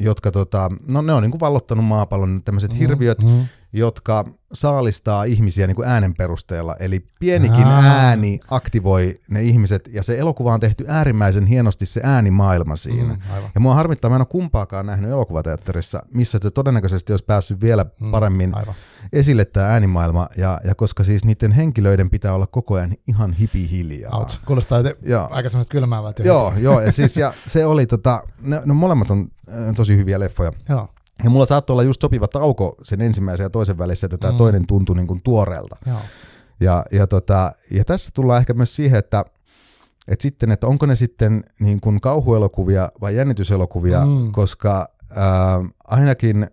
jotka 0.00 0.30
tota, 0.30 0.70
no 0.86 1.02
ne 1.02 1.12
on 1.12 1.22
niin 1.22 1.30
kuin 1.30 1.40
vallottanut 1.40 1.84
maapallon, 1.84 2.42
tämmöiset 2.44 2.70
mm, 2.70 2.76
hirviöt, 2.76 3.22
mm 3.22 3.46
jotka 3.72 4.24
saalistaa 4.52 5.24
ihmisiä 5.24 5.66
niin 5.66 5.74
kuin 5.74 5.88
äänen 5.88 6.14
perusteella. 6.14 6.76
Eli 6.80 7.04
pienikin 7.20 7.66
Aa. 7.66 7.82
ääni 7.82 8.40
aktivoi 8.50 9.20
ne 9.28 9.42
ihmiset, 9.42 9.88
ja 9.92 10.02
se 10.02 10.18
elokuva 10.18 10.54
on 10.54 10.60
tehty 10.60 10.84
äärimmäisen 10.88 11.46
hienosti 11.46 11.86
se 11.86 12.00
äänimaailma 12.04 12.76
siinä. 12.76 13.14
Mm, 13.14 13.20
ja 13.54 13.60
mua 13.60 13.74
harmittaa, 13.74 14.10
mä 14.10 14.16
en 14.16 14.20
ole 14.20 14.26
kumpaakaan 14.26 14.86
nähnyt 14.86 15.10
elokuvateatterissa, 15.10 16.02
missä 16.14 16.38
se 16.42 16.50
todennäköisesti 16.50 17.12
olisi 17.12 17.24
päässyt 17.24 17.60
vielä 17.60 17.86
mm, 18.00 18.10
paremmin 18.10 18.50
mm, 18.50 18.74
esille 19.12 19.44
tämä 19.44 19.66
äänimaailma, 19.66 20.28
ja, 20.36 20.60
ja 20.64 20.74
koska 20.74 21.04
siis 21.04 21.24
niiden 21.24 21.52
henkilöiden 21.52 22.10
pitää 22.10 22.34
olla 22.34 22.46
koko 22.46 22.74
ajan 22.74 22.96
ihan 23.06 23.32
hipihiljaa. 23.32 24.18
Ouch. 24.18 24.40
Kuulostaa 24.46 24.82
te, 24.82 24.96
aika 25.30 25.48
semmoista 25.48 25.72
kylmäävää. 25.72 26.12
Joo, 26.24 26.52
joo, 26.56 26.80
ja 26.80 26.92
siis 26.92 27.16
ja 27.16 27.34
se 27.46 27.66
oli 27.66 27.86
tota, 27.86 28.22
no, 28.40 28.62
no 28.64 28.74
molemmat 28.74 29.10
on 29.10 29.28
äh, 29.48 29.74
tosi 29.76 29.96
hyviä 29.96 30.20
leffoja. 30.20 30.52
Joo. 30.68 30.88
Ja 31.24 31.30
mulla 31.30 31.46
saattoi 31.46 31.74
olla 31.74 31.82
just 31.82 32.00
sopiva 32.00 32.28
tauko 32.28 32.76
sen 32.82 33.00
ensimmäisen 33.00 33.44
ja 33.44 33.50
toisen 33.50 33.78
välissä, 33.78 34.06
että 34.06 34.18
tämä 34.18 34.32
mm. 34.32 34.38
toinen 34.38 34.66
tuntui 34.66 34.96
niin 34.96 35.06
kuin 35.06 35.20
tuoreelta. 35.24 35.76
Joo. 35.86 35.98
Ja, 36.60 36.84
ja, 36.92 37.06
tota, 37.06 37.52
ja 37.70 37.84
tässä 37.84 38.10
tullaan 38.14 38.40
ehkä 38.40 38.54
myös 38.54 38.76
siihen, 38.76 38.98
että, 38.98 39.24
että, 40.08 40.22
sitten, 40.22 40.50
että 40.50 40.66
onko 40.66 40.86
ne 40.86 40.94
sitten 40.94 41.44
niin 41.60 41.80
kuin 41.80 42.00
kauhuelokuvia 42.00 42.92
vai 43.00 43.16
jännityselokuvia, 43.16 44.06
mm. 44.06 44.32
koska 44.32 44.88
ää, 45.16 45.64
ainakin 45.84 46.50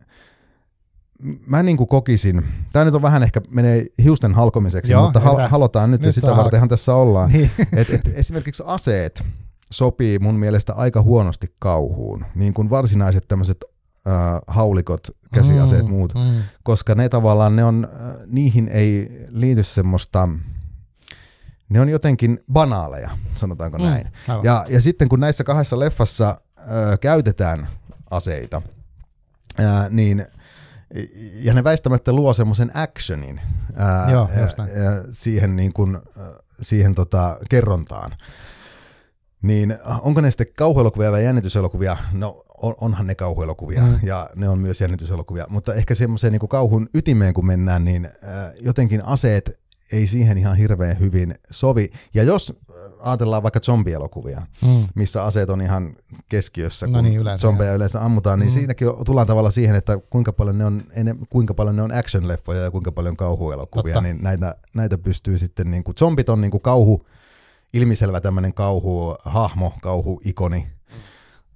mä 1.48 1.64
niin 1.64 1.78
kuin 1.78 1.88
kokisin, 1.88 2.46
tämä 2.74 2.86
nyt 2.86 2.96
on 2.96 3.02
vähän 3.02 3.24
ehkä 3.24 3.42
menee 3.50 3.86
hiusten 4.04 4.34
halkomiseksi, 4.34 4.92
Joo, 4.94 5.04
mutta 5.04 5.20
hal- 5.20 5.48
halotaan 5.50 5.92
nyt, 5.92 6.02
nyt 6.02 6.06
ja 6.06 6.12
sitä 6.12 6.36
vartenhan 6.36 6.70
tässä 6.70 6.96
ollaan. 6.96 7.32
Niin. 7.32 7.52
et, 7.76 7.90
et 7.90 8.02
esimerkiksi 8.14 8.64
aseet 8.66 9.24
sopii 9.72 10.20
mun 10.20 10.36
mielestä 10.36 10.74
aika 10.74 11.02
huonosti 11.02 11.56
kauhuun, 11.60 12.26
niin 12.36 12.54
kuin 12.54 12.70
varsinaiset 12.70 13.28
tämmöiset 13.28 13.66
äh, 14.08 14.42
haulikot, 14.48 15.08
käsiaseet, 15.34 15.84
mm, 15.84 15.90
muut, 15.90 16.14
mm. 16.16 16.42
koska 16.64 16.96
ne 16.96 17.10
tavallaan, 17.10 17.56
ne 17.56 17.64
on, 17.64 17.88
äh, 17.94 18.16
niihin 18.26 18.68
ei 18.68 19.26
liity 19.30 19.64
semmoista, 19.64 20.30
ne 21.70 21.82
on 21.82 21.90
jotenkin 21.90 22.40
banaaleja, 22.54 23.10
sanotaanko 23.36 23.78
mm, 23.78 23.84
näin. 23.84 24.12
Ja, 24.44 24.66
ja 24.70 24.82
sitten 24.82 25.10
kun 25.10 25.20
näissä 25.20 25.44
kahdessa 25.44 25.80
leffassa 25.80 26.42
äh, 26.58 26.66
käytetään 27.02 27.68
aseita, 28.10 28.62
äh, 29.60 29.90
niin 29.90 30.26
ja 31.34 31.54
ne 31.54 31.64
väistämättä 31.64 32.14
luo 32.14 32.34
semmoisen 32.34 32.72
actionin 32.74 33.42
ää, 33.76 34.12
Joo, 34.12 34.30
ää, 34.32 35.04
siihen, 35.12 35.56
niin 35.56 35.74
kuin, 35.74 35.98
siihen 36.62 36.96
tota, 36.96 37.38
kerrontaan. 37.50 38.16
Niin 39.42 39.78
onko 40.02 40.22
ne 40.22 40.32
sitten 40.32 40.48
kauhuelokuvia 40.58 41.12
vai 41.12 41.24
jännityselokuvia? 41.24 41.98
No 42.12 42.46
on, 42.58 42.76
onhan 42.82 43.08
ne 43.08 43.16
kauhuelokuvia 43.16 43.82
mm. 43.82 44.00
ja 44.04 44.30
ne 44.36 44.50
on 44.50 44.60
myös 44.60 44.82
jännityselokuvia, 44.82 45.46
mutta 45.50 45.74
ehkä 45.74 45.96
semmoiseen 45.96 46.34
niin 46.34 46.50
kauhun 46.50 46.90
ytimeen 46.94 47.34
kun 47.34 47.46
mennään, 47.46 47.86
niin 47.86 48.06
äh, 48.06 48.12
jotenkin 48.62 49.06
aseet 49.06 49.60
ei 49.92 50.08
siihen 50.08 50.38
ihan 50.38 50.58
hirveän 50.58 51.00
hyvin 51.00 51.36
sovi. 51.52 51.90
Ja 52.14 52.24
jos 52.24 52.54
ajatellaan 53.00 53.44
vaikka 53.44 53.60
zombielokuvia, 53.60 54.42
mm. 54.62 54.88
missä 54.96 55.24
aseet 55.24 55.50
on 55.50 55.62
ihan 55.62 55.96
keskiössä, 56.30 56.88
no 56.88 56.94
kun 56.94 57.04
niin, 57.04 57.20
yleensä, 57.20 57.42
zombeja 57.42 57.74
yleensä 57.74 58.06
ammutaan, 58.06 58.40
niin 58.40 58.50
mm. 58.50 58.54
siinäkin 58.54 58.88
tullaan 59.06 59.28
tavalla 59.28 59.52
siihen, 59.52 59.76
että 59.76 60.00
kuinka 60.10 60.34
paljon 60.34 60.58
ne 60.58 60.66
on, 60.66 60.84
kuinka 61.30 61.54
paljon 61.54 61.76
ne 61.76 61.82
on 61.82 61.92
action-leffoja 61.92 62.64
ja 62.64 62.72
kuinka 62.72 62.92
paljon 62.92 63.18
kauhuelokuvia, 63.18 63.94
Totta. 63.94 64.02
niin 64.02 64.24
näitä, 64.24 64.56
näitä 64.74 64.98
pystyy 64.98 65.38
sitten, 65.38 65.72
niin 65.72 65.84
kuin, 65.84 65.98
zombit 65.98 66.30
on 66.30 66.42
niin 66.42 66.52
kuin 66.52 66.62
kauhu, 66.62 67.08
ilmiselvä 67.74 68.22
tämmöinen 68.22 68.54
kauhu-hahmo, 68.54 69.74
kauhu-ikoni, 69.82 70.60
mm. 70.60 70.77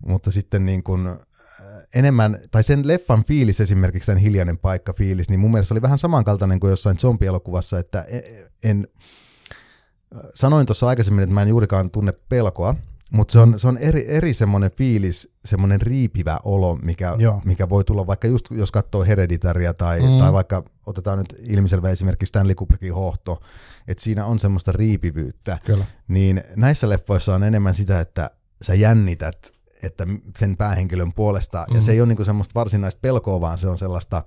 Mutta 0.06 0.32
sitten 0.32 0.65
niin 0.65 0.84
kuin, 0.84 1.10
enemmän, 1.95 2.40
tai 2.52 2.64
sen 2.64 2.88
leffan 2.88 3.26
fiilis 3.26 3.61
esimerkiksi, 3.61 4.06
tämän 4.06 4.22
hiljainen 4.22 4.57
paikka 4.57 4.94
fiilis, 4.94 5.30
niin 5.30 5.40
mun 5.40 5.52
mielestä 5.52 5.73
oli 5.73 5.82
vähän 5.82 5.98
samankaltainen 5.98 6.60
kuin 6.60 6.69
jossain 6.69 6.98
zombielokuvassa, 6.98 7.80
että 7.80 8.06
e, 8.07 8.22
en, 8.64 8.88
sanoin 10.34 10.65
tuossa 10.65 10.88
aikaisemmin, 10.88 11.23
että 11.23 11.34
mä 11.34 11.41
en 11.41 11.48
juurikaan 11.48 11.91
tunne 11.91 12.14
pelkoa, 12.30 12.76
mutta 13.11 13.32
se 13.32 13.40
on, 13.40 13.60
se 13.60 13.68
on 13.68 13.78
eri, 13.78 14.06
eri 14.07 14.34
semmoinen 14.34 14.72
fiilis, 14.72 15.30
semmoinen 15.45 15.82
riipivä 15.82 16.40
olo, 16.44 16.76
mikä, 16.76 17.18
mikä 17.45 17.69
voi 17.69 17.84
tulla 17.84 18.07
vaikka 18.07 18.28
just, 18.28 18.45
jos 18.52 18.72
katsoo 18.72 19.03
Hereditaria 19.03 19.73
tai, 19.73 19.99
mm. 19.99 20.19
tai 20.19 20.34
vaikka 20.34 20.64
otetaan 20.86 21.18
nyt 21.18 21.36
ilmiselvä 21.40 21.90
esimerkiksi 21.90 22.30
Stanley 22.30 22.56
Kubrickin 22.56 22.94
hohto, 22.94 23.41
että 23.88 24.03
siinä 24.03 24.26
on 24.26 24.40
semmoista 24.40 24.72
riipivyyttä. 24.72 25.57
Kyllä. 25.65 25.86
Niin 26.07 26.44
näissä 26.56 26.90
leffoissa 26.90 27.36
on 27.36 27.44
enemmän 27.44 27.73
sitä, 27.73 27.99
että 27.99 28.32
sä 28.61 28.73
jännität 28.73 29.52
että 29.84 30.08
sen 30.38 30.58
päähenkilön 30.58 31.14
puolesta, 31.14 31.66
mm. 31.70 31.76
ja 31.76 31.82
se 31.82 31.91
ei 31.91 32.02
ole 32.02 32.14
niin 32.14 32.26
semmoista 32.26 32.60
varsinaista 32.60 32.99
pelkoa, 33.02 33.41
vaan 33.41 33.58
se 33.58 33.68
on 33.68 33.78
sellaista 33.78 34.24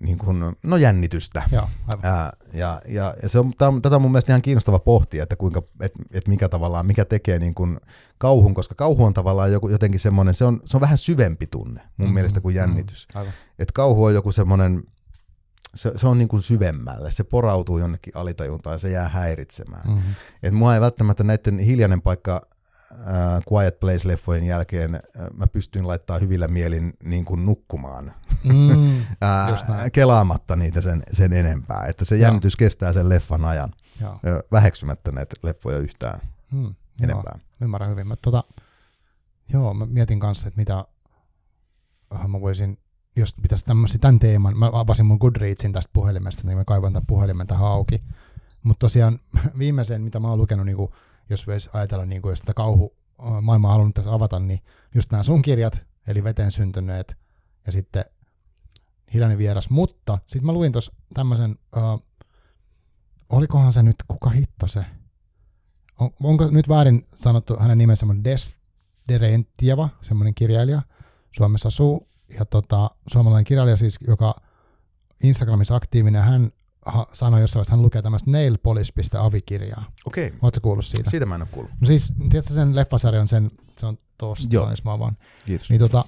niin 0.00 0.18
kuin, 0.18 0.56
no 0.62 0.76
jännitystä. 0.76 1.42
Joo, 1.52 1.68
Ää, 2.02 2.32
ja, 2.52 2.82
ja, 2.88 3.14
ja 3.22 3.28
se 3.28 3.38
on, 3.38 3.52
tämä, 3.58 3.80
tätä 3.80 3.96
on 3.96 4.02
mun 4.02 4.10
mielestä 4.10 4.32
ihan 4.32 4.42
kiinnostava 4.42 4.78
pohtia, 4.78 5.22
että 5.22 5.36
kuinka, 5.36 5.62
et, 5.80 5.92
et 6.10 6.28
mikä 6.28 6.48
tavallaan, 6.48 6.86
mikä 6.86 7.04
tekee 7.04 7.38
niin 7.38 7.54
kuin 7.54 7.80
kauhun, 8.18 8.54
koska 8.54 8.74
kauhu 8.74 9.04
on 9.04 9.14
tavallaan 9.14 9.52
joku, 9.52 9.68
jotenkin 9.68 10.00
semmoinen, 10.00 10.34
se 10.34 10.44
on, 10.44 10.60
se 10.64 10.76
on 10.76 10.80
vähän 10.80 10.98
syvempi 10.98 11.46
tunne 11.46 11.80
mun 11.80 11.90
mm-hmm, 11.96 12.14
mielestä 12.14 12.40
kuin 12.40 12.54
jännitys. 12.54 13.08
Mm, 13.14 13.20
että 13.58 13.72
kauhu 13.74 14.04
on 14.04 14.14
joku 14.14 14.32
semmoinen, 14.32 14.82
se, 15.74 15.92
se 15.96 16.06
on 16.06 16.18
niin 16.18 16.28
kuin 16.28 16.42
syvemmälle, 16.42 17.10
se 17.10 17.24
porautuu 17.24 17.78
jonnekin 17.78 18.16
alitajuntaan 18.16 18.74
ja 18.74 18.78
se 18.78 18.90
jää 18.90 19.08
häiritsemään. 19.08 19.88
Mm-hmm. 19.88 20.14
Et 20.42 20.54
mua 20.54 20.74
ei 20.74 20.80
välttämättä 20.80 21.24
näiden 21.24 21.58
hiljainen 21.58 22.02
paikka 22.02 22.46
äh, 22.92 23.42
Quiet 23.52 23.80
Place-leffojen 23.80 24.44
jälkeen 24.44 24.94
äh, 24.94 25.00
mä 25.34 25.46
pystyin 25.46 25.86
laittaa 25.86 26.18
hyvillä 26.18 26.48
mielin 26.48 26.92
niin 27.04 27.24
kuin 27.24 27.46
nukkumaan 27.46 28.14
mm, 28.44 29.00
äh, 29.22 29.92
kelaamatta 29.92 30.56
niitä 30.56 30.80
sen, 30.80 31.02
sen 31.12 31.32
enempää. 31.32 31.86
Että 31.86 32.04
se 32.04 32.16
jännitys 32.16 32.52
joo. 32.52 32.58
kestää 32.58 32.92
sen 32.92 33.08
leffan 33.08 33.44
ajan 33.44 33.72
joo. 34.00 34.20
väheksymättä 34.52 35.12
näitä 35.12 35.36
leffoja 35.42 35.78
yhtään 35.78 36.20
mm, 36.52 36.74
enempää. 37.02 37.38
Joo, 37.38 37.46
ymmärrän 37.60 37.90
hyvin. 37.90 38.06
Mä, 38.06 38.16
tota, 38.22 38.44
joo, 39.52 39.74
mä 39.74 39.86
mietin 39.86 40.20
kanssa, 40.20 40.48
että 40.48 40.60
mitä 40.60 40.84
äh, 42.14 42.28
mä 42.28 42.40
voisin 42.40 42.78
jos 43.16 43.34
pitäisi 43.42 43.64
tämmöisen 43.64 44.00
tämän 44.00 44.18
teeman, 44.18 44.58
mä 44.58 44.70
avasin 44.72 45.06
mun 45.06 45.18
Goodreadsin 45.20 45.72
tästä 45.72 45.90
puhelimesta, 45.92 46.46
niin 46.46 46.58
mä 46.58 46.64
kaivan 46.64 46.92
tämän 46.92 47.06
puhelimen 47.06 47.46
tähän 47.46 47.66
auki. 47.66 48.02
Mutta 48.62 48.78
tosiaan 48.78 49.20
viimeisen, 49.58 50.02
mitä 50.02 50.20
mä 50.20 50.28
oon 50.28 50.38
lukenut 50.38 50.66
niin 50.66 50.76
kuin 50.76 50.92
jos 51.30 51.46
voisi 51.46 51.70
ajatella, 51.72 52.04
niin 52.04 52.22
kuin 52.22 52.32
jos 52.32 52.40
tätä 52.40 52.54
kauhu 52.54 52.96
maailmaa 53.40 53.72
halunnut 53.72 53.94
tässä 53.94 54.14
avata, 54.14 54.38
niin 54.38 54.60
just 54.94 55.10
nämä 55.10 55.22
sun 55.22 55.42
kirjat, 55.42 55.84
eli 56.06 56.24
veteen 56.24 56.52
syntyneet, 56.52 57.16
ja 57.66 57.72
sitten 57.72 58.04
Hiljainen 59.14 59.38
vieras, 59.38 59.70
mutta 59.70 60.18
sitten 60.26 60.46
mä 60.46 60.52
luin 60.52 60.72
tuossa 60.72 60.92
tämmöisen, 61.14 61.58
uh, 61.76 62.02
olikohan 63.28 63.72
se 63.72 63.82
nyt, 63.82 63.96
kuka 64.08 64.30
hitto 64.30 64.66
se, 64.66 64.84
on, 66.00 66.10
onko 66.22 66.50
nyt 66.50 66.68
väärin 66.68 67.06
sanottu 67.14 67.56
hänen 67.60 67.78
nimensä 67.78 68.06
Des 68.24 68.56
Derentieva, 69.08 69.88
semmoinen 70.02 70.34
kirjailija, 70.34 70.82
Suomessa 71.32 71.68
asuu, 71.68 72.08
ja 72.38 72.44
tota, 72.44 72.90
suomalainen 73.12 73.44
kirjailija 73.44 73.76
siis, 73.76 73.98
joka 74.06 74.34
Instagramissa 75.22 75.76
aktiivinen, 75.76 76.22
hän 76.22 76.52
sanoi 77.12 77.40
jossain 77.40 77.60
vaiheessa, 77.60 77.64
hän 77.68 77.82
lukee 77.82 78.02
tämmöistä 78.02 78.30
nailpolish.avi-kirjaa. 78.30 79.84
Okei. 80.06 80.26
Okay. 80.26 80.38
Oletko 80.42 80.60
kuullut 80.60 80.84
siitä? 80.84 81.10
Siitä 81.10 81.26
mä 81.26 81.34
en 81.34 81.42
ole 81.42 81.48
kuullut. 81.52 81.72
No 81.80 81.86
siis, 81.86 82.12
tiedätkö 82.30 82.54
sen 82.54 82.76
leffasarjan, 82.76 83.28
sen, 83.28 83.50
se 83.78 83.86
on 83.86 83.98
tosta, 84.18 84.46
Joo. 84.50 84.70
jos 84.70 84.84
mä 84.84 84.98
vaan. 84.98 85.16
Kiitos. 85.46 85.70
Niin 85.70 85.80
tota, 85.80 86.04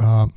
uh, 0.00 0.32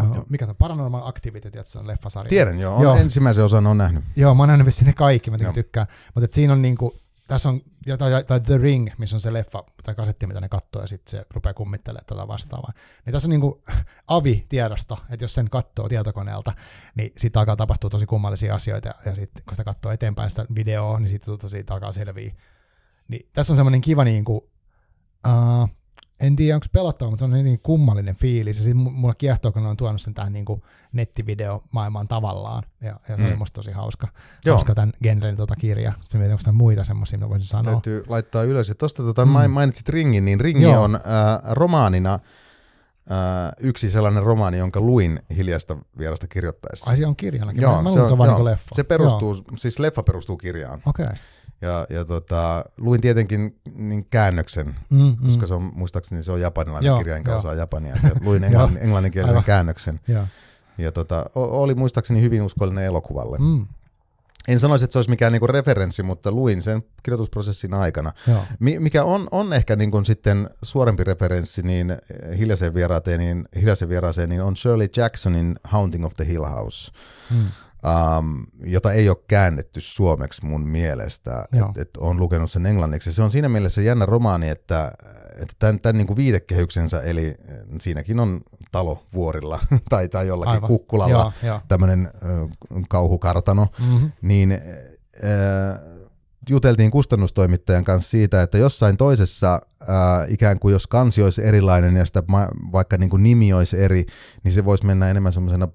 Uh, 0.00 0.24
mikä 0.30 0.46
tämä 0.46 0.54
Paranormal 0.54 1.08
Activity, 1.08 1.50
tiedätkö, 1.50 1.70
se 1.70 1.78
on 1.78 1.86
leffasarja. 1.86 2.28
Tiedän, 2.28 2.58
joo. 2.58 2.82
joo. 2.82 2.96
Ensimmäisen 2.96 3.44
osan 3.44 3.66
on 3.66 3.78
nähnyt. 3.78 4.04
Joo, 4.16 4.34
mä 4.34 4.42
oon 4.42 4.48
nähnyt 4.48 4.66
vissiin 4.66 4.86
ne 4.86 4.92
kaikki, 4.92 5.30
mä 5.30 5.36
tykkään. 5.54 5.86
Mutta 6.14 6.34
siinä 6.34 6.52
on 6.52 6.62
niinku, 6.62 6.94
tässä 7.30 7.48
on, 7.48 7.60
tai, 7.98 8.24
tai 8.24 8.40
The 8.40 8.58
Ring, 8.58 8.88
missä 8.98 9.16
on 9.16 9.20
se 9.20 9.32
leffa 9.32 9.64
tai 9.84 9.94
kasetti, 9.94 10.26
mitä 10.26 10.40
ne 10.40 10.48
katsoo, 10.48 10.82
ja 10.82 10.88
sitten 10.88 11.10
se 11.10 11.26
rupeaa 11.34 11.54
kummittelemaan 11.54 12.06
tätä 12.06 12.28
vastaavaa. 12.28 12.72
Niin 13.06 13.12
tässä 13.12 13.26
on 13.26 13.30
niinku 13.30 13.62
avi-tiedosto, 14.06 14.98
että 15.10 15.24
jos 15.24 15.34
sen 15.34 15.50
katsoo 15.50 15.88
tietokoneelta, 15.88 16.52
niin 16.94 17.12
sitten 17.16 17.40
alkaa 17.40 17.56
tapahtua 17.56 17.90
tosi 17.90 18.06
kummallisia 18.06 18.54
asioita, 18.54 18.94
ja 19.06 19.14
sitten 19.14 19.42
kun 19.44 19.54
sitä 19.54 19.64
katsoo 19.64 19.92
eteenpäin 19.92 20.30
sitä 20.30 20.46
videoa, 20.54 20.98
niin 20.98 21.08
sitten 21.08 21.26
tota 21.26 21.48
siitä 21.48 21.74
alkaa 21.74 21.92
selviä. 21.92 22.32
Niin 23.08 23.28
tässä 23.32 23.52
on 23.52 23.56
semmoinen 23.56 23.80
kiva 23.80 24.04
niinku, 24.04 24.50
uh, 25.26 25.70
en 26.20 26.36
tiedä 26.36 26.54
onko 26.54 26.66
pelottava, 26.72 27.10
mutta 27.10 27.26
se 27.26 27.34
on 27.34 27.44
niin 27.44 27.60
kummallinen 27.62 28.16
fiilis. 28.16 28.56
Ja 28.58 28.64
sitten 28.64 28.92
mulla 28.92 29.14
kiehtoo, 29.14 29.52
kun 29.52 29.62
ne 29.62 29.68
on 29.68 29.76
tuonut 29.76 30.00
sen 30.00 30.14
tähän 30.14 30.32
niin 30.32 30.44
kuin 30.44 30.62
nettivideomaailmaan 30.92 32.08
tavallaan. 32.08 32.62
Ja, 32.80 32.88
ja 32.88 33.16
se 33.16 33.16
mm. 33.16 33.26
oli 33.26 33.36
musta 33.36 33.54
tosi 33.54 33.70
hauska, 33.70 34.08
Joo. 34.44 34.54
hauska 34.54 34.74
tämän 34.74 34.92
genren 35.02 35.36
tota 35.36 35.56
kirja. 35.56 35.92
Sitten 36.00 36.20
mietin, 36.20 36.32
onko 36.32 36.42
tämä 36.44 36.56
muita 36.56 36.84
semmoisia, 36.84 37.18
mitä 37.18 37.28
voisin 37.28 37.48
sanoa. 37.48 37.72
Täytyy 37.72 38.04
laittaa 38.08 38.42
ylös. 38.42 38.68
Ja 38.68 38.74
tuosta 38.74 39.02
tota, 39.02 39.26
mm. 39.26 39.50
mainitsit 39.50 39.88
Ringin, 39.88 40.24
niin 40.24 40.40
Ringi 40.40 40.62
Joo. 40.62 40.82
on 40.82 40.94
äh, 40.94 41.02
romaanina 41.50 42.14
äh, 42.14 42.20
yksi 43.58 43.90
sellainen 43.90 44.22
romaani, 44.22 44.58
jonka 44.58 44.80
luin 44.80 45.20
hiljasta 45.36 45.76
vierasta 45.98 46.26
kirjoittaessa. 46.26 46.90
Ai 46.90 46.96
se 46.96 47.06
on 47.06 47.16
kirjanakin? 47.16 47.62
Joo, 47.62 47.76
mä, 47.76 47.82
mä 47.82 47.92
se, 47.92 48.00
on, 48.00 48.08
se, 48.08 48.14
on 48.14 48.26
joo, 48.26 48.36
niin 48.36 48.44
leffa. 48.44 48.74
se 48.74 48.84
perustuu, 48.84 49.34
joo. 49.34 49.44
siis 49.56 49.78
leffa 49.78 50.02
perustuu 50.02 50.36
kirjaan. 50.36 50.82
Okei. 50.86 51.04
Okay. 51.04 51.18
Ja, 51.62 51.86
ja 51.90 52.04
tota, 52.04 52.64
luin 52.76 53.00
tietenkin 53.00 53.60
niin 53.74 54.06
käännöksen, 54.10 54.76
mm, 54.90 54.98
mm. 54.98 55.16
koska 55.24 55.46
se 55.46 55.54
on, 55.54 55.72
muistaakseni 55.74 56.22
se 56.22 56.32
on 56.32 56.40
japanilainen 56.40 56.86
joo, 56.86 56.98
kirja, 56.98 57.16
enkä 57.16 57.36
osaa 57.36 57.54
japania. 57.54 57.96
luin 58.20 58.44
englann, 58.44 58.76
englanninkielisen 58.76 59.34
Aivan. 59.34 59.44
käännöksen. 59.44 60.00
Ja, 60.08 60.26
ja 60.78 60.92
tota, 60.92 61.26
oli 61.34 61.74
muistaakseni 61.74 62.22
hyvin 62.22 62.42
uskollinen 62.42 62.84
elokuvalle. 62.84 63.38
Mm. 63.40 63.66
En 64.48 64.58
sanoisi, 64.58 64.84
että 64.84 64.92
se 64.92 64.98
olisi 64.98 65.10
mikään 65.10 65.32
niinku 65.32 65.46
referenssi, 65.46 66.02
mutta 66.02 66.32
luin 66.32 66.62
sen 66.62 66.82
kirjoitusprosessin 67.02 67.74
aikana. 67.74 68.12
Joo. 68.26 68.44
Mikä 68.58 69.04
on, 69.04 69.28
on 69.30 69.52
ehkä 69.52 69.76
niinku 69.76 70.04
sitten 70.04 70.50
suorempi 70.62 71.04
referenssi 71.04 71.62
niin 71.62 71.96
hiljaiseen, 72.38 72.74
vieraaseen, 72.74 73.20
niin 73.20 73.48
hiljaiseen 73.56 73.88
vieraaseen, 73.88 74.28
niin 74.28 74.42
on 74.42 74.56
Shirley 74.56 74.88
Jacksonin 74.96 75.56
Haunting 75.64 76.04
of 76.04 76.14
the 76.16 76.26
Hill 76.26 76.44
House. 76.44 76.92
Mm 77.30 77.44
um, 78.18 78.46
jota 78.64 78.92
ei 78.92 79.08
ole 79.08 79.16
käännetty 79.28 79.80
suomeksi 79.80 80.44
mun 80.44 80.66
mielestä, 80.66 81.44
että 81.52 81.80
et 81.80 81.96
on 81.96 82.20
lukenut 82.20 82.50
sen 82.50 82.66
englanniksi. 82.66 83.12
Se 83.12 83.22
on 83.22 83.30
siinä 83.30 83.48
mielessä 83.48 83.82
jännä 83.82 84.06
romaani, 84.06 84.48
että, 84.48 84.92
että 85.36 85.54
tämän, 85.58 85.80
tämän 85.80 85.98
niin 85.98 86.06
kuin 86.06 86.16
viitekehyksensä, 86.16 87.00
eli 87.00 87.26
eh, 87.26 87.36
siinäkin 87.80 88.20
on 88.20 88.40
talo 88.72 89.02
vuorilla 89.14 89.60
tai, 89.90 90.08
tai 90.08 90.26
jollakin 90.26 90.54
Aivan. 90.54 90.68
kukkulalla 90.68 91.32
tämmöinen 91.68 92.10
kauhukartano, 92.88 93.66
mm-hmm. 93.78 94.12
niin 94.22 94.52
äh, 94.52 94.60
juteltiin 96.48 96.90
kustannustoimittajan 96.90 97.84
kanssa 97.84 98.10
siitä, 98.10 98.42
että 98.42 98.58
jossain 98.58 98.96
toisessa 98.96 99.54
äh, 99.82 99.88
ikään 100.32 100.58
kuin 100.58 100.72
jos 100.72 100.86
kansi 100.86 101.22
olisi 101.22 101.44
erilainen 101.44 101.96
ja 101.96 102.04
sitä 102.04 102.22
vaikka 102.72 102.98
niin 102.98 103.10
kuin 103.10 103.22
nimi 103.22 103.52
olisi 103.52 103.80
eri, 103.80 104.06
niin 104.44 104.52
se 104.52 104.64
voisi 104.64 104.86
mennä 104.86 105.10
enemmän 105.10 105.32
semmoisena 105.32 105.68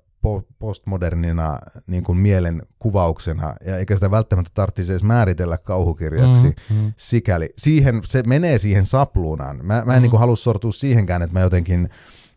postmodernina 0.59 1.59
niin 1.87 2.03
kuin 2.03 2.17
mielen 2.17 2.61
kuvauksena, 2.79 3.55
ja 3.65 3.77
eikä 3.77 3.95
sitä 3.95 4.11
välttämättä 4.11 4.51
tarvitsisi 4.53 4.91
edes 4.91 5.03
määritellä 5.03 5.57
kauhukirjaksi 5.57 6.55
mm, 6.69 6.75
mm. 6.75 6.93
sikäli. 6.97 7.49
Siihen, 7.57 8.01
se 8.05 8.23
menee 8.23 8.57
siihen 8.57 8.85
sapluunaan. 8.85 9.57
Mä, 9.57 9.83
mä 9.85 9.93
en 9.93 9.99
mm. 9.99 10.01
niin 10.01 10.09
kuin 10.09 10.19
halua 10.19 10.35
sortua 10.35 10.71
siihenkään, 10.71 11.21
että 11.21 11.33
mä 11.33 11.41
jotenkin 11.41 11.89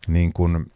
niin 0.08 0.32
kuin, 0.32 0.72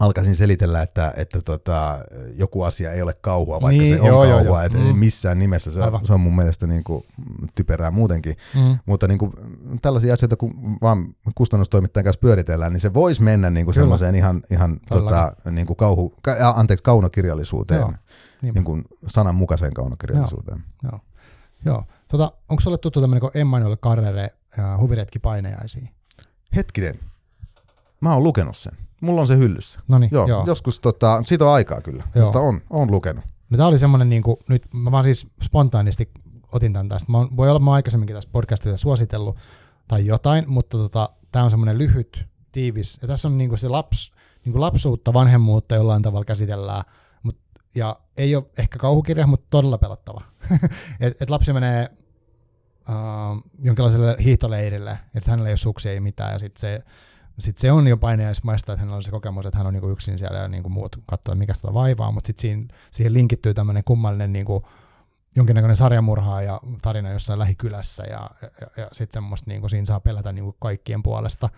alkaisin 0.00 0.36
selitellä, 0.36 0.82
että, 0.82 1.14
että 1.16 1.40
tota, 1.42 1.98
joku 2.36 2.62
asia 2.62 2.92
ei 2.92 3.02
ole 3.02 3.14
kauhua, 3.20 3.60
vaikka 3.60 3.82
niin, 3.82 3.96
se 3.96 4.00
on 4.00 4.06
joo, 4.06 4.22
kauhua, 4.22 4.42
joo, 4.42 4.60
että 4.60 4.78
mm. 4.78 4.98
missään 4.98 5.38
nimessä 5.38 5.70
se, 5.70 5.80
on, 5.80 6.06
se 6.06 6.12
on 6.12 6.20
mun 6.20 6.36
mielestä 6.36 6.66
niin 6.66 6.84
kuin 6.84 7.04
typerää 7.54 7.90
muutenkin. 7.90 8.36
Mm. 8.54 8.78
Mutta 8.86 9.08
niin 9.08 9.18
kuin, 9.18 9.32
tällaisia 9.82 10.14
asioita, 10.14 10.36
kun 10.36 10.78
vaan 10.82 11.14
kustannustoimittajan 11.34 12.04
kanssa 12.04 12.20
pyöritellään, 12.20 12.72
niin 12.72 12.80
se 12.80 12.94
voisi 12.94 13.22
mennä 13.22 13.50
niin 13.50 13.66
kuin 13.66 13.74
semmoiseen 13.74 14.14
ihan, 14.14 14.42
ihan 14.50 14.80
tota, 14.88 15.32
niin 15.50 15.66
kuin 15.66 15.76
kauhu, 15.76 16.14
anteeksi, 16.54 16.82
kaunokirjallisuuteen, 16.82 17.80
joo, 17.80 17.92
niin 18.42 18.64
kuin 18.64 18.84
sananmukaiseen 19.06 19.74
kaunokirjallisuuteen. 19.74 20.64
Joo, 20.82 20.92
joo. 20.92 21.00
Joo. 21.64 21.84
Tota, 22.08 22.32
onko 22.48 22.60
sulle 22.60 22.78
tuttu 22.78 23.00
tämmöinen 23.00 23.20
kuin 23.20 23.30
Emmanuel 23.34 23.76
Carrere 23.76 24.30
ja 24.56 24.78
huviretki 24.78 25.18
painejaisiin? 25.18 25.88
Hetkinen. 26.56 27.00
Mä 28.00 28.14
oon 28.14 28.22
lukenut 28.22 28.56
sen. 28.56 28.72
Mulla 29.06 29.20
on 29.20 29.26
se 29.26 29.36
hyllyssä. 29.36 29.80
No 29.88 29.98
niin, 29.98 30.10
Joo, 30.12 30.26
joo. 30.26 30.44
joskus 30.46 30.80
tota, 30.80 31.22
siitä 31.22 31.44
on 31.44 31.50
aikaa 31.50 31.80
kyllä, 31.80 32.04
Joo. 32.14 32.24
mutta 32.24 32.40
on, 32.40 32.60
on 32.70 32.90
lukenut. 32.90 33.24
No 33.50 33.56
tämä 33.56 33.68
oli 33.68 33.78
semmoinen, 33.78 34.08
niin 34.08 34.22
kuin, 34.22 34.36
nyt 34.48 34.62
mä 34.72 34.90
vaan 34.90 35.04
siis 35.04 35.26
spontaanisti 35.42 36.10
otin 36.52 36.72
tämän 36.72 36.88
tästä. 36.88 37.12
Mä 37.12 37.18
oon, 37.18 37.36
voi 37.36 37.48
olla, 37.48 37.60
mä 37.60 37.70
oon 37.70 37.74
aikaisemminkin 37.74 38.16
tässä 38.16 38.30
podcastissa 38.32 38.76
suositellut 38.76 39.36
tai 39.88 40.06
jotain, 40.06 40.44
mutta 40.48 40.78
tota, 40.78 41.10
tämä 41.32 41.44
on 41.44 41.50
semmoinen 41.50 41.78
lyhyt, 41.78 42.26
tiivis. 42.52 42.98
Ja 43.02 43.08
tässä 43.08 43.28
on 43.28 43.38
niin 43.38 43.48
kuin 43.48 43.58
se 43.58 43.68
laps, 43.68 44.12
niin 44.44 44.52
kuin 44.52 44.60
lapsuutta, 44.60 45.12
vanhemmuutta 45.12 45.74
jollain 45.74 46.02
tavalla 46.02 46.24
käsitellään. 46.24 46.84
Mut, 47.22 47.38
ja 47.74 47.96
ei 48.16 48.36
ole 48.36 48.44
ehkä 48.58 48.78
kauhukirja, 48.78 49.26
mutta 49.26 49.46
todella 49.50 49.78
pelottava. 49.78 50.22
et, 51.00 51.22
et 51.22 51.30
lapsi 51.30 51.52
menee 51.52 51.88
uh, 52.88 53.42
jonkinlaiselle 53.62 54.16
hiihtoleirille, 54.24 54.98
että 55.14 55.30
hänellä 55.30 55.48
ei 55.48 55.52
ole 55.52 55.56
suksia 55.56 55.92
ei 55.92 56.00
mitään, 56.00 56.32
ja 56.32 56.38
sitten 56.38 56.60
se, 56.60 56.82
sit 57.38 57.58
se 57.58 57.72
on 57.72 57.86
jo 57.86 57.96
paineismaista, 57.96 58.72
että 58.72 58.80
hänellä 58.80 58.96
on 58.96 59.02
se 59.02 59.10
kokemus, 59.10 59.46
että 59.46 59.58
hän 59.58 59.66
on 59.66 59.72
niinku 59.72 59.88
yksin 59.88 60.18
siellä 60.18 60.38
ja 60.38 60.48
niinku 60.48 60.68
muut 60.68 60.96
katsoo, 61.06 61.34
mikä 61.34 61.54
sitä 61.54 61.74
vaivaa, 61.74 62.12
mutta 62.12 62.26
sitten 62.26 62.40
siihen, 62.40 62.68
siihen 62.90 63.12
linkittyy 63.12 63.54
tämmöinen 63.54 63.84
kummallinen 63.84 64.32
niinku, 64.32 64.68
jonkinnäköinen 65.36 65.76
sarjamurhaa 65.76 66.42
ja 66.42 66.60
tarina 66.82 67.10
jossain 67.10 67.38
lähikylässä, 67.38 68.04
ja, 68.04 68.30
ja, 68.42 68.48
ja 68.76 68.88
sitten 68.92 69.22
semmoista, 69.22 69.50
niinku, 69.50 69.68
siinä 69.68 69.84
saa 69.84 70.00
pelätä 70.00 70.32
niinku 70.32 70.56
kaikkien 70.60 71.02
puolesta. 71.02 71.48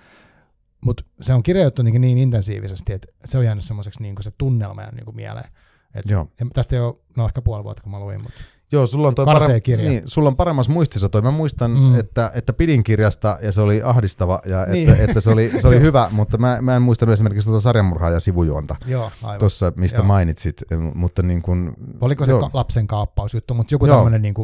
Mutta 0.81 1.05
se 1.21 1.35
on 1.35 1.43
kirjoitettu 1.43 1.83
niin, 1.83 2.01
niin 2.01 2.19
intensiivisesti, 2.19 2.93
että 2.93 3.09
se 3.25 3.39
on 3.39 3.45
jäänyt 3.45 3.65
semmoiseksi 3.65 4.03
niinku 4.03 4.23
se 4.23 4.31
tunnelma 4.39 4.83
ja 4.83 4.91
niinku 4.93 5.13
mieleen. 5.13 5.51
Et, 5.95 6.11
Joo. 6.11 6.29
ja 6.41 6.47
tästä 6.55 6.77
ei 6.77 6.83
ole, 6.83 6.95
no 7.17 7.27
ehkä 7.27 7.43
puoli 7.43 7.65
vuotta, 7.65 7.83
kun 7.83 7.93
mä 7.93 8.01
luin, 8.01 8.23
mutta 8.23 8.41
Joo, 8.73 8.86
sulla 8.86 9.09
on, 9.09 9.15
toi 9.15 9.24
Karsee 9.24 9.61
kirja. 9.61 9.90
niin, 9.90 10.03
sulla 10.07 10.28
on 10.28 10.36
paremmassa 10.36 10.73
muistissa 10.73 11.09
toi. 11.09 11.23
Mä 11.23 11.31
muistan, 11.31 11.70
Mm. 11.70 11.99
että, 11.99 12.31
että 12.35 12.53
pidin 12.53 12.85
kirjasta 12.85 13.39
ja 13.43 13.53
se 13.53 13.61
oli 13.61 13.82
ahdistava 13.82 14.40
ja 14.47 14.66
Niin. 14.66 14.90
että, 14.90 15.05
että 15.05 15.20
se 15.20 15.31
oli, 15.31 15.53
se 15.61 15.69
oli 15.69 15.81
hyvä, 15.89 16.09
mutta 16.12 16.39
mä, 16.39 16.59
mä 16.61 16.77
en 16.77 16.82
muistanut 16.82 17.12
esimerkiksi 17.12 17.49
tuota 17.49 17.61
sarjamurhaa 17.61 18.11
ja 18.11 18.20
sivujuonta 18.20 18.77
joo, 18.86 19.11
aivan. 19.23 19.39
tuossa, 19.39 19.73
mistä 19.77 19.99
Joo. 19.99 20.07
mainitsit, 20.07 20.62
mutta 20.95 21.23
niin 21.23 21.43
kuin, 21.43 21.73
Oliko 22.01 22.27
se 22.27 22.32
joo. 22.32 22.40
ka- 22.40 22.51
lapsen 22.53 22.86
kaappausjuttu, 22.86 23.55
mutta 23.55 23.74
joku 23.74 23.86
tämmöinen 23.86 24.35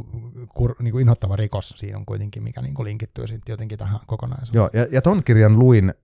kur, 0.54 0.74
niinku 0.82 0.98
inhottava 0.98 1.36
rikos 1.36 1.68
siinä 1.76 1.98
on 1.98 2.06
kuitenkin, 2.06 2.42
mikä 2.42 2.62
niinku 2.62 2.84
linkittyy 2.84 3.26
sitten 3.26 3.52
jotenkin 3.52 3.78
tähän 3.78 4.00
kokonaisuuteen. 4.06 4.60
Joo, 4.60 4.70
ja, 4.72 4.86
ja 4.90 5.02
ton 5.02 5.22
kirjan 5.24 5.58
luin 5.58 5.94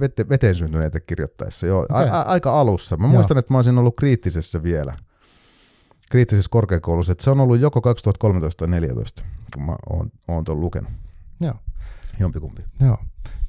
vete, 0.00 0.28
veteen 0.28 0.54
syntyneitä 0.54 1.00
kirjoittaessa, 1.00 1.66
joo, 1.66 1.86
a, 1.88 1.98
Okei. 1.98 2.10
a, 2.10 2.20
aika 2.20 2.60
alussa. 2.60 2.96
Mä 2.96 3.06
Joo. 3.06 3.12
muistan, 3.12 3.38
että 3.38 3.52
mä 3.54 3.58
olisin 3.58 3.78
ollut 3.78 3.96
kriittisessä 3.98 4.62
vielä, 4.62 4.96
kriittisessä 6.10 6.48
korkeakoulussa, 6.50 7.12
että 7.12 7.24
se 7.24 7.30
on 7.30 7.40
ollut 7.40 7.60
joko 7.60 7.80
2013 7.80 8.58
tai 8.58 8.68
2014, 8.68 9.24
kun 9.54 9.62
mä 9.62 9.76
oon, 9.90 10.10
oon 10.28 10.44
ton 10.44 10.60
lukenut. 10.60 10.92
Joo. 11.40 11.54
Jompikumpi. 12.20 12.62
Joo. 12.80 12.98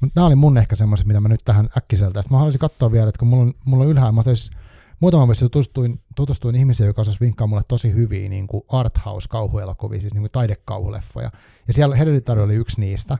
Mutta 0.00 0.20
nämä 0.20 0.26
oli 0.26 0.34
mun 0.34 0.58
ehkä 0.58 0.76
semmoiset, 0.76 1.06
mitä 1.06 1.20
mä 1.20 1.28
nyt 1.28 1.44
tähän 1.44 1.68
äkkiseltä. 1.76 2.22
Sitten 2.22 2.34
mä 2.34 2.38
haluaisin 2.38 2.58
katsoa 2.58 2.92
vielä, 2.92 3.08
että 3.08 3.18
kun 3.18 3.28
mulla 3.28 3.42
on, 3.42 3.54
mulla 3.64 3.84
on 3.84 3.90
ylhäällä, 3.90 4.12
mä 4.12 4.22
teis, 4.22 4.50
muutama 5.00 5.26
vuosi 5.26 5.44
tutustuin, 5.44 6.00
tutustuin 6.16 6.56
ihmiseen, 6.56 6.86
joka 6.86 7.00
osasi 7.00 7.20
vinkkaa 7.20 7.46
mulle 7.46 7.62
tosi 7.68 7.92
hyviä 7.92 8.28
niin 8.28 8.46
kuin 8.46 8.62
arthouse-kauhuelokuvia, 8.68 10.00
siis 10.00 10.14
niin 10.14 10.22
kuin 10.22 10.32
taidekauhuleffoja. 10.32 11.30
Ja 11.68 11.74
siellä 11.74 11.96
Hereditary 11.96 12.42
oli 12.42 12.54
yksi 12.54 12.80
niistä. 12.80 13.18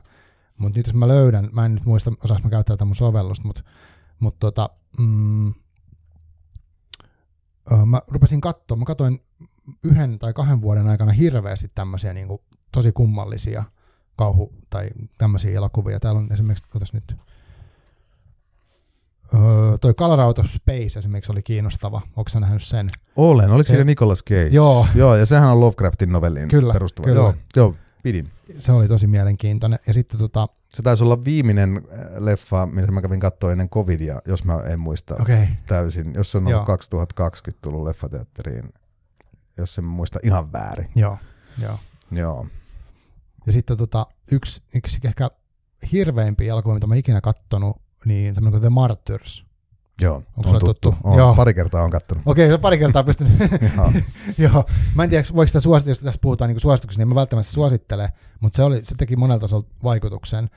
Mutta 0.57 0.79
nyt 0.79 0.87
jos 0.87 0.93
mä 0.93 1.07
löydän, 1.07 1.49
mä 1.51 1.65
en 1.65 1.75
nyt 1.75 1.85
muista, 1.85 2.11
osaas 2.23 2.43
mä 2.43 2.49
käyttää 2.49 2.75
tätä 2.75 2.85
mun 2.85 2.95
sovellusta, 2.95 3.47
mutta 3.47 3.63
mut 4.19 4.39
tota, 4.39 4.69
mm, 4.97 5.53
mä 7.85 8.01
rupesin 8.07 8.41
katsoa, 8.41 8.77
mä 8.77 8.85
katsoin 8.85 9.21
yhden 9.83 10.19
tai 10.19 10.33
kahden 10.33 10.61
vuoden 10.61 10.87
aikana 10.87 11.11
hirveästi 11.11 11.71
tämmöisiä 11.75 12.13
niin 12.13 12.27
kuin, 12.27 12.41
tosi 12.71 12.91
kummallisia 12.91 13.63
kauhu- 14.15 14.53
tai 14.69 14.89
tämmöisiä 15.17 15.51
elokuvia. 15.57 15.99
Täällä 15.99 16.19
on 16.19 16.33
esimerkiksi, 16.33 16.65
otas 16.75 16.93
nyt, 16.93 17.15
öö, 19.33 19.77
toi 19.81 19.93
Color 19.93 20.19
Out 20.19 20.39
of 20.39 20.45
Space 20.45 20.99
esimerkiksi 20.99 21.31
oli 21.31 21.43
kiinnostava. 21.43 22.01
Onko 22.15 22.29
sä 22.29 22.39
nähnyt 22.39 22.63
sen? 22.63 22.87
Olen, 23.15 23.49
oliko 23.51 23.63
Se- 23.67 23.69
siinä 23.69 23.83
Nicolas 23.83 24.23
Cage? 24.23 24.47
Joo. 24.47 24.87
Joo, 24.95 25.15
ja 25.15 25.25
sehän 25.25 25.49
on 25.49 25.59
Lovecraftin 25.59 26.11
novelliin 26.11 26.47
Kyllä, 26.49 26.73
perustuva. 26.73 27.05
kyllä. 27.07 27.19
Joo, 27.19 27.33
joo, 27.55 27.75
pidin. 28.03 28.29
Se 28.59 28.71
oli 28.71 28.87
tosi 28.87 29.07
mielenkiintoinen. 29.07 29.79
Ja 29.87 29.93
sitten 29.93 30.19
tota, 30.19 30.47
Se 30.73 30.81
taisi 30.81 31.03
olla 31.03 31.23
viimeinen 31.23 31.77
äh, 31.77 32.05
leffa, 32.17 32.65
mitä 32.65 32.91
mä 32.91 33.01
kävin 33.01 33.19
katsoa 33.19 33.51
ennen 33.51 33.69
covidia, 33.69 34.21
jos 34.25 34.43
mä 34.43 34.59
en 34.59 34.79
muista 34.79 35.15
okay. 35.21 35.47
täysin. 35.67 36.13
Jos 36.13 36.31
se 36.31 36.37
on 36.37 36.47
ollut 36.47 36.59
Joo. 36.59 36.65
2020 36.65 37.61
tullut 37.61 37.83
leffateatteriin, 37.83 38.73
jos 39.57 39.77
en 39.77 39.83
muista 39.83 40.19
ihan 40.23 40.51
väärin. 40.51 40.89
joo, 40.95 41.17
joo. 41.61 41.79
Joo. 42.11 42.47
Ja 43.45 43.51
sitten 43.51 43.77
tota, 43.77 44.07
yksi, 44.31 44.63
yksi 44.75 44.99
ehkä 45.03 45.31
hirveimpiä 45.91 46.51
elokuvia, 46.51 46.73
mitä 46.73 46.87
mä 46.87 46.95
ikinä 46.95 47.21
kattonut, 47.21 47.81
niin 48.05 48.35
semmoinen 48.35 48.51
kuin 48.59 48.61
The 48.61 48.69
Martyrs. 48.69 49.45
Joo, 50.01 50.23
sulle 50.43 50.55
on 50.55 50.59
tuttu. 50.59 50.91
tuttu? 50.91 51.09
On, 51.09 51.17
Joo. 51.17 51.35
pari 51.35 51.53
kertaa 51.53 51.83
on 51.83 51.91
kattonut. 51.91 52.23
Okei, 52.25 52.45
okay, 52.45 52.57
pari 52.57 52.77
kertaa 52.77 53.03
pystynyt. 53.03 53.33
Joo. 53.77 53.91
Joo, 54.49 54.65
mä 54.95 55.03
en 55.03 55.09
tiedä, 55.09 55.23
voiko 55.35 55.47
sitä 55.47 55.59
suositella, 55.59 55.91
jos 55.91 55.99
tässä 55.99 56.19
puhutaan 56.21 56.49
niin 56.49 56.59
suosituksista, 56.59 57.01
niin 57.01 57.07
mä 57.07 57.15
välttämättä 57.15 57.51
suosittele, 57.51 58.13
mutta 58.39 58.57
se, 58.57 58.63
oli, 58.63 58.85
se 58.85 58.95
teki 58.95 59.15
monella 59.15 59.39
tasolla 59.39 59.65
vaikutuksen, 59.83 60.49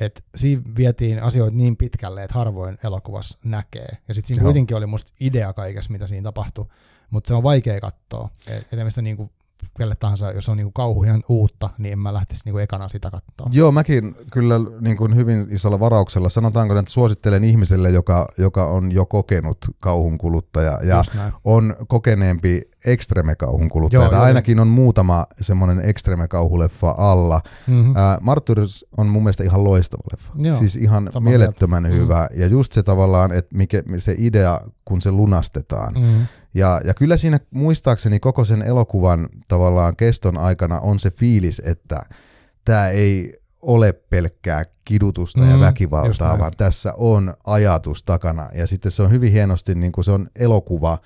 että 0.00 0.20
siinä 0.34 0.62
vietiin 0.76 1.22
asioita 1.22 1.56
niin 1.56 1.76
pitkälle, 1.76 2.24
että 2.24 2.38
harvoin 2.38 2.78
elokuvassa 2.84 3.38
näkee. 3.44 3.96
Ja 4.08 4.14
sitten 4.14 4.28
siinä 4.28 4.40
Joo. 4.40 4.46
kuitenkin 4.46 4.76
oli 4.76 4.86
musta 4.86 5.12
idea 5.20 5.52
kaikessa, 5.52 5.92
mitä 5.92 6.06
siinä 6.06 6.24
tapahtui, 6.24 6.66
mutta 7.10 7.28
se 7.28 7.34
on 7.34 7.42
vaikea 7.42 7.80
katsoa. 7.80 8.28
Et, 8.46 8.72
et 8.72 9.02
niin 9.02 9.16
kuin, 9.16 9.30
kelle 9.78 9.94
tahansa, 9.94 10.32
jos 10.32 10.48
on 10.48 10.56
niin 10.56 10.64
kuin 10.64 10.72
kauhu 10.74 11.04
ihan 11.04 11.22
uutta, 11.28 11.70
niin 11.78 11.92
en 11.92 11.98
mä 11.98 12.14
lähtisi 12.14 12.42
niin 12.44 12.52
kuin 12.52 12.62
ekana 12.62 12.88
sitä 12.88 13.10
katsoa. 13.10 13.46
Joo, 13.52 13.72
mäkin 13.72 14.16
kyllä 14.32 14.60
niin 14.80 14.96
kuin 14.96 15.16
hyvin 15.16 15.46
isolla 15.50 15.80
varauksella, 15.80 16.28
sanotaanko, 16.28 16.78
että 16.78 16.92
suosittelen 16.92 17.44
ihmiselle, 17.44 17.90
joka, 17.90 18.28
joka 18.38 18.66
on 18.66 18.92
jo 18.92 19.06
kokenut 19.06 19.58
kauhun 19.80 20.18
kuluttaja 20.18 20.78
ja 20.82 21.02
on 21.44 21.76
kokeneempi 21.88 22.62
ekstreme-kauhun 22.84 23.68
kuluttaja, 23.68 24.02
Joo, 24.02 24.10
tai 24.10 24.18
joo. 24.18 24.24
ainakin 24.24 24.60
on 24.60 24.68
muutama 24.68 25.26
semmoinen 25.40 25.80
ekstreme-kauhuleffa 25.88 26.94
alla. 26.98 27.40
Mm-hmm. 27.66 27.96
Ää, 27.96 28.18
Martyrs 28.20 28.86
on 28.96 29.06
mun 29.06 29.22
mielestä 29.22 29.44
ihan 29.44 29.64
loistava 29.64 30.02
leffa. 30.12 30.32
Joo, 30.36 30.58
siis 30.58 30.76
ihan 30.76 31.10
mielettömän 31.20 31.82
mieltä. 31.82 31.98
hyvä. 31.98 32.28
Ja 32.34 32.46
just 32.46 32.72
se 32.72 32.82
tavallaan, 32.82 33.32
että 33.32 33.56
mikä, 33.56 33.82
se 33.98 34.14
idea, 34.18 34.60
kun 34.84 35.00
se 35.00 35.10
lunastetaan. 35.10 35.94
Mm-hmm. 35.94 36.26
Ja, 36.54 36.80
ja 36.84 36.94
kyllä 36.94 37.16
siinä 37.16 37.40
muistaakseni 37.50 38.20
koko 38.20 38.44
sen 38.44 38.62
elokuvan 38.62 39.28
tavallaan 39.48 39.96
keston 39.96 40.38
aikana 40.38 40.80
on 40.80 40.98
se 40.98 41.10
fiilis, 41.10 41.62
että 41.64 42.02
tämä 42.64 42.88
ei 42.88 43.40
ole 43.62 43.92
pelkkää 43.92 44.64
kidutusta 44.84 45.40
mm, 45.40 45.50
ja 45.50 45.60
väkivaltaa, 45.60 46.38
vaan 46.38 46.52
tässä 46.56 46.94
on 46.96 47.34
ajatus 47.44 48.02
takana. 48.02 48.50
Ja 48.54 48.66
sitten 48.66 48.92
se 48.92 49.02
on 49.02 49.10
hyvin 49.10 49.32
hienosti, 49.32 49.74
niin 49.74 49.92
kuin 49.92 50.04
se 50.04 50.10
on 50.10 50.28
elokuva 50.36 50.98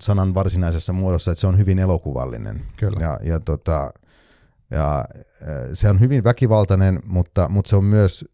sanan 0.00 0.34
varsinaisessa 0.34 0.92
muodossa, 0.92 1.30
että 1.30 1.40
se 1.40 1.46
on 1.46 1.58
hyvin 1.58 1.78
elokuvallinen. 1.78 2.62
Kyllä. 2.76 3.00
Ja, 3.00 3.20
ja, 3.22 3.40
tota, 3.40 3.92
ja 4.70 4.98
äh, 4.98 5.04
se 5.72 5.88
on 5.88 6.00
hyvin 6.00 6.24
väkivaltainen, 6.24 7.00
mutta, 7.04 7.48
mutta 7.48 7.68
se 7.68 7.76
on 7.76 7.84
myös 7.84 8.24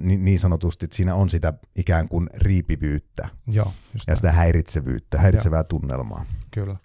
niin, 0.00 0.38
sanotusti, 0.38 0.84
että 0.84 0.96
siinä 0.96 1.14
on 1.14 1.28
sitä 1.28 1.52
ikään 1.76 2.08
kuin 2.08 2.30
riipivyyttä 2.34 3.28
Joo, 3.46 3.72
just 3.94 3.94
ja 3.94 4.00
näin. 4.06 4.16
sitä 4.16 4.32
häiritsevyyttä, 4.32 5.18
häiritsevää 5.18 5.64
tunnelmaa. 5.64 6.24
Kyllä. 6.50 6.76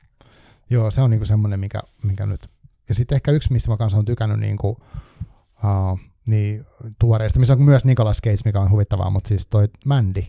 Joo, 0.70 0.92
se 0.92 1.02
on 1.02 1.10
niinku 1.10 1.26
semmoinen, 1.26 1.60
mikä, 1.60 1.82
mikä 2.04 2.26
nyt... 2.26 2.50
Ja 2.90 2.96
sitten 2.96 3.16
ehkä 3.16 3.32
yksi, 3.32 3.54
mistä 3.54 3.72
mä 3.72 3.78
kanssa 3.78 3.98
on 3.98 4.06
tykännyt 4.06 4.40
niinku, 4.40 4.70
uh, 4.70 6.00
niin 6.26 6.66
tuoreista, 7.00 7.40
missä 7.40 7.54
on 7.54 7.62
myös 7.62 7.86
Nicolas 7.86 8.22
Cage, 8.24 8.38
mikä 8.46 8.60
on 8.60 8.72
huvittavaa, 8.72 9.10
mutta 9.10 9.28
siis 9.28 9.48
toi 9.48 9.68
Mandy. 9.86 10.24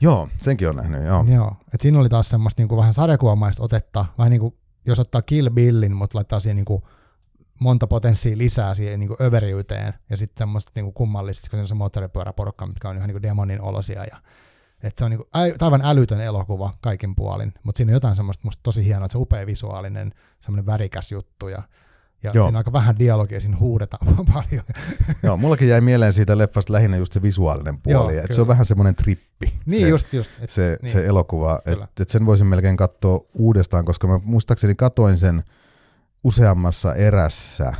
Joo, 0.00 0.28
senkin 0.38 0.68
on 0.68 0.76
nähnyt, 0.76 1.04
joo. 1.04 1.24
Joo. 1.28 1.56
Et 1.74 1.80
siinä 1.80 1.98
oli 1.98 2.08
taas 2.08 2.28
semmoista 2.28 2.62
niinku 2.62 2.76
vähän 2.76 2.94
sarjakuvamaista 2.94 3.62
otetta, 3.62 4.06
vähän 4.18 4.30
niin 4.30 4.40
kuin 4.40 4.54
jos 4.86 5.00
ottaa 5.00 5.22
Kill 5.22 5.50
Billin, 5.50 5.96
mutta 5.96 6.18
laittaa 6.18 6.40
siihen 6.40 6.56
niinku 6.56 6.88
monta 7.58 7.86
potenssia 7.86 8.38
lisää 8.38 8.74
siihen 8.74 9.00
niinku 9.00 9.16
överiyteen, 9.20 9.94
ja 10.10 10.16
sitten 10.16 10.38
semmoista 10.38 10.72
niinku 10.74 10.92
kummallista, 10.92 11.50
kun 11.50 11.58
se 11.58 11.60
on 11.60 11.68
se 11.68 11.74
moottoripyöräporukka, 11.74 12.66
mitkä 12.66 12.88
on 12.88 12.96
ihan 12.96 13.08
niinku 13.08 13.22
demonin 13.22 13.60
olosia, 13.60 14.04
ja 14.04 14.16
et 14.82 14.98
se 14.98 15.04
on 15.04 15.10
niinku 15.10 15.28
ä, 15.36 15.38
aivan 15.60 15.82
älytön 15.84 16.20
elokuva 16.20 16.74
kaikin 16.80 17.16
puolin, 17.16 17.54
mutta 17.62 17.76
siinä 17.76 17.90
on 17.90 17.94
jotain 17.94 18.16
semmoista 18.16 18.44
musta 18.44 18.60
tosi 18.62 18.84
hienoa, 18.84 19.04
että 19.04 19.12
se 19.12 19.18
on 19.18 19.22
upea 19.22 19.46
visuaalinen, 19.46 20.12
semmoinen 20.40 20.66
värikäs 20.66 21.12
juttu, 21.12 21.48
ja, 21.48 21.62
ja 22.22 22.30
Joo. 22.34 22.44
siinä 22.44 22.48
on 22.48 22.56
aika 22.56 22.72
vähän 22.72 22.98
dialogia, 22.98 23.40
siinä 23.40 23.56
huudetaan 23.56 24.16
paljon. 24.34 24.64
Joo, 25.22 25.36
mullakin 25.36 25.68
jäi 25.68 25.80
mieleen 25.80 26.12
siitä 26.12 26.38
leffasta 26.38 26.72
lähinnä 26.72 26.96
just 26.96 27.12
se 27.12 27.22
visuaalinen 27.22 27.78
puoli, 27.78 28.14
Joo, 28.14 28.24
että 28.24 28.34
se 28.34 28.40
on 28.40 28.48
vähän 28.48 28.66
semmoinen 28.66 28.94
trippi. 28.94 29.54
niin 29.66 29.82
se, 29.82 29.88
just, 29.88 30.12
just. 30.12 30.30
Et, 30.40 30.50
se, 30.50 30.78
niin. 30.82 30.92
se 30.92 31.06
elokuva, 31.06 31.60
että 31.66 32.02
et 32.02 32.08
sen 32.08 32.26
voisin 32.26 32.46
melkein 32.46 32.76
katsoa 32.76 33.20
uudestaan, 33.34 33.84
koska 33.84 34.06
mä 34.06 34.20
muistaakseni 34.24 34.74
katoin 34.74 35.18
sen 35.18 35.44
useammassa 36.26 36.94
erässä, 36.94 37.72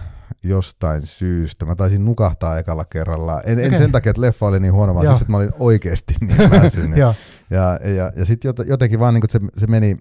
jostain 0.43 1.07
syystä. 1.07 1.65
Mä 1.67 1.75
taisin 1.75 2.05
nukahtaa 2.05 2.59
ekalla 2.59 2.85
kerralla. 2.85 3.41
En, 3.41 3.59
en 3.59 3.67
Okei. 3.67 3.79
sen 3.79 3.93
takia, 3.93 4.11
että 4.11 4.23
leffa 4.23 4.47
oli 4.47 4.61
niin 4.61 4.73
huono, 4.73 4.95
vaan 4.95 5.07
siksi, 5.07 5.25
että 5.25 5.31
mä 5.31 5.37
olin 5.37 5.53
oikeasti 5.59 6.15
niin 6.21 6.51
väsynyt. 6.63 6.99
Joo, 6.99 7.15
Ja, 7.51 7.91
ja, 7.91 8.13
ja 8.17 8.25
sitten 8.25 8.55
jotenkin 8.67 9.01
vaan 9.01 9.15
niin 9.15 9.23
se, 9.29 9.41
se 9.57 9.67
meni, 9.67 9.97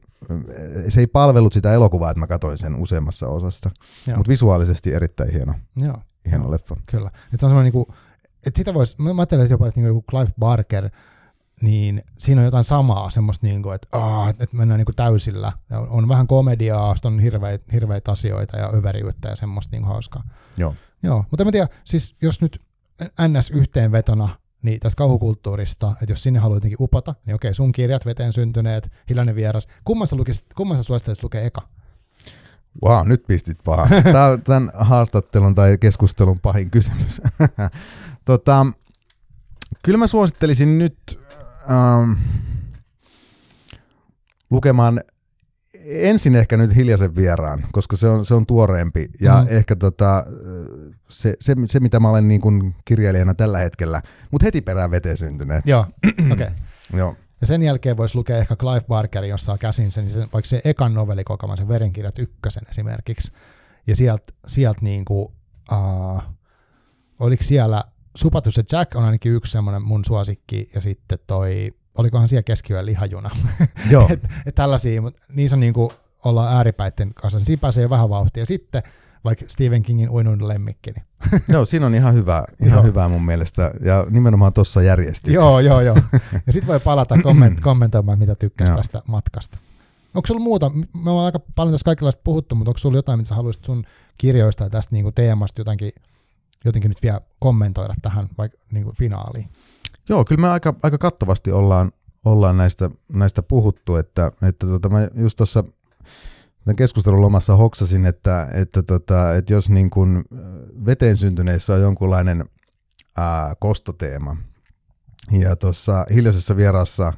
se 0.90 1.00
ei 1.00 1.08
palvellut 1.08 1.54
sitä 1.54 1.74
elokuvaa, 1.74 2.12
että 2.12 2.20
mä 2.20 2.28
katsoin 2.28 2.58
sen 2.58 2.76
useammassa 2.76 3.28
osassa. 3.28 3.72
Mutta 4.16 4.30
visuaalisesti 4.30 4.94
erittäin 4.94 5.32
hieno, 5.32 5.54
joo. 5.76 5.98
hieno 6.30 6.44
Joo. 6.44 6.52
leffa. 6.52 6.76
Kyllä. 6.86 7.08
Että 7.08 7.38
se 7.40 7.46
on 7.46 7.50
semmoinen 7.50 7.64
niinku, 7.74 7.94
että 8.46 8.58
sitä 8.58 8.74
voisi, 8.74 8.96
mä 9.02 9.10
ajattelen 9.18 9.50
jopa, 9.50 9.68
että 9.68 9.80
niinku 9.80 9.96
joku 9.96 10.06
Clive 10.10 10.32
Barker, 10.40 10.90
niin 11.62 12.04
siinä 12.18 12.42
on 12.42 12.46
jotain 12.46 12.64
samaa, 12.64 13.10
semmoista 13.10 13.48
niinku, 13.48 13.72
että, 13.72 13.88
aah, 13.92 14.30
että 14.30 14.48
mennään 14.52 14.78
niinku 14.78 14.94
täysillä. 14.94 15.52
Ja 15.70 15.80
on, 15.80 15.90
on 15.90 16.08
vähän 16.08 16.28
komediaa, 16.28 16.96
sitten 16.96 17.14
on 17.14 17.20
hirveitä, 17.20 17.66
hirveitä 17.74 18.12
asioita 18.12 18.58
ja 18.58 18.72
överiyttä 18.74 19.30
ja 19.30 19.36
semmoista 19.36 19.72
niinku 19.72 19.88
hauskaa. 19.88 20.24
Joo. 20.58 20.76
Joo, 21.04 21.26
mutta 21.32 21.44
en 21.44 21.48
mä 21.48 21.52
tiedä, 21.52 21.68
siis 21.84 22.16
jos 22.22 22.42
nyt 22.42 22.62
NS 23.28 23.52
yhteenvetona, 23.52 24.30
niin 24.62 24.80
tästä 24.80 24.98
kauhukulttuurista, 24.98 25.92
että 26.02 26.12
jos 26.12 26.24
sinne 26.24 26.40
haluaa 26.40 26.58
jotenkin 26.58 26.78
upota, 26.82 27.16
niin 27.26 27.36
okei, 27.36 27.54
sun 27.54 27.72
kirjat, 27.72 28.06
veteen 28.06 28.34
syntyneet, 28.34 28.92
hiljainen 29.10 29.36
vieras. 29.36 29.68
Kumman 29.84 30.08
sä, 30.08 30.16
lukisit, 30.16 30.46
kumman 30.56 30.78
sä 30.78 30.84
suosittelisit 30.84 31.24
lukea 31.24 31.42
eka? 31.42 31.62
Wow, 32.84 33.08
nyt 33.08 33.24
pistit 33.28 33.58
paha. 33.64 33.88
Tämä 34.04 34.38
tämän 34.44 34.72
haastattelun 34.74 35.56
tai 35.56 35.78
keskustelun 35.78 36.40
pahin 36.40 36.72
kysymys. 36.72 37.22
tota, 38.26 38.66
kyllä 39.84 39.98
mä 39.98 40.08
suosittelisin 40.08 40.78
nyt 40.78 41.20
ähm, 41.72 42.12
lukemaan 44.50 45.02
ensin 45.86 46.36
ehkä 46.36 46.58
nyt 46.58 46.76
hiljaisen 46.76 47.16
vieraan, 47.16 47.66
koska 47.72 47.98
se 47.98 48.08
on, 48.08 48.26
se 48.26 48.34
on 48.34 48.46
tuoreempi. 48.46 49.10
Ja 49.22 49.42
mm. 49.42 49.48
ehkä 49.50 49.76
tota, 49.76 50.26
se, 51.10 51.34
se, 51.40 51.56
se, 51.66 51.80
mitä 51.80 52.00
mä 52.00 52.10
olen 52.10 52.28
niin 52.28 52.42
kuin 52.42 52.76
kirjailijana 52.86 53.34
tällä 53.34 53.58
hetkellä, 53.58 54.02
mutta 54.32 54.46
heti 54.46 54.62
perään 54.62 54.92
veteen 54.92 55.18
syntyneet. 55.18 55.66
Joo, 55.66 55.86
okei. 56.32 56.34
Okay. 56.34 56.50
Joo. 56.94 57.16
Ja 57.42 57.48
sen 57.48 57.64
jälkeen 57.64 57.98
voisi 57.98 58.16
lukea 58.16 58.38
ehkä 58.38 58.56
Clive 58.56 58.86
Barkerin, 58.88 59.30
jos 59.30 59.46
saa 59.46 59.58
käsin 59.58 59.92
sen, 59.92 60.04
niin 60.04 60.14
sen, 60.14 60.30
vaikka 60.34 60.50
se 60.50 60.62
ekan 60.66 60.94
novellikokoelman, 60.94 61.58
se 61.58 61.68
Verenkirjat 61.68 62.20
ykkösen 62.20 62.64
esimerkiksi. 62.70 63.32
Ja 63.88 63.96
sieltä 63.96 64.34
sielt 64.48 64.82
niinku, 64.82 65.34
uh, 65.72 66.22
oliko 67.20 67.44
siellä 67.44 67.84
Supatus 68.16 68.58
ja 68.58 68.64
Jack 68.72 68.96
on 68.96 69.04
ainakin 69.04 69.32
yksi 69.32 69.52
semmoinen 69.52 69.82
mun 69.82 70.06
suosikki, 70.06 70.70
ja 70.76 70.82
sitten 70.82 71.20
toi, 71.28 71.74
olikohan 71.98 72.30
siellä 72.30 72.44
keskiyön 72.44 72.86
lihajuna. 72.86 73.30
Joo. 73.92 74.08
et, 74.12 74.24
et 74.46 74.56
tällaisia, 74.56 75.02
mutta 75.02 75.22
niissä 75.30 75.56
on 75.56 75.60
niinku, 75.60 75.92
ollaan 76.26 76.58
ääripäitten 76.58 77.14
kanssa, 77.14 77.40
niin 77.40 77.46
siinä 77.46 77.62
pääsee 77.62 77.84
jo 77.84 77.90
vähän 77.90 78.10
vauhtia. 78.10 78.42
Ja 78.42 78.46
sitten 78.46 78.84
vaikka 79.26 79.46
Stephen 79.48 79.84
Kingin 79.84 80.10
Uinun 80.10 80.48
lemmikki. 80.48 80.92
Niin. 80.92 81.06
Joo, 81.54 81.66
siinä 81.66 81.86
on 81.86 81.96
ihan 81.96 82.14
hyvä, 82.14 82.46
ihan 82.66 82.84
hyvä 82.84 83.10
mun 83.10 83.26
mielestä. 83.26 83.72
Ja 83.86 84.06
nimenomaan 84.10 84.54
tuossa 84.54 84.82
järjestyksessä. 84.82 85.46
joo, 85.46 85.60
joo, 85.60 85.82
joo. 85.82 85.98
Ja 86.48 86.54
sitten 86.54 86.68
voi 86.68 86.80
palata 86.80 87.18
komment, 87.24 87.62
kommentoimaan, 87.62 88.20
mitä 88.20 88.36
tykkäsi 88.36 88.74
tästä 88.74 89.02
matkasta. 89.08 89.58
Onko 90.16 90.28
sulla 90.28 90.42
muuta, 90.42 90.72
me 91.04 91.10
ollaan 91.12 91.26
aika 91.26 91.40
paljon 91.56 91.74
tässä 91.74 91.86
kaikenlaista 91.86 92.22
puhuttu, 92.24 92.56
mutta 92.56 92.70
onko 92.70 92.78
sulla 92.78 92.98
jotain, 92.98 93.20
mitä 93.20 93.30
sä 93.30 93.36
haluaisit 93.36 93.66
sun 93.66 93.86
kirjoista 94.18 94.64
ja 94.64 94.70
tästä 94.70 94.96
niinku 94.96 95.12
teemasta 95.12 95.62
jotenkin, 95.62 95.92
jotenkin 96.66 96.90
nyt 96.90 97.04
vielä 97.04 97.22
kommentoida 97.40 97.94
tähän 98.02 98.30
vaikka 98.38 98.58
niinku 98.72 98.92
finaaliin? 98.92 99.50
Joo, 100.10 100.26
kyllä 100.26 100.42
me 100.42 100.50
aika, 100.50 100.74
aika 100.84 100.98
kattavasti 100.98 101.52
ollaan, 101.52 101.92
ollaan 102.26 102.58
näistä, 102.58 102.90
näistä 103.14 103.44
puhuttu, 103.44 103.96
että, 103.96 104.32
että 104.42 104.68
tota, 104.68 104.90
mä 104.90 105.08
just 105.16 105.38
tuossa 105.38 105.64
tämän 106.66 106.76
keskustelun 106.76 107.22
lomassa 107.22 107.56
hoksasin, 107.56 108.06
että, 108.06 108.48
että, 108.54 108.84
tota, 108.84 109.36
että 109.36 109.54
jos 109.54 109.70
niin 109.70 109.90
kuin 109.90 110.24
veteen 110.86 111.18
syntyneissä 111.18 111.74
on 111.74 111.82
jonkunlainen 111.82 112.46
ää, 113.18 113.56
kostoteema 113.60 114.38
ja 115.32 115.56
tuossa 115.56 116.06
hiljaisessa 116.14 116.58
vierassa 116.58 117.14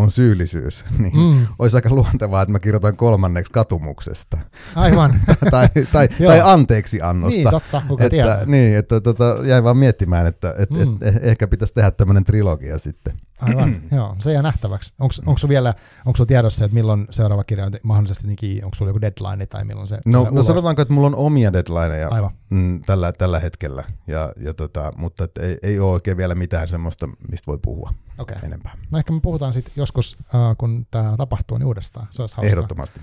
on 0.00 0.10
syyllisyys, 0.10 0.84
niin 0.98 1.16
mm. 1.16 1.46
Olisi 1.58 1.76
aika 1.76 1.90
luontevaa, 1.94 2.42
että 2.42 2.52
mä 2.52 2.58
kirjoitan 2.58 2.96
kolmanneksi 2.96 3.52
katumuksesta 3.52 4.38
aivan. 4.74 5.14
tai, 5.50 5.68
tai, 5.92 6.08
tai 6.08 6.40
anteeksi 6.52 7.00
annosta. 7.02 7.36
niin, 7.36 7.50
totta, 7.50 7.82
kuka 7.88 8.04
että, 8.04 8.10
tietää. 8.10 8.44
niin, 8.46 8.76
että 8.76 9.00
tota, 9.00 9.36
jäin 9.44 9.64
vaan 9.64 9.76
miettimään, 9.76 10.26
että 10.26 10.54
et, 10.58 10.70
Mm. 10.70 10.82
et, 10.82 11.16
et, 11.16 11.24
ehkä 11.24 11.48
pitäisi 11.48 11.74
tehdä 11.74 11.90
tämmöinen 11.90 12.24
trilogia 12.24 12.78
sitten. 12.78 13.20
Aivan, 13.40 13.82
joo, 13.96 14.16
se 14.18 14.32
jää 14.32 14.42
nähtäväksi. 14.42 14.94
Onko 14.98 15.12
sulla 15.38 15.48
vielä, 15.48 15.74
onko 16.06 16.16
sulla 16.16 16.28
tiedossa, 16.28 16.64
että 16.64 16.74
milloin 16.74 17.06
seuraava 17.10 17.44
kirja 17.44 17.66
on 17.66 17.72
mahdollisesti, 17.82 18.26
niin 18.26 18.64
onko 18.64 18.74
sulla 18.74 18.88
joku 18.88 19.00
deadline 19.00 19.46
tai 19.46 19.64
milloin 19.64 19.88
se 19.88 19.98
No, 20.06 20.24
no 20.24 20.30
ulos? 20.30 20.46
sanotaanko, 20.46 20.82
että 20.82 20.94
mulla 20.94 21.06
on 21.06 21.14
omia 21.14 21.52
deadlineja 21.52 22.08
Aivan, 22.08 22.30
mm, 22.50 22.82
tällä, 22.82 23.12
tällä 23.12 23.38
hetkellä, 23.38 23.84
ja, 24.06 24.32
ja 24.40 24.54
tota, 24.54 24.92
mutta 24.96 25.24
et 25.24 25.38
ei, 25.38 25.58
ei 25.62 25.80
ole 25.80 25.90
oikein 25.90 26.16
vielä 26.16 26.34
mitään 26.34 26.68
semmoista, 26.68 27.08
mistä 27.30 27.46
voi 27.46 27.58
puhua. 27.62 27.92
Okay. 28.18 28.36
enempää. 28.42 28.76
No 28.90 28.98
ehkä 28.98 29.12
me 29.12 29.20
puhutaan 29.20 29.52
sitten 29.52 29.72
joskus, 29.76 30.16
äh, 30.34 30.56
kun 30.58 30.86
tämä 30.90 31.14
tapahtuu, 31.16 31.58
niin 31.58 31.66
uudestaan. 31.66 32.06
Se 32.10 32.22
olisi 32.22 32.36
hauskaa. 32.36 32.50
Ehdottomasti. 32.50 33.00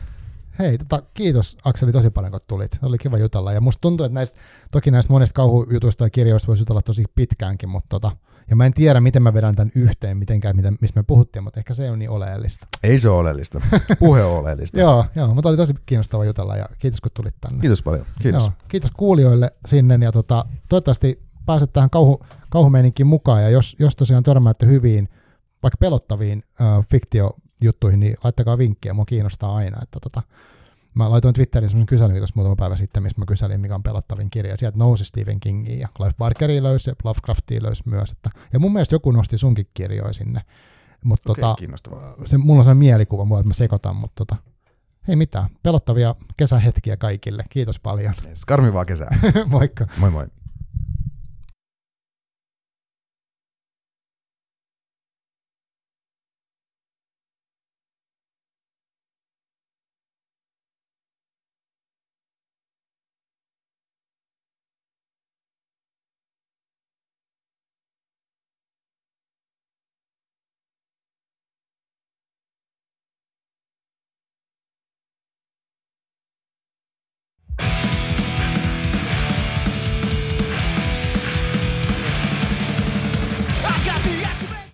Hei, 0.60 0.78
tota, 0.78 1.04
kiitos 1.14 1.58
Akseli 1.64 1.92
tosi 1.92 2.10
paljon, 2.10 2.32
kun 2.32 2.42
tulit. 2.48 2.80
Oli 2.82 2.98
kiva 2.98 3.18
jutella. 3.18 3.54
Ja 3.54 3.62
musta 3.62 3.82
tuntuu, 3.82 4.06
että 4.06 4.14
näistä, 4.14 4.38
toki 4.72 4.92
näistä 4.92 5.14
monista 5.14 5.34
kauhujutuista 5.34 6.04
ja 6.04 6.10
kirjoista 6.10 6.48
voisi 6.48 6.62
jutella 6.62 6.82
tosi 6.82 7.04
pitkäänkin, 7.16 7.70
mutta 7.70 7.88
tota, 7.90 8.12
ja 8.50 8.56
mä 8.56 8.66
en 8.66 8.74
tiedä, 8.74 9.02
miten 9.02 9.24
mä 9.24 9.34
vedän 9.34 9.56
tämän 9.56 9.72
yhteen, 9.76 10.18
mitenkään, 10.18 10.56
mitä, 10.56 10.74
mistä 10.82 11.00
me 11.00 11.04
puhuttiin, 11.04 11.44
mutta 11.44 11.60
ehkä 11.60 11.74
se 11.74 11.92
on 11.92 12.00
niin 12.00 12.10
oleellista. 12.10 12.68
Ei 12.84 13.00
se 13.00 13.10
ole 13.10 13.20
oleellista. 13.20 13.62
Puhe 14.00 14.24
on 14.24 14.40
oleellista. 14.40 14.80
Joo, 14.82 15.06
joo, 15.16 15.34
mutta 15.34 15.50
oli 15.50 15.58
tosi 15.58 15.74
kiinnostava 15.86 16.26
jutella 16.26 16.56
ja 16.56 16.66
kiitos, 16.80 17.02
kun 17.02 17.12
tulit 17.14 17.36
tänne. 17.42 17.62
Kiitos 17.62 17.84
paljon. 17.84 18.06
Kiitos. 18.22 18.44
Joo, 18.44 18.52
kiitos 18.68 18.92
kuulijoille 18.92 19.52
sinne 19.66 20.00
ja 20.02 20.12
tota, 20.12 20.46
toivottavasti 20.70 21.22
pääset 21.46 21.74
tähän 21.74 21.90
kauhu, 21.90 22.26
kauhumeininkiin 22.50 23.08
mukaan 23.08 23.44
ja 23.44 23.50
jos, 23.50 23.76
jos 23.80 23.96
tosiaan 23.96 24.24
törmäätte 24.24 24.66
hyviin, 24.66 25.10
vaikka 25.64 25.78
pelottaviin 25.78 26.44
äh, 26.62 26.88
fiktiojuttuihin, 26.90 28.00
niin 28.00 28.16
laittakaa 28.24 28.58
vinkkejä, 28.58 28.94
mua 28.94 29.06
kiinnostaa 29.06 29.56
aina. 29.56 29.78
Että 29.84 30.00
tota, 30.00 30.22
mä 30.98 31.12
laitoin 31.12 31.34
Twitteriin 31.34 31.70
semmoisen 31.70 31.86
kyselyn 31.88 32.18
tuossa 32.18 32.34
muutama 32.36 32.56
päivä 32.56 32.76
sitten, 32.76 33.04
missä 33.04 33.20
mä 33.22 33.26
kyselin, 33.26 33.62
mikä 33.62 33.76
on 33.76 33.84
pelottavin 33.84 34.30
kirja. 34.30 34.58
Sieltä 34.58 34.78
nousi 34.78 35.06
Stephen 35.06 35.40
Kingia 35.40 35.80
ja 35.80 35.88
Clive 35.98 36.14
Barkeria 36.18 36.64
löysi 36.64 36.90
ja 36.90 36.96
Lovecraftia 37.04 37.64
löysi 37.64 37.84
myös. 37.86 38.12
Että, 38.12 38.30
ja 38.54 38.60
mun 38.60 38.74
mielestä 38.74 38.96
joku 38.96 39.12
nosti 39.12 39.38
sunkin 39.38 39.68
kirjoja 39.74 40.14
sinne. 40.14 40.42
Mutta 41.04 41.32
Okei, 41.32 41.42
tota, 41.42 41.56
kiinnostavaa. 41.56 42.16
se, 42.26 42.38
mulla 42.38 42.60
on 42.60 42.64
sellainen 42.64 42.78
mielikuva, 42.78 43.26
mulla, 43.26 43.40
että 43.40 43.48
mä 43.48 43.54
sekoitan, 43.54 43.96
mutta 43.96 44.26
tota, 44.26 44.36
ei 45.08 45.16
mitään. 45.16 45.50
Pelottavia 45.64 46.16
kesähetkiä 46.38 46.98
kaikille. 46.98 47.44
Kiitos 47.50 47.80
paljon. 47.80 48.14
Yes, 48.28 48.46
Karmivaa 48.46 48.86
kesää. 48.86 49.18
Moikka. 49.46 49.88
Moi 49.98 50.10
moi. 50.10 50.28